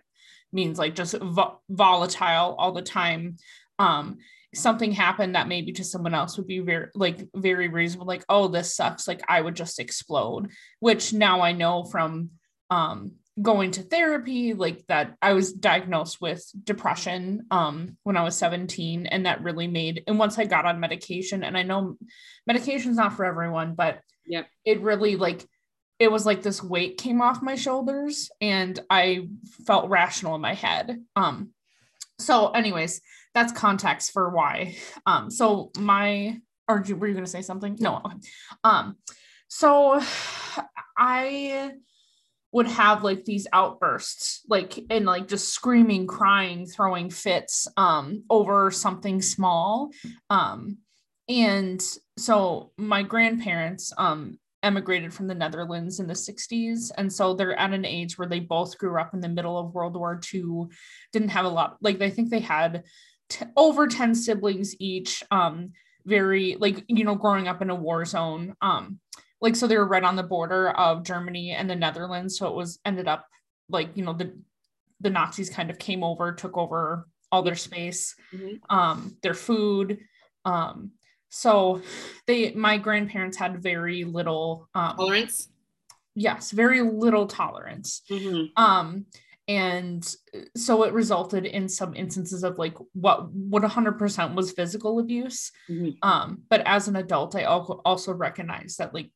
means 0.53 0.79
like 0.79 0.95
just 0.95 1.15
vo- 1.15 1.61
volatile 1.69 2.55
all 2.59 2.73
the 2.73 2.83
time. 2.83 3.37
Um, 3.79 4.19
something 4.55 4.93
happened 4.93 5.35
that 5.35 5.49
maybe 5.49 5.73
to 5.73 5.85
someone 5.85 6.15
else 6.15 6.37
would 6.37 6.47
be 6.47 6.61
very 6.61 6.89
like 6.95 7.29
very 7.35 7.69
reasonable 7.69 8.07
like 8.07 8.25
oh 8.31 8.49
this 8.49 8.75
sucks 8.75 9.07
like 9.07 9.21
i 9.29 9.41
would 9.41 9.55
just 9.55 9.79
explode 9.79 10.51
which 10.81 11.13
now 11.13 11.43
i 11.43 11.53
know 11.53 11.85
from 11.85 12.31
um 12.71 13.13
going 13.41 13.71
to 13.71 13.83
therapy 13.83 14.55
like 14.55 14.85
that 14.89 15.15
i 15.23 15.33
was 15.33 15.53
diagnosed 15.53 16.21
with 16.21 16.45
depression 16.65 17.47
um 17.51 17.97
when 18.03 18.17
i 18.17 18.23
was 18.23 18.37
17 18.37 19.07
and 19.07 19.27
that 19.27 19.43
really 19.43 19.69
made 19.69 20.03
and 20.07 20.19
once 20.19 20.39
i 20.39 20.45
got 20.45 20.67
on 20.67 20.81
medication 20.81 21.45
and 21.45 21.57
i 21.57 21.63
know 21.63 21.97
medication's 22.47 22.97
not 22.97 23.15
for 23.15 23.25
everyone 23.25 23.75
but 23.75 24.01
yeah 24.27 24.43
it 24.65 24.81
really 24.81 25.17
like 25.17 25.47
it 25.99 26.13
was 26.13 26.25
like 26.25 26.43
this 26.43 26.63
weight 26.63 26.97
came 26.97 27.21
off 27.21 27.43
my 27.43 27.55
shoulders 27.55 28.31
and 28.41 28.81
i 28.91 29.29
felt 29.67 29.89
rational 29.89 30.35
in 30.35 30.41
my 30.41 30.55
head 30.55 31.03
um 31.17 31.51
so 32.19 32.51
anyways 32.51 33.01
that's 33.39 33.53
context 33.53 34.13
for 34.13 34.31
why. 34.31 34.77
Um, 35.07 35.31
so 35.31 35.71
my 35.79 36.41
or 36.67 36.77
were 36.77 37.07
you 37.07 37.15
going 37.15 37.25
to 37.25 37.27
say 37.27 37.43
something? 37.43 37.77
No. 37.81 38.03
Um, 38.63 38.97
so 39.49 40.01
I 40.99 41.73
would 42.53 42.67
have 42.67 43.05
like 43.05 43.25
these 43.25 43.47
outbursts, 43.53 44.43
like 44.49 44.79
and 44.91 45.05
like 45.05 45.29
just 45.29 45.53
screaming, 45.53 46.07
crying, 46.07 46.67
throwing 46.67 47.11
fits 47.11 47.69
um, 47.77 48.25
over 48.31 48.71
something 48.71 49.21
small. 49.21 49.91
Um, 50.31 50.79
and 51.29 51.83
so 52.17 52.73
my 52.79 53.03
grandparents, 53.03 53.93
um, 53.99 54.39
emigrated 54.63 55.15
from 55.15 55.29
the 55.29 55.35
Netherlands 55.35 56.01
in 56.01 56.07
the 56.07 56.15
60s. 56.15 56.91
And 56.97 57.13
so 57.13 57.35
they're 57.35 57.59
at 57.59 57.73
an 57.73 57.85
age 57.85 58.19
where 58.19 58.27
they 58.27 58.41
both 58.41 58.77
grew 58.79 59.01
up 59.01 59.15
in 59.15 59.21
the 59.21 59.29
middle 59.29 59.57
of 59.57 59.73
World 59.73 59.97
War 59.97 60.21
II, 60.35 60.67
didn't 61.13 61.29
have 61.29 61.45
a 61.45 61.49
lot, 61.49 61.77
like, 61.81 62.01
I 62.03 62.11
think 62.11 62.31
they 62.31 62.41
had 62.41 62.83
t- 63.29 63.47
over 63.57 63.87
10 63.87 64.15
siblings 64.15 64.75
each. 64.81 65.23
Um, 65.31 65.73
very, 66.05 66.57
like, 66.59 66.85
you 66.89 67.05
know, 67.05 67.15
growing 67.15 67.49
up 67.49 67.61
in 67.61 67.71
a 67.71 67.75
war 67.75 68.05
zone. 68.05 68.55
Um, 68.63 68.99
like, 69.41 69.57
so 69.57 69.67
they 69.67 69.77
were 69.77 69.87
right 69.87 70.05
on 70.05 70.17
the 70.17 70.23
border 70.23 70.71
of 70.71 71.05
Germany 71.05 71.53
and 71.53 71.69
the 71.69 71.77
Netherlands. 71.77 72.39
So 72.39 72.49
it 72.49 72.55
was 72.55 72.79
ended 72.85 73.09
up 73.09 73.27
like, 73.69 73.91
you 73.95 74.05
know, 74.05 74.13
the, 74.13 74.37
the 75.01 75.11
Nazis 75.11 75.51
kind 75.51 75.71
of 75.71 75.79
came 75.79 76.03
over, 76.03 76.33
took 76.33 76.57
over 76.57 77.07
all 77.31 77.43
their 77.43 77.55
space, 77.55 78.15
mm-hmm. 78.33 78.57
um, 78.75 79.17
their 79.23 79.35
food, 79.35 79.99
um, 80.45 80.93
so 81.31 81.83
they 82.27 82.53
my 82.53 82.79
grandparents 82.79 83.37
had 83.37 83.63
very 83.63 84.05
little 84.05 84.69
um, 84.75 84.97
tolerance. 84.97 85.49
Yes, 86.15 86.51
very 86.51 86.81
little 86.81 87.27
tolerance. 87.27 88.03
Mm-hmm. 88.11 88.63
Um, 88.63 89.07
and 89.47 90.15
so 90.57 90.83
it 90.83 90.93
resulted 90.93 91.47
in 91.47 91.69
some 91.69 91.95
instances 91.95 92.45
of 92.45 92.59
like 92.59 92.77
what 92.93 93.33
what 93.33 93.63
100% 93.63 94.35
was 94.35 94.53
physical 94.53 94.99
abuse 94.99 95.51
mm-hmm. 95.71 95.89
um 96.07 96.43
but 96.51 96.61
as 96.67 96.87
an 96.87 96.97
adult 96.97 97.35
i 97.35 97.45
also 97.45 98.13
recognize 98.13 98.77
that 98.77 98.93
like 98.93 99.11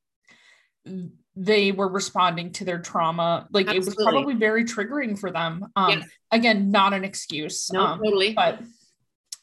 they 1.35 1.73
were 1.73 1.89
responding 1.89 2.53
to 2.53 2.65
their 2.65 2.79
trauma 2.79 3.47
like 3.53 3.67
Absolutely. 3.67 3.93
it 3.93 3.97
was 3.97 4.05
probably 4.05 4.35
very 4.35 4.65
triggering 4.65 5.19
for 5.19 5.31
them 5.31 5.67
um 5.77 5.91
yes. 5.91 6.09
again 6.31 6.71
not 6.71 6.93
an 6.93 7.05
excuse 7.05 7.71
no 7.73 7.81
um, 7.81 7.99
totally 8.03 8.35
but 8.35 8.61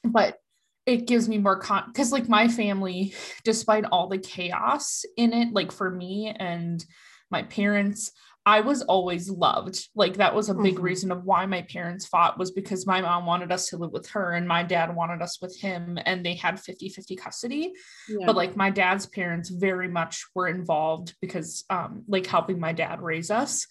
but 0.03 0.39
it 0.85 1.07
gives 1.07 1.27
me 1.27 1.37
more 1.37 1.57
con 1.57 1.83
because 1.87 2.11
like 2.11 2.29
my 2.29 2.47
family 2.47 3.13
despite 3.43 3.85
all 3.85 4.07
the 4.07 4.17
chaos 4.17 5.03
in 5.17 5.33
it 5.33 5.53
like 5.53 5.71
for 5.71 5.89
me 5.89 6.33
and 6.37 6.85
my 7.31 7.43
parents 7.43 8.11
i 8.49 8.61
was 8.61 8.81
always 8.81 9.29
loved 9.29 9.87
like 9.93 10.17
that 10.17 10.33
was 10.33 10.49
a 10.49 10.55
big 10.55 10.75
mm-hmm. 10.75 10.83
reason 10.83 11.11
of 11.11 11.23
why 11.23 11.45
my 11.45 11.61
parents 11.61 12.07
fought 12.07 12.39
was 12.39 12.49
because 12.49 12.87
my 12.87 12.99
mom 12.99 13.27
wanted 13.27 13.51
us 13.51 13.67
to 13.67 13.77
live 13.77 13.91
with 13.91 14.07
her 14.09 14.31
and 14.31 14.47
my 14.47 14.63
dad 14.63 14.95
wanted 14.95 15.21
us 15.21 15.39
with 15.39 15.55
him 15.59 15.99
and 16.07 16.25
they 16.25 16.33
had 16.33 16.59
50 16.59 16.89
50 16.89 17.15
custody 17.15 17.71
yeah. 18.07 18.25
but 18.25 18.35
like 18.35 18.55
my 18.55 18.71
dad's 18.71 19.05
parents 19.05 19.49
very 19.49 19.87
much 19.87 20.25
were 20.33 20.47
involved 20.47 21.15
because 21.21 21.63
um 21.69 22.03
like 22.07 22.25
helping 22.25 22.59
my 22.59 22.73
dad 22.73 23.01
raise 23.01 23.29
us 23.29 23.67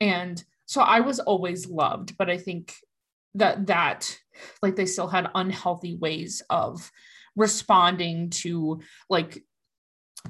and 0.00 0.44
so 0.66 0.80
i 0.80 1.00
was 1.00 1.18
always 1.18 1.68
loved 1.68 2.16
but 2.16 2.30
i 2.30 2.38
think 2.38 2.74
that 3.34 3.66
that 3.66 4.16
like 4.62 4.76
they 4.76 4.86
still 4.86 5.08
had 5.08 5.30
unhealthy 5.34 5.96
ways 5.96 6.42
of 6.48 6.92
responding 7.34 8.30
to 8.30 8.80
like 9.10 9.42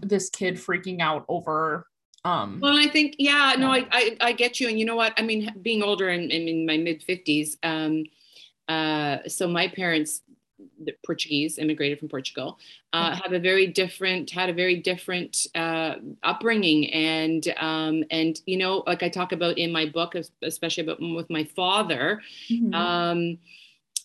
this 0.00 0.30
kid 0.30 0.54
freaking 0.54 1.00
out 1.00 1.26
over 1.28 1.86
um 2.24 2.60
well 2.60 2.76
i 2.76 2.86
think 2.86 3.16
yeah 3.18 3.54
no 3.58 3.70
I, 3.70 3.86
I 3.90 4.16
i 4.20 4.32
get 4.32 4.60
you. 4.60 4.68
And 4.68 4.78
you 4.78 4.84
know 4.84 4.96
what? 4.96 5.12
I 5.16 5.22
mean 5.22 5.52
being 5.62 5.82
older 5.82 6.08
and, 6.08 6.30
and 6.30 6.48
in 6.48 6.66
my 6.66 6.76
mid 6.76 7.04
50s 7.04 7.56
um 7.62 8.04
uh 8.68 9.18
so 9.28 9.48
my 9.48 9.68
parents 9.68 10.22
the 10.84 10.94
Portuguese 11.04 11.58
immigrated 11.58 11.98
from 11.98 12.08
Portugal, 12.08 12.58
uh, 12.92 13.16
have 13.16 13.32
a 13.32 13.38
very 13.38 13.66
different 13.66 14.30
had 14.30 14.50
a 14.50 14.52
very 14.52 14.76
different 14.76 15.46
uh, 15.54 15.96
upbringing, 16.22 16.90
and 16.92 17.52
um, 17.58 18.04
and 18.10 18.40
you 18.46 18.56
know, 18.56 18.82
like 18.86 19.02
I 19.02 19.08
talk 19.08 19.32
about 19.32 19.58
in 19.58 19.72
my 19.72 19.86
book, 19.86 20.14
especially 20.42 20.84
about 20.84 21.00
with 21.00 21.30
my 21.30 21.44
father, 21.44 22.22
mm-hmm. 22.50 22.74
um, 22.74 23.38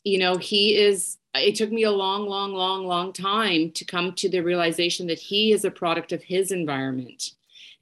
you 0.03 0.19
know, 0.19 0.37
he 0.37 0.77
is. 0.77 1.17
It 1.35 1.53
took 1.53 1.71
me 1.71 1.83
a 1.83 1.91
long, 1.91 2.27
long, 2.27 2.53
long, 2.53 2.87
long 2.87 3.13
time 3.13 3.69
to 3.71 3.85
come 3.85 4.13
to 4.13 4.27
the 4.27 4.39
realization 4.39 5.05
that 5.07 5.19
he 5.19 5.51
is 5.51 5.65
a 5.65 5.69
product 5.69 6.11
of 6.11 6.23
his 6.23 6.51
environment 6.51 7.33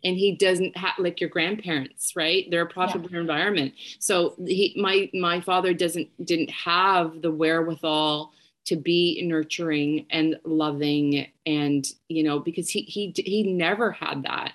and 0.04 0.18
he 0.18 0.36
doesn't 0.36 0.76
have 0.78 0.94
like 0.98 1.20
your 1.20 1.30
grandparents 1.30 2.16
right 2.16 2.48
they're 2.50 2.64
a 2.64 2.68
product 2.68 2.98
yeah. 2.98 3.06
of 3.06 3.12
their 3.12 3.22
environment 3.22 3.74
so 4.00 4.36
he 4.46 4.74
my 4.78 5.10
my 5.14 5.42
father 5.42 5.74
doesn't 5.74 6.08
didn't 6.26 6.52
have 6.52 7.22
the 7.22 7.32
wherewithal 7.32 8.32
to 8.66 8.76
be 8.76 9.22
nurturing 9.24 10.06
and 10.10 10.38
loving 10.44 11.28
and 11.46 11.86
you 12.10 12.24
know 12.24 12.40
because 12.40 12.70
he 12.70 12.82
he 12.82 13.14
he 13.16 13.44
never 13.44 13.92
had 13.92 14.24
that 14.24 14.54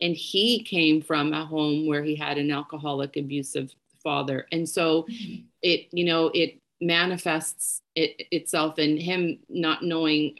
and 0.00 0.16
he 0.16 0.62
came 0.64 1.00
from 1.00 1.32
a 1.32 1.46
home 1.46 1.86
where 1.86 2.02
he 2.02 2.16
had 2.16 2.38
an 2.38 2.50
alcoholic 2.50 3.16
abusive 3.16 3.72
father 4.02 4.46
and 4.52 4.68
so 4.68 5.02
mm-hmm. 5.04 5.42
it 5.62 5.86
you 5.92 6.04
know 6.04 6.30
it 6.34 6.58
manifests 6.80 7.82
it, 7.94 8.26
itself 8.32 8.78
in 8.78 8.96
him 8.96 9.38
not 9.48 9.82
knowing 9.84 10.36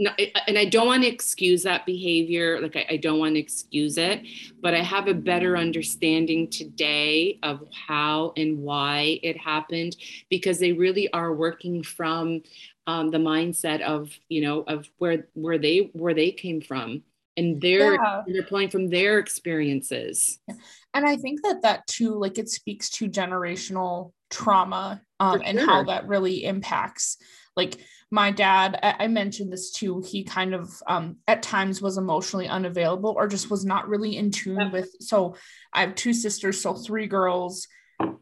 no, 0.00 0.10
and 0.48 0.56
I 0.56 0.64
don't 0.64 0.86
want 0.86 1.02
to 1.02 1.08
excuse 1.08 1.62
that 1.64 1.84
behavior. 1.84 2.58
Like, 2.58 2.74
I, 2.74 2.86
I, 2.90 2.96
don't 2.96 3.18
want 3.18 3.34
to 3.34 3.38
excuse 3.38 3.98
it, 3.98 4.22
but 4.62 4.72
I 4.72 4.82
have 4.82 5.08
a 5.08 5.14
better 5.14 5.58
understanding 5.58 6.48
today 6.48 7.38
of 7.42 7.62
how 7.86 8.32
and 8.34 8.60
why 8.60 9.20
it 9.22 9.36
happened 9.36 9.96
because 10.30 10.58
they 10.58 10.72
really 10.72 11.12
are 11.12 11.34
working 11.34 11.82
from 11.82 12.40
um, 12.86 13.10
the 13.10 13.18
mindset 13.18 13.82
of, 13.82 14.10
you 14.30 14.40
know, 14.40 14.62
of 14.62 14.88
where 14.96 15.28
where 15.34 15.58
they 15.58 15.90
where 15.92 16.14
they 16.14 16.30
came 16.30 16.62
from, 16.62 17.02
and 17.36 17.60
they're 17.60 17.92
yeah. 17.92 18.22
they're 18.26 18.42
pulling 18.42 18.70
from 18.70 18.88
their 18.88 19.18
experiences. 19.18 20.40
And 20.94 21.06
I 21.06 21.16
think 21.16 21.42
that 21.42 21.60
that 21.62 21.86
too, 21.86 22.14
like, 22.14 22.38
it 22.38 22.48
speaks 22.48 22.88
to 22.90 23.08
generational 23.08 24.12
trauma 24.30 25.02
um, 25.20 25.40
sure. 25.40 25.42
and 25.46 25.60
how 25.60 25.84
that 25.84 26.08
really 26.08 26.44
impacts, 26.44 27.18
like 27.54 27.76
my 28.10 28.30
dad 28.30 28.78
i 28.82 29.06
mentioned 29.06 29.52
this 29.52 29.70
too 29.70 30.02
he 30.06 30.24
kind 30.24 30.54
of 30.54 30.70
um, 30.86 31.16
at 31.28 31.42
times 31.42 31.80
was 31.80 31.96
emotionally 31.96 32.48
unavailable 32.48 33.14
or 33.16 33.28
just 33.28 33.50
was 33.50 33.64
not 33.64 33.88
really 33.88 34.16
in 34.16 34.30
tune 34.30 34.70
with 34.72 34.90
so 35.00 35.34
i 35.72 35.80
have 35.80 35.94
two 35.94 36.12
sisters 36.12 36.60
so 36.60 36.74
three 36.74 37.06
girls 37.06 37.66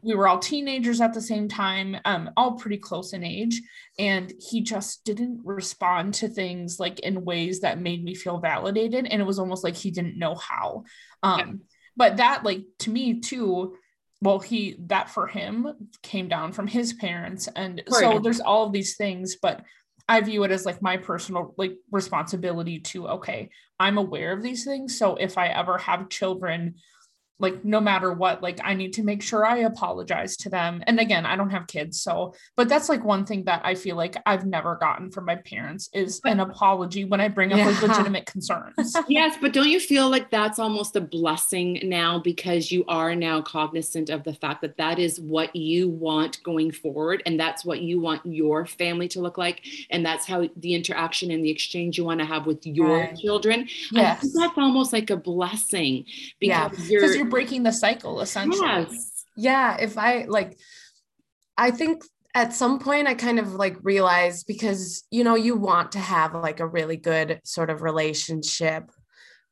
we 0.01 0.13
were 0.13 0.27
all 0.27 0.39
teenagers 0.39 1.01
at 1.01 1.13
the 1.13 1.21
same 1.21 1.47
time 1.47 1.97
um, 2.05 2.29
all 2.37 2.53
pretty 2.53 2.77
close 2.77 3.13
in 3.13 3.23
age 3.23 3.61
and 3.97 4.33
he 4.39 4.61
just 4.61 5.03
didn't 5.05 5.39
respond 5.43 6.13
to 6.13 6.27
things 6.27 6.79
like 6.79 6.99
in 6.99 7.23
ways 7.23 7.61
that 7.61 7.79
made 7.79 8.03
me 8.03 8.13
feel 8.13 8.39
validated 8.39 9.05
and 9.05 9.21
it 9.21 9.25
was 9.25 9.39
almost 9.39 9.63
like 9.63 9.75
he 9.75 9.91
didn't 9.91 10.19
know 10.19 10.35
how 10.35 10.83
um, 11.23 11.39
yeah. 11.39 11.53
but 11.95 12.17
that 12.17 12.43
like 12.43 12.63
to 12.77 12.89
me 12.89 13.19
too 13.19 13.75
well 14.21 14.39
he 14.39 14.75
that 14.79 15.09
for 15.09 15.27
him 15.27 15.89
came 16.03 16.27
down 16.27 16.51
from 16.51 16.67
his 16.67 16.93
parents 16.93 17.47
and 17.55 17.81
right. 17.89 17.99
so 17.99 18.19
there's 18.19 18.41
all 18.41 18.65
of 18.65 18.73
these 18.73 18.97
things 18.97 19.37
but 19.41 19.63
I 20.09 20.21
view 20.21 20.43
it 20.43 20.51
as 20.51 20.65
like 20.65 20.81
my 20.81 20.97
personal 20.97 21.53
like 21.55 21.77
responsibility 21.91 22.79
to 22.79 23.07
okay, 23.09 23.51
I'm 23.79 23.99
aware 23.99 24.33
of 24.33 24.41
these 24.41 24.65
things. 24.65 24.97
So 24.97 25.15
if 25.15 25.37
I 25.37 25.49
ever 25.49 25.77
have 25.77 26.09
children 26.09 26.75
like 27.39 27.63
no 27.63 27.79
matter 27.79 28.11
what 28.13 28.43
like 28.43 28.59
i 28.63 28.73
need 28.73 28.93
to 28.93 29.03
make 29.03 29.21
sure 29.21 29.45
i 29.45 29.59
apologize 29.59 30.35
to 30.35 30.49
them 30.49 30.83
and 30.87 30.99
again 30.99 31.25
i 31.25 31.35
don't 31.35 31.49
have 31.49 31.65
kids 31.67 32.01
so 32.01 32.33
but 32.55 32.67
that's 32.67 32.89
like 32.89 33.03
one 33.03 33.25
thing 33.25 33.43
that 33.45 33.61
i 33.63 33.73
feel 33.73 33.95
like 33.95 34.17
i've 34.25 34.45
never 34.45 34.75
gotten 34.75 35.09
from 35.09 35.25
my 35.25 35.35
parents 35.35 35.89
is 35.93 36.21
an 36.25 36.39
apology 36.39 37.05
when 37.05 37.21
i 37.21 37.27
bring 37.27 37.51
up 37.51 37.59
yeah. 37.59 37.67
like 37.67 37.81
legitimate 37.81 38.25
concerns 38.25 38.95
yes 39.07 39.37
but 39.41 39.53
don't 39.53 39.69
you 39.69 39.79
feel 39.79 40.09
like 40.09 40.29
that's 40.29 40.59
almost 40.59 40.95
a 40.95 41.01
blessing 41.01 41.79
now 41.83 42.19
because 42.19 42.71
you 42.71 42.83
are 42.87 43.15
now 43.15 43.41
cognizant 43.41 44.09
of 44.09 44.23
the 44.23 44.33
fact 44.33 44.61
that 44.61 44.77
that 44.77 44.99
is 44.99 45.19
what 45.19 45.55
you 45.55 45.87
want 45.87 46.41
going 46.43 46.71
forward 46.71 47.23
and 47.25 47.39
that's 47.39 47.63
what 47.63 47.81
you 47.81 47.99
want 47.99 48.21
your 48.25 48.65
family 48.65 49.07
to 49.07 49.21
look 49.21 49.37
like 49.37 49.65
and 49.89 50.05
that's 50.05 50.25
how 50.25 50.47
the 50.57 50.73
interaction 50.73 51.31
and 51.31 51.43
the 51.43 51.49
exchange 51.49 51.97
you 51.97 52.03
want 52.03 52.19
to 52.19 52.25
have 52.25 52.45
with 52.45 52.65
your 52.65 52.99
right. 52.99 53.17
children 53.17 53.67
yes. 53.91 54.33
that's 54.33 54.57
almost 54.57 54.91
like 54.91 55.09
a 55.09 55.17
blessing 55.17 56.05
because 56.39 56.89
yeah. 56.89 56.99
you're 56.99 57.28
breaking 57.29 57.63
the 57.63 57.71
cycle 57.71 58.21
essentially. 58.21 58.67
Yes. 58.67 59.25
Yeah. 59.35 59.77
If 59.79 59.97
I 59.97 60.25
like, 60.27 60.57
I 61.57 61.71
think 61.71 62.03
at 62.35 62.53
some 62.53 62.79
point 62.79 63.07
I 63.07 63.15
kind 63.15 63.39
of 63.39 63.53
like 63.53 63.77
realized 63.81 64.47
because, 64.47 65.03
you 65.11 65.23
know, 65.23 65.35
you 65.35 65.55
want 65.55 65.93
to 65.93 65.99
have 65.99 66.33
like 66.33 66.59
a 66.59 66.67
really 66.67 66.97
good 66.97 67.39
sort 67.43 67.69
of 67.69 67.81
relationship 67.81 68.91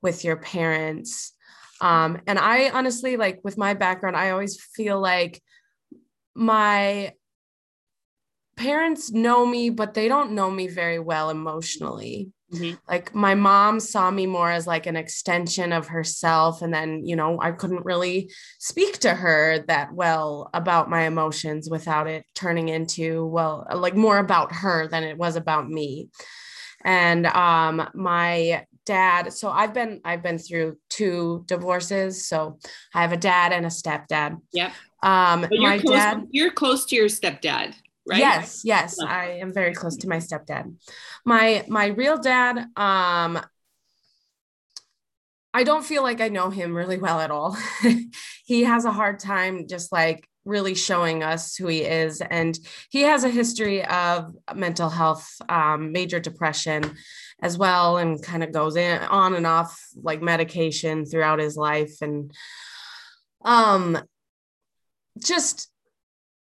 with 0.01 0.23
your 0.23 0.37
parents. 0.37 1.33
Um, 1.81 2.21
and 2.27 2.39
I 2.39 2.69
honestly, 2.69 3.17
like 3.17 3.39
with 3.43 3.57
my 3.57 3.73
background, 3.73 4.15
I 4.15 4.31
always 4.31 4.61
feel 4.61 4.99
like 4.99 5.41
my 6.35 7.13
parents 8.55 9.11
know 9.11 9.45
me, 9.45 9.69
but 9.69 9.93
they 9.93 10.07
don't 10.07 10.31
know 10.31 10.49
me 10.49 10.67
very 10.67 10.99
well 10.99 11.29
emotionally. 11.29 12.31
Mm-hmm. 12.53 12.75
Like 12.87 13.13
my 13.13 13.35
mom 13.35 13.79
saw 13.79 14.09
me 14.09 14.25
more 14.25 14.49
as 14.49 14.65
like 14.65 14.85
an 14.85 14.95
extension 14.95 15.73
of 15.73 15.87
herself. 15.87 16.61
And 16.61 16.73
then, 16.73 17.05
you 17.05 17.15
know, 17.15 17.39
I 17.41 17.51
couldn't 17.51 17.85
really 17.85 18.31
speak 18.57 18.99
to 18.99 19.13
her 19.13 19.59
that 19.67 19.93
well 19.93 20.49
about 20.53 20.89
my 20.89 21.03
emotions 21.03 21.69
without 21.69 22.07
it 22.07 22.25
turning 22.35 22.69
into, 22.69 23.25
well, 23.25 23.67
like 23.73 23.95
more 23.95 24.17
about 24.17 24.53
her 24.53 24.87
than 24.87 25.03
it 25.03 25.17
was 25.17 25.35
about 25.35 25.69
me. 25.69 26.09
And 26.85 27.25
um, 27.27 27.89
my 27.93 28.65
dad, 28.85 29.33
so 29.33 29.49
I've 29.49 29.73
been 29.73 29.99
I've 30.05 30.23
been 30.23 30.37
through 30.37 30.77
two 30.89 31.43
divorces. 31.47 32.27
So 32.27 32.59
I 32.93 33.01
have 33.01 33.11
a 33.11 33.17
dad 33.17 33.51
and 33.51 33.65
a 33.65 33.69
stepdad. 33.69 34.37
Yep. 34.53 34.71
Um, 35.03 35.47
my 35.51 35.79
close, 35.79 35.97
dad, 35.97 36.23
you're 36.31 36.51
close 36.51 36.85
to 36.85 36.95
your 36.95 37.07
stepdad 37.07 37.75
right? 38.07 38.19
Yes, 38.19 38.61
yes, 38.63 38.99
I 38.99 39.39
am 39.41 39.53
very 39.53 39.73
close 39.73 39.97
to 39.97 40.09
my 40.09 40.17
stepdad. 40.17 40.73
My 41.25 41.65
my 41.67 41.87
real 41.87 42.17
dad, 42.17 42.57
um, 42.75 43.39
I 45.53 45.63
don't 45.63 45.85
feel 45.85 46.03
like 46.03 46.21
I 46.21 46.29
know 46.29 46.49
him 46.49 46.75
really 46.75 46.97
well 46.97 47.19
at 47.19 47.31
all. 47.31 47.57
he 48.45 48.63
has 48.63 48.85
a 48.85 48.91
hard 48.91 49.19
time 49.19 49.67
just 49.67 49.91
like 49.91 50.27
really 50.45 50.75
showing 50.75 51.23
us 51.23 51.55
who 51.55 51.67
he 51.67 51.81
is, 51.81 52.21
and 52.21 52.57
he 52.89 53.01
has 53.01 53.23
a 53.23 53.29
history 53.29 53.83
of 53.85 54.33
mental 54.55 54.89
health, 54.89 55.27
um, 55.49 55.91
major 55.91 56.19
depression 56.19 56.95
as 57.41 57.57
well 57.57 57.97
and 57.97 58.23
kind 58.23 58.43
of 58.43 58.51
goes 58.51 58.75
in 58.75 58.99
on 59.03 59.35
and 59.35 59.45
off 59.45 59.79
like 60.01 60.21
medication 60.21 61.05
throughout 61.05 61.39
his 61.39 61.55
life 61.55 62.01
and 62.01 62.31
um 63.45 63.97
just 65.23 65.69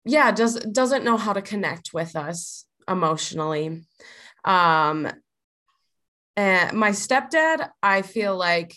yeah 0.05 0.31
does 0.31 0.57
doesn't 0.57 1.05
know 1.05 1.17
how 1.17 1.33
to 1.33 1.43
connect 1.43 1.95
with 1.95 2.17
us 2.17 2.67
emotionally. 2.89 3.83
Um 4.45 5.09
and 6.37 6.77
my 6.77 6.91
stepdad 6.91 7.71
i 7.83 8.03
feel 8.03 8.37
like 8.37 8.75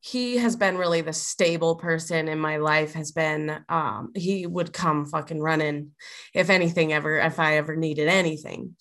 he 0.00 0.36
has 0.36 0.56
been 0.56 0.76
really 0.76 1.00
the 1.00 1.12
stable 1.12 1.76
person 1.76 2.28
in 2.28 2.38
my 2.38 2.56
life 2.58 2.94
has 2.94 3.12
been 3.12 3.64
um 3.68 4.10
he 4.14 4.46
would 4.46 4.72
come 4.72 5.06
fucking 5.06 5.40
running 5.40 5.92
if 6.34 6.50
anything 6.50 6.92
ever 6.92 7.18
if 7.18 7.38
i 7.38 7.56
ever 7.56 7.76
needed 7.76 8.08
anything. 8.08 8.76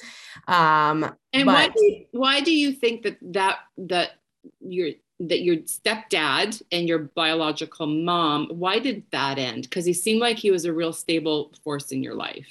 Um 0.47 1.03
and 1.33 1.45
but, 1.45 1.53
why 1.53 1.67
do 1.69 1.85
you, 1.85 2.05
why 2.11 2.41
do 2.41 2.51
you 2.51 2.71
think 2.73 3.03
that 3.03 3.17
that 3.33 3.57
that 3.77 4.11
your 4.59 4.89
that 5.19 5.41
your 5.41 5.57
stepdad 5.57 6.61
and 6.71 6.87
your 6.87 6.99
biological 6.99 7.87
mom 7.87 8.47
why 8.49 8.79
did 8.79 9.03
that 9.11 9.37
end? 9.37 9.63
Because 9.63 9.85
he 9.85 9.93
seemed 9.93 10.19
like 10.19 10.37
he 10.37 10.51
was 10.51 10.65
a 10.65 10.73
real 10.73 10.91
stable 10.91 11.53
force 11.63 11.91
in 11.91 12.03
your 12.03 12.15
life. 12.15 12.47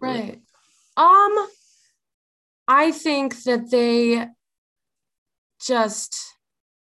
Right. 0.00 0.40
um 0.96 1.48
i 2.68 2.90
think 2.92 3.42
that 3.44 3.70
they 3.70 4.26
just 5.60 6.34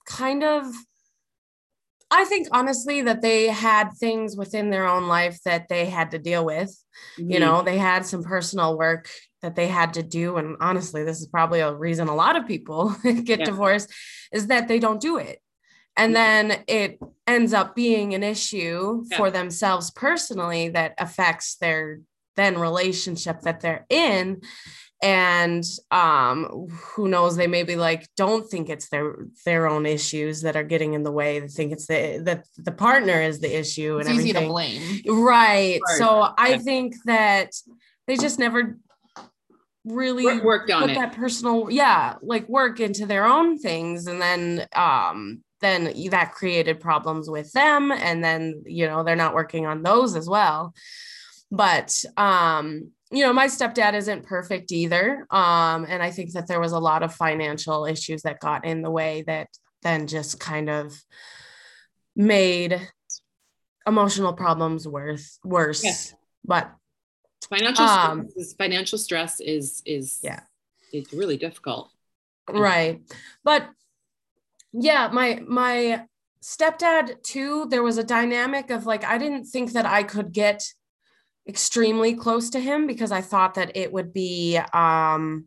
kind 0.06 0.44
of 0.44 0.66
i 2.10 2.24
think 2.24 2.48
honestly 2.52 3.02
that 3.02 3.22
they 3.22 3.48
had 3.48 3.90
things 3.92 4.36
within 4.36 4.70
their 4.70 4.86
own 4.86 5.08
life 5.08 5.38
that 5.44 5.68
they 5.68 5.86
had 5.86 6.10
to 6.10 6.18
deal 6.18 6.44
with. 6.44 6.70
Mm-hmm. 7.18 7.30
you 7.30 7.40
know 7.40 7.62
they 7.62 7.78
had 7.78 8.04
some 8.04 8.22
personal 8.22 8.76
work 8.76 9.08
that 9.42 9.56
they 9.56 9.68
had 9.68 9.94
to 9.94 10.02
do 10.02 10.36
and 10.36 10.56
honestly 10.60 11.04
this 11.04 11.20
is 11.20 11.26
probably 11.26 11.60
a 11.60 11.72
reason 11.72 12.08
a 12.08 12.14
lot 12.14 12.36
of 12.36 12.46
people 12.46 12.94
get 13.02 13.40
yeah. 13.40 13.44
divorced 13.44 13.92
is 14.32 14.48
that 14.48 14.68
they 14.68 14.78
don't 14.78 15.00
do 15.00 15.18
it. 15.18 15.40
And 15.96 16.14
then 16.14 16.62
it 16.68 17.00
ends 17.26 17.52
up 17.52 17.74
being 17.74 18.14
an 18.14 18.22
issue 18.22 19.04
yeah. 19.10 19.16
for 19.16 19.32
themselves 19.32 19.90
personally 19.90 20.68
that 20.70 20.94
affects 20.96 21.56
their 21.56 22.00
then 22.36 22.56
relationship 22.56 23.40
that 23.40 23.60
they're 23.60 23.84
in. 23.88 24.42
And 25.02 25.64
um 25.92 26.68
who 26.94 27.08
knows 27.08 27.36
they 27.36 27.46
maybe 27.46 27.76
like 27.76 28.08
don't 28.16 28.48
think 28.48 28.68
it's 28.68 28.88
their 28.88 29.26
their 29.44 29.68
own 29.68 29.86
issues 29.86 30.42
that 30.42 30.56
are 30.56 30.64
getting 30.64 30.94
in 30.94 31.04
the 31.04 31.12
way 31.12 31.38
they 31.38 31.48
think 31.48 31.72
it's 31.72 31.86
the 31.86 32.20
that 32.24 32.44
the 32.56 32.72
partner 32.72 33.20
is 33.20 33.40
the 33.40 33.58
issue 33.58 33.98
and 33.98 34.02
it's 34.02 34.10
everything 34.10 34.30
easy 34.30 34.40
to 34.40 34.48
blame. 34.48 35.02
Right. 35.06 35.80
Right. 35.86 35.98
so 35.98 36.34
i 36.36 36.58
think 36.58 36.96
that 37.04 37.52
they 38.08 38.16
just 38.16 38.40
never 38.40 38.76
really 39.88 40.24
Work- 40.26 40.44
worked 40.44 40.70
on 40.70 40.82
put 40.82 40.90
it. 40.90 40.94
that 40.94 41.14
personal 41.16 41.70
yeah 41.70 42.14
like 42.22 42.48
work 42.48 42.80
into 42.80 43.06
their 43.06 43.24
own 43.26 43.58
things 43.58 44.06
and 44.06 44.20
then 44.20 44.66
um 44.74 45.42
then 45.60 45.92
that 46.10 46.32
created 46.32 46.78
problems 46.80 47.28
with 47.28 47.50
them 47.52 47.90
and 47.90 48.22
then 48.22 48.62
you 48.66 48.86
know 48.86 49.02
they're 49.02 49.16
not 49.16 49.34
working 49.34 49.66
on 49.66 49.82
those 49.82 50.14
as 50.16 50.28
well 50.28 50.72
but 51.50 52.04
um 52.16 52.90
you 53.10 53.24
know 53.24 53.32
my 53.32 53.46
stepdad 53.46 53.94
isn't 53.94 54.26
perfect 54.26 54.70
either 54.70 55.26
um 55.30 55.86
and 55.88 56.02
i 56.02 56.10
think 56.10 56.32
that 56.32 56.46
there 56.46 56.60
was 56.60 56.72
a 56.72 56.78
lot 56.78 57.02
of 57.02 57.14
financial 57.14 57.86
issues 57.86 58.22
that 58.22 58.38
got 58.40 58.64
in 58.64 58.82
the 58.82 58.90
way 58.90 59.22
that 59.26 59.48
then 59.82 60.06
just 60.06 60.38
kind 60.38 60.68
of 60.68 60.94
made 62.14 62.80
emotional 63.86 64.32
problems 64.34 64.86
worse 64.86 65.38
worse 65.44 65.82
Yes. 65.84 66.14
but 66.44 66.70
Financial 67.48 67.84
Um, 67.86 68.28
stress 68.28 68.36
is, 68.46 68.52
financial 68.54 68.98
stress 68.98 69.40
is 69.40 69.82
is 69.86 70.20
Yeah. 70.22 70.40
it's 70.92 71.12
really 71.12 71.36
difficult. 71.36 71.90
right 72.50 73.00
but 73.44 73.68
yeah 74.72 75.08
my 75.12 75.40
my 75.46 76.04
stepdad 76.42 77.22
too 77.22 77.66
there 77.68 77.82
was 77.82 77.98
a 77.98 78.04
dynamic 78.04 78.70
of 78.70 78.86
like 78.86 79.04
i 79.04 79.18
didn't 79.18 79.44
think 79.44 79.72
that 79.72 79.84
i 79.84 80.02
could 80.02 80.32
get 80.32 80.62
extremely 81.46 82.14
close 82.14 82.48
to 82.50 82.60
him 82.60 82.86
because 82.86 83.12
i 83.12 83.20
thought 83.20 83.54
that 83.54 83.76
it 83.76 83.92
would 83.92 84.12
be 84.14 84.56
um 84.72 85.46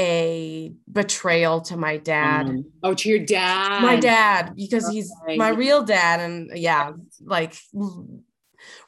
a 0.00 0.72
betrayal 0.90 1.60
to 1.60 1.76
my 1.76 1.98
dad 1.98 2.46
Um, 2.48 2.64
oh, 2.82 2.94
to 2.94 3.08
your 3.10 3.18
dad. 3.26 3.82
my 3.82 3.96
dad 3.96 4.54
because 4.56 4.88
he's 4.88 5.12
my 5.36 5.50
real 5.50 5.82
dad 5.82 6.20
and 6.20 6.50
yeah 6.56 6.92
like 7.36 7.52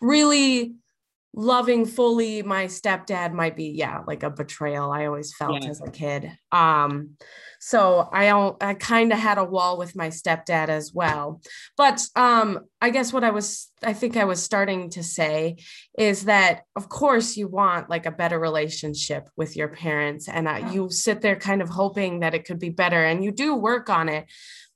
really 0.00 0.74
loving 1.36 1.84
fully 1.84 2.42
my 2.42 2.66
stepdad 2.66 3.32
might 3.32 3.56
be 3.56 3.66
yeah 3.74 4.00
like 4.06 4.22
a 4.22 4.30
betrayal 4.30 4.92
i 4.92 5.06
always 5.06 5.34
felt 5.34 5.62
Yeah. 5.62 5.70
as 5.70 5.80
a 5.80 5.90
kid 5.90 6.30
um 6.52 7.16
so 7.64 8.10
i 8.12 8.26
don't 8.26 8.62
i 8.62 8.74
kind 8.74 9.10
of 9.10 9.18
had 9.18 9.38
a 9.38 9.44
wall 9.44 9.78
with 9.78 9.96
my 9.96 10.08
stepdad 10.08 10.68
as 10.68 10.92
well. 10.92 11.40
But 11.78 12.06
um 12.14 12.60
i 12.82 12.90
guess 12.90 13.10
what 13.10 13.24
i 13.24 13.30
was 13.30 13.72
i 13.82 13.94
think 13.94 14.18
i 14.18 14.24
was 14.24 14.42
starting 14.42 14.90
to 14.90 15.02
say 15.02 15.56
is 15.98 16.26
that 16.26 16.64
of 16.76 16.90
course 16.90 17.38
you 17.38 17.48
want 17.48 17.88
like 17.88 18.04
a 18.04 18.10
better 18.10 18.38
relationship 18.38 19.30
with 19.34 19.56
your 19.56 19.68
parents 19.68 20.28
and 20.28 20.46
uh, 20.46 20.68
you 20.72 20.90
sit 20.90 21.22
there 21.22 21.36
kind 21.36 21.62
of 21.62 21.70
hoping 21.70 22.20
that 22.20 22.34
it 22.34 22.44
could 22.44 22.58
be 22.58 22.68
better 22.68 23.02
and 23.02 23.24
you 23.24 23.32
do 23.32 23.54
work 23.54 23.88
on 23.88 24.10
it. 24.10 24.26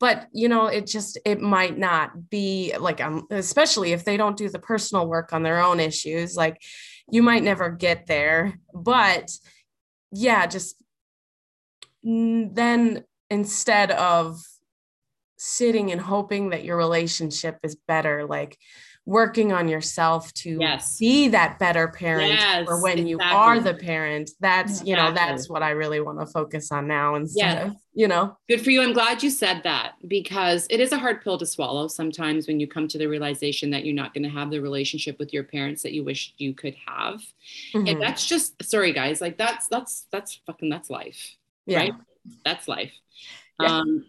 But 0.01 0.29
you 0.33 0.49
know 0.49 0.67
it 0.67 0.87
just 0.87 1.19
it 1.27 1.43
might 1.43 1.77
not 1.77 2.31
be 2.31 2.75
like 2.81 3.03
um, 3.03 3.27
especially 3.31 3.93
if 3.93 4.07
they 4.07 4.17
don't 4.17 4.39
do 4.39 4.49
the 4.49 4.67
personal 4.71 5.07
work 5.07 5.35
on 5.35 5.43
their 5.43 5.61
own 5.63 5.79
issues 5.79 6.37
like 6.37 6.63
you 7.11 7.23
might 7.23 7.43
never 7.43 7.69
get 7.69 8.07
there. 8.07 8.59
But 8.73 9.31
yeah 10.11 10.47
just 10.47 10.83
then 12.09 13.05
instead 13.31 13.91
of 13.93 14.41
sitting 15.37 15.93
and 15.93 16.01
hoping 16.01 16.51
that 16.51 16.65
your 16.65 16.77
relationship 16.77 17.59
is 17.63 17.77
better 17.87 18.27
like 18.27 18.57
working 19.07 19.53
on 19.53 19.69
yourself 19.69 20.33
to 20.35 20.59
Yes. 20.61 20.99
be 20.99 21.29
that 21.29 21.59
better 21.59 21.87
parent 21.89 22.33
Yes, 22.33 22.67
for 22.67 22.83
when 22.83 23.07
you 23.07 23.21
are 23.21 23.61
the 23.61 23.73
parent 23.75 24.31
that's 24.41 24.83
you 24.85 24.97
know 24.97 25.13
that's 25.13 25.49
what 25.49 25.63
i 25.63 25.71
really 25.71 26.01
want 26.01 26.19
to 26.19 26.27
focus 26.27 26.73
on 26.73 26.89
now 26.89 27.15
instead 27.15 27.57
Yes. 27.57 27.67
of 27.71 27.77
you 27.95 28.09
know 28.09 28.37
Good 28.49 28.63
for 28.63 28.71
you. 28.71 28.83
I'm 28.83 28.93
glad 28.93 29.23
you 29.23 29.31
said 29.31 29.63
that 29.63 29.93
because 30.09 30.67
it 30.71 30.81
is 30.81 30.91
a 30.93 30.99
hard 30.99 31.23
pill 31.23 31.39
to 31.39 31.47
swallow 31.47 31.87
sometimes 31.87 32.49
when 32.49 32.59
you 32.59 32.67
come 32.67 32.89
to 32.89 32.99
the 32.99 33.07
realization 33.07 33.71
that 33.71 33.85
you're 33.85 33.95
not 33.95 34.13
going 34.15 34.25
to 34.25 34.29
have 34.31 34.51
the 34.51 34.61
relationship 34.61 35.19
with 35.21 35.33
your 35.33 35.45
parents 35.45 35.83
that 35.85 35.93
you 35.93 36.03
wish 36.05 36.35
you 36.39 36.53
could 36.55 36.75
have. 36.87 37.21
Mhm. 37.75 37.91
And 37.91 38.03
that's 38.03 38.27
just 38.27 38.61
sorry 38.65 38.93
guys, 38.93 39.21
like 39.21 39.39
that's 39.39 39.69
that's 39.69 40.07
that's 40.11 40.35
fucking 40.47 40.69
that's 40.69 40.91
life. 40.91 41.37
Yeah 41.69 41.79
right? 41.79 41.95
That's 42.45 42.67
life. 42.69 42.93
Yeah. 43.61 43.79
Um 43.79 44.07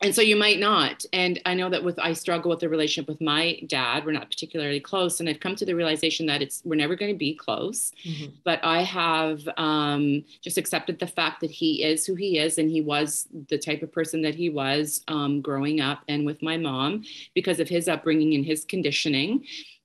and 0.00 0.14
so 0.14 0.22
you 0.22 0.36
might 0.36 0.60
not. 0.60 1.04
And 1.12 1.40
I 1.44 1.54
know 1.54 1.68
that 1.70 1.82
with 1.82 1.98
I 1.98 2.12
struggle 2.12 2.50
with 2.50 2.60
the 2.60 2.68
relationship 2.68 3.08
with 3.08 3.20
my 3.20 3.58
dad. 3.66 4.06
We're 4.06 4.12
not 4.12 4.30
particularly 4.30 4.78
close. 4.78 5.18
And 5.18 5.28
I've 5.28 5.40
come 5.40 5.56
to 5.56 5.64
the 5.64 5.74
realization 5.74 6.26
that 6.26 6.40
it's 6.40 6.62
we're 6.64 6.76
never 6.76 6.94
going 6.94 7.12
to 7.12 7.18
be 7.18 7.34
close. 7.34 7.90
Mhm. 8.06 8.34
but 8.44 8.60
I 8.62 8.82
have 8.82 9.48
um, 9.56 10.22
just 10.40 10.56
accepted 10.56 11.00
the 11.00 11.08
fact 11.08 11.40
that 11.40 11.50
he 11.50 11.82
is 11.82 12.06
who 12.06 12.14
he 12.14 12.38
is, 12.38 12.58
and 12.58 12.70
he 12.70 12.80
was 12.80 13.26
the 13.48 13.58
type 13.58 13.82
of 13.82 13.90
person 13.90 14.22
that 14.22 14.36
he 14.36 14.50
was 14.50 15.02
um, 15.08 15.40
growing 15.40 15.80
up 15.80 16.04
and 16.06 16.24
with 16.24 16.42
my 16.42 16.56
mom 16.56 17.02
because 17.34 17.58
of 17.58 17.68
his 17.68 17.88
upbringing 17.88 18.34
and 18.34 18.44
his 18.46 18.64
conditioning, 18.64 19.44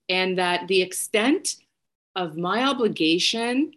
and 0.09 0.37
that 0.37 0.67
the 0.67 0.83
extent 0.83 1.55
of 2.15 2.37
my 2.37 2.63
obligation. 2.63 3.71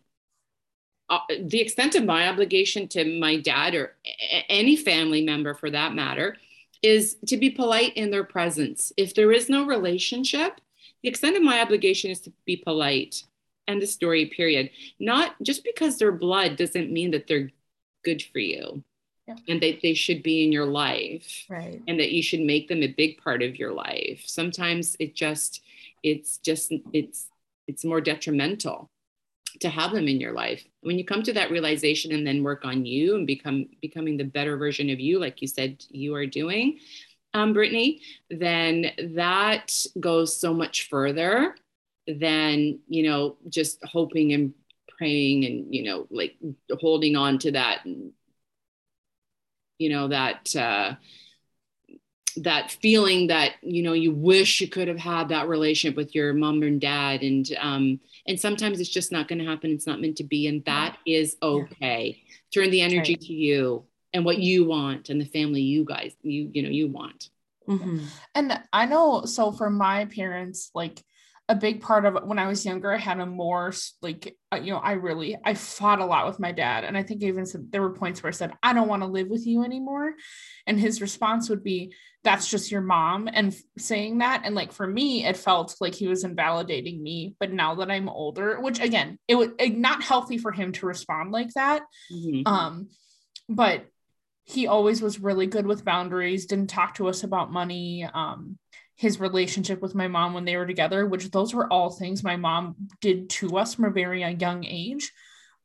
Uh, 1.08 1.18
the 1.40 1.60
extent 1.60 1.94
of 1.94 2.04
my 2.04 2.28
obligation 2.28 2.88
to 2.88 3.18
my 3.20 3.36
dad 3.40 3.74
or 3.74 3.94
a- 4.04 4.44
any 4.50 4.76
family 4.76 5.22
member 5.22 5.54
for 5.54 5.70
that 5.70 5.94
matter 5.94 6.36
is 6.82 7.16
to 7.26 7.36
be 7.36 7.48
polite 7.50 7.92
in 7.96 8.10
their 8.10 8.24
presence. 8.24 8.92
If 8.96 9.14
there 9.14 9.30
is 9.32 9.48
no 9.48 9.64
relationship, 9.66 10.60
the 11.02 11.08
extent 11.08 11.36
of 11.36 11.42
my 11.42 11.60
obligation 11.60 12.10
is 12.10 12.20
to 12.22 12.32
be 12.44 12.56
polite. 12.56 13.22
End 13.68 13.82
of 13.82 13.88
story, 13.88 14.26
period 14.26 14.70
not 15.00 15.34
just 15.42 15.64
because 15.64 15.98
they're 15.98 16.12
blood 16.12 16.56
doesn't 16.56 16.92
mean 16.92 17.10
that 17.12 17.26
they're 17.26 17.50
good 18.04 18.22
for 18.22 18.38
you 18.38 18.82
Yeah. 19.26 19.34
and 19.48 19.60
they, 19.60 19.78
they 19.82 19.94
should 19.94 20.22
be 20.22 20.44
in 20.44 20.52
your 20.52 20.66
life 20.66 21.44
right 21.48 21.82
and 21.88 21.98
that 21.98 22.12
you 22.12 22.22
should 22.22 22.40
make 22.40 22.68
them 22.68 22.82
a 22.84 22.86
big 23.02 23.20
part 23.20 23.42
of 23.42 23.58
your 23.58 23.72
life 23.72 24.22
sometimes 24.26 24.96
it 25.00 25.16
just 25.16 25.62
it's 26.04 26.38
just 26.38 26.72
it's 26.92 27.26
it's 27.66 27.84
more 27.84 28.00
detrimental 28.00 28.88
to 29.60 29.68
have 29.68 29.92
them 29.92 30.08
in 30.08 30.20
your 30.20 30.32
life. 30.32 30.64
When 30.80 30.98
you 30.98 31.04
come 31.04 31.22
to 31.24 31.32
that 31.34 31.50
realization 31.50 32.12
and 32.12 32.26
then 32.26 32.42
work 32.42 32.64
on 32.64 32.84
you 32.86 33.16
and 33.16 33.26
become 33.26 33.66
becoming 33.80 34.16
the 34.16 34.24
better 34.24 34.56
version 34.56 34.90
of 34.90 35.00
you 35.00 35.18
like 35.18 35.42
you 35.42 35.48
said 35.48 35.84
you 35.90 36.14
are 36.14 36.26
doing 36.26 36.78
um, 37.34 37.52
brittany 37.52 38.00
then 38.30 38.86
that 39.14 39.72
goes 40.00 40.38
so 40.38 40.54
much 40.54 40.88
further 40.88 41.54
than 42.06 42.78
you 42.88 43.02
know 43.02 43.36
just 43.48 43.82
hoping 43.84 44.32
and 44.32 44.54
praying 44.96 45.44
and 45.44 45.74
you 45.74 45.82
know 45.82 46.06
like 46.10 46.36
holding 46.80 47.16
on 47.16 47.38
to 47.38 47.52
that 47.52 47.84
you 49.78 49.90
know 49.90 50.08
that 50.08 50.54
uh 50.56 50.94
that 52.42 52.70
feeling 52.82 53.28
that 53.28 53.52
you 53.62 53.82
know 53.82 53.92
you 53.92 54.12
wish 54.12 54.60
you 54.60 54.68
could 54.68 54.88
have 54.88 54.98
had 54.98 55.28
that 55.30 55.48
relationship 55.48 55.96
with 55.96 56.14
your 56.14 56.34
mom 56.34 56.62
and 56.62 56.80
dad. 56.80 57.22
And 57.22 57.46
um 57.58 58.00
and 58.26 58.38
sometimes 58.38 58.80
it's 58.80 58.90
just 58.90 59.12
not 59.12 59.28
going 59.28 59.38
to 59.38 59.44
happen. 59.44 59.70
It's 59.70 59.86
not 59.86 60.00
meant 60.00 60.16
to 60.18 60.24
be. 60.24 60.46
And 60.46 60.64
that 60.64 60.96
is 61.06 61.36
okay. 61.42 62.22
Turn 62.52 62.70
the 62.70 62.80
energy 62.82 63.14
Right. 63.14 63.20
to 63.22 63.32
you 63.32 63.84
and 64.12 64.24
what 64.24 64.38
you 64.38 64.64
want 64.64 65.08
and 65.10 65.20
the 65.20 65.24
family 65.26 65.62
you 65.62 65.84
guys 65.84 66.14
you 66.22 66.50
you 66.52 66.62
know 66.62 66.68
you 66.68 66.88
want. 66.88 67.30
Mhm. 67.68 68.06
And 68.34 68.60
I 68.72 68.86
know, 68.86 69.24
so 69.24 69.50
for 69.50 69.70
my 69.70 70.04
parents, 70.04 70.70
like 70.74 71.02
a 71.48 71.54
big 71.54 71.80
part 71.80 72.04
of 72.04 72.24
when 72.24 72.40
I 72.40 72.48
was 72.48 72.66
younger, 72.66 72.92
I 72.92 72.98
had 72.98 73.20
a 73.20 73.26
more 73.26 73.72
like, 74.02 74.36
uh, 74.52 74.56
you 74.56 74.72
know, 74.72 74.78
I 74.78 74.92
really, 74.92 75.36
I 75.44 75.54
fought 75.54 76.00
a 76.00 76.04
lot 76.04 76.26
with 76.26 76.40
my 76.40 76.50
dad. 76.50 76.82
And 76.82 76.98
I 76.98 77.04
think 77.04 77.22
I 77.22 77.26
even 77.26 77.46
said 77.46 77.70
there 77.70 77.82
were 77.82 77.94
points 77.94 78.22
where 78.22 78.28
I 78.28 78.32
said, 78.32 78.52
I 78.64 78.72
don't 78.72 78.88
want 78.88 79.02
to 79.02 79.08
live 79.08 79.28
with 79.28 79.46
you 79.46 79.62
anymore. 79.62 80.14
And 80.66 80.78
his 80.78 81.00
response 81.00 81.48
would 81.48 81.62
be, 81.62 81.94
that's 82.24 82.50
just 82.50 82.72
your 82.72 82.80
mom. 82.80 83.28
And 83.32 83.52
f- 83.52 83.60
saying 83.78 84.18
that, 84.18 84.42
and 84.44 84.56
like 84.56 84.72
for 84.72 84.88
me, 84.88 85.24
it 85.24 85.36
felt 85.36 85.76
like 85.80 85.94
he 85.94 86.08
was 86.08 86.24
invalidating 86.24 87.00
me. 87.00 87.36
But 87.38 87.52
now 87.52 87.76
that 87.76 87.92
I'm 87.92 88.08
older, 88.08 88.60
which 88.60 88.80
again, 88.80 89.16
it 89.28 89.36
was 89.36 89.50
not 89.60 90.02
healthy 90.02 90.38
for 90.38 90.50
him 90.50 90.72
to 90.72 90.86
respond 90.86 91.30
like 91.30 91.54
that. 91.54 91.82
Mhm. 92.12 92.42
Um, 92.46 92.88
but 93.48 93.86
he 94.46 94.66
always 94.66 95.00
was 95.00 95.20
really 95.20 95.46
good 95.46 95.66
with 95.66 95.84
boundaries, 95.84 96.46
didn't 96.46 96.70
talk 96.70 96.96
to 96.96 97.08
us 97.08 97.22
about 97.22 97.52
money. 97.52 98.04
Um, 98.04 98.58
his 98.96 99.20
relationship 99.20 99.80
with 99.82 99.94
my 99.94 100.08
mom 100.08 100.34
when 100.34 100.44
they 100.44 100.56
were 100.56 100.66
together, 100.66 101.06
which 101.06 101.30
those 101.30 101.54
were 101.54 101.70
all 101.72 101.90
things 101.90 102.24
my 102.24 102.36
mom 102.36 102.74
did 103.00 103.28
to 103.28 103.56
us 103.58 103.74
from 103.74 103.84
a 103.84 103.90
very 103.90 104.24
uh, 104.24 104.28
young 104.30 104.64
age. 104.64 105.12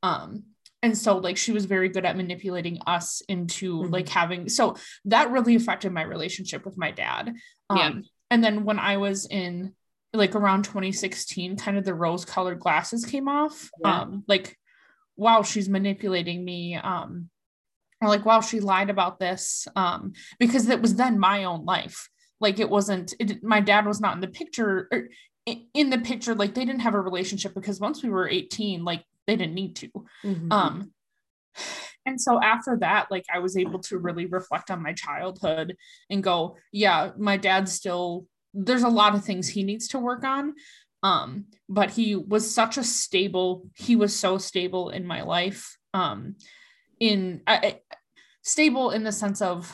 Um, 0.03 0.43
and 0.83 0.97
so 0.97 1.17
like 1.17 1.37
she 1.37 1.51
was 1.51 1.65
very 1.65 1.89
good 1.89 2.05
at 2.05 2.17
manipulating 2.17 2.79
us 2.87 3.21
into 3.29 3.83
Mhm. 3.83 3.91
like 3.91 4.09
having 4.09 4.49
so 4.49 4.75
that 5.05 5.31
really 5.31 5.55
affected 5.55 5.91
my 5.91 6.01
relationship 6.01 6.65
with 6.65 6.77
my 6.77 6.91
dad. 6.91 7.33
Um, 7.69 7.77
Yeah. 7.77 7.91
and 8.31 8.43
then 8.43 8.65
when 8.65 8.79
I 8.79 8.97
was 8.97 9.25
in 9.27 9.75
like 10.13 10.35
around 10.35 10.63
2016, 10.65 11.55
kind 11.55 11.77
of 11.77 11.85
the 11.85 11.93
rose 11.93 12.25
colored 12.25 12.59
glasses 12.59 13.05
came 13.05 13.29
off. 13.29 13.69
Yeah. 13.81 14.01
Um, 14.01 14.23
like, 14.27 14.57
wow, 15.15 15.41
she's 15.43 15.69
manipulating 15.69 16.43
me. 16.43 16.75
Um, 16.75 17.29
or 18.01 18.09
like, 18.09 18.25
wow, 18.25 18.41
she 18.41 18.59
lied 18.59 18.89
about 18.89 19.19
this. 19.19 19.67
Um, 19.75 20.11
because 20.37 20.67
it 20.67 20.81
was 20.81 20.95
then 20.95 21.17
my 21.17 21.45
own 21.45 21.63
life. 21.63 22.09
Like 22.41 22.59
it 22.59 22.69
wasn't, 22.69 23.13
it, 23.19 23.43
my 23.43 23.61
dad 23.61 23.85
was 23.85 24.01
not 24.01 24.15
in 24.15 24.21
the 24.21 24.27
picture 24.27 24.89
or 24.91 25.07
in 25.45 25.89
the 25.89 25.99
picture. 25.99 26.35
Like 26.35 26.53
they 26.53 26.65
didn't 26.65 26.81
have 26.81 26.95
a 26.95 27.01
relationship 27.01 27.53
because 27.53 27.79
once 27.79 28.03
we 28.03 28.09
were 28.09 28.27
18, 28.27 28.83
like 28.83 29.05
they 29.27 29.35
didn't 29.35 29.53
need 29.53 29.75
to 29.77 29.89
mm-hmm. 30.23 30.51
um 30.51 30.91
and 32.05 32.19
so 32.19 32.41
after 32.41 32.77
that 32.77 33.07
like 33.11 33.25
i 33.33 33.39
was 33.39 33.57
able 33.57 33.79
to 33.79 33.97
really 33.97 34.25
reflect 34.25 34.71
on 34.71 34.83
my 34.83 34.93
childhood 34.93 35.75
and 36.09 36.23
go 36.23 36.57
yeah 36.71 37.11
my 37.17 37.37
dad's 37.37 37.71
still 37.71 38.25
there's 38.53 38.83
a 38.83 38.89
lot 38.89 39.15
of 39.15 39.23
things 39.23 39.47
he 39.47 39.63
needs 39.63 39.87
to 39.87 39.99
work 39.99 40.23
on 40.23 40.53
um 41.03 41.45
but 41.69 41.91
he 41.91 42.15
was 42.15 42.53
such 42.53 42.77
a 42.77 42.83
stable 42.83 43.65
he 43.75 43.95
was 43.95 44.17
so 44.17 44.37
stable 44.37 44.89
in 44.89 45.05
my 45.05 45.21
life 45.21 45.77
um 45.93 46.35
in 46.99 47.41
I, 47.47 47.79
stable 48.43 48.91
in 48.91 49.03
the 49.03 49.11
sense 49.11 49.41
of 49.41 49.73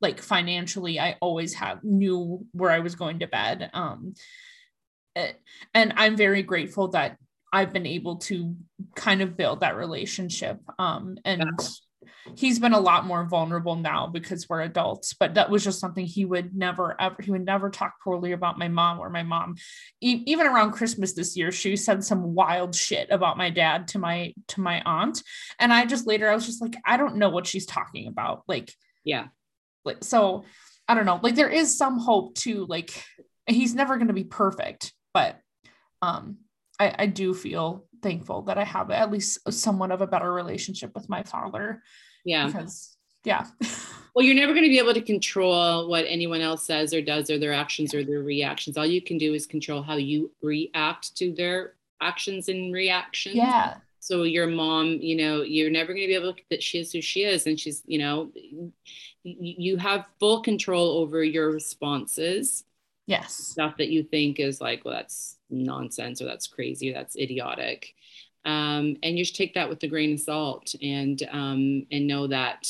like 0.00 0.20
financially 0.20 0.98
i 0.98 1.16
always 1.20 1.54
have 1.54 1.82
knew 1.84 2.44
where 2.52 2.70
i 2.70 2.80
was 2.80 2.94
going 2.94 3.18
to 3.20 3.26
bed 3.26 3.70
um 3.74 4.14
eh, 5.16 5.32
and 5.74 5.92
i'm 5.96 6.16
very 6.16 6.42
grateful 6.42 6.88
that 6.88 7.16
i've 7.52 7.72
been 7.72 7.86
able 7.86 8.16
to 8.16 8.56
kind 8.94 9.22
of 9.22 9.36
build 9.36 9.60
that 9.60 9.76
relationship 9.76 10.60
um 10.78 11.16
and 11.24 11.44
he's 12.36 12.58
been 12.58 12.72
a 12.72 12.80
lot 12.80 13.06
more 13.06 13.24
vulnerable 13.24 13.76
now 13.76 14.06
because 14.06 14.48
we're 14.48 14.62
adults 14.62 15.14
but 15.14 15.34
that 15.34 15.50
was 15.50 15.64
just 15.64 15.80
something 15.80 16.06
he 16.06 16.24
would 16.24 16.54
never 16.54 16.98
ever 17.00 17.16
he 17.20 17.30
would 17.30 17.44
never 17.44 17.70
talk 17.70 17.94
poorly 18.02 18.32
about 18.32 18.58
my 18.58 18.68
mom 18.68 18.98
or 18.98 19.10
my 19.10 19.22
mom. 19.22 19.54
E- 20.00 20.22
even 20.26 20.46
around 20.46 20.72
christmas 20.72 21.12
this 21.12 21.36
year 21.36 21.52
she 21.52 21.76
said 21.76 22.04
some 22.04 22.34
wild 22.34 22.74
shit 22.74 23.08
about 23.10 23.36
my 23.36 23.50
dad 23.50 23.88
to 23.88 23.98
my 23.98 24.32
to 24.48 24.60
my 24.60 24.82
aunt 24.84 25.22
and 25.58 25.72
i 25.72 25.84
just 25.84 26.06
later 26.06 26.28
i 26.28 26.34
was 26.34 26.46
just 26.46 26.62
like 26.62 26.76
i 26.84 26.96
don't 26.96 27.16
know 27.16 27.30
what 27.30 27.46
she's 27.46 27.66
talking 27.66 28.06
about. 28.06 28.42
Like 28.48 28.72
yeah 29.04 29.26
like 29.84 30.02
so 30.02 30.44
i 30.88 30.94
don't 30.94 31.06
know 31.06 31.20
like 31.22 31.34
there 31.34 31.48
is 31.48 31.76
some 31.76 31.98
hope 31.98 32.34
too 32.34 32.66
like 32.68 33.04
he's 33.46 33.74
never 33.74 33.96
going 33.96 34.08
to 34.08 34.14
be 34.14 34.24
perfect 34.24 34.92
but 35.12 35.38
um 36.02 36.38
I, 36.80 36.94
I 37.00 37.06
do 37.06 37.34
feel 37.34 37.84
thankful 38.02 38.42
that 38.42 38.58
I 38.58 38.64
have 38.64 38.90
at 38.90 39.12
least 39.12 39.38
somewhat 39.52 39.92
of 39.92 40.00
a 40.00 40.06
better 40.06 40.32
relationship 40.32 40.92
with 40.94 41.08
my 41.08 41.22
father. 41.22 41.82
Yeah. 42.24 42.46
Because 42.46 42.96
yeah. 43.22 43.46
well, 44.14 44.24
you're 44.24 44.34
never 44.34 44.54
going 44.54 44.64
to 44.64 44.70
be 44.70 44.78
able 44.78 44.94
to 44.94 45.02
control 45.02 45.88
what 45.88 46.06
anyone 46.08 46.40
else 46.40 46.66
says 46.66 46.94
or 46.94 47.02
does 47.02 47.30
or 47.30 47.38
their 47.38 47.52
actions 47.52 47.94
or 47.94 48.02
their 48.02 48.22
reactions. 48.22 48.78
All 48.78 48.86
you 48.86 49.02
can 49.02 49.18
do 49.18 49.34
is 49.34 49.46
control 49.46 49.82
how 49.82 49.96
you 49.96 50.32
react 50.42 51.14
to 51.18 51.34
their 51.34 51.74
actions 52.00 52.48
and 52.48 52.72
reactions. 52.72 53.36
Yeah. 53.36 53.76
So 54.02 54.22
your 54.22 54.46
mom, 54.46 54.98
you 55.02 55.16
know, 55.16 55.42
you're 55.42 55.70
never 55.70 55.92
going 55.92 56.04
to 56.04 56.08
be 56.08 56.14
able 56.14 56.32
to 56.32 56.42
that 56.48 56.62
she 56.62 56.78
is 56.78 56.90
who 56.90 57.02
she 57.02 57.24
is 57.24 57.46
and 57.46 57.60
she's, 57.60 57.82
you 57.84 57.98
know, 57.98 58.32
you 59.22 59.76
have 59.76 60.06
full 60.18 60.42
control 60.42 60.98
over 60.98 61.22
your 61.22 61.50
responses. 61.50 62.64
Yes. 63.06 63.34
Stuff 63.34 63.76
that 63.78 63.88
you 63.88 64.02
think 64.02 64.38
is 64.38 64.60
like, 64.60 64.84
well, 64.84 64.94
that's 64.94 65.36
nonsense 65.50 66.22
or 66.22 66.26
that's 66.26 66.46
crazy 66.46 66.90
or 66.90 66.94
that's 66.94 67.16
idiotic 67.16 67.94
um, 68.44 68.96
and 69.02 69.18
you 69.18 69.24
should 69.24 69.36
take 69.36 69.54
that 69.54 69.68
with 69.68 69.82
a 69.82 69.88
grain 69.88 70.14
of 70.14 70.20
salt 70.20 70.74
and 70.82 71.22
um, 71.30 71.86
and 71.90 72.06
know 72.06 72.26
that 72.26 72.68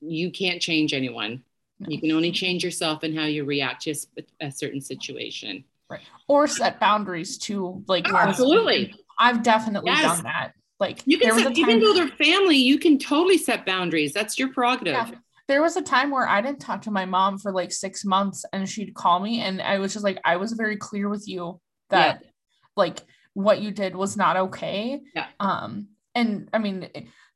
you 0.00 0.30
can't 0.30 0.62
change 0.62 0.94
anyone 0.94 1.42
no. 1.78 1.88
you 1.90 2.00
can 2.00 2.12
only 2.12 2.30
change 2.30 2.62
yourself 2.64 3.02
and 3.02 3.16
how 3.16 3.24
you 3.24 3.44
react 3.44 3.82
to 3.82 3.94
a 4.40 4.50
certain 4.50 4.80
situation 4.80 5.64
right 5.88 6.00
or 6.28 6.46
set 6.46 6.78
boundaries 6.80 7.38
to 7.38 7.82
like 7.86 8.06
oh, 8.10 8.16
absolutely 8.16 8.94
i've 9.18 9.42
definitely 9.42 9.90
yes. 9.90 10.02
done 10.02 10.24
that 10.24 10.52
like 10.80 11.02
you 11.06 11.18
can 11.18 11.38
set, 11.38 11.56
even 11.56 11.78
though 11.78 11.94
they're 11.94 12.08
family 12.08 12.56
you 12.56 12.78
can 12.78 12.98
totally 12.98 13.38
set 13.38 13.64
boundaries 13.64 14.12
that's 14.12 14.38
your 14.38 14.52
prerogative 14.52 14.94
yeah 14.94 15.10
there 15.50 15.60
was 15.60 15.76
a 15.76 15.82
time 15.82 16.12
where 16.12 16.28
I 16.28 16.40
didn't 16.40 16.60
talk 16.60 16.82
to 16.82 16.92
my 16.92 17.06
mom 17.06 17.36
for 17.36 17.50
like 17.50 17.72
six 17.72 18.04
months 18.04 18.44
and 18.52 18.68
she'd 18.68 18.94
call 18.94 19.18
me 19.18 19.40
and 19.40 19.60
I 19.60 19.80
was 19.80 19.92
just 19.92 20.04
like, 20.04 20.20
I 20.24 20.36
was 20.36 20.52
very 20.52 20.76
clear 20.76 21.08
with 21.08 21.26
you 21.26 21.60
that 21.88 22.20
yeah. 22.22 22.30
like 22.76 23.00
what 23.34 23.60
you 23.60 23.72
did 23.72 23.96
was 23.96 24.16
not 24.16 24.36
okay. 24.36 25.00
Yeah. 25.12 25.26
Um, 25.40 25.88
and 26.14 26.48
I 26.52 26.58
mean, 26.58 26.88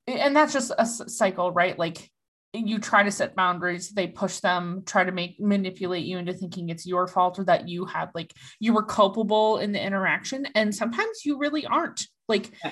and 0.07 0.37
that's 0.37 0.53
just 0.53 0.71
a 0.79 0.87
cycle, 0.87 1.51
right? 1.51 1.77
Like 1.77 2.09
you 2.53 2.79
try 2.79 3.03
to 3.03 3.11
set 3.11 3.35
boundaries, 3.35 3.91
they 3.91 4.07
push 4.07 4.39
them, 4.39 4.85
try 4.87 5.03
to 5.03 5.11
make 5.11 5.41
manipulate 5.41 6.05
you 6.05 6.19
into 6.19 6.35
thinking 6.35 6.69
it's 6.69 6.87
your 6.87 7.09
fault 7.09 7.41
or 7.41 7.45
that 7.47 7.69
you 7.69 7.85
had 7.85 8.11
like 8.15 8.33
you 8.61 8.75
were 8.75 8.85
culpable 8.85 9.59
in 9.59 9.73
the 9.73 9.85
interaction. 9.85 10.47
And 10.55 10.73
sometimes 10.73 11.25
you 11.25 11.37
really 11.37 11.67
aren't. 11.67 12.07
Like 12.29 12.53
yeah. 12.65 12.71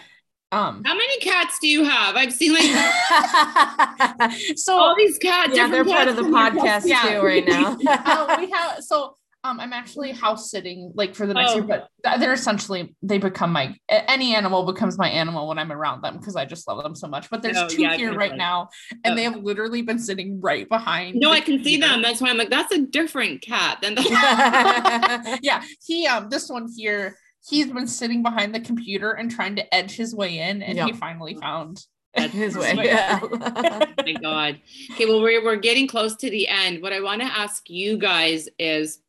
Um, 0.53 0.83
How 0.85 0.95
many 0.95 1.19
cats 1.21 1.59
do 1.61 1.67
you 1.67 1.83
have? 1.85 2.15
I've 2.15 2.33
seen 2.33 2.53
like 2.53 2.63
so 4.57 4.79
all 4.79 4.95
these 4.95 5.17
cats. 5.17 5.57
Yeah, 5.57 5.69
they're 5.69 5.85
part 5.85 6.09
of 6.09 6.17
the 6.17 6.23
podcast 6.23 6.83
yeah. 6.85 7.03
too 7.03 7.23
right 7.23 7.47
now. 7.49 7.79
uh, 7.89 8.37
we 8.39 8.51
have 8.51 8.85
so 8.85 9.17
um, 9.45 9.59
I'm 9.59 9.73
actually 9.73 10.13
house 10.13 10.51
sitting 10.51 10.93
like 10.95 11.15
for 11.15 11.27
the 11.27 11.33
next 11.33 11.53
oh. 11.53 11.55
year, 11.55 11.65
but 11.65 11.89
they're 12.21 12.35
essentially 12.35 12.95
they 13.03 13.17
become 13.17 13.51
my 13.51 13.75
any 13.89 14.35
animal 14.35 14.65
becomes 14.65 14.99
my 14.99 15.09
animal 15.09 15.49
when 15.49 15.59
I'm 15.59 15.73
around 15.73 16.03
them 16.03 16.19
because 16.19 16.37
I 16.37 16.45
just 16.45 16.69
love 16.69 16.83
them 16.83 16.95
so 16.95 17.09
much. 17.09 17.31
But 17.31 17.41
there's 17.41 17.57
oh, 17.57 17.67
two 17.67 17.83
yeah, 17.83 17.97
here 17.97 18.15
right 18.15 18.37
now, 18.37 18.69
and 19.05 19.15
oh. 19.15 19.17
they 19.17 19.23
have 19.23 19.37
literally 19.37 19.81
been 19.81 19.99
sitting 19.99 20.39
right 20.39 20.69
behind. 20.69 21.19
No, 21.19 21.33
I 21.33 21.41
can 21.41 21.65
see 21.65 21.79
them. 21.79 22.03
That's 22.03 22.21
why 22.21 22.29
I'm 22.29 22.37
like, 22.37 22.51
that's 22.51 22.73
a 22.73 22.83
different 22.83 23.41
cat 23.41 23.79
than 23.81 23.95
the. 23.95 25.39
yeah, 25.43 25.63
he 25.83 26.07
um 26.07 26.29
this 26.29 26.51
one 26.51 26.69
here 26.77 27.17
he's 27.45 27.67
been 27.67 27.89
sitting 27.89 28.23
behind 28.23 28.55
the 28.55 28.61
computer 28.61 29.13
and 29.13 29.31
trying 29.31 29.57
to 29.57 29.75
edge 29.75 29.93
his 29.93 30.15
way 30.15 30.39
in, 30.39 30.63
and 30.63 30.77
yep. 30.77 30.87
he 30.87 30.93
finally 30.93 31.35
found 31.35 31.85
his, 32.15 32.33
his 32.33 32.57
way. 32.57 32.75
way. 32.75 32.85
Yeah. 32.87 33.21
oh 33.23 33.87
my 34.05 34.13
God. 34.21 34.61
Okay, 34.93 35.07
well, 35.07 35.23
we're, 35.23 35.45
we're 35.45 35.57
getting 35.57 35.89
close 35.89 36.17
to 36.17 36.31
the 36.31 36.49
end. 36.49 36.83
What 36.83 36.93
I 36.93 37.01
want 37.01 37.23
to 37.23 37.27
ask 37.27 37.69
you 37.69 37.99
guys 37.99 38.49
is 38.59 39.01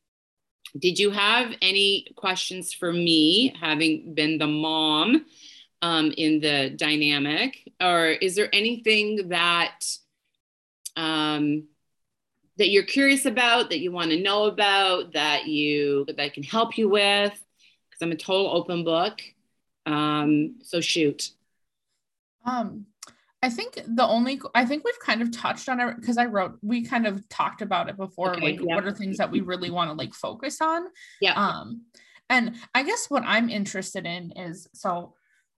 Did 0.78 1.00
you 1.00 1.12
have 1.12 1.54
any 1.62 2.08
questions 2.16 2.74
for 2.74 2.92
me, 2.92 3.56
having 3.60 4.14
been 4.14 4.38
the 4.38 4.48
mom 4.48 5.26
um, 5.82 6.14
in 6.18 6.40
the 6.40 6.72
dynamic? 6.76 7.72
Or 7.82 8.08
is 8.08 8.36
there 8.36 8.50
anything 8.54 9.30
that 9.30 9.80
um, 10.96 11.68
that 12.58 12.70
you're 12.70 12.84
curious 12.84 13.26
about, 13.26 13.70
that 13.72 13.80
you 13.80 13.92
want 13.92 14.12
to 14.12 14.22
know 14.22 14.46
about, 14.46 15.14
that 15.14 15.48
you 15.48 16.06
that 16.06 16.20
I 16.20 16.30
can 16.30 16.44
help 16.44 16.78
you 16.78 16.90
with? 16.90 17.34
I'm 18.02 18.12
a 18.12 18.16
total 18.16 18.56
open 18.56 18.84
book. 18.84 19.22
Um, 19.86 20.56
so 20.64 20.82
shoot. 20.82 21.30
Um, 22.46 22.86
I 23.42 23.50
think 23.50 23.82
the 23.86 24.08
only 24.08 24.42
I 24.56 24.66
think 24.66 24.84
we've 24.86 25.00
kind 25.00 25.22
of 25.22 25.32
touched 25.32 25.68
on 25.68 25.80
it 25.80 25.96
because 26.00 26.18
I 26.18 26.26
wrote 26.26 26.58
we 26.62 26.86
kind 26.86 27.06
of 27.06 27.28
talked 27.30 27.62
about 27.62 27.90
it 27.90 27.98
before. 27.98 28.32
Okay, 28.32 28.54
like, 28.54 28.60
yeah. 28.60 28.76
what 28.76 28.86
are 28.86 28.92
things 28.92 29.18
that 29.18 29.32
we 29.32 29.42
really 29.42 29.70
want 29.70 29.90
to 29.90 29.96
like 29.96 30.14
focus 30.14 30.62
on? 30.62 30.86
Yeah. 31.20 31.34
Um, 31.34 31.84
and 32.30 32.56
I 32.74 32.84
guess 32.84 33.08
what 33.10 33.24
I'm 33.26 33.50
interested 33.50 34.06
in 34.06 34.32
is 34.32 34.68
so 34.74 35.14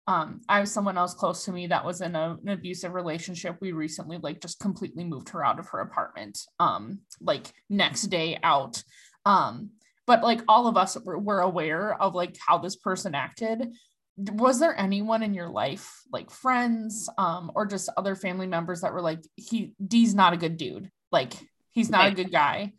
um 0.08 0.42
i 0.48 0.60
have 0.60 0.70
someone 0.70 0.98
else 0.98 1.14
close 1.14 1.46
to 1.46 1.52
me 1.52 1.68
that 1.68 1.84
was 1.84 2.02
in 2.02 2.16
a, 2.16 2.38
an 2.44 2.50
abusive 2.50 2.94
relationship 2.94 3.58
we 3.60 3.72
recently 3.72 4.20
like 4.22 4.40
just 4.40 4.60
completely 4.60 5.04
moved 5.04 5.30
her 5.30 5.44
out 5.44 5.60
of 5.60 5.68
her 5.70 5.80
apartment 5.80 6.40
um 6.60 7.00
like 7.22 7.52
next 7.70 8.04
day 8.04 8.38
out 8.44 8.84
um 9.26 9.72
but 10.08 10.24
like 10.24 10.42
all 10.48 10.68
of 10.68 10.78
us 10.78 10.98
were, 11.04 11.18
were 11.18 11.40
aware 11.40 12.00
of 12.02 12.16
like 12.16 12.38
how 12.46 12.58
this 12.58 12.76
person 12.76 13.16
acted. 13.16 13.74
Was 14.18 14.60
there 14.60 14.78
anyone 14.80 15.24
in 15.24 15.34
your 15.34 15.50
life 15.50 15.92
like 16.12 16.32
friends 16.32 17.10
um 17.18 17.52
or 17.54 17.66
just 17.66 17.90
other 17.98 18.16
family 18.16 18.48
members 18.48 18.82
that 18.82 18.94
were 18.94 19.02
like 19.02 19.20
he 19.36 19.74
d's 19.86 20.16
not 20.16 20.34
a 20.34 20.38
good 20.38 20.58
dude. 20.58 20.90
Like 21.12 21.34
he's 21.72 21.90
not 21.90 22.08
a 22.08 22.16
good 22.16 22.32
guy. 22.32 22.74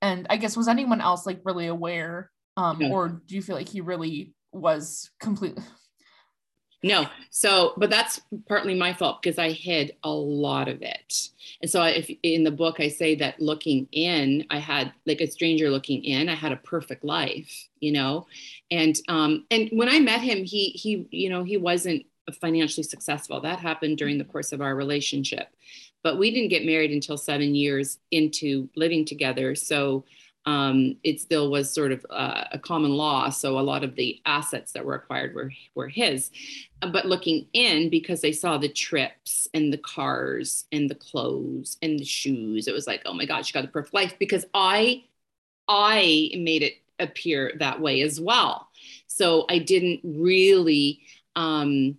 And 0.00 0.26
i 0.30 0.36
guess 0.36 0.56
was 0.56 0.68
anyone 0.68 1.00
else 1.00 1.26
like 1.26 1.40
really 1.44 1.66
aware 1.66 2.30
um 2.56 2.80
or 2.92 3.08
do 3.26 3.34
you 3.34 3.42
feel 3.42 3.56
like 3.56 3.68
he 3.68 3.80
really 3.80 4.34
was 4.52 5.10
completely 5.20 5.62
no. 6.82 7.06
So, 7.30 7.72
but 7.76 7.90
that's 7.90 8.20
partly 8.48 8.74
my 8.74 8.92
fault 8.92 9.20
because 9.20 9.38
I 9.38 9.50
hid 9.50 9.96
a 10.04 10.10
lot 10.10 10.68
of 10.68 10.80
it. 10.82 11.28
And 11.60 11.70
so, 11.70 11.82
if 11.84 12.10
in 12.22 12.44
the 12.44 12.52
book 12.52 12.78
I 12.78 12.88
say 12.88 13.16
that 13.16 13.40
looking 13.40 13.88
in, 13.90 14.46
I 14.50 14.58
had 14.58 14.92
like 15.04 15.20
a 15.20 15.26
stranger 15.26 15.70
looking 15.70 16.04
in, 16.04 16.28
I 16.28 16.34
had 16.34 16.52
a 16.52 16.56
perfect 16.56 17.04
life, 17.04 17.68
you 17.80 17.92
know, 17.92 18.26
and 18.70 18.96
um, 19.08 19.44
and 19.50 19.68
when 19.72 19.88
I 19.88 19.98
met 19.98 20.20
him, 20.20 20.44
he 20.44 20.70
he 20.70 21.06
you 21.10 21.28
know 21.30 21.42
he 21.42 21.56
wasn't 21.56 22.06
financially 22.40 22.84
successful. 22.84 23.40
That 23.40 23.58
happened 23.58 23.98
during 23.98 24.18
the 24.18 24.24
course 24.24 24.52
of 24.52 24.60
our 24.60 24.76
relationship, 24.76 25.48
but 26.04 26.18
we 26.18 26.30
didn't 26.30 26.50
get 26.50 26.64
married 26.64 26.92
until 26.92 27.16
seven 27.16 27.56
years 27.56 27.98
into 28.12 28.68
living 28.76 29.04
together. 29.04 29.56
So 29.56 30.04
um, 30.48 30.96
it 31.04 31.20
still 31.20 31.50
was 31.50 31.70
sort 31.70 31.92
of 31.92 32.06
uh, 32.08 32.44
a 32.52 32.58
common 32.58 32.92
law. 32.92 33.28
So 33.28 33.58
a 33.58 33.60
lot 33.60 33.84
of 33.84 33.94
the 33.96 34.18
assets 34.24 34.72
that 34.72 34.82
were 34.82 34.94
acquired 34.94 35.34
were, 35.34 35.52
were 35.74 35.88
his. 35.88 36.30
But 36.80 37.04
looking 37.04 37.46
in, 37.52 37.90
because 37.90 38.22
they 38.22 38.32
saw 38.32 38.56
the 38.56 38.70
trips 38.70 39.46
and 39.52 39.70
the 39.70 39.78
cars 39.78 40.64
and 40.72 40.88
the 40.88 40.94
clothes 40.94 41.76
and 41.82 41.98
the 41.98 42.04
shoes, 42.04 42.66
it 42.66 42.72
was 42.72 42.86
like, 42.86 43.02
oh 43.04 43.12
my 43.12 43.26
God, 43.26 43.44
she 43.44 43.52
got 43.52 43.60
the 43.60 43.68
perfect 43.68 43.92
life 43.92 44.14
because 44.18 44.46
I, 44.54 45.04
I 45.68 46.30
made 46.38 46.62
it 46.62 46.74
appear 46.98 47.52
that 47.58 47.78
way 47.78 48.00
as 48.00 48.18
well. 48.18 48.68
So 49.06 49.44
I 49.50 49.58
didn't 49.58 50.00
really 50.02 51.00
um, 51.36 51.98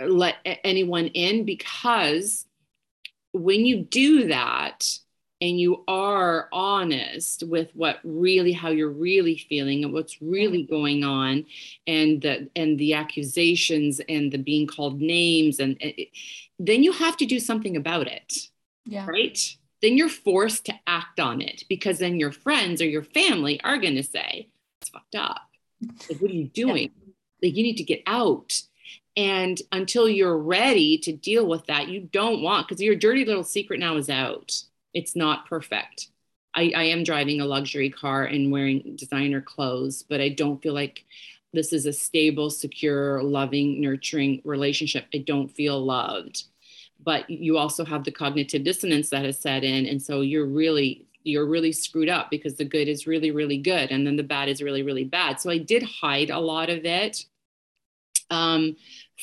let 0.00 0.36
anyone 0.64 1.08
in 1.08 1.44
because 1.44 2.46
when 3.32 3.66
you 3.66 3.82
do 3.82 4.28
that, 4.28 4.98
and 5.40 5.60
you 5.60 5.84
are 5.86 6.48
honest 6.52 7.44
with 7.44 7.70
what 7.74 8.00
really 8.02 8.52
how 8.52 8.70
you're 8.70 8.90
really 8.90 9.36
feeling 9.36 9.84
and 9.84 9.92
what's 9.92 10.20
really 10.20 10.64
going 10.64 11.04
on 11.04 11.44
and 11.86 12.22
the 12.22 12.48
and 12.56 12.78
the 12.78 12.94
accusations 12.94 14.00
and 14.08 14.32
the 14.32 14.38
being 14.38 14.66
called 14.66 15.00
names 15.00 15.60
and 15.60 15.76
it, 15.80 16.08
then 16.58 16.82
you 16.82 16.92
have 16.92 17.16
to 17.16 17.26
do 17.26 17.38
something 17.38 17.76
about 17.76 18.06
it 18.08 18.48
yeah. 18.88 19.06
right? 19.06 19.38
Then 19.82 19.96
you're 19.96 20.08
forced 20.08 20.66
to 20.66 20.74
act 20.86 21.20
on 21.20 21.40
it 21.40 21.64
because 21.68 21.98
then 21.98 22.18
your 22.18 22.32
friends 22.32 22.80
or 22.80 22.86
your 22.86 23.04
family 23.04 23.60
are 23.62 23.78
going 23.78 23.94
to 23.94 24.02
say 24.02 24.48
it's 24.80 24.88
fucked 24.88 25.14
up. 25.14 25.42
Like 26.08 26.20
what 26.20 26.30
are 26.30 26.34
you 26.34 26.48
doing? 26.48 26.90
Yeah. 27.40 27.48
like 27.48 27.56
you 27.56 27.62
need 27.62 27.76
to 27.76 27.84
get 27.84 28.02
out. 28.06 28.60
And 29.16 29.60
until 29.72 30.08
you're 30.08 30.38
ready 30.38 30.98
to 30.98 31.12
deal 31.12 31.46
with 31.46 31.66
that 31.66 31.88
you 31.88 32.08
don't 32.12 32.42
want 32.42 32.66
because 32.66 32.82
your 32.82 32.96
dirty 32.96 33.24
little 33.24 33.44
secret 33.44 33.80
now 33.80 33.96
is 33.96 34.08
out 34.08 34.62
it's 34.94 35.14
not 35.14 35.48
perfect. 35.48 36.08
I, 36.54 36.72
I 36.74 36.82
am 36.84 37.04
driving 37.04 37.40
a 37.40 37.46
luxury 37.46 37.90
car 37.90 38.24
and 38.24 38.50
wearing 38.50 38.96
designer 38.96 39.40
clothes, 39.40 40.02
but 40.02 40.20
I 40.20 40.30
don't 40.30 40.62
feel 40.62 40.74
like 40.74 41.04
this 41.52 41.72
is 41.72 41.86
a 41.86 41.92
stable, 41.92 42.50
secure, 42.50 43.22
loving, 43.22 43.80
nurturing 43.80 44.42
relationship. 44.44 45.06
I 45.14 45.18
don't 45.18 45.48
feel 45.48 45.82
loved. 45.84 46.44
But 47.04 47.30
you 47.30 47.58
also 47.58 47.84
have 47.84 48.04
the 48.04 48.10
cognitive 48.10 48.64
dissonance 48.64 49.10
that 49.10 49.24
has 49.24 49.38
set 49.38 49.64
in. 49.64 49.86
And 49.86 50.02
so 50.02 50.20
you're 50.20 50.46
really 50.46 51.06
you're 51.24 51.46
really 51.46 51.72
screwed 51.72 52.08
up 52.08 52.30
because 52.30 52.54
the 52.54 52.64
good 52.64 52.88
is 52.88 53.06
really 53.06 53.30
really 53.30 53.58
good 53.58 53.90
and 53.90 54.06
then 54.06 54.16
the 54.16 54.22
bad 54.22 54.48
is 54.48 54.62
really 54.62 54.82
really 54.82 55.04
bad 55.04 55.40
so 55.40 55.50
i 55.50 55.58
did 55.58 55.82
hide 55.82 56.30
a 56.30 56.38
lot 56.38 56.70
of 56.70 56.84
it 56.84 57.26
um, 58.30 58.76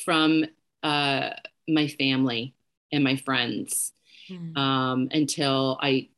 from 0.04 0.44
uh, 0.82 1.30
my 1.68 1.88
family 1.88 2.54
and 2.92 3.02
my 3.02 3.16
friends 3.16 3.92
mm. 4.28 4.56
um, 4.56 5.08
until 5.10 5.78
I, 5.80 6.08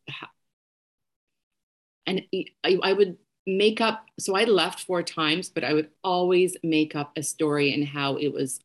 and 2.06 2.22
I, 2.64 2.78
I 2.82 2.93
would 2.93 3.18
make 3.47 3.80
up. 3.80 4.05
So 4.18 4.35
I 4.35 4.44
left 4.44 4.80
four 4.80 5.02
times, 5.02 5.51
but 5.51 5.64
I 5.64 5.72
would 5.72 5.90
always 6.02 6.56
make 6.62 6.94
up 6.94 7.12
a 7.16 7.22
story 7.22 7.72
and 7.74 7.86
how 7.86 8.16
it 8.16 8.32
was 8.32 8.60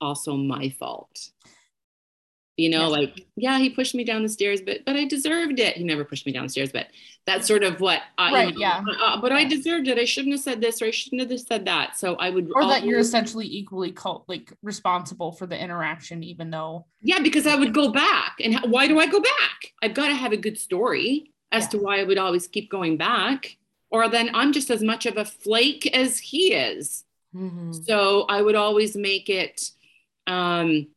also 0.00 0.36
my 0.36 0.68
fault 0.70 1.30
you 2.56 2.70
know 2.70 2.88
like 2.88 3.26
yeah 3.36 3.58
he 3.58 3.68
pushed 3.68 3.94
me 3.94 4.02
down 4.02 4.22
the 4.22 4.28
stairs 4.28 4.60
but 4.60 4.78
but 4.86 4.96
i 4.96 5.04
deserved 5.04 5.60
it. 5.60 5.76
He 5.76 5.84
never 5.84 6.04
pushed 6.04 6.26
me 6.26 6.32
downstairs 6.32 6.72
but 6.72 6.88
that's 7.26 7.46
sort 7.46 7.64
of 7.64 7.80
what 7.80 8.02
I, 8.18 8.32
right, 8.32 8.54
you 8.54 8.54
know, 8.54 8.60
yeah. 8.60 8.82
uh, 9.02 9.20
but 9.20 9.32
i 9.32 9.44
deserved 9.44 9.88
it. 9.88 9.98
I 9.98 10.04
shouldn't 10.04 10.32
have 10.34 10.40
said 10.40 10.60
this 10.60 10.80
or 10.80 10.86
i 10.86 10.90
shouldn't 10.90 11.30
have 11.30 11.40
said 11.40 11.66
that. 11.66 11.98
So 11.98 12.14
i 12.16 12.30
would 12.30 12.50
or 12.54 12.62
always, 12.62 12.80
that 12.80 12.86
you're 12.86 12.98
essentially 12.98 13.46
equally 13.46 13.92
cult, 13.92 14.24
like 14.28 14.52
responsible 14.62 15.32
for 15.32 15.46
the 15.46 15.60
interaction 15.60 16.22
even 16.22 16.50
though 16.50 16.86
yeah 17.02 17.20
because 17.20 17.46
i 17.46 17.54
would 17.54 17.74
go 17.74 17.92
back. 17.92 18.36
And 18.42 18.58
why 18.70 18.86
do 18.88 18.98
i 18.98 19.06
go 19.06 19.20
back? 19.20 19.72
I've 19.82 19.94
got 19.94 20.08
to 20.08 20.14
have 20.14 20.32
a 20.32 20.36
good 20.36 20.58
story 20.58 21.32
as 21.52 21.64
yeah. 21.64 21.68
to 21.70 21.78
why 21.78 22.00
i 22.00 22.04
would 22.04 22.18
always 22.18 22.46
keep 22.46 22.70
going 22.70 22.96
back. 22.96 23.56
Or 23.90 24.08
then 24.08 24.30
i'm 24.34 24.52
just 24.52 24.70
as 24.70 24.82
much 24.82 25.04
of 25.06 25.16
a 25.16 25.24
flake 25.24 25.94
as 25.94 26.18
he 26.18 26.54
is. 26.54 27.04
Mm-hmm. 27.34 27.72
so 27.72 28.24
i 28.30 28.40
would 28.40 28.54
always 28.54 28.96
make 28.96 29.28
it 29.28 29.70
um 30.26 30.86
uh, 30.88 30.95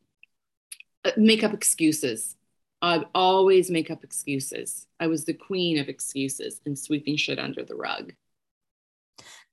make 1.18 1.44
up 1.44 1.54
excuses. 1.54 2.36
I'd 2.82 3.06
always 3.14 3.70
make 3.70 3.92
up 3.92 4.04
excuses. 4.04 4.88
I 5.00 5.08
was 5.08 5.26
the 5.26 5.34
queen 5.34 5.80
of 5.80 5.90
excuses 5.90 6.62
and 6.66 6.78
sweeping 6.78 7.18
shit 7.18 7.40
under 7.40 7.64
the 7.64 7.76
rug. 7.76 8.14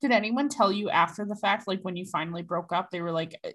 Did 0.01 0.11
anyone 0.11 0.49
tell 0.49 0.71
you 0.71 0.89
after 0.89 1.25
the 1.25 1.35
fact, 1.35 1.67
like 1.67 1.81
when 1.81 1.97
you 1.97 2.05
finally 2.05 2.43
broke 2.43 2.71
up, 2.71 2.89
they 2.89 3.01
were 3.01 3.11
like, 3.11 3.39
uh, 3.43 3.49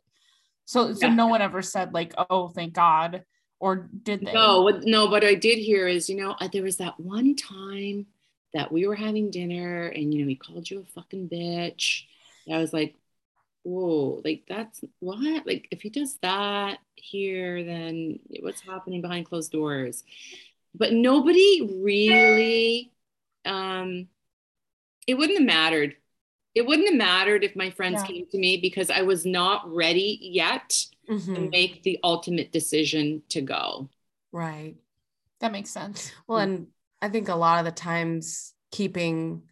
so 0.64 0.92
so 0.92 1.06
yeah. 1.06 1.14
no 1.14 1.26
one 1.26 1.42
ever 1.42 1.62
said 1.62 1.94
like, 1.94 2.12
oh, 2.30 2.48
thank 2.48 2.74
God, 2.74 3.24
or 3.60 3.88
did 4.02 4.20
they? 4.20 4.32
No, 4.32 4.68
no. 4.84 5.06
What 5.06 5.24
I 5.24 5.34
did 5.34 5.58
hear 5.58 5.86
is, 5.86 6.08
you 6.08 6.16
know, 6.16 6.32
uh, 6.40 6.48
there 6.52 6.62
was 6.62 6.76
that 6.76 6.98
one 6.98 7.34
time 7.36 8.06
that 8.54 8.70
we 8.70 8.86
were 8.86 8.94
having 8.94 9.30
dinner, 9.30 9.86
and 9.86 10.12
you 10.12 10.22
know, 10.22 10.28
he 10.28 10.36
called 10.36 10.68
you 10.70 10.80
a 10.80 10.84
fucking 11.00 11.28
bitch. 11.28 12.02
And 12.46 12.56
I 12.56 12.58
was 12.58 12.72
like, 12.72 12.96
whoa, 13.62 14.20
like 14.24 14.44
that's 14.48 14.82
what? 15.00 15.46
Like 15.46 15.68
if 15.70 15.82
he 15.82 15.90
does 15.90 16.18
that 16.22 16.78
here, 16.94 17.64
then 17.64 18.18
what's 18.40 18.60
happening 18.60 19.00
behind 19.00 19.26
closed 19.26 19.52
doors? 19.52 20.04
But 20.74 20.92
nobody 20.92 21.80
really, 21.82 22.92
um, 23.44 24.08
it 25.06 25.14
wouldn't 25.14 25.38
have 25.38 25.46
mattered. 25.46 25.96
It 26.54 26.66
wouldn't 26.66 26.88
have 26.88 26.98
mattered 26.98 27.44
if 27.44 27.56
my 27.56 27.70
friends 27.70 28.02
yeah. 28.02 28.06
came 28.06 28.26
to 28.26 28.38
me 28.38 28.58
because 28.58 28.90
I 28.90 29.02
was 29.02 29.24
not 29.24 29.72
ready 29.72 30.18
yet 30.20 30.84
mm-hmm. 31.08 31.34
to 31.34 31.40
make 31.50 31.82
the 31.82 31.98
ultimate 32.04 32.52
decision 32.52 33.22
to 33.30 33.40
go. 33.40 33.88
Right. 34.32 34.76
That 35.40 35.52
makes 35.52 35.70
sense. 35.70 36.12
Well, 36.26 36.38
and 36.38 36.68
I 37.00 37.08
think 37.08 37.28
a 37.28 37.34
lot 37.34 37.58
of 37.58 37.64
the 37.64 37.72
times 37.72 38.54
keeping 38.70 39.42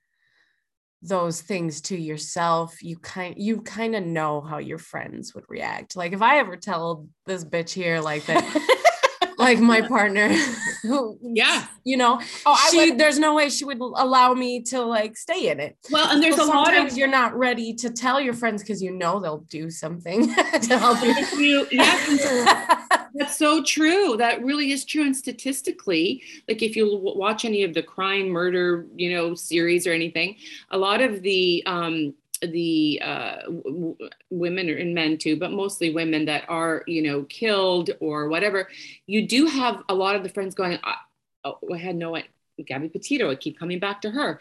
those 1.03 1.41
things 1.41 1.81
to 1.81 1.97
yourself 1.97 2.83
you 2.83 2.99
kind 2.99 3.35
you 3.39 3.63
kind 3.63 3.97
of 3.97 4.05
know 4.05 4.41
how 4.41 4.59
your 4.59 4.79
friends 4.79 5.35
would 5.35 5.45
react. 5.49 5.97
Like 5.97 6.13
if 6.13 6.23
i 6.23 6.39
ever 6.39 6.57
tell 6.57 7.07
this 7.27 7.45
bitch 7.45 7.71
here 7.71 8.01
like 8.01 8.27
that 8.27 8.45
like 9.39 9.59
my 9.59 9.81
partner 9.81 10.29
who 10.83 11.19
yeah. 11.23 11.65
you 11.83 11.97
know 11.97 12.21
oh, 12.45 12.69
she 12.71 12.93
there's 12.93 13.19
no 13.19 13.35
way 13.35 13.49
she 13.49 13.65
would 13.65 13.79
allow 13.79 14.35
me 14.35 14.63
to 14.63 14.83
like 14.83 15.17
stay 15.17 15.49
in 15.49 15.59
it. 15.59 15.77
Well 15.91 16.11
and 16.11 16.23
there's 16.23 16.37
so 16.37 16.45
a 16.45 16.49
lot 16.49 16.77
of 16.77 16.97
you're 16.97 17.09
not 17.09 17.37
ready 17.37 17.75
to 17.75 17.91
tell 17.91 18.21
your 18.21 18.35
friends 18.35 18.63
because 18.63 18.83
you 18.83 18.93
know 18.93 19.19
they'll 19.21 19.47
do 19.49 19.71
something 19.71 20.35
to 20.35 20.79
help 20.79 21.03
you, 21.39 21.67
yeah 21.71 22.80
that's 23.21 23.37
so 23.37 23.63
true 23.63 24.17
that 24.17 24.43
really 24.43 24.73
is 24.73 24.85
true 24.85 25.03
and 25.03 25.17
statistically 25.17 26.23
like 26.49 26.63
if 26.63 26.75
you 26.75 26.99
watch 27.03 27.45
any 27.45 27.63
of 27.63 27.75
the 27.75 27.83
crime 27.83 28.29
murder 28.29 28.87
you 28.97 29.13
know 29.13 29.35
series 29.35 29.87
or 29.87 29.93
anything 29.93 30.37
a 30.71 30.79
lot 30.79 31.01
of 31.01 31.23
the 31.23 31.63
um 31.67 32.15
the 32.43 33.01
uh, 33.05 33.43
w- 33.43 33.97
women 34.31 34.69
and 34.69 34.95
men 34.95 35.19
too, 35.19 35.37
but 35.37 35.53
mostly 35.53 35.93
women 35.93 36.25
that 36.25 36.45
are, 36.49 36.83
you 36.87 37.03
know, 37.03 37.25
killed 37.25 37.91
or 38.01 38.29
whatever, 38.29 38.69
you 39.07 39.27
do 39.27 39.47
have 39.47 39.83
a 39.89 39.95
lot 39.95 40.17
of 40.17 40.23
the 40.23 40.29
friends 40.29 40.55
going, 40.55 40.79
oh, 41.45 41.59
I 41.73 41.77
had 41.77 41.97
no. 41.97 42.17
Gabby 42.67 42.89
Petito, 42.89 43.31
I 43.31 43.37
keep 43.37 43.59
coming 43.59 43.79
back 43.79 44.03
to 44.03 44.11
her. 44.11 44.41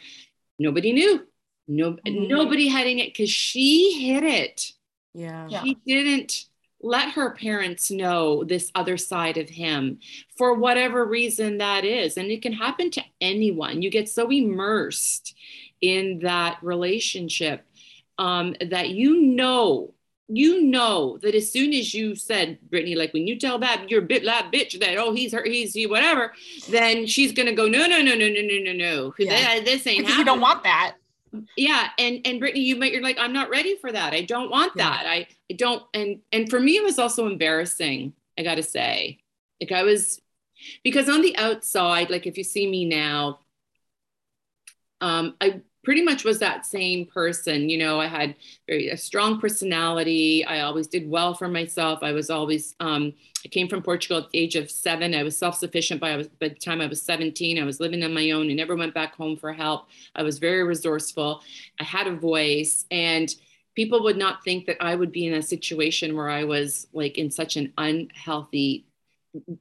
Nobody 0.57 0.91
knew. 0.91 1.25
No, 1.67 1.93
mm-hmm. 1.93 2.27
nobody 2.27 2.67
had 2.67 2.87
it 2.87 3.13
because 3.13 3.29
she 3.29 3.93
hit 3.99 4.23
it. 4.23 4.71
Yeah. 5.13 5.47
She 5.47 5.77
didn't 5.85 6.45
let 6.81 7.11
her 7.11 7.31
parents 7.31 7.91
know 7.91 8.43
this 8.43 8.71
other 8.73 8.97
side 8.97 9.37
of 9.37 9.49
him 9.49 9.99
for 10.37 10.53
whatever 10.53 11.05
reason 11.05 11.57
that 11.57 11.83
is. 11.83 12.17
And 12.17 12.31
it 12.31 12.41
can 12.41 12.53
happen 12.53 12.89
to 12.91 13.03
anyone. 13.19 13.81
You 13.81 13.91
get 13.91 14.09
so 14.09 14.29
immersed 14.29 15.35
in 15.81 16.19
that 16.19 16.57
relationship 16.61 17.65
um, 18.17 18.55
that 18.69 18.89
you 18.89 19.21
know 19.21 19.93
you 20.31 20.61
know 20.61 21.17
that 21.23 21.33
as 21.33 21.51
soon 21.51 21.73
as 21.73 21.91
you 21.91 22.13
said 22.13 22.59
brittany 22.69 22.93
like 22.93 23.11
when 23.13 23.25
you 23.25 23.39
tell 23.39 23.57
that 23.57 23.89
you're 23.89 23.99
bit 23.99 24.23
that 24.23 24.51
bitch 24.53 24.79
that 24.79 24.95
oh 24.95 25.11
he's 25.11 25.33
her 25.33 25.43
he's 25.43 25.73
he 25.73 25.87
whatever 25.87 26.33
then 26.69 27.07
she's 27.07 27.31
gonna 27.31 27.51
go 27.51 27.67
no 27.67 27.87
no 27.87 27.99
no 27.99 28.13
no 28.13 28.29
no 28.29 28.41
no 28.41 28.59
no 28.63 28.73
no 28.73 29.13
yeah. 29.17 29.59
this 29.61 29.87
ain't 29.87 30.07
you 30.07 30.23
don't 30.23 30.39
want 30.39 30.61
that 30.61 30.93
yeah 31.55 31.89
and 31.97 32.21
and 32.25 32.39
brittany 32.39 32.61
you 32.61 32.75
might 32.75 32.91
you're 32.91 33.01
like 33.01 33.17
i'm 33.19 33.33
not 33.33 33.49
ready 33.49 33.77
for 33.79 33.91
that. 33.91 34.13
I 34.13 34.21
don't 34.21 34.49
want 34.49 34.73
yeah. 34.75 34.89
that. 34.89 35.05
I, 35.07 35.27
I 35.49 35.53
don't 35.55 35.83
and 35.93 36.19
and 36.31 36.49
for 36.49 36.59
me 36.59 36.77
it 36.77 36.83
was 36.83 36.99
also 36.99 37.27
embarrassing 37.27 38.13
i 38.37 38.43
gotta 38.43 38.63
say. 38.63 39.19
Like 39.61 39.71
i 39.71 39.83
was 39.83 40.21
because 40.83 41.09
on 41.09 41.21
the 41.21 41.35
outside 41.37 42.09
like 42.09 42.27
if 42.27 42.37
you 42.37 42.43
see 42.43 42.69
me 42.69 42.85
now 42.85 43.39
um 45.01 45.35
i 45.41 45.61
pretty 45.89 46.03
much 46.03 46.23
was 46.23 46.37
that 46.37 46.67
same 46.67 47.03
person. 47.03 47.67
You 47.67 47.79
know, 47.79 47.99
I 47.99 48.05
had 48.05 48.35
very 48.67 48.89
a 48.89 48.95
strong 48.95 49.41
personality. 49.41 50.45
I 50.45 50.59
always 50.59 50.85
did 50.85 51.09
well 51.09 51.33
for 51.33 51.47
myself. 51.47 52.03
I 52.03 52.11
was 52.11 52.29
always 52.29 52.75
um, 52.79 53.11
I 53.43 53.47
came 53.47 53.67
from 53.67 53.81
Portugal 53.81 54.19
at 54.19 54.29
the 54.29 54.37
age 54.37 54.55
of 54.55 54.69
seven. 54.69 55.15
I 55.15 55.23
was 55.23 55.35
self-sufficient 55.35 55.99
by, 55.99 56.17
by 56.39 56.49
the 56.49 56.53
time 56.53 56.79
I 56.79 56.85
was 56.85 57.01
17. 57.01 57.57
I 57.57 57.65
was 57.65 57.79
living 57.79 58.03
on 58.03 58.13
my 58.13 58.29
own. 58.29 58.51
I 58.51 58.53
never 58.53 58.75
went 58.75 58.93
back 58.93 59.15
home 59.15 59.35
for 59.35 59.51
help. 59.51 59.87
I 60.13 60.21
was 60.21 60.37
very 60.37 60.63
resourceful. 60.63 61.41
I 61.79 61.83
had 61.83 62.05
a 62.05 62.15
voice 62.15 62.85
and 62.91 63.33
people 63.75 64.03
would 64.03 64.17
not 64.17 64.43
think 64.43 64.67
that 64.67 64.77
I 64.79 64.93
would 64.93 65.11
be 65.11 65.25
in 65.25 65.33
a 65.33 65.41
situation 65.41 66.15
where 66.15 66.29
I 66.29 66.43
was 66.43 66.85
like 66.93 67.17
in 67.17 67.31
such 67.31 67.57
an 67.57 67.73
unhealthy, 67.79 68.85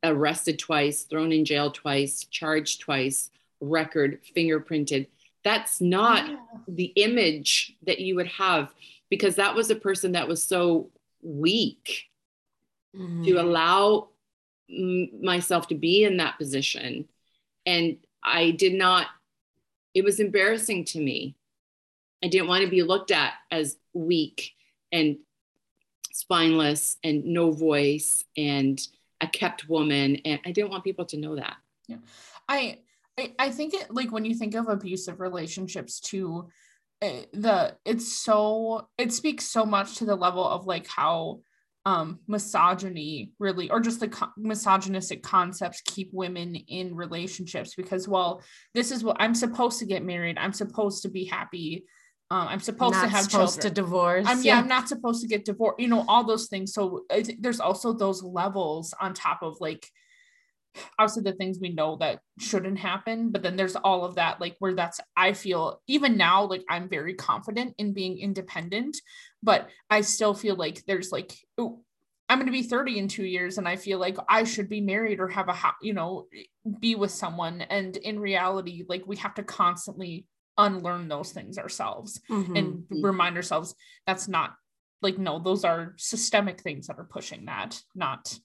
arrested 0.05 0.59
twice, 0.59 1.05
thrown 1.05 1.33
in 1.33 1.47
jail 1.47 1.71
twice, 1.71 2.25
charged 2.25 2.83
twice, 2.83 3.31
record, 3.63 4.21
fingerprinted 4.37 5.07
that's 5.45 5.81
not 5.81 6.29
yeah. 6.29 6.37
the 6.67 6.93
image 6.97 7.77
that 7.87 8.01
you 8.01 8.17
would 8.17 8.27
have 8.27 8.73
because 9.11 9.37
that 9.37 9.55
was 9.55 9.71
a 9.71 9.77
person 9.77 10.13
that 10.13 10.29
was 10.29 10.43
so 10.43 10.91
weak 11.23 12.05
mm-hmm. 12.95 13.25
to 13.25 13.33
allow 13.35 14.09
m- 14.71 15.09
myself 15.23 15.69
to 15.69 15.75
be 15.75 16.05
in 16.05 16.17
that 16.19 16.39
position 16.39 17.07
and 17.67 17.97
i 18.23 18.51
did 18.51 18.75
not 18.75 19.07
it 19.95 20.05
was 20.05 20.21
embarrassing 20.21 20.85
to 20.85 21.01
me 21.01 21.35
i 22.23 22.29
didn't 22.29 22.49
want 22.49 22.65
to 22.65 22.71
be 22.71 22.83
looked 22.83 23.11
at 23.11 23.33
as 23.51 23.77
weak 23.93 24.53
and 24.93 25.17
spineless 26.13 26.97
and 27.05 27.25
no 27.25 27.51
voice 27.51 28.25
and 28.37 28.81
a 29.21 29.27
kept 29.27 29.69
woman 29.69 30.17
and 30.25 30.41
i 30.45 30.53
didn't 30.53 30.71
want 30.71 30.85
people 30.85 31.05
to 31.05 31.17
know 31.17 31.37
that 31.37 31.57
Yeah. 31.87 31.99
I 32.49 32.79
I, 33.19 33.35
I 33.39 33.51
think 33.51 33.75
it 33.75 33.91
like 33.91 34.13
when 34.13 34.25
you 34.25 34.35
think 34.35 34.55
of 34.55 34.69
abusive 34.69 35.21
relationships 35.21 36.01
too, 36.01 36.49
it, 37.01 37.05
eh, 37.05 37.25
the 37.33 37.77
it's 37.85 38.13
so 38.17 38.89
it 38.97 39.13
speaks 39.13 39.45
so 39.45 39.65
much 39.65 39.97
to 39.97 40.05
the 40.05 40.17
level 40.17 40.47
of 40.47 40.67
like 40.67 40.87
how 40.87 41.41
um 41.87 42.19
misogyny 42.27 43.33
really 43.39 43.71
or 43.71 43.81
just 43.81 44.01
the 44.01 44.09
co- 44.09 44.33
misogynistic 44.37 45.23
concepts 45.23 45.81
keep 45.85 46.11
women 46.13 46.57
in 46.57 46.95
relationships 46.95 47.75
because 47.77 48.09
well 48.09 48.43
this 48.75 48.91
is 48.91 49.05
what 49.05 49.17
i'm 49.21 49.35
supposed 49.35 49.79
to 49.79 49.87
get 49.87 50.05
married 50.05 50.37
i'm 50.39 50.53
supposed 50.53 51.03
to 51.03 51.09
be 51.09 51.25
happy 51.25 51.85
um, 52.31 52.47
I'm 52.49 52.61
supposed 52.61 52.95
not 52.95 53.05
to 53.05 53.09
have 53.09 53.25
supposed 53.25 53.55
children. 53.55 53.75
to 53.75 53.81
divorce. 53.81 54.27
I'm 54.29 54.43
yeah. 54.43 54.55
yeah. 54.55 54.59
I'm 54.61 54.69
not 54.69 54.87
supposed 54.87 55.23
to 55.23 55.29
get 55.29 55.47
divorced. 55.47 55.81
You 55.81 55.89
know 55.89 56.05
all 56.09 56.25
those 56.25 56.49
things. 56.49 56.75
So 56.75 57.07
there's 57.39 57.59
also 57.59 57.95
those 57.95 58.23
levels 58.23 58.93
on 59.01 59.15
top 59.15 59.43
of 59.43 59.57
like 59.61 59.89
obviously 60.99 61.23
the 61.23 61.33
things 61.33 61.59
we 61.61 61.71
know 61.71 61.97
that 61.97 62.21
shouldn't 62.39 62.79
happen 62.79 63.31
but 63.31 63.43
then 63.43 63.57
there's 63.57 63.77
all 63.77 64.05
of 64.05 64.17
that 64.17 64.41
like 64.41 64.57
where 64.59 64.75
that's 64.75 65.01
i 65.17 65.33
feel 65.33 65.81
even 65.87 66.17
now 66.17 66.45
like 66.45 66.65
i'm 66.69 66.89
very 66.89 67.15
confident 67.15 67.75
in 67.79 67.93
being 67.93 68.19
independent 68.19 68.97
but 69.43 69.69
i 69.91 70.01
still 70.01 70.35
feel 70.35 70.57
like 70.57 70.85
there's 70.87 71.13
like 71.13 71.33
ooh, 71.61 71.81
i'm 72.29 72.39
going 72.39 72.47
to 72.47 72.53
be 72.53 72.63
30 72.63 72.99
in 72.99 73.09
2 73.09 73.25
years 73.25 73.59
and 73.59 73.69
i 73.69 73.77
feel 73.77 73.99
like 73.99 74.17
i 74.29 74.45
should 74.45 74.69
be 74.69 74.81
married 74.81 75.21
or 75.21 75.29
have 75.29 75.49
a 75.49 75.57
you 75.83 75.93
know 75.93 76.27
be 76.81 76.95
with 76.95 77.11
someone 77.11 77.61
and 77.63 77.97
in 77.97 78.19
reality 78.21 78.85
like 78.89 79.03
we 79.07 79.17
have 79.17 79.35
to 79.35 79.43
constantly 79.43 80.27
unlearn 80.59 81.09
those 81.09 81.33
things 81.33 81.57
ourselves 81.57 82.21
mm-hmm. 82.29 82.57
and 82.57 82.85
remind 82.91 83.37
ourselves 83.37 83.75
that's 84.07 84.29
not 84.29 84.55
like 85.03 85.19
no 85.19 85.39
those 85.39 85.65
are 85.65 85.95
systemic 85.97 86.61
things 86.61 86.89
that 86.89 86.99
are 86.99 87.09
pushing 87.11 87.45
that 87.47 87.81
not 87.95 88.37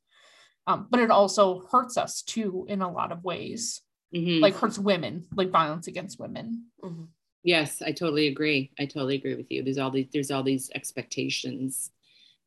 um, 0.67 0.87
but 0.89 0.99
it 0.99 1.11
also 1.11 1.65
hurts 1.71 1.97
us 1.97 2.21
too 2.21 2.65
in 2.69 2.81
a 2.81 2.91
lot 2.91 3.11
of 3.11 3.23
ways. 3.23 3.81
Mm-hmm. 4.13 4.43
like 4.43 4.53
hurts 4.53 4.77
women 4.77 5.25
like 5.35 5.49
violence 5.49 5.87
against 5.87 6.19
women. 6.19 6.65
Mm-hmm. 6.83 7.05
yes 7.43 7.81
i 7.81 7.91
totally 7.91 8.27
agree. 8.27 8.71
I 8.79 8.85
totally 8.85 9.15
agree 9.15 9.33
with 9.33 9.49
you. 9.49 9.63
There's 9.63 9.79
all 9.79 9.89
these 9.89 10.05
there's 10.13 10.29
all 10.29 10.43
these 10.43 10.69
expectations 10.75 11.89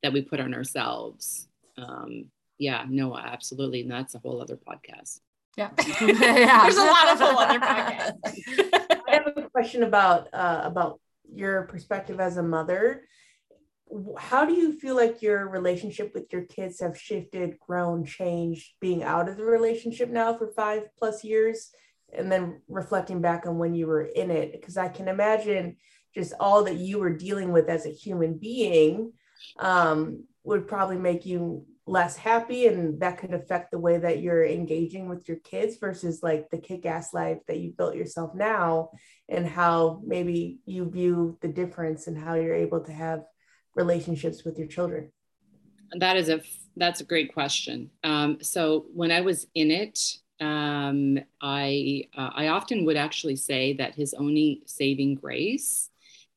that 0.04 0.12
we 0.12 0.22
put 0.22 0.38
on 0.38 0.54
ourselves. 0.54 1.48
Um, 1.76 2.30
yeah 2.58 2.84
no 2.88 3.16
absolutely. 3.18 3.80
And 3.80 3.90
that's 3.90 4.14
a 4.14 4.20
whole 4.20 4.40
other 4.40 4.56
podcast. 4.56 5.18
Yeah, 5.56 5.70
yeah. 6.00 6.62
there's 6.62 6.76
a 6.76 6.84
lot 6.84 7.08
of 7.08 7.18
whole 7.18 7.38
other 7.38 7.58
podcasts. 7.60 9.00
I 9.08 9.14
have 9.14 9.32
a 9.36 9.50
question 9.50 9.82
about 9.82 10.28
uh, 10.32 10.60
about 10.62 11.00
your 11.34 11.62
perspective 11.62 12.20
as 12.20 12.36
a 12.36 12.42
mother 12.42 13.02
how 14.18 14.44
do 14.44 14.54
you 14.54 14.78
feel 14.78 14.96
like 14.96 15.22
your 15.22 15.48
relationship 15.48 16.12
with 16.14 16.32
your 16.32 16.42
kids 16.42 16.80
have 16.80 16.98
shifted 16.98 17.58
grown 17.60 18.04
changed 18.04 18.72
being 18.80 19.02
out 19.02 19.28
of 19.28 19.36
the 19.36 19.44
relationship 19.44 20.10
now 20.10 20.36
for 20.36 20.52
five 20.52 20.82
plus 20.98 21.24
years? 21.24 21.70
And 22.12 22.30
then 22.30 22.62
reflecting 22.68 23.20
back 23.20 23.46
on 23.46 23.58
when 23.58 23.74
you 23.74 23.86
were 23.86 24.04
in 24.04 24.30
it 24.30 24.52
because 24.52 24.76
i 24.76 24.88
can 24.88 25.08
imagine 25.08 25.76
just 26.14 26.32
all 26.40 26.64
that 26.64 26.76
you 26.76 26.98
were 26.98 27.12
dealing 27.12 27.52
with 27.52 27.68
as 27.68 27.84
a 27.84 27.90
human 27.90 28.38
being 28.38 29.12
um, 29.58 30.24
would 30.44 30.66
probably 30.66 30.96
make 30.96 31.26
you 31.26 31.66
less 31.86 32.16
happy 32.16 32.66
and 32.66 33.00
that 33.00 33.18
could 33.18 33.32
affect 33.32 33.70
the 33.70 33.78
way 33.78 33.96
that 33.98 34.20
you're 34.20 34.44
engaging 34.44 35.08
with 35.08 35.28
your 35.28 35.36
kids 35.38 35.76
versus 35.76 36.20
like 36.22 36.48
the 36.50 36.58
kick-ass 36.58 37.14
life 37.14 37.38
that 37.46 37.58
you 37.58 37.70
built 37.70 37.94
yourself 37.94 38.34
now 38.34 38.90
and 39.28 39.46
how 39.46 40.00
maybe 40.04 40.58
you 40.64 40.90
view 40.90 41.38
the 41.42 41.48
difference 41.48 42.08
and 42.08 42.18
how 42.18 42.34
you're 42.34 42.54
able 42.54 42.80
to 42.80 42.92
have 42.92 43.20
relationships 43.76 44.44
with 44.44 44.58
your 44.58 44.66
children? 44.66 45.12
That 45.92 46.16
is 46.16 46.28
a 46.28 46.40
that's 46.76 47.00
a 47.00 47.04
great 47.04 47.32
question. 47.32 47.90
Um, 48.04 48.38
so 48.42 48.86
when 48.92 49.10
I 49.10 49.20
was 49.20 49.46
in 49.54 49.70
it, 49.70 49.98
um, 50.40 51.18
I 51.40 52.04
uh, 52.16 52.30
I 52.34 52.48
often 52.48 52.84
would 52.86 52.96
actually 52.96 53.36
say 53.36 53.74
that 53.74 53.94
his 53.94 54.14
only 54.14 54.62
saving 54.66 55.14
grace 55.14 55.90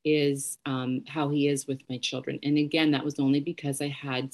is 0.06 0.58
um, 0.66 1.04
how 1.08 1.30
he 1.30 1.48
is 1.48 1.68
with 1.68 1.82
my 1.90 1.98
children. 1.98 2.40
And 2.44 2.58
again, 2.58 2.92
that 2.92 3.04
was 3.04 3.20
only 3.20 3.42
because 3.42 3.82
I 3.82 3.90
had 3.90 4.34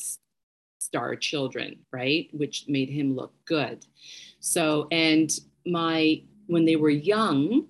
star 0.78 1.16
children, 1.16 1.80
right, 1.92 2.30
which 2.34 2.66
made 2.68 2.90
him 2.90 3.16
look 3.16 3.34
good. 3.46 3.86
So 4.40 4.88
and 4.92 5.32
my 5.66 6.22
when 6.48 6.66
they 6.66 6.76
were 6.76 6.90
young. 6.90 7.68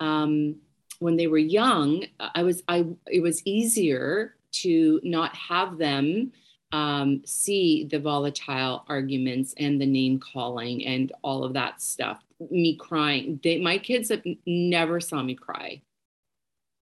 Um, 0.00 0.56
when 0.98 1.16
they 1.16 1.26
were 1.26 1.38
young, 1.38 2.04
I 2.18 2.42
was 2.44 2.62
I 2.66 2.86
it 3.06 3.20
was 3.20 3.42
easier 3.44 4.36
to 4.62 5.00
not 5.02 5.34
have 5.36 5.78
them 5.78 6.32
um, 6.72 7.22
see 7.24 7.84
the 7.84 8.00
volatile 8.00 8.84
arguments 8.88 9.54
and 9.56 9.80
the 9.80 9.86
name 9.86 10.18
calling 10.18 10.84
and 10.84 11.12
all 11.22 11.44
of 11.44 11.52
that 11.52 11.80
stuff. 11.80 12.20
Me 12.50 12.76
crying. 12.76 13.38
They, 13.42 13.60
my 13.60 13.78
kids 13.78 14.08
have 14.08 14.22
never 14.44 14.98
saw 14.98 15.22
me 15.22 15.36
cry 15.36 15.82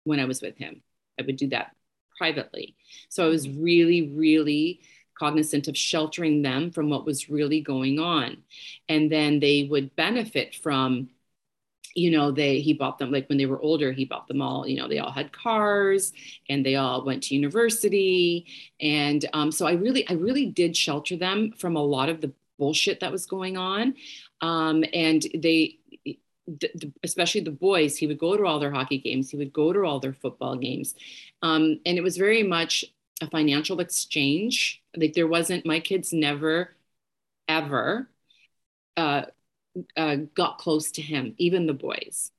when 0.05 0.21
I 0.21 0.27
was 0.27 0.41
with 0.41 0.57
him. 0.57 0.83
I 1.19 1.25
would 1.25 1.37
do 1.37 1.49
that 1.49 1.75
privately. 2.17 2.77
So 3.09 3.25
I 3.25 3.29
was 3.29 3.49
really, 3.49 4.11
really 4.15 4.81
cognizant 5.19 5.69
of 5.69 5.77
sheltering 5.77 6.43
them 6.43 6.71
from 6.71 6.91
what 6.91 7.05
was 7.05 7.29
really 7.29 7.61
going 7.61 7.99
on. 7.99 8.39
And 8.89 9.11
then 9.11 9.41
they 9.41 9.67
would 9.69 9.97
benefit 9.97 10.55
from 10.55 11.09
you 11.95 12.11
know 12.11 12.31
they 12.31 12.61
he 12.61 12.73
bought 12.73 12.99
them 12.99 13.11
like 13.11 13.29
when 13.29 13.39
they 13.39 13.47
were 13.47 13.61
older 13.61 13.93
he 13.93 14.05
bought 14.05 14.27
them 14.27 14.43
all 14.43 14.67
you 14.67 14.77
know 14.77 14.89
they 14.89 14.99
all 14.99 15.13
had 15.13 15.33
cars 15.33 16.13
and 16.49 16.65
they 16.65 16.75
all 16.77 17.05
went 17.05 17.23
to 17.25 17.35
university. 17.35 18.47
And 18.81 19.25
um, 19.33 19.53
so 19.53 19.67
i 19.67 19.73
really 19.73 20.09
i 20.09 20.15
really 20.15 20.47
did 20.47 20.77
shelter 20.77 21.17
them 21.17 21.53
from 21.53 21.77
a 21.77 21.83
lot 21.83 22.09
of 22.09 22.21
the 22.21 22.33
bullshit 22.59 23.01
that 23.01 23.13
was 23.13 23.27
going 23.27 23.57
on. 23.57 23.95
Um, 24.41 24.85
and 24.93 25.27
they 25.35 25.79
especially 27.03 27.41
the 27.41 27.51
boys 27.51 27.97
he 27.97 28.07
would 28.07 28.19
go 28.19 28.37
to 28.37 28.45
all 28.45 28.59
their 28.59 28.71
hockey 28.71 28.99
games 28.99 29.31
he 29.31 29.37
would 29.39 29.53
go 29.53 29.73
to 29.73 29.81
all 29.85 30.01
their 30.01 30.13
football 30.13 30.57
games. 30.57 30.95
Um, 31.43 31.81
and 31.87 31.97
it 31.97 32.03
was 32.03 32.17
very 32.17 32.43
much 32.43 32.85
a 33.21 33.31
financial 33.31 33.81
exchange. 33.81 34.83
Like 34.97 35.15
there 35.15 35.29
wasn't 35.29 35.65
my 35.65 35.81
kids 35.81 36.13
never 36.13 36.75
ever 37.49 38.09
uh, 38.97 39.23
uh, 39.97 40.17
got 40.35 40.59
close 40.59 40.91
to 40.93 41.03
him, 41.03 41.35
even 41.39 41.67
the 41.67 41.73
boys. 41.75 42.31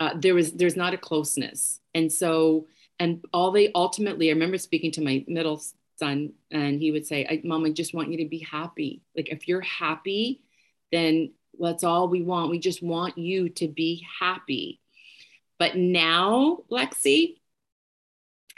Uh, 0.00 0.10
there 0.16 0.34
was 0.34 0.52
there's 0.52 0.76
not 0.76 0.94
a 0.94 0.98
closeness, 0.98 1.80
and 1.94 2.12
so 2.12 2.66
and 2.98 3.24
all 3.32 3.50
they 3.50 3.70
ultimately. 3.74 4.28
I 4.28 4.32
remember 4.32 4.58
speaking 4.58 4.92
to 4.92 5.02
my 5.02 5.24
middle 5.28 5.62
son, 5.96 6.32
and 6.50 6.80
he 6.80 6.90
would 6.90 7.06
say, 7.06 7.40
"Mom, 7.44 7.64
I 7.64 7.70
just 7.70 7.94
want 7.94 8.10
you 8.10 8.18
to 8.18 8.28
be 8.28 8.40
happy. 8.40 9.02
Like 9.16 9.28
if 9.28 9.46
you're 9.46 9.60
happy, 9.60 10.42
then 10.90 11.32
that's 11.58 11.84
all 11.84 12.08
we 12.08 12.22
want. 12.22 12.50
We 12.50 12.58
just 12.58 12.82
want 12.82 13.18
you 13.18 13.48
to 13.50 13.68
be 13.68 14.04
happy." 14.20 14.80
But 15.58 15.76
now, 15.76 16.64
Lexi, 16.70 17.36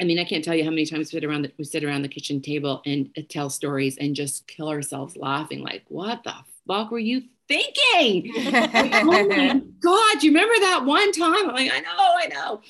I 0.01 0.05
mean, 0.05 0.18
I 0.18 0.24
can't 0.24 0.43
tell 0.43 0.55
you 0.55 0.64
how 0.64 0.70
many 0.70 0.86
times 0.86 1.12
we 1.12 1.18
sit 1.18 1.24
around 1.24 1.43
the, 1.43 1.52
we 1.59 1.64
sit 1.64 1.84
around 1.84 2.02
the 2.02 2.09
kitchen 2.09 2.40
table 2.40 2.82
and 2.86 3.10
tell 3.28 3.51
stories 3.51 3.98
and 3.98 4.14
just 4.14 4.47
kill 4.47 4.68
ourselves 4.68 5.16
laughing. 5.16 5.60
Like, 5.62 5.84
what 5.88 6.24
the 6.24 6.34
fuck 6.66 6.90
were 6.90 6.98
you 6.98 7.24
thinking? 7.48 8.32
oh 8.36 9.27
my 9.27 9.62
God, 9.81 10.23
you 10.23 10.31
remember 10.31 10.55
that 10.60 10.85
one 10.85 11.12
time? 11.12 11.48
I'm 11.48 11.55
like, 11.55 11.73
I 11.73 11.81
know, 11.81 11.90
I 11.97 12.27
know. 12.32 12.60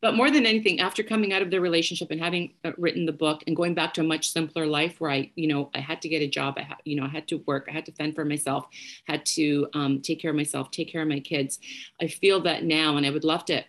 But 0.00 0.14
more 0.14 0.30
than 0.30 0.46
anything, 0.46 0.80
after 0.80 1.02
coming 1.02 1.32
out 1.32 1.42
of 1.42 1.50
the 1.50 1.60
relationship 1.60 2.10
and 2.10 2.20
having 2.20 2.52
uh, 2.64 2.72
written 2.76 3.06
the 3.06 3.12
book 3.12 3.42
and 3.46 3.56
going 3.56 3.74
back 3.74 3.94
to 3.94 4.00
a 4.00 4.04
much 4.04 4.30
simpler 4.30 4.66
life 4.66 5.00
where 5.00 5.10
I, 5.10 5.30
you 5.36 5.48
know, 5.48 5.70
I 5.74 5.80
had 5.80 6.02
to 6.02 6.08
get 6.08 6.22
a 6.22 6.28
job, 6.28 6.54
I 6.56 6.62
had, 6.62 6.76
you 6.84 6.96
know, 6.96 7.04
I 7.04 7.08
had 7.08 7.28
to 7.28 7.38
work, 7.46 7.66
I 7.68 7.72
had 7.72 7.86
to 7.86 7.92
fend 7.92 8.14
for 8.14 8.24
myself, 8.24 8.66
had 9.06 9.24
to 9.26 9.68
um, 9.74 10.00
take 10.00 10.20
care 10.20 10.30
of 10.30 10.36
myself, 10.36 10.70
take 10.70 10.90
care 10.90 11.02
of 11.02 11.08
my 11.08 11.20
kids. 11.20 11.58
I 12.00 12.08
feel 12.08 12.40
that 12.42 12.64
now, 12.64 12.96
and 12.96 13.06
I 13.06 13.10
would 13.10 13.24
love 13.24 13.44
to, 13.46 13.62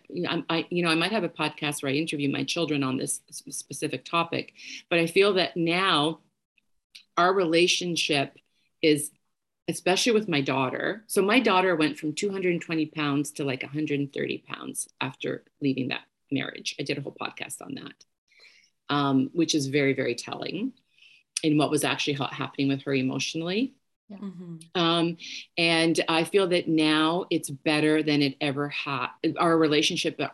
I, 0.50 0.66
you 0.70 0.82
know, 0.82 0.90
I 0.90 0.94
might 0.94 1.12
have 1.12 1.24
a 1.24 1.28
podcast 1.28 1.82
where 1.82 1.92
I 1.92 1.94
interview 1.94 2.30
my 2.30 2.44
children 2.44 2.82
on 2.82 2.96
this 2.96 3.20
specific 3.30 4.04
topic, 4.04 4.52
but 4.90 4.98
I 4.98 5.06
feel 5.06 5.34
that 5.34 5.56
now 5.56 6.20
our 7.16 7.32
relationship 7.32 8.36
is 8.82 9.10
especially 9.68 10.12
with 10.12 10.28
my 10.28 10.40
daughter. 10.40 11.04
So 11.06 11.22
my 11.22 11.40
daughter 11.40 11.76
went 11.76 11.98
from 11.98 12.14
220 12.14 12.86
pounds 12.86 13.30
to 13.32 13.44
like 13.44 13.62
130 13.62 14.38
pounds 14.48 14.88
after 15.00 15.44
leaving 15.60 15.88
that 15.88 16.02
marriage. 16.32 16.74
I 16.80 16.82
did 16.82 16.96
a 16.96 17.02
whole 17.02 17.16
podcast 17.20 17.60
on 17.60 17.74
that, 17.74 18.04
um, 18.94 19.30
which 19.34 19.54
is 19.54 19.66
very, 19.66 19.92
very 19.92 20.14
telling 20.14 20.72
in 21.42 21.58
what 21.58 21.70
was 21.70 21.84
actually 21.84 22.14
ha- 22.14 22.32
happening 22.32 22.68
with 22.68 22.82
her 22.82 22.94
emotionally. 22.94 23.74
Yeah. 24.08 24.16
Mm-hmm. 24.16 24.80
Um, 24.80 25.16
and 25.58 26.02
I 26.08 26.24
feel 26.24 26.48
that 26.48 26.66
now 26.66 27.26
it's 27.30 27.50
better 27.50 28.02
than 28.02 28.22
it 28.22 28.36
ever 28.40 28.70
had. 28.70 29.08
Our 29.38 29.56
relationship, 29.56 30.18
uh, 30.18 30.28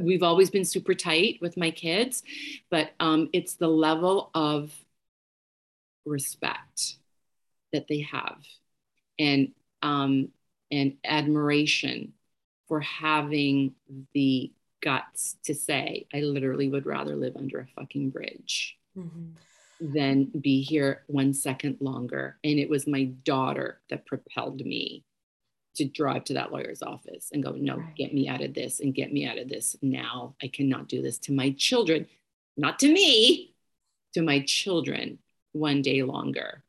we've 0.00 0.24
always 0.24 0.50
been 0.50 0.64
super 0.64 0.94
tight 0.94 1.38
with 1.40 1.56
my 1.56 1.70
kids, 1.70 2.24
but 2.70 2.90
um, 2.98 3.30
it's 3.32 3.54
the 3.54 3.68
level 3.68 4.32
of 4.34 4.74
respect 6.04 6.96
that 7.72 7.88
they 7.88 8.00
have 8.00 8.38
and 9.18 9.52
um, 9.82 10.28
and 10.70 10.94
admiration 11.04 12.12
for 12.68 12.80
having 12.80 13.74
the 14.14 14.52
guts 14.80 15.36
to 15.44 15.54
say 15.54 16.06
i 16.12 16.20
literally 16.20 16.68
would 16.68 16.86
rather 16.86 17.14
live 17.14 17.36
under 17.36 17.60
a 17.60 17.66
fucking 17.80 18.10
bridge 18.10 18.76
mm-hmm. 18.96 19.92
than 19.92 20.24
be 20.24 20.62
here 20.62 21.02
one 21.06 21.32
second 21.32 21.76
longer 21.80 22.36
and 22.42 22.58
it 22.58 22.68
was 22.68 22.86
my 22.86 23.04
daughter 23.04 23.80
that 23.90 24.06
propelled 24.06 24.64
me 24.64 25.04
to 25.74 25.84
drive 25.84 26.24
to 26.24 26.34
that 26.34 26.52
lawyer's 26.52 26.82
office 26.82 27.30
and 27.32 27.42
go, 27.42 27.52
no, 27.52 27.76
right. 27.76 27.96
get 27.96 28.12
me 28.12 28.28
out 28.28 28.42
of 28.42 28.54
this 28.54 28.80
and 28.80 28.94
get 28.94 29.12
me 29.12 29.26
out 29.26 29.38
of 29.38 29.48
this 29.48 29.76
now. 29.80 30.34
I 30.42 30.48
cannot 30.48 30.88
do 30.88 31.00
this 31.00 31.18
to 31.20 31.32
my 31.32 31.54
children, 31.56 32.06
not 32.56 32.78
to 32.80 32.92
me, 32.92 33.54
to 34.14 34.22
my 34.22 34.40
children 34.40 35.18
one 35.52 35.82
day 35.82 36.02
longer. 36.02 36.62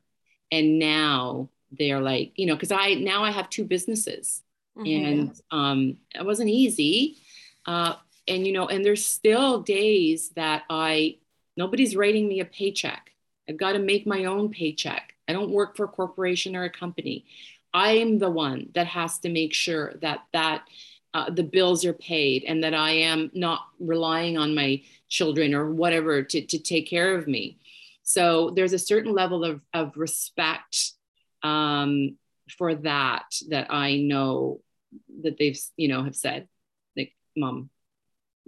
And 0.51 0.79
now 0.79 1.49
they're 1.71 2.01
like, 2.01 2.33
you 2.35 2.45
know, 2.45 2.55
because 2.55 2.71
I 2.71 2.95
now 2.95 3.23
I 3.23 3.31
have 3.31 3.49
two 3.49 3.63
businesses 3.63 4.43
mm-hmm. 4.77 5.05
and 5.05 5.41
um, 5.51 5.97
it 6.13 6.25
wasn't 6.25 6.49
easy. 6.49 7.17
Uh, 7.65 7.95
and, 8.27 8.45
you 8.45 8.53
know, 8.53 8.67
and 8.67 8.85
there's 8.85 9.05
still 9.05 9.61
days 9.61 10.29
that 10.29 10.63
I, 10.69 11.17
nobody's 11.57 11.95
writing 11.95 12.27
me 12.27 12.39
a 12.39 12.45
paycheck. 12.45 13.11
I've 13.49 13.57
got 13.57 13.73
to 13.73 13.79
make 13.79 14.07
my 14.07 14.25
own 14.25 14.49
paycheck. 14.49 15.13
I 15.27 15.33
don't 15.33 15.51
work 15.51 15.75
for 15.75 15.85
a 15.85 15.89
corporation 15.89 16.55
or 16.55 16.63
a 16.63 16.69
company. 16.69 17.25
I'm 17.73 18.19
the 18.19 18.29
one 18.29 18.69
that 18.75 18.87
has 18.87 19.19
to 19.19 19.29
make 19.29 19.53
sure 19.53 19.93
that 20.01 20.23
that 20.31 20.63
uh, 21.13 21.29
the 21.29 21.43
bills 21.43 21.85
are 21.85 21.93
paid 21.93 22.43
and 22.43 22.63
that 22.63 22.73
I 22.73 22.91
am 22.91 23.29
not 23.33 23.67
relying 23.79 24.37
on 24.37 24.55
my 24.55 24.81
children 25.09 25.53
or 25.53 25.71
whatever 25.71 26.23
to, 26.23 26.41
to 26.45 26.59
take 26.59 26.87
care 26.87 27.15
of 27.15 27.27
me. 27.27 27.59
So 28.03 28.51
there's 28.55 28.73
a 28.73 28.79
certain 28.79 29.13
level 29.13 29.43
of, 29.43 29.61
of 29.73 29.95
respect 29.95 30.91
um, 31.41 32.17
for 32.57 32.75
that 32.75 33.25
that 33.49 33.67
I 33.71 33.97
know 33.97 34.59
that 35.21 35.37
they've, 35.37 35.59
you 35.77 35.87
know, 35.87 36.03
have 36.03 36.15
said, 36.15 36.47
like, 36.95 37.13
mom, 37.35 37.69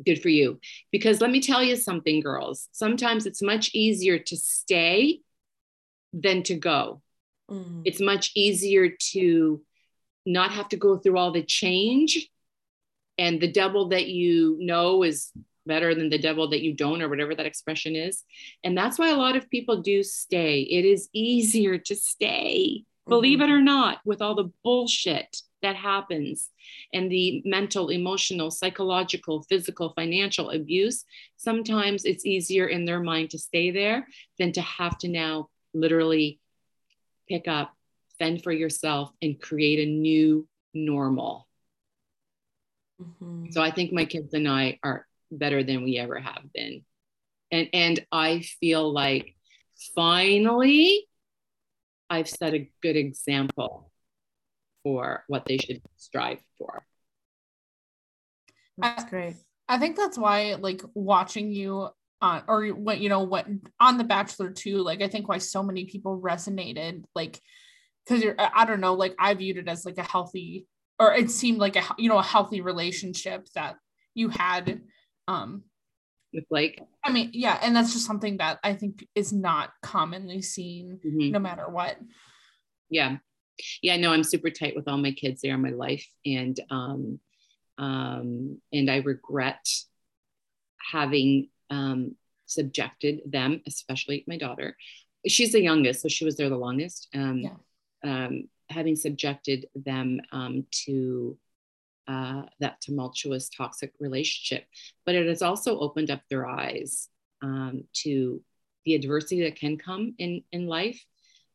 good 0.05 0.21
for 0.21 0.29
you. 0.29 0.59
Because 0.91 1.21
let 1.21 1.31
me 1.31 1.41
tell 1.41 1.63
you 1.63 1.75
something, 1.75 2.19
girls, 2.19 2.67
sometimes 2.71 3.25
it's 3.25 3.41
much 3.41 3.71
easier 3.73 4.19
to 4.19 4.37
stay 4.37 5.21
than 6.13 6.43
to 6.43 6.55
go. 6.55 7.01
Mm. 7.49 7.83
It's 7.85 8.01
much 8.01 8.31
easier 8.35 8.89
to 9.11 9.61
not 10.25 10.51
have 10.51 10.69
to 10.69 10.77
go 10.77 10.97
through 10.97 11.17
all 11.17 11.31
the 11.31 11.43
change. 11.43 12.29
And 13.17 13.39
the 13.39 13.51
devil 13.51 13.89
that 13.89 14.07
you 14.07 14.57
know 14.59 15.03
is 15.03 15.31
better 15.65 15.95
than 15.95 16.09
the 16.09 16.17
devil 16.17 16.49
that 16.49 16.61
you 16.61 16.73
don't, 16.73 17.01
or 17.01 17.09
whatever 17.09 17.35
that 17.35 17.45
expression 17.45 17.95
is. 17.95 18.23
And 18.63 18.77
that's 18.77 18.99
why 18.99 19.09
a 19.09 19.17
lot 19.17 19.35
of 19.35 19.49
people 19.49 19.81
do 19.81 20.03
stay. 20.03 20.61
It 20.61 20.85
is 20.85 21.09
easier 21.13 21.77
to 21.77 21.95
stay, 21.95 22.83
mm-hmm. 22.83 23.09
believe 23.09 23.41
it 23.41 23.49
or 23.49 23.61
not, 23.61 23.99
with 24.05 24.21
all 24.21 24.35
the 24.35 24.51
bullshit 24.63 25.37
that 25.61 25.75
happens 25.75 26.51
and 26.93 27.11
the 27.11 27.41
mental, 27.43 27.89
emotional, 27.89 28.51
psychological, 28.51 29.41
physical, 29.43 29.93
financial 29.95 30.51
abuse. 30.51 31.03
Sometimes 31.37 32.05
it's 32.05 32.25
easier 32.25 32.67
in 32.67 32.85
their 32.85 32.99
mind 32.99 33.31
to 33.31 33.39
stay 33.39 33.71
there 33.71 34.07
than 34.37 34.51
to 34.51 34.61
have 34.61 34.97
to 34.99 35.07
now 35.07 35.49
literally 35.73 36.39
pick 37.27 37.47
up, 37.47 37.73
fend 38.19 38.43
for 38.43 38.51
yourself, 38.51 39.11
and 39.21 39.41
create 39.41 39.79
a 39.79 39.91
new 39.91 40.47
normal. 40.73 41.47
Mm-hmm. 43.01 43.47
So 43.51 43.61
I 43.61 43.71
think 43.71 43.91
my 43.91 44.05
kids 44.05 44.33
and 44.33 44.47
I 44.47 44.79
are 44.83 45.07
better 45.31 45.63
than 45.63 45.83
we 45.83 45.97
ever 45.97 46.19
have 46.19 46.43
been. 46.53 46.83
And 47.51 47.69
and 47.73 48.05
I 48.11 48.41
feel 48.59 48.91
like 48.91 49.35
finally 49.95 51.07
I've 52.09 52.29
set 52.29 52.53
a 52.53 52.69
good 52.81 52.95
example 52.95 53.91
for 54.83 55.23
what 55.27 55.45
they 55.45 55.57
should 55.57 55.81
strive 55.97 56.39
for. 56.57 56.85
That's 58.77 59.05
great. 59.05 59.35
I 59.67 59.79
think 59.79 59.95
that's 59.95 60.17
why 60.17 60.55
like 60.59 60.81
watching 60.93 61.51
you 61.51 61.89
on 62.21 62.43
or 62.47 62.67
what 62.67 62.99
you 62.99 63.09
know 63.09 63.23
what 63.23 63.47
on 63.79 63.97
the 63.97 64.03
bachelor 64.03 64.49
too 64.49 64.77
like 64.77 65.01
i 65.01 65.07
think 65.07 65.27
why 65.27 65.37
so 65.37 65.61
many 65.61 65.85
people 65.85 66.19
resonated 66.19 67.03
like 67.13 67.41
because 68.05 68.23
you're 68.23 68.35
i 68.37 68.65
don't 68.65 68.79
know 68.79 68.93
like 68.93 69.13
i 69.19 69.33
viewed 69.33 69.57
it 69.57 69.67
as 69.67 69.85
like 69.85 69.97
a 69.97 70.03
healthy 70.03 70.65
or 70.97 71.13
it 71.13 71.29
seemed 71.29 71.57
like 71.57 71.75
a 71.75 71.83
you 71.97 72.07
know 72.07 72.17
a 72.17 72.23
healthy 72.23 72.61
relationship 72.61 73.45
that 73.53 73.75
you 74.13 74.29
had 74.29 74.81
um 75.27 75.63
with 76.33 76.45
like 76.49 76.81
i 77.03 77.11
mean 77.11 77.29
yeah 77.33 77.59
and 77.61 77.75
that's 77.75 77.93
just 77.93 78.05
something 78.05 78.37
that 78.37 78.59
i 78.63 78.73
think 78.73 79.07
is 79.15 79.31
not 79.31 79.71
commonly 79.81 80.41
seen 80.41 80.99
mm-hmm. 81.05 81.31
no 81.31 81.39
matter 81.39 81.67
what 81.69 81.97
yeah 82.89 83.17
yeah 83.81 83.95
no 83.95 84.11
i'm 84.11 84.23
super 84.23 84.49
tight 84.49 84.75
with 84.75 84.87
all 84.87 84.97
my 84.97 85.11
kids 85.11 85.41
they 85.41 85.49
are 85.49 85.57
my 85.57 85.69
life 85.69 86.07
and 86.25 86.59
um 86.69 87.19
um 87.77 88.59
and 88.73 88.89
i 88.91 88.97
regret 88.97 89.65
having 90.91 91.49
um, 91.69 92.15
subjected 92.45 93.21
them, 93.25 93.61
especially 93.67 94.23
my 94.27 94.37
daughter. 94.37 94.77
She's 95.27 95.51
the 95.51 95.61
youngest, 95.61 96.01
so 96.01 96.07
she 96.07 96.25
was 96.25 96.37
there 96.37 96.49
the 96.49 96.57
longest. 96.57 97.07
Um, 97.13 97.39
yeah. 97.39 97.55
um, 98.03 98.49
having 98.69 98.95
subjected 98.95 99.67
them 99.75 100.21
um, 100.31 100.65
to 100.85 101.37
uh, 102.07 102.43
that 102.59 102.81
tumultuous, 102.81 103.49
toxic 103.49 103.93
relationship, 103.99 104.65
but 105.05 105.15
it 105.15 105.27
has 105.27 105.41
also 105.41 105.79
opened 105.79 106.11
up 106.11 106.21
their 106.29 106.45
eyes 106.45 107.09
um, 107.41 107.83
to 107.93 108.41
the 108.85 108.95
adversity 108.95 109.43
that 109.43 109.55
can 109.55 109.77
come 109.77 110.13
in 110.17 110.43
in 110.51 110.67
life. 110.67 111.03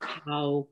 How, 0.01 0.69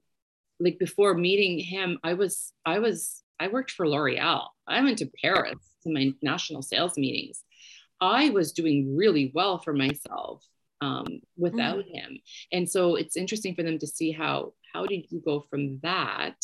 like 0.59 0.79
before 0.79 1.15
meeting 1.15 1.59
him, 1.59 1.99
I 2.03 2.15
was 2.15 2.53
I 2.65 2.79
was 2.79 3.23
I 3.39 3.49
worked 3.49 3.71
for 3.71 3.89
L'Oreal. 3.89 4.49
I 4.67 4.83
went 4.83 4.99
to 4.99 5.11
Paris 5.23 5.59
to 5.85 5.93
my 5.93 6.13
national 6.23 6.63
sales 6.63 6.97
meetings. 6.97 7.45
I 8.01 8.31
was 8.31 8.53
doing 8.53 8.97
really 8.97 9.31
well 9.35 9.59
for 9.59 9.73
myself 9.73 10.45
um, 10.81 11.21
without 11.37 11.85
mm. 11.85 11.95
him. 11.95 12.19
And 12.53 12.69
so 12.69 12.95
it's 12.95 13.17
interesting 13.17 13.55
for 13.55 13.63
them 13.63 13.79
to 13.79 13.87
see 13.87 14.13
how 14.13 14.55
how 14.73 14.87
did 14.87 15.11
you 15.11 15.21
go 15.25 15.41
from 15.49 15.79
that 15.81 16.37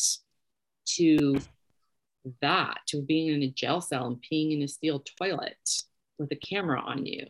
to 0.95 1.37
that 2.41 2.79
to 2.87 3.01
being 3.01 3.33
in 3.33 3.43
a 3.43 3.51
jail 3.51 3.81
cell 3.81 4.07
and 4.07 4.17
peeing 4.17 4.53
in 4.53 4.61
a 4.63 4.67
steel 4.67 5.03
toilet 5.19 5.57
with 6.17 6.31
a 6.31 6.35
camera 6.35 6.79
on 6.79 7.05
you. 7.05 7.25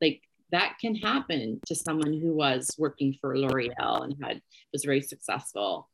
Like 0.00 0.22
that 0.52 0.76
can 0.80 0.94
happen 0.94 1.60
to 1.66 1.74
someone 1.74 2.12
who 2.12 2.34
was 2.34 2.74
working 2.78 3.16
for 3.20 3.36
L'Oreal 3.36 4.04
and 4.04 4.16
had 4.22 4.40
was 4.72 4.84
very 4.84 5.02
successful. 5.02 5.88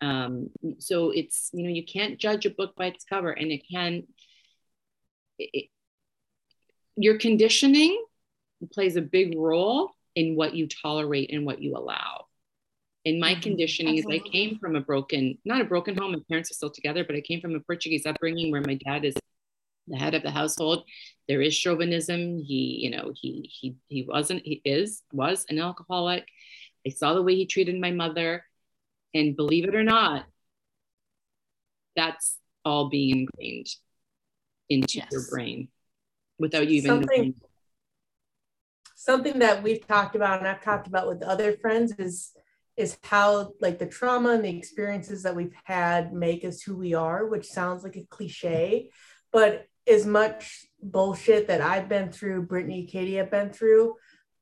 Um, 0.00 0.50
so 0.78 1.10
it's 1.10 1.50
you 1.52 1.64
know 1.64 1.70
you 1.70 1.84
can't 1.84 2.18
judge 2.18 2.46
a 2.46 2.50
book 2.50 2.74
by 2.76 2.86
its 2.86 3.04
cover, 3.04 3.30
and 3.30 3.50
it 3.50 3.62
can 3.70 4.04
it, 5.38 5.70
your 6.96 7.18
conditioning 7.18 8.02
plays 8.72 8.96
a 8.96 9.02
big 9.02 9.36
role 9.36 9.90
in 10.14 10.34
what 10.34 10.54
you 10.54 10.66
tolerate 10.66 11.32
and 11.32 11.44
what 11.44 11.62
you 11.62 11.76
allow. 11.76 12.25
In 13.06 13.20
my 13.20 13.32
mm-hmm. 13.32 13.40
conditioning 13.40 13.98
Absolutely. 13.98 14.16
is 14.16 14.22
I 14.26 14.30
came 14.30 14.58
from 14.58 14.74
a 14.74 14.80
broken, 14.80 15.38
not 15.44 15.60
a 15.60 15.64
broken 15.64 15.96
home, 15.96 16.10
my 16.10 16.18
parents 16.28 16.50
are 16.50 16.54
still 16.54 16.70
together, 16.70 17.04
but 17.04 17.14
I 17.14 17.20
came 17.20 17.40
from 17.40 17.54
a 17.54 17.60
Portuguese 17.60 18.04
upbringing 18.04 18.50
where 18.50 18.62
my 18.62 18.74
dad 18.74 19.04
is 19.04 19.14
the 19.86 19.96
head 19.96 20.14
of 20.14 20.24
the 20.24 20.30
household. 20.32 20.82
There 21.28 21.40
is 21.40 21.54
chauvinism. 21.54 22.42
He, 22.42 22.80
you 22.82 22.90
know, 22.90 23.12
he 23.14 23.48
he 23.48 23.76
he 23.86 24.02
wasn't, 24.02 24.42
he 24.44 24.60
is, 24.64 25.04
was 25.12 25.46
an 25.48 25.60
alcoholic. 25.60 26.26
I 26.84 26.90
saw 26.90 27.14
the 27.14 27.22
way 27.22 27.36
he 27.36 27.46
treated 27.46 27.80
my 27.80 27.92
mother. 27.92 28.44
And 29.14 29.36
believe 29.36 29.66
it 29.68 29.74
or 29.76 29.84
not, 29.84 30.26
that's 31.94 32.36
all 32.64 32.90
being 32.90 33.20
ingrained 33.20 33.68
into 34.68 34.98
yes. 34.98 35.08
your 35.12 35.22
brain 35.30 35.68
without 36.38 36.68
you 36.68 36.78
even 36.78 36.90
something, 36.90 37.16
knowing. 37.16 37.34
Something 38.96 39.38
that 39.38 39.62
we've 39.62 39.86
talked 39.86 40.16
about 40.16 40.40
and 40.40 40.48
I've 40.48 40.62
talked 40.62 40.88
about 40.88 41.06
with 41.06 41.22
other 41.22 41.56
friends 41.56 41.94
is 41.98 42.35
is 42.76 42.98
how 43.02 43.52
like 43.60 43.78
the 43.78 43.86
trauma 43.86 44.30
and 44.30 44.44
the 44.44 44.56
experiences 44.56 45.22
that 45.22 45.34
we've 45.34 45.54
had 45.64 46.12
make 46.12 46.44
us 46.44 46.62
who 46.62 46.76
we 46.76 46.94
are, 46.94 47.26
which 47.26 47.46
sounds 47.46 47.82
like 47.82 47.96
a 47.96 48.06
cliche, 48.10 48.90
but 49.32 49.66
as 49.86 50.04
much 50.04 50.66
bullshit 50.82 51.48
that 51.48 51.60
I've 51.60 51.88
been 51.88 52.10
through, 52.10 52.46
Brittany, 52.46 52.86
Katie 52.86 53.14
have 53.14 53.30
been 53.30 53.50
through, 53.50 53.94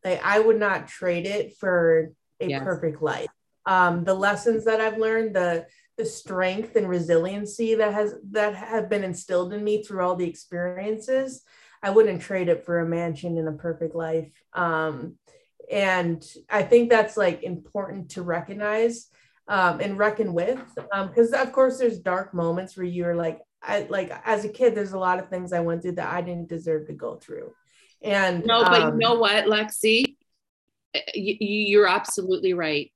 like 0.04 0.20
I 0.24 0.40
would 0.40 0.58
not 0.58 0.88
trade 0.88 1.26
it 1.26 1.56
for 1.58 2.10
a 2.40 2.48
yes. 2.48 2.62
perfect 2.62 3.02
life. 3.02 3.28
Um, 3.66 4.04
the 4.04 4.14
lessons 4.14 4.64
that 4.64 4.80
I've 4.80 4.98
learned, 4.98 5.36
the 5.36 5.66
the 5.96 6.04
strength 6.04 6.74
and 6.74 6.88
resiliency 6.88 7.76
that 7.76 7.94
has 7.94 8.16
that 8.32 8.54
have 8.56 8.90
been 8.90 9.04
instilled 9.04 9.52
in 9.52 9.62
me 9.62 9.82
through 9.84 10.04
all 10.04 10.16
the 10.16 10.28
experiences 10.28 11.44
I 11.84 11.90
wouldn't 11.90 12.22
trade 12.22 12.48
it 12.48 12.64
for 12.64 12.80
a 12.80 12.88
mansion 12.88 13.36
in 13.36 13.46
a 13.46 13.52
perfect 13.52 13.94
life. 13.94 14.32
Um, 14.54 15.18
and 15.70 16.24
I 16.50 16.62
think 16.62 16.90
that's 16.90 17.16
like 17.16 17.42
important 17.42 18.10
to 18.10 18.22
recognize 18.22 19.08
um, 19.48 19.80
and 19.80 19.98
reckon 19.98 20.32
with, 20.32 20.60
because 20.74 21.32
um, 21.32 21.40
of 21.40 21.52
course 21.52 21.78
there's 21.78 21.98
dark 21.98 22.32
moments 22.34 22.76
where 22.76 22.86
you're 22.86 23.14
like, 23.14 23.40
I 23.62 23.86
like 23.88 24.12
as 24.24 24.44
a 24.44 24.48
kid, 24.48 24.74
there's 24.74 24.92
a 24.92 24.98
lot 24.98 25.18
of 25.18 25.28
things 25.28 25.52
I 25.52 25.60
went 25.60 25.82
through 25.82 25.92
that 25.92 26.12
I 26.12 26.20
didn't 26.20 26.48
deserve 26.48 26.86
to 26.86 26.92
go 26.92 27.16
through. 27.16 27.52
And 28.02 28.44
no, 28.44 28.64
but 28.64 28.80
you 28.80 28.88
um, 28.88 28.98
know 28.98 29.14
what, 29.14 29.46
Lexi, 29.46 30.16
you, 31.14 31.36
you're 31.40 31.88
absolutely 31.88 32.52
right 32.52 32.92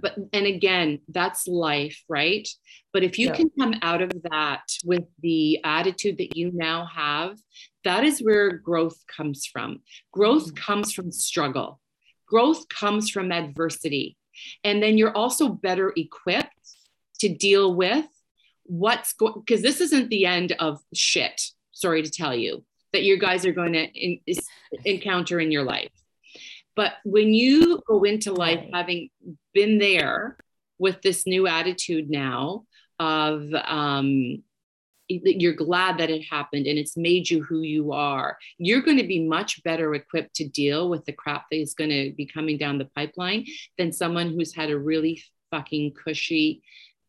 but 0.00 0.16
and 0.32 0.46
again 0.46 1.00
that's 1.08 1.46
life 1.46 2.02
right? 2.08 2.48
But 2.92 3.04
if 3.04 3.18
you 3.18 3.28
yeah. 3.28 3.34
can 3.34 3.50
come 3.58 3.74
out 3.82 4.02
of 4.02 4.12
that 4.30 4.62
with 4.84 5.04
the 5.22 5.60
attitude 5.64 6.18
that 6.18 6.36
you 6.36 6.50
now 6.52 6.86
have 6.86 7.38
that 7.84 8.04
is 8.04 8.20
where 8.20 8.52
growth 8.52 9.02
comes 9.06 9.46
from. 9.46 9.80
Growth 10.12 10.46
mm-hmm. 10.46 10.56
comes 10.56 10.92
from 10.92 11.10
struggle. 11.10 11.80
Growth 12.26 12.68
comes 12.68 13.08
from 13.08 13.32
adversity. 13.32 14.16
And 14.62 14.82
then 14.82 14.98
you're 14.98 15.16
also 15.16 15.48
better 15.48 15.92
equipped 15.96 16.52
to 17.20 17.28
deal 17.28 17.74
with 17.74 18.06
what's 18.64 19.14
going 19.14 19.34
because 19.44 19.62
this 19.62 19.80
isn't 19.80 20.10
the 20.10 20.26
end 20.26 20.52
of 20.58 20.78
shit 20.92 21.40
sorry 21.78 22.02
to 22.02 22.10
tell 22.10 22.34
you 22.34 22.64
that 22.92 23.02
you 23.02 23.18
guys 23.18 23.46
are 23.46 23.52
going 23.52 23.72
to 23.72 23.84
in, 23.84 24.18
encounter 24.84 25.40
in 25.40 25.52
your 25.52 25.64
life. 25.64 25.90
But 26.74 26.94
when 27.04 27.34
you 27.34 27.82
go 27.88 28.04
into 28.04 28.32
life 28.32 28.64
having 28.72 29.10
been 29.58 29.78
there 29.78 30.36
with 30.78 31.02
this 31.02 31.26
new 31.26 31.48
attitude 31.48 32.08
now 32.08 32.62
of 33.00 33.42
um, 33.64 34.40
you're 35.08 35.54
glad 35.54 35.98
that 35.98 36.10
it 36.10 36.22
happened 36.22 36.66
and 36.68 36.78
it's 36.78 36.96
made 36.96 37.28
you 37.28 37.42
who 37.42 37.62
you 37.62 37.92
are 37.92 38.38
you're 38.58 38.82
going 38.82 38.98
to 38.98 39.06
be 39.06 39.26
much 39.26 39.60
better 39.64 39.94
equipped 39.94 40.34
to 40.36 40.46
deal 40.46 40.88
with 40.88 41.04
the 41.06 41.12
crap 41.12 41.46
that 41.50 41.58
is 41.58 41.74
going 41.74 41.90
to 41.90 42.12
be 42.16 42.24
coming 42.24 42.56
down 42.56 42.78
the 42.78 42.90
pipeline 42.94 43.44
than 43.78 43.92
someone 43.92 44.28
who's 44.30 44.54
had 44.54 44.70
a 44.70 44.78
really 44.78 45.20
fucking 45.50 45.92
cushy 45.92 46.62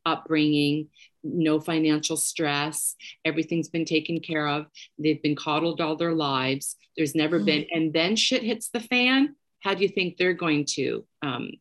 upbringing 0.05 0.87
no 1.23 1.59
financial 1.59 2.17
stress 2.17 2.95
everything's 3.25 3.69
been 3.69 3.85
taken 3.85 4.19
care 4.21 4.47
of 4.47 4.65
they've 4.97 5.21
been 5.21 5.35
coddled 5.35 5.81
all 5.81 5.97
their 5.97 6.15
lives 6.15 6.77
there's 6.97 7.13
never 7.13 7.35
mm-hmm. 7.35 7.45
been 7.45 7.65
and 7.71 7.93
then 7.93 8.15
shit 8.15 8.41
hits 8.41 8.69
the 8.69 8.79
fan 8.79 9.35
how 9.59 9.75
do 9.75 9.83
you 9.83 9.89
think 9.89 10.15
they're 10.17 10.33
going 10.33 10.65
to 10.65 11.05
um, 11.21 11.51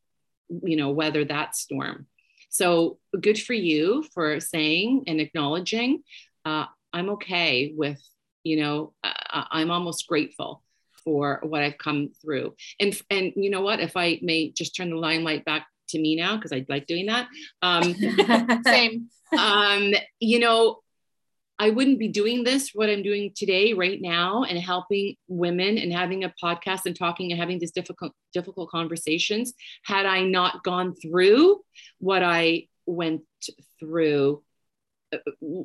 you 0.62 0.76
know 0.76 0.90
weather 0.90 1.24
that 1.24 1.54
storm 1.54 2.06
so 2.50 2.98
good 3.20 3.38
for 3.40 3.52
you 3.52 4.04
for 4.14 4.40
saying 4.40 5.04
and 5.06 5.20
acknowledging 5.20 6.02
uh, 6.44 6.66
I'm 6.92 7.10
okay 7.10 7.72
with, 7.76 8.00
you 8.42 8.60
know, 8.60 8.92
uh, 9.04 9.44
I'm 9.50 9.70
almost 9.70 10.06
grateful 10.06 10.62
for 11.04 11.40
what 11.42 11.62
I've 11.62 11.78
come 11.78 12.10
through. 12.22 12.54
And 12.80 12.98
and 13.10 13.32
you 13.36 13.50
know 13.50 13.60
what? 13.60 13.80
If 13.80 13.96
I 13.96 14.18
may 14.22 14.50
just 14.50 14.74
turn 14.74 14.90
the 14.90 14.96
limelight 14.96 15.44
back 15.44 15.66
to 15.90 15.98
me 15.98 16.16
now, 16.16 16.36
because 16.36 16.52
I 16.52 16.64
like 16.68 16.86
doing 16.86 17.06
that. 17.06 17.28
Um, 17.62 17.94
Same. 18.64 19.08
um, 19.36 19.92
you 20.20 20.38
know, 20.38 20.80
I 21.58 21.70
wouldn't 21.70 21.98
be 21.98 22.08
doing 22.08 22.44
this, 22.44 22.70
what 22.72 22.88
I'm 22.88 23.02
doing 23.02 23.32
today, 23.34 23.72
right 23.72 24.00
now, 24.00 24.44
and 24.44 24.58
helping 24.58 25.16
women 25.26 25.76
and 25.76 25.92
having 25.92 26.22
a 26.22 26.32
podcast 26.42 26.86
and 26.86 26.94
talking 26.94 27.32
and 27.32 27.40
having 27.40 27.58
these 27.58 27.72
difficult, 27.72 28.12
difficult 28.32 28.70
conversations 28.70 29.54
had 29.82 30.06
I 30.06 30.22
not 30.22 30.62
gone 30.62 30.94
through 30.94 31.60
what 31.98 32.22
I 32.22 32.68
went 32.86 33.22
through 33.80 34.42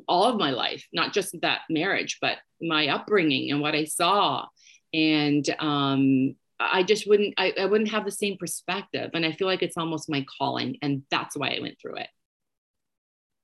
all 0.08 0.24
of 0.24 0.38
my 0.38 0.50
life, 0.50 0.86
not 0.92 1.12
just 1.12 1.40
that 1.42 1.60
marriage, 1.70 2.18
but 2.20 2.38
my 2.60 2.88
upbringing 2.88 3.52
and 3.52 3.60
what 3.60 3.74
I 3.74 3.84
saw. 3.84 4.46
And 4.92 5.48
um, 5.58 6.34
I 6.58 6.82
just 6.82 7.08
wouldn't, 7.08 7.34
I, 7.36 7.52
I 7.60 7.66
wouldn't 7.66 7.90
have 7.90 8.04
the 8.04 8.10
same 8.10 8.36
perspective. 8.36 9.10
And 9.14 9.24
I 9.24 9.32
feel 9.32 9.46
like 9.46 9.62
it's 9.62 9.76
almost 9.76 10.08
my 10.08 10.24
calling. 10.38 10.78
And 10.82 11.02
that's 11.10 11.36
why 11.36 11.50
I 11.50 11.60
went 11.60 11.78
through 11.80 11.96
it. 11.96 12.08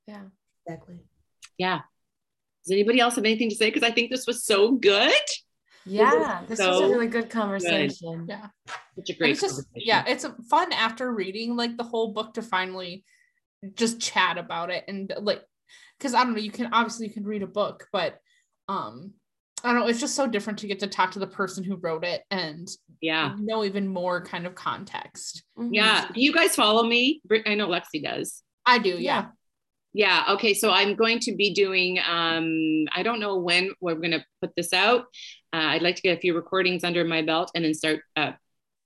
Yeah, 0.07 0.23
exactly. 0.67 0.97
Yeah. 1.59 1.81
Does 2.65 2.73
anybody 2.73 3.01
else 3.01 3.17
have 3.17 3.25
anything 3.25 3.49
to 3.51 3.57
say? 3.57 3.69
Because 3.71 3.83
I 3.83 3.91
think 3.91 4.11
this 4.11 4.27
was 4.27 4.45
so 4.45 4.73
good. 4.73 5.13
Yeah, 5.87 6.43
this 6.47 6.59
so 6.59 6.71
was 6.71 6.81
a 6.81 6.89
really 6.89 7.07
good 7.07 7.31
conversation. 7.31 8.27
Good. 8.27 8.29
Yeah. 8.29 8.47
Such 8.97 9.11
a 9.11 9.19
great 9.19 9.31
it's 9.31 9.41
just, 9.41 9.65
Yeah, 9.75 10.05
it's 10.07 10.27
fun 10.49 10.73
after 10.73 11.13
reading 11.13 11.57
like 11.57 11.77
the 11.77 11.85
whole 11.85 12.13
book 12.13 12.35
to 12.35 12.43
finally 12.43 13.05
just 13.75 14.01
chat 14.01 14.39
about 14.39 14.71
it 14.71 14.85
and 14.89 15.13
like 15.21 15.43
because 15.99 16.15
I 16.15 16.23
don't 16.25 16.35
know, 16.35 16.41
you 16.41 16.51
can 16.51 16.73
obviously 16.73 17.07
you 17.07 17.13
can 17.13 17.25
read 17.25 17.43
a 17.43 17.47
book, 17.47 17.87
but 17.93 18.19
um 18.69 19.13
I 19.63 19.73
don't 19.73 19.81
know, 19.81 19.89
it's 19.89 20.01
just 20.01 20.15
so 20.15 20.27
different 20.27 20.61
to 20.61 20.67
get 20.67 20.81
to 20.81 20.87
talk 20.87 21.13
to 21.13 21.19
the 21.19 21.27
person 21.27 21.65
who 21.65 21.77
wrote 21.77 22.05
it 22.05 22.23
and 22.31 22.69
yeah, 23.01 23.35
know 23.39 23.65
even 23.65 23.89
more 23.89 24.23
kind 24.25 24.47
of 24.47 24.55
context. 24.55 25.45
Mm-hmm. 25.59 25.75
Yeah. 25.75 26.07
Do 26.13 26.21
you 26.21 26.33
guys 26.33 26.55
follow 26.55 26.83
me? 26.83 27.21
I 27.47 27.55
know 27.55 27.69
Lexi 27.69 28.03
does. 28.03 28.43
I 28.65 28.79
do, 28.79 28.91
yeah. 28.91 28.99
Yeah. 29.01 29.27
Yeah, 29.93 30.25
okay. 30.31 30.55
So 30.55 30.71
I'm 30.71 30.95
going 30.95 31.19
to 31.21 31.35
be 31.35 31.53
doing, 31.53 31.99
um, 31.99 32.87
I 32.93 33.03
don't 33.03 33.19
know 33.19 33.39
when 33.39 33.73
we're 33.81 33.97
going 33.97 34.13
to 34.13 34.25
put 34.41 34.55
this 34.57 34.73
out. 34.73 35.01
Uh, 35.53 35.75
I'd 35.75 35.83
like 35.83 35.97
to 35.97 36.03
get 36.03 36.17
a 36.17 36.21
few 36.21 36.35
recordings 36.35 36.85
under 36.85 37.05
my 37.05 37.23
belt 37.23 37.51
and 37.55 37.65
then 37.65 37.75
start 37.75 38.01
uh, 38.15 38.33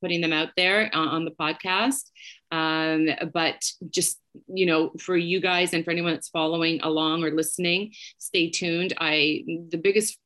putting 0.00 0.22
them 0.22 0.32
out 0.32 0.48
there 0.56 0.90
uh, 0.94 0.98
on 0.98 1.26
the 1.26 1.30
podcast. 1.32 2.10
Um, 2.50 3.08
but 3.34 3.62
just, 3.90 4.18
you 4.48 4.64
know, 4.64 4.92
for 4.98 5.16
you 5.16 5.40
guys 5.40 5.74
and 5.74 5.84
for 5.84 5.90
anyone 5.90 6.12
that's 6.12 6.30
following 6.30 6.80
along 6.82 7.22
or 7.22 7.32
listening, 7.32 7.92
stay 8.18 8.48
tuned. 8.48 8.94
I, 8.98 9.44
the 9.68 9.78
biggest 9.78 10.18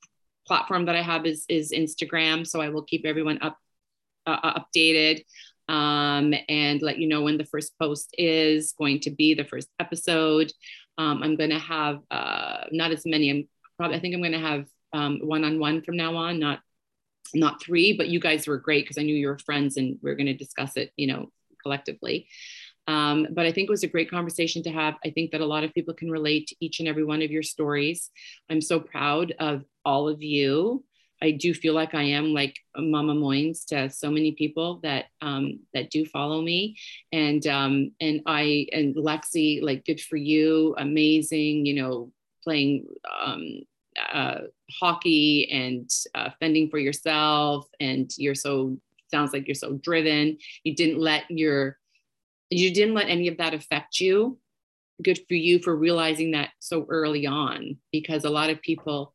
platform 0.47 0.87
that 0.87 0.95
I 0.95 1.03
have 1.03 1.27
is, 1.27 1.45
is 1.49 1.73
Instagram. 1.73 2.47
So 2.47 2.61
I 2.61 2.69
will 2.69 2.85
keep 2.85 3.05
everyone 3.05 3.39
up, 3.43 3.57
uh, 4.27 4.61
updated 4.61 5.25
um, 5.69 6.35
and 6.49 6.82
let 6.82 6.99
you 6.99 7.09
know 7.09 7.23
when 7.23 7.39
the 7.39 7.45
first 7.45 7.78
post 7.78 8.15
is 8.16 8.73
going 8.73 9.01
to 9.01 9.11
be 9.11 9.35
the 9.35 9.45
first 9.45 9.69
episode. 9.78 10.53
Um, 10.97 11.23
I'm 11.23 11.36
going 11.36 11.51
to 11.51 11.59
have 11.59 12.01
uh, 12.11 12.65
not 12.73 12.90
as 12.90 13.05
many. 13.05 13.31
I'm 13.31 13.49
probably, 13.77 13.97
I 13.97 14.01
think 14.01 14.15
I'm 14.15 14.23
going 14.23 14.32
to 14.32 14.39
have 14.39 14.66
um, 14.93 15.20
one-on-one 15.23 15.82
from 15.82 15.97
now 15.97 16.16
on, 16.16 16.39
not 16.39 16.61
not 17.35 17.62
three, 17.62 17.93
but 17.93 18.09
you 18.09 18.20
guys 18.20 18.47
were 18.47 18.57
great 18.57 18.85
because 18.85 18.97
I 18.97 19.03
knew 19.03 19.15
you 19.15 19.28
were 19.28 19.39
friends 19.39 19.77
and 19.77 19.99
we 20.03 20.11
are 20.11 20.15
going 20.15 20.27
to 20.27 20.35
discuss 20.35 20.78
it, 20.78 20.93
you 20.97 21.07
know, 21.07 21.31
collectively. 21.62 22.27
Um, 22.86 23.27
but 23.31 23.45
I 23.45 23.53
think 23.53 23.69
it 23.69 23.70
was 23.70 23.82
a 23.82 23.89
great 23.89 24.11
conversation 24.11 24.62
to 24.62 24.70
have. 24.70 24.95
I 25.05 25.11
think 25.11 25.32
that 25.32 25.43
a 25.43 25.47
lot 25.47 25.62
of 25.62 25.74
people 25.74 25.93
can 25.93 26.11
relate 26.11 26.47
to 26.47 26.57
each 26.59 26.81
and 26.81 26.89
every 26.89 27.05
one 27.05 27.20
of 27.20 27.31
your 27.31 27.43
stories. 27.43 28.11
I'm 28.49 28.62
so 28.62 28.81
proud 28.81 29.35
of 29.39 29.65
all 29.85 30.09
of 30.09 30.23
you. 30.23 30.85
I 31.20 31.32
do 31.32 31.53
feel 31.53 31.74
like 31.74 31.95
I 31.95 32.03
am 32.03 32.32
like 32.32 32.59
Mama 32.77 33.15
Moynes 33.15 33.65
to 33.66 33.90
so 33.90 34.11
many 34.11 34.32
people 34.32 34.81
that 34.82 35.07
um, 35.20 35.61
that 35.74 35.90
do 35.90 36.05
follow 36.07 36.40
me, 36.40 36.77
and 37.12 37.45
um, 37.47 37.93
and 38.01 38.23
I 38.27 38.69
and 38.73 38.95
Lexi, 38.95 39.62
like 39.62 39.85
good 39.85 40.01
for 40.01 40.16
you, 40.16 40.74
amazing, 40.78 41.66
you 41.66 41.74
know, 41.74 42.12
playing 42.45 42.86
um, 43.20 43.61
uh, 44.12 44.39
hockey 44.70 45.49
and 45.51 45.90
uh, 46.15 46.31
fending 46.39 46.70
for 46.70 46.78
yourself, 46.78 47.66
and 47.81 48.11
you're 48.16 48.36
so 48.36 48.78
sounds 49.11 49.32
like 49.32 49.49
you're 49.49 49.55
so 49.55 49.74
driven. 49.74 50.39
You 50.62 50.74
didn't 50.74 51.01
let 51.01 51.24
your 51.31 51.78
you 52.51 52.73
didn't 52.73 52.95
let 52.95 53.09
any 53.09 53.28
of 53.28 53.39
that 53.39 53.55
affect 53.55 54.01
you. 54.01 54.39
Good 55.03 55.20
for 55.28 55.35
you 55.35 55.59
for 55.59 55.77
realizing 55.77 56.32
that 56.32 56.51
so 56.59 56.86
early 56.89 57.27
on 57.27 57.77
because 57.93 58.24
a 58.24 58.31
lot 58.31 58.51
of 58.51 58.62
people 58.62 59.15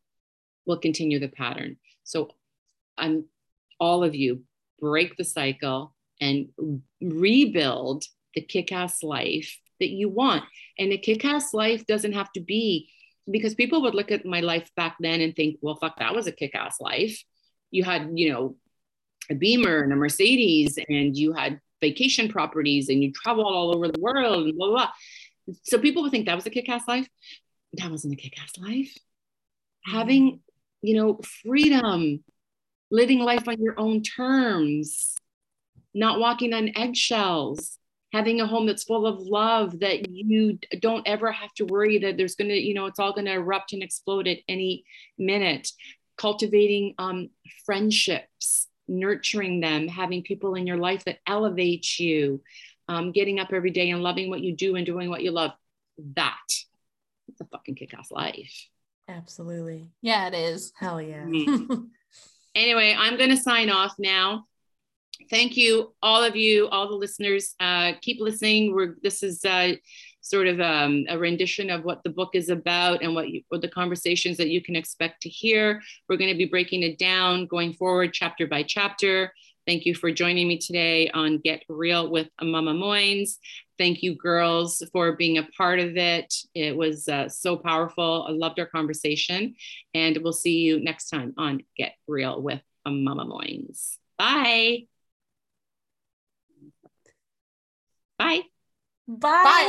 will 0.65 0.77
continue 0.77 1.19
the 1.19 1.27
pattern 1.27 1.77
so 2.03 2.30
i'm 2.97 3.25
all 3.80 4.03
of 4.03 4.15
you 4.15 4.43
break 4.80 5.15
the 5.17 5.23
cycle 5.23 5.95
and 6.21 6.49
rebuild 7.01 8.03
the 8.35 8.41
kick-ass 8.41 9.03
life 9.03 9.59
that 9.80 9.89
you 9.89 10.09
want 10.09 10.43
and 10.77 10.91
a 10.91 10.97
kick-ass 10.97 11.53
life 11.53 11.85
doesn't 11.85 12.13
have 12.13 12.31
to 12.31 12.39
be 12.39 12.89
because 13.31 13.55
people 13.55 13.81
would 13.81 13.95
look 13.95 14.11
at 14.11 14.25
my 14.25 14.41
life 14.41 14.69
back 14.75 14.95
then 14.99 15.21
and 15.21 15.35
think 15.35 15.57
well 15.61 15.75
fuck 15.75 15.97
that 15.99 16.15
was 16.15 16.27
a 16.27 16.31
kick-ass 16.31 16.80
life 16.80 17.23
you 17.71 17.84
had 17.84 18.11
you 18.13 18.31
know 18.31 18.55
a 19.30 19.35
Beamer 19.35 19.81
and 19.81 19.93
a 19.93 19.95
Mercedes, 19.95 20.77
and 20.89 21.15
you 21.15 21.34
had 21.34 21.59
vacation 21.81 22.30
properties 22.30 22.89
and 22.89 23.03
you 23.03 23.11
traveled 23.11 23.47
all 23.47 23.75
over 23.75 23.88
the 23.88 23.99
world 23.99 24.47
and 24.47 24.57
blah, 24.57 24.67
blah, 24.67 24.75
blah. 25.45 25.55
So 25.63 25.77
people 25.77 26.03
would 26.03 26.11
think 26.11 26.25
that 26.25 26.35
was 26.35 26.45
a 26.45 26.49
kick 26.49 26.69
ass 26.69 26.88
life. 26.88 27.07
That 27.73 27.91
wasn't 27.91 28.13
a 28.13 28.17
kick 28.17 28.39
ass 28.41 28.57
life. 28.57 28.95
Having, 29.85 30.41
you 30.84 30.95
know, 30.95 31.19
freedom, 31.43 32.23
living 32.91 33.19
life 33.19 33.47
on 33.47 33.60
your 33.60 33.80
own 33.80 34.03
terms, 34.03 35.15
not 35.93 36.19
walking 36.19 36.53
on 36.53 36.76
eggshells, 36.76 37.80
having 38.11 38.41
a 38.41 38.45
home 38.45 38.68
that's 38.68 38.84
full 38.84 39.07
of 39.07 39.19
love 39.19 39.80
that 39.80 40.07
you 40.11 40.60
don't 40.80 41.07
ever 41.07 41.31
have 41.31 41.53
to 41.55 41.65
worry 41.65 41.97
that 41.97 42.18
there's 42.18 42.35
going 42.35 42.49
to, 42.49 42.55
you 42.55 42.76
know, 42.76 42.85
it's 42.85 42.99
all 42.99 43.14
going 43.14 43.26
to 43.26 43.34
erupt 43.34 43.73
and 43.73 43.81
explode 43.81 44.27
at 44.27 44.38
any 44.47 44.84
minute. 45.18 45.72
Cultivating 46.18 46.93
um, 46.99 47.31
friendships 47.65 48.68
nurturing 48.88 49.60
them, 49.60 49.88
having 49.88 50.23
people 50.23 50.55
in 50.55 50.68
your 50.68 50.77
life 50.77 51.05
that 51.05 51.19
elevate 51.26 51.99
you, 51.99 52.41
um, 52.88 53.11
getting 53.11 53.39
up 53.39 53.51
every 53.53 53.72
day 53.72 53.89
and 53.89 54.03
loving 54.03 54.30
what 54.30 54.41
you 54.41 54.55
do 54.55 54.76
and 54.76 54.85
doing 54.85 55.10
what 55.10 55.23
you 55.23 55.31
love. 55.31 55.51
That 56.15 56.38
it's 57.27 57.41
a 57.41 57.45
fucking 57.45 57.76
kick 57.76 57.93
ass 57.93 58.11
life. 58.11 58.68
Absolutely. 59.07 59.89
Yeah, 60.01 60.27
it 60.27 60.34
is. 60.34 60.71
Hell 60.80 61.01
yeah. 61.01 61.25
Anyway, 62.55 62.95
I'm 62.95 63.17
going 63.17 63.31
to 63.31 63.38
sign 63.38 63.71
off 63.71 63.95
now. 63.97 64.45
Thank 65.30 65.57
you, 65.57 65.93
all 66.03 66.23
of 66.23 66.35
you, 66.35 66.67
all 66.67 66.88
the 66.88 66.95
listeners. 66.95 67.55
Uh, 67.59 67.93
keep 68.01 68.21
listening. 68.21 68.75
We're 68.75 68.97
this 69.01 69.23
is 69.23 69.43
uh, 69.43 69.73
sort 70.21 70.47
of 70.47 70.59
um, 70.59 71.05
a 71.09 71.17
rendition 71.17 71.69
of 71.69 71.84
what 71.84 72.03
the 72.03 72.09
book 72.09 72.31
is 72.34 72.49
about 72.49 73.01
and 73.01 73.15
what, 73.15 73.30
you, 73.30 73.41
what 73.49 73.61
the 73.61 73.67
conversations 73.67 74.38
that 74.38 74.49
you 74.49 74.61
can 74.61 74.75
expect 74.75 75.21
to 75.23 75.30
hear. 75.30 75.81
We're 76.07 76.17
going 76.17 76.31
to 76.31 76.38
be 76.38 76.45
breaking 76.45 76.84
it 76.84 76.99
down 76.99 77.47
going 77.47 77.73
forward, 77.73 78.13
chapter 78.13 78.45
by 78.45 78.63
chapter. 78.63 79.34
Thank 79.65 79.85
you 79.85 79.95
for 79.95 80.11
joining 80.11 80.48
me 80.48 80.57
today 80.57 81.10
on 81.10 81.40
Get 81.40 81.64
Real 81.69 82.11
with 82.11 82.27
Mama 82.41 82.73
Moynes. 82.73 83.38
Thank 83.77 84.03
you, 84.03 84.15
girls, 84.15 84.84
for 84.91 85.14
being 85.14 85.38
a 85.38 85.48
part 85.57 85.80
of 85.80 85.95
it. 85.95 86.34
It 86.53 86.76
was 86.76 87.07
uh, 87.07 87.30
so 87.30 87.57
powerful. 87.57 88.26
I 88.27 88.34
loved 88.34 88.60
our 88.60 88.65
conversation. 88.65 89.56
And 89.94 90.18
we'll 90.22 90.34
see 90.34 90.60
you 90.60 90.84
next 90.84 91.10
time 91.10 91.34
on 91.38 91.61
Get 91.77 91.94
Real 92.07 92.41
with 92.41 92.61
Mama 92.85 93.26
Moynes. 93.26 93.98
Bye. 94.18 94.88
Bye. 98.19 98.41
Bye. 99.07 99.44
Bye. 99.44 99.60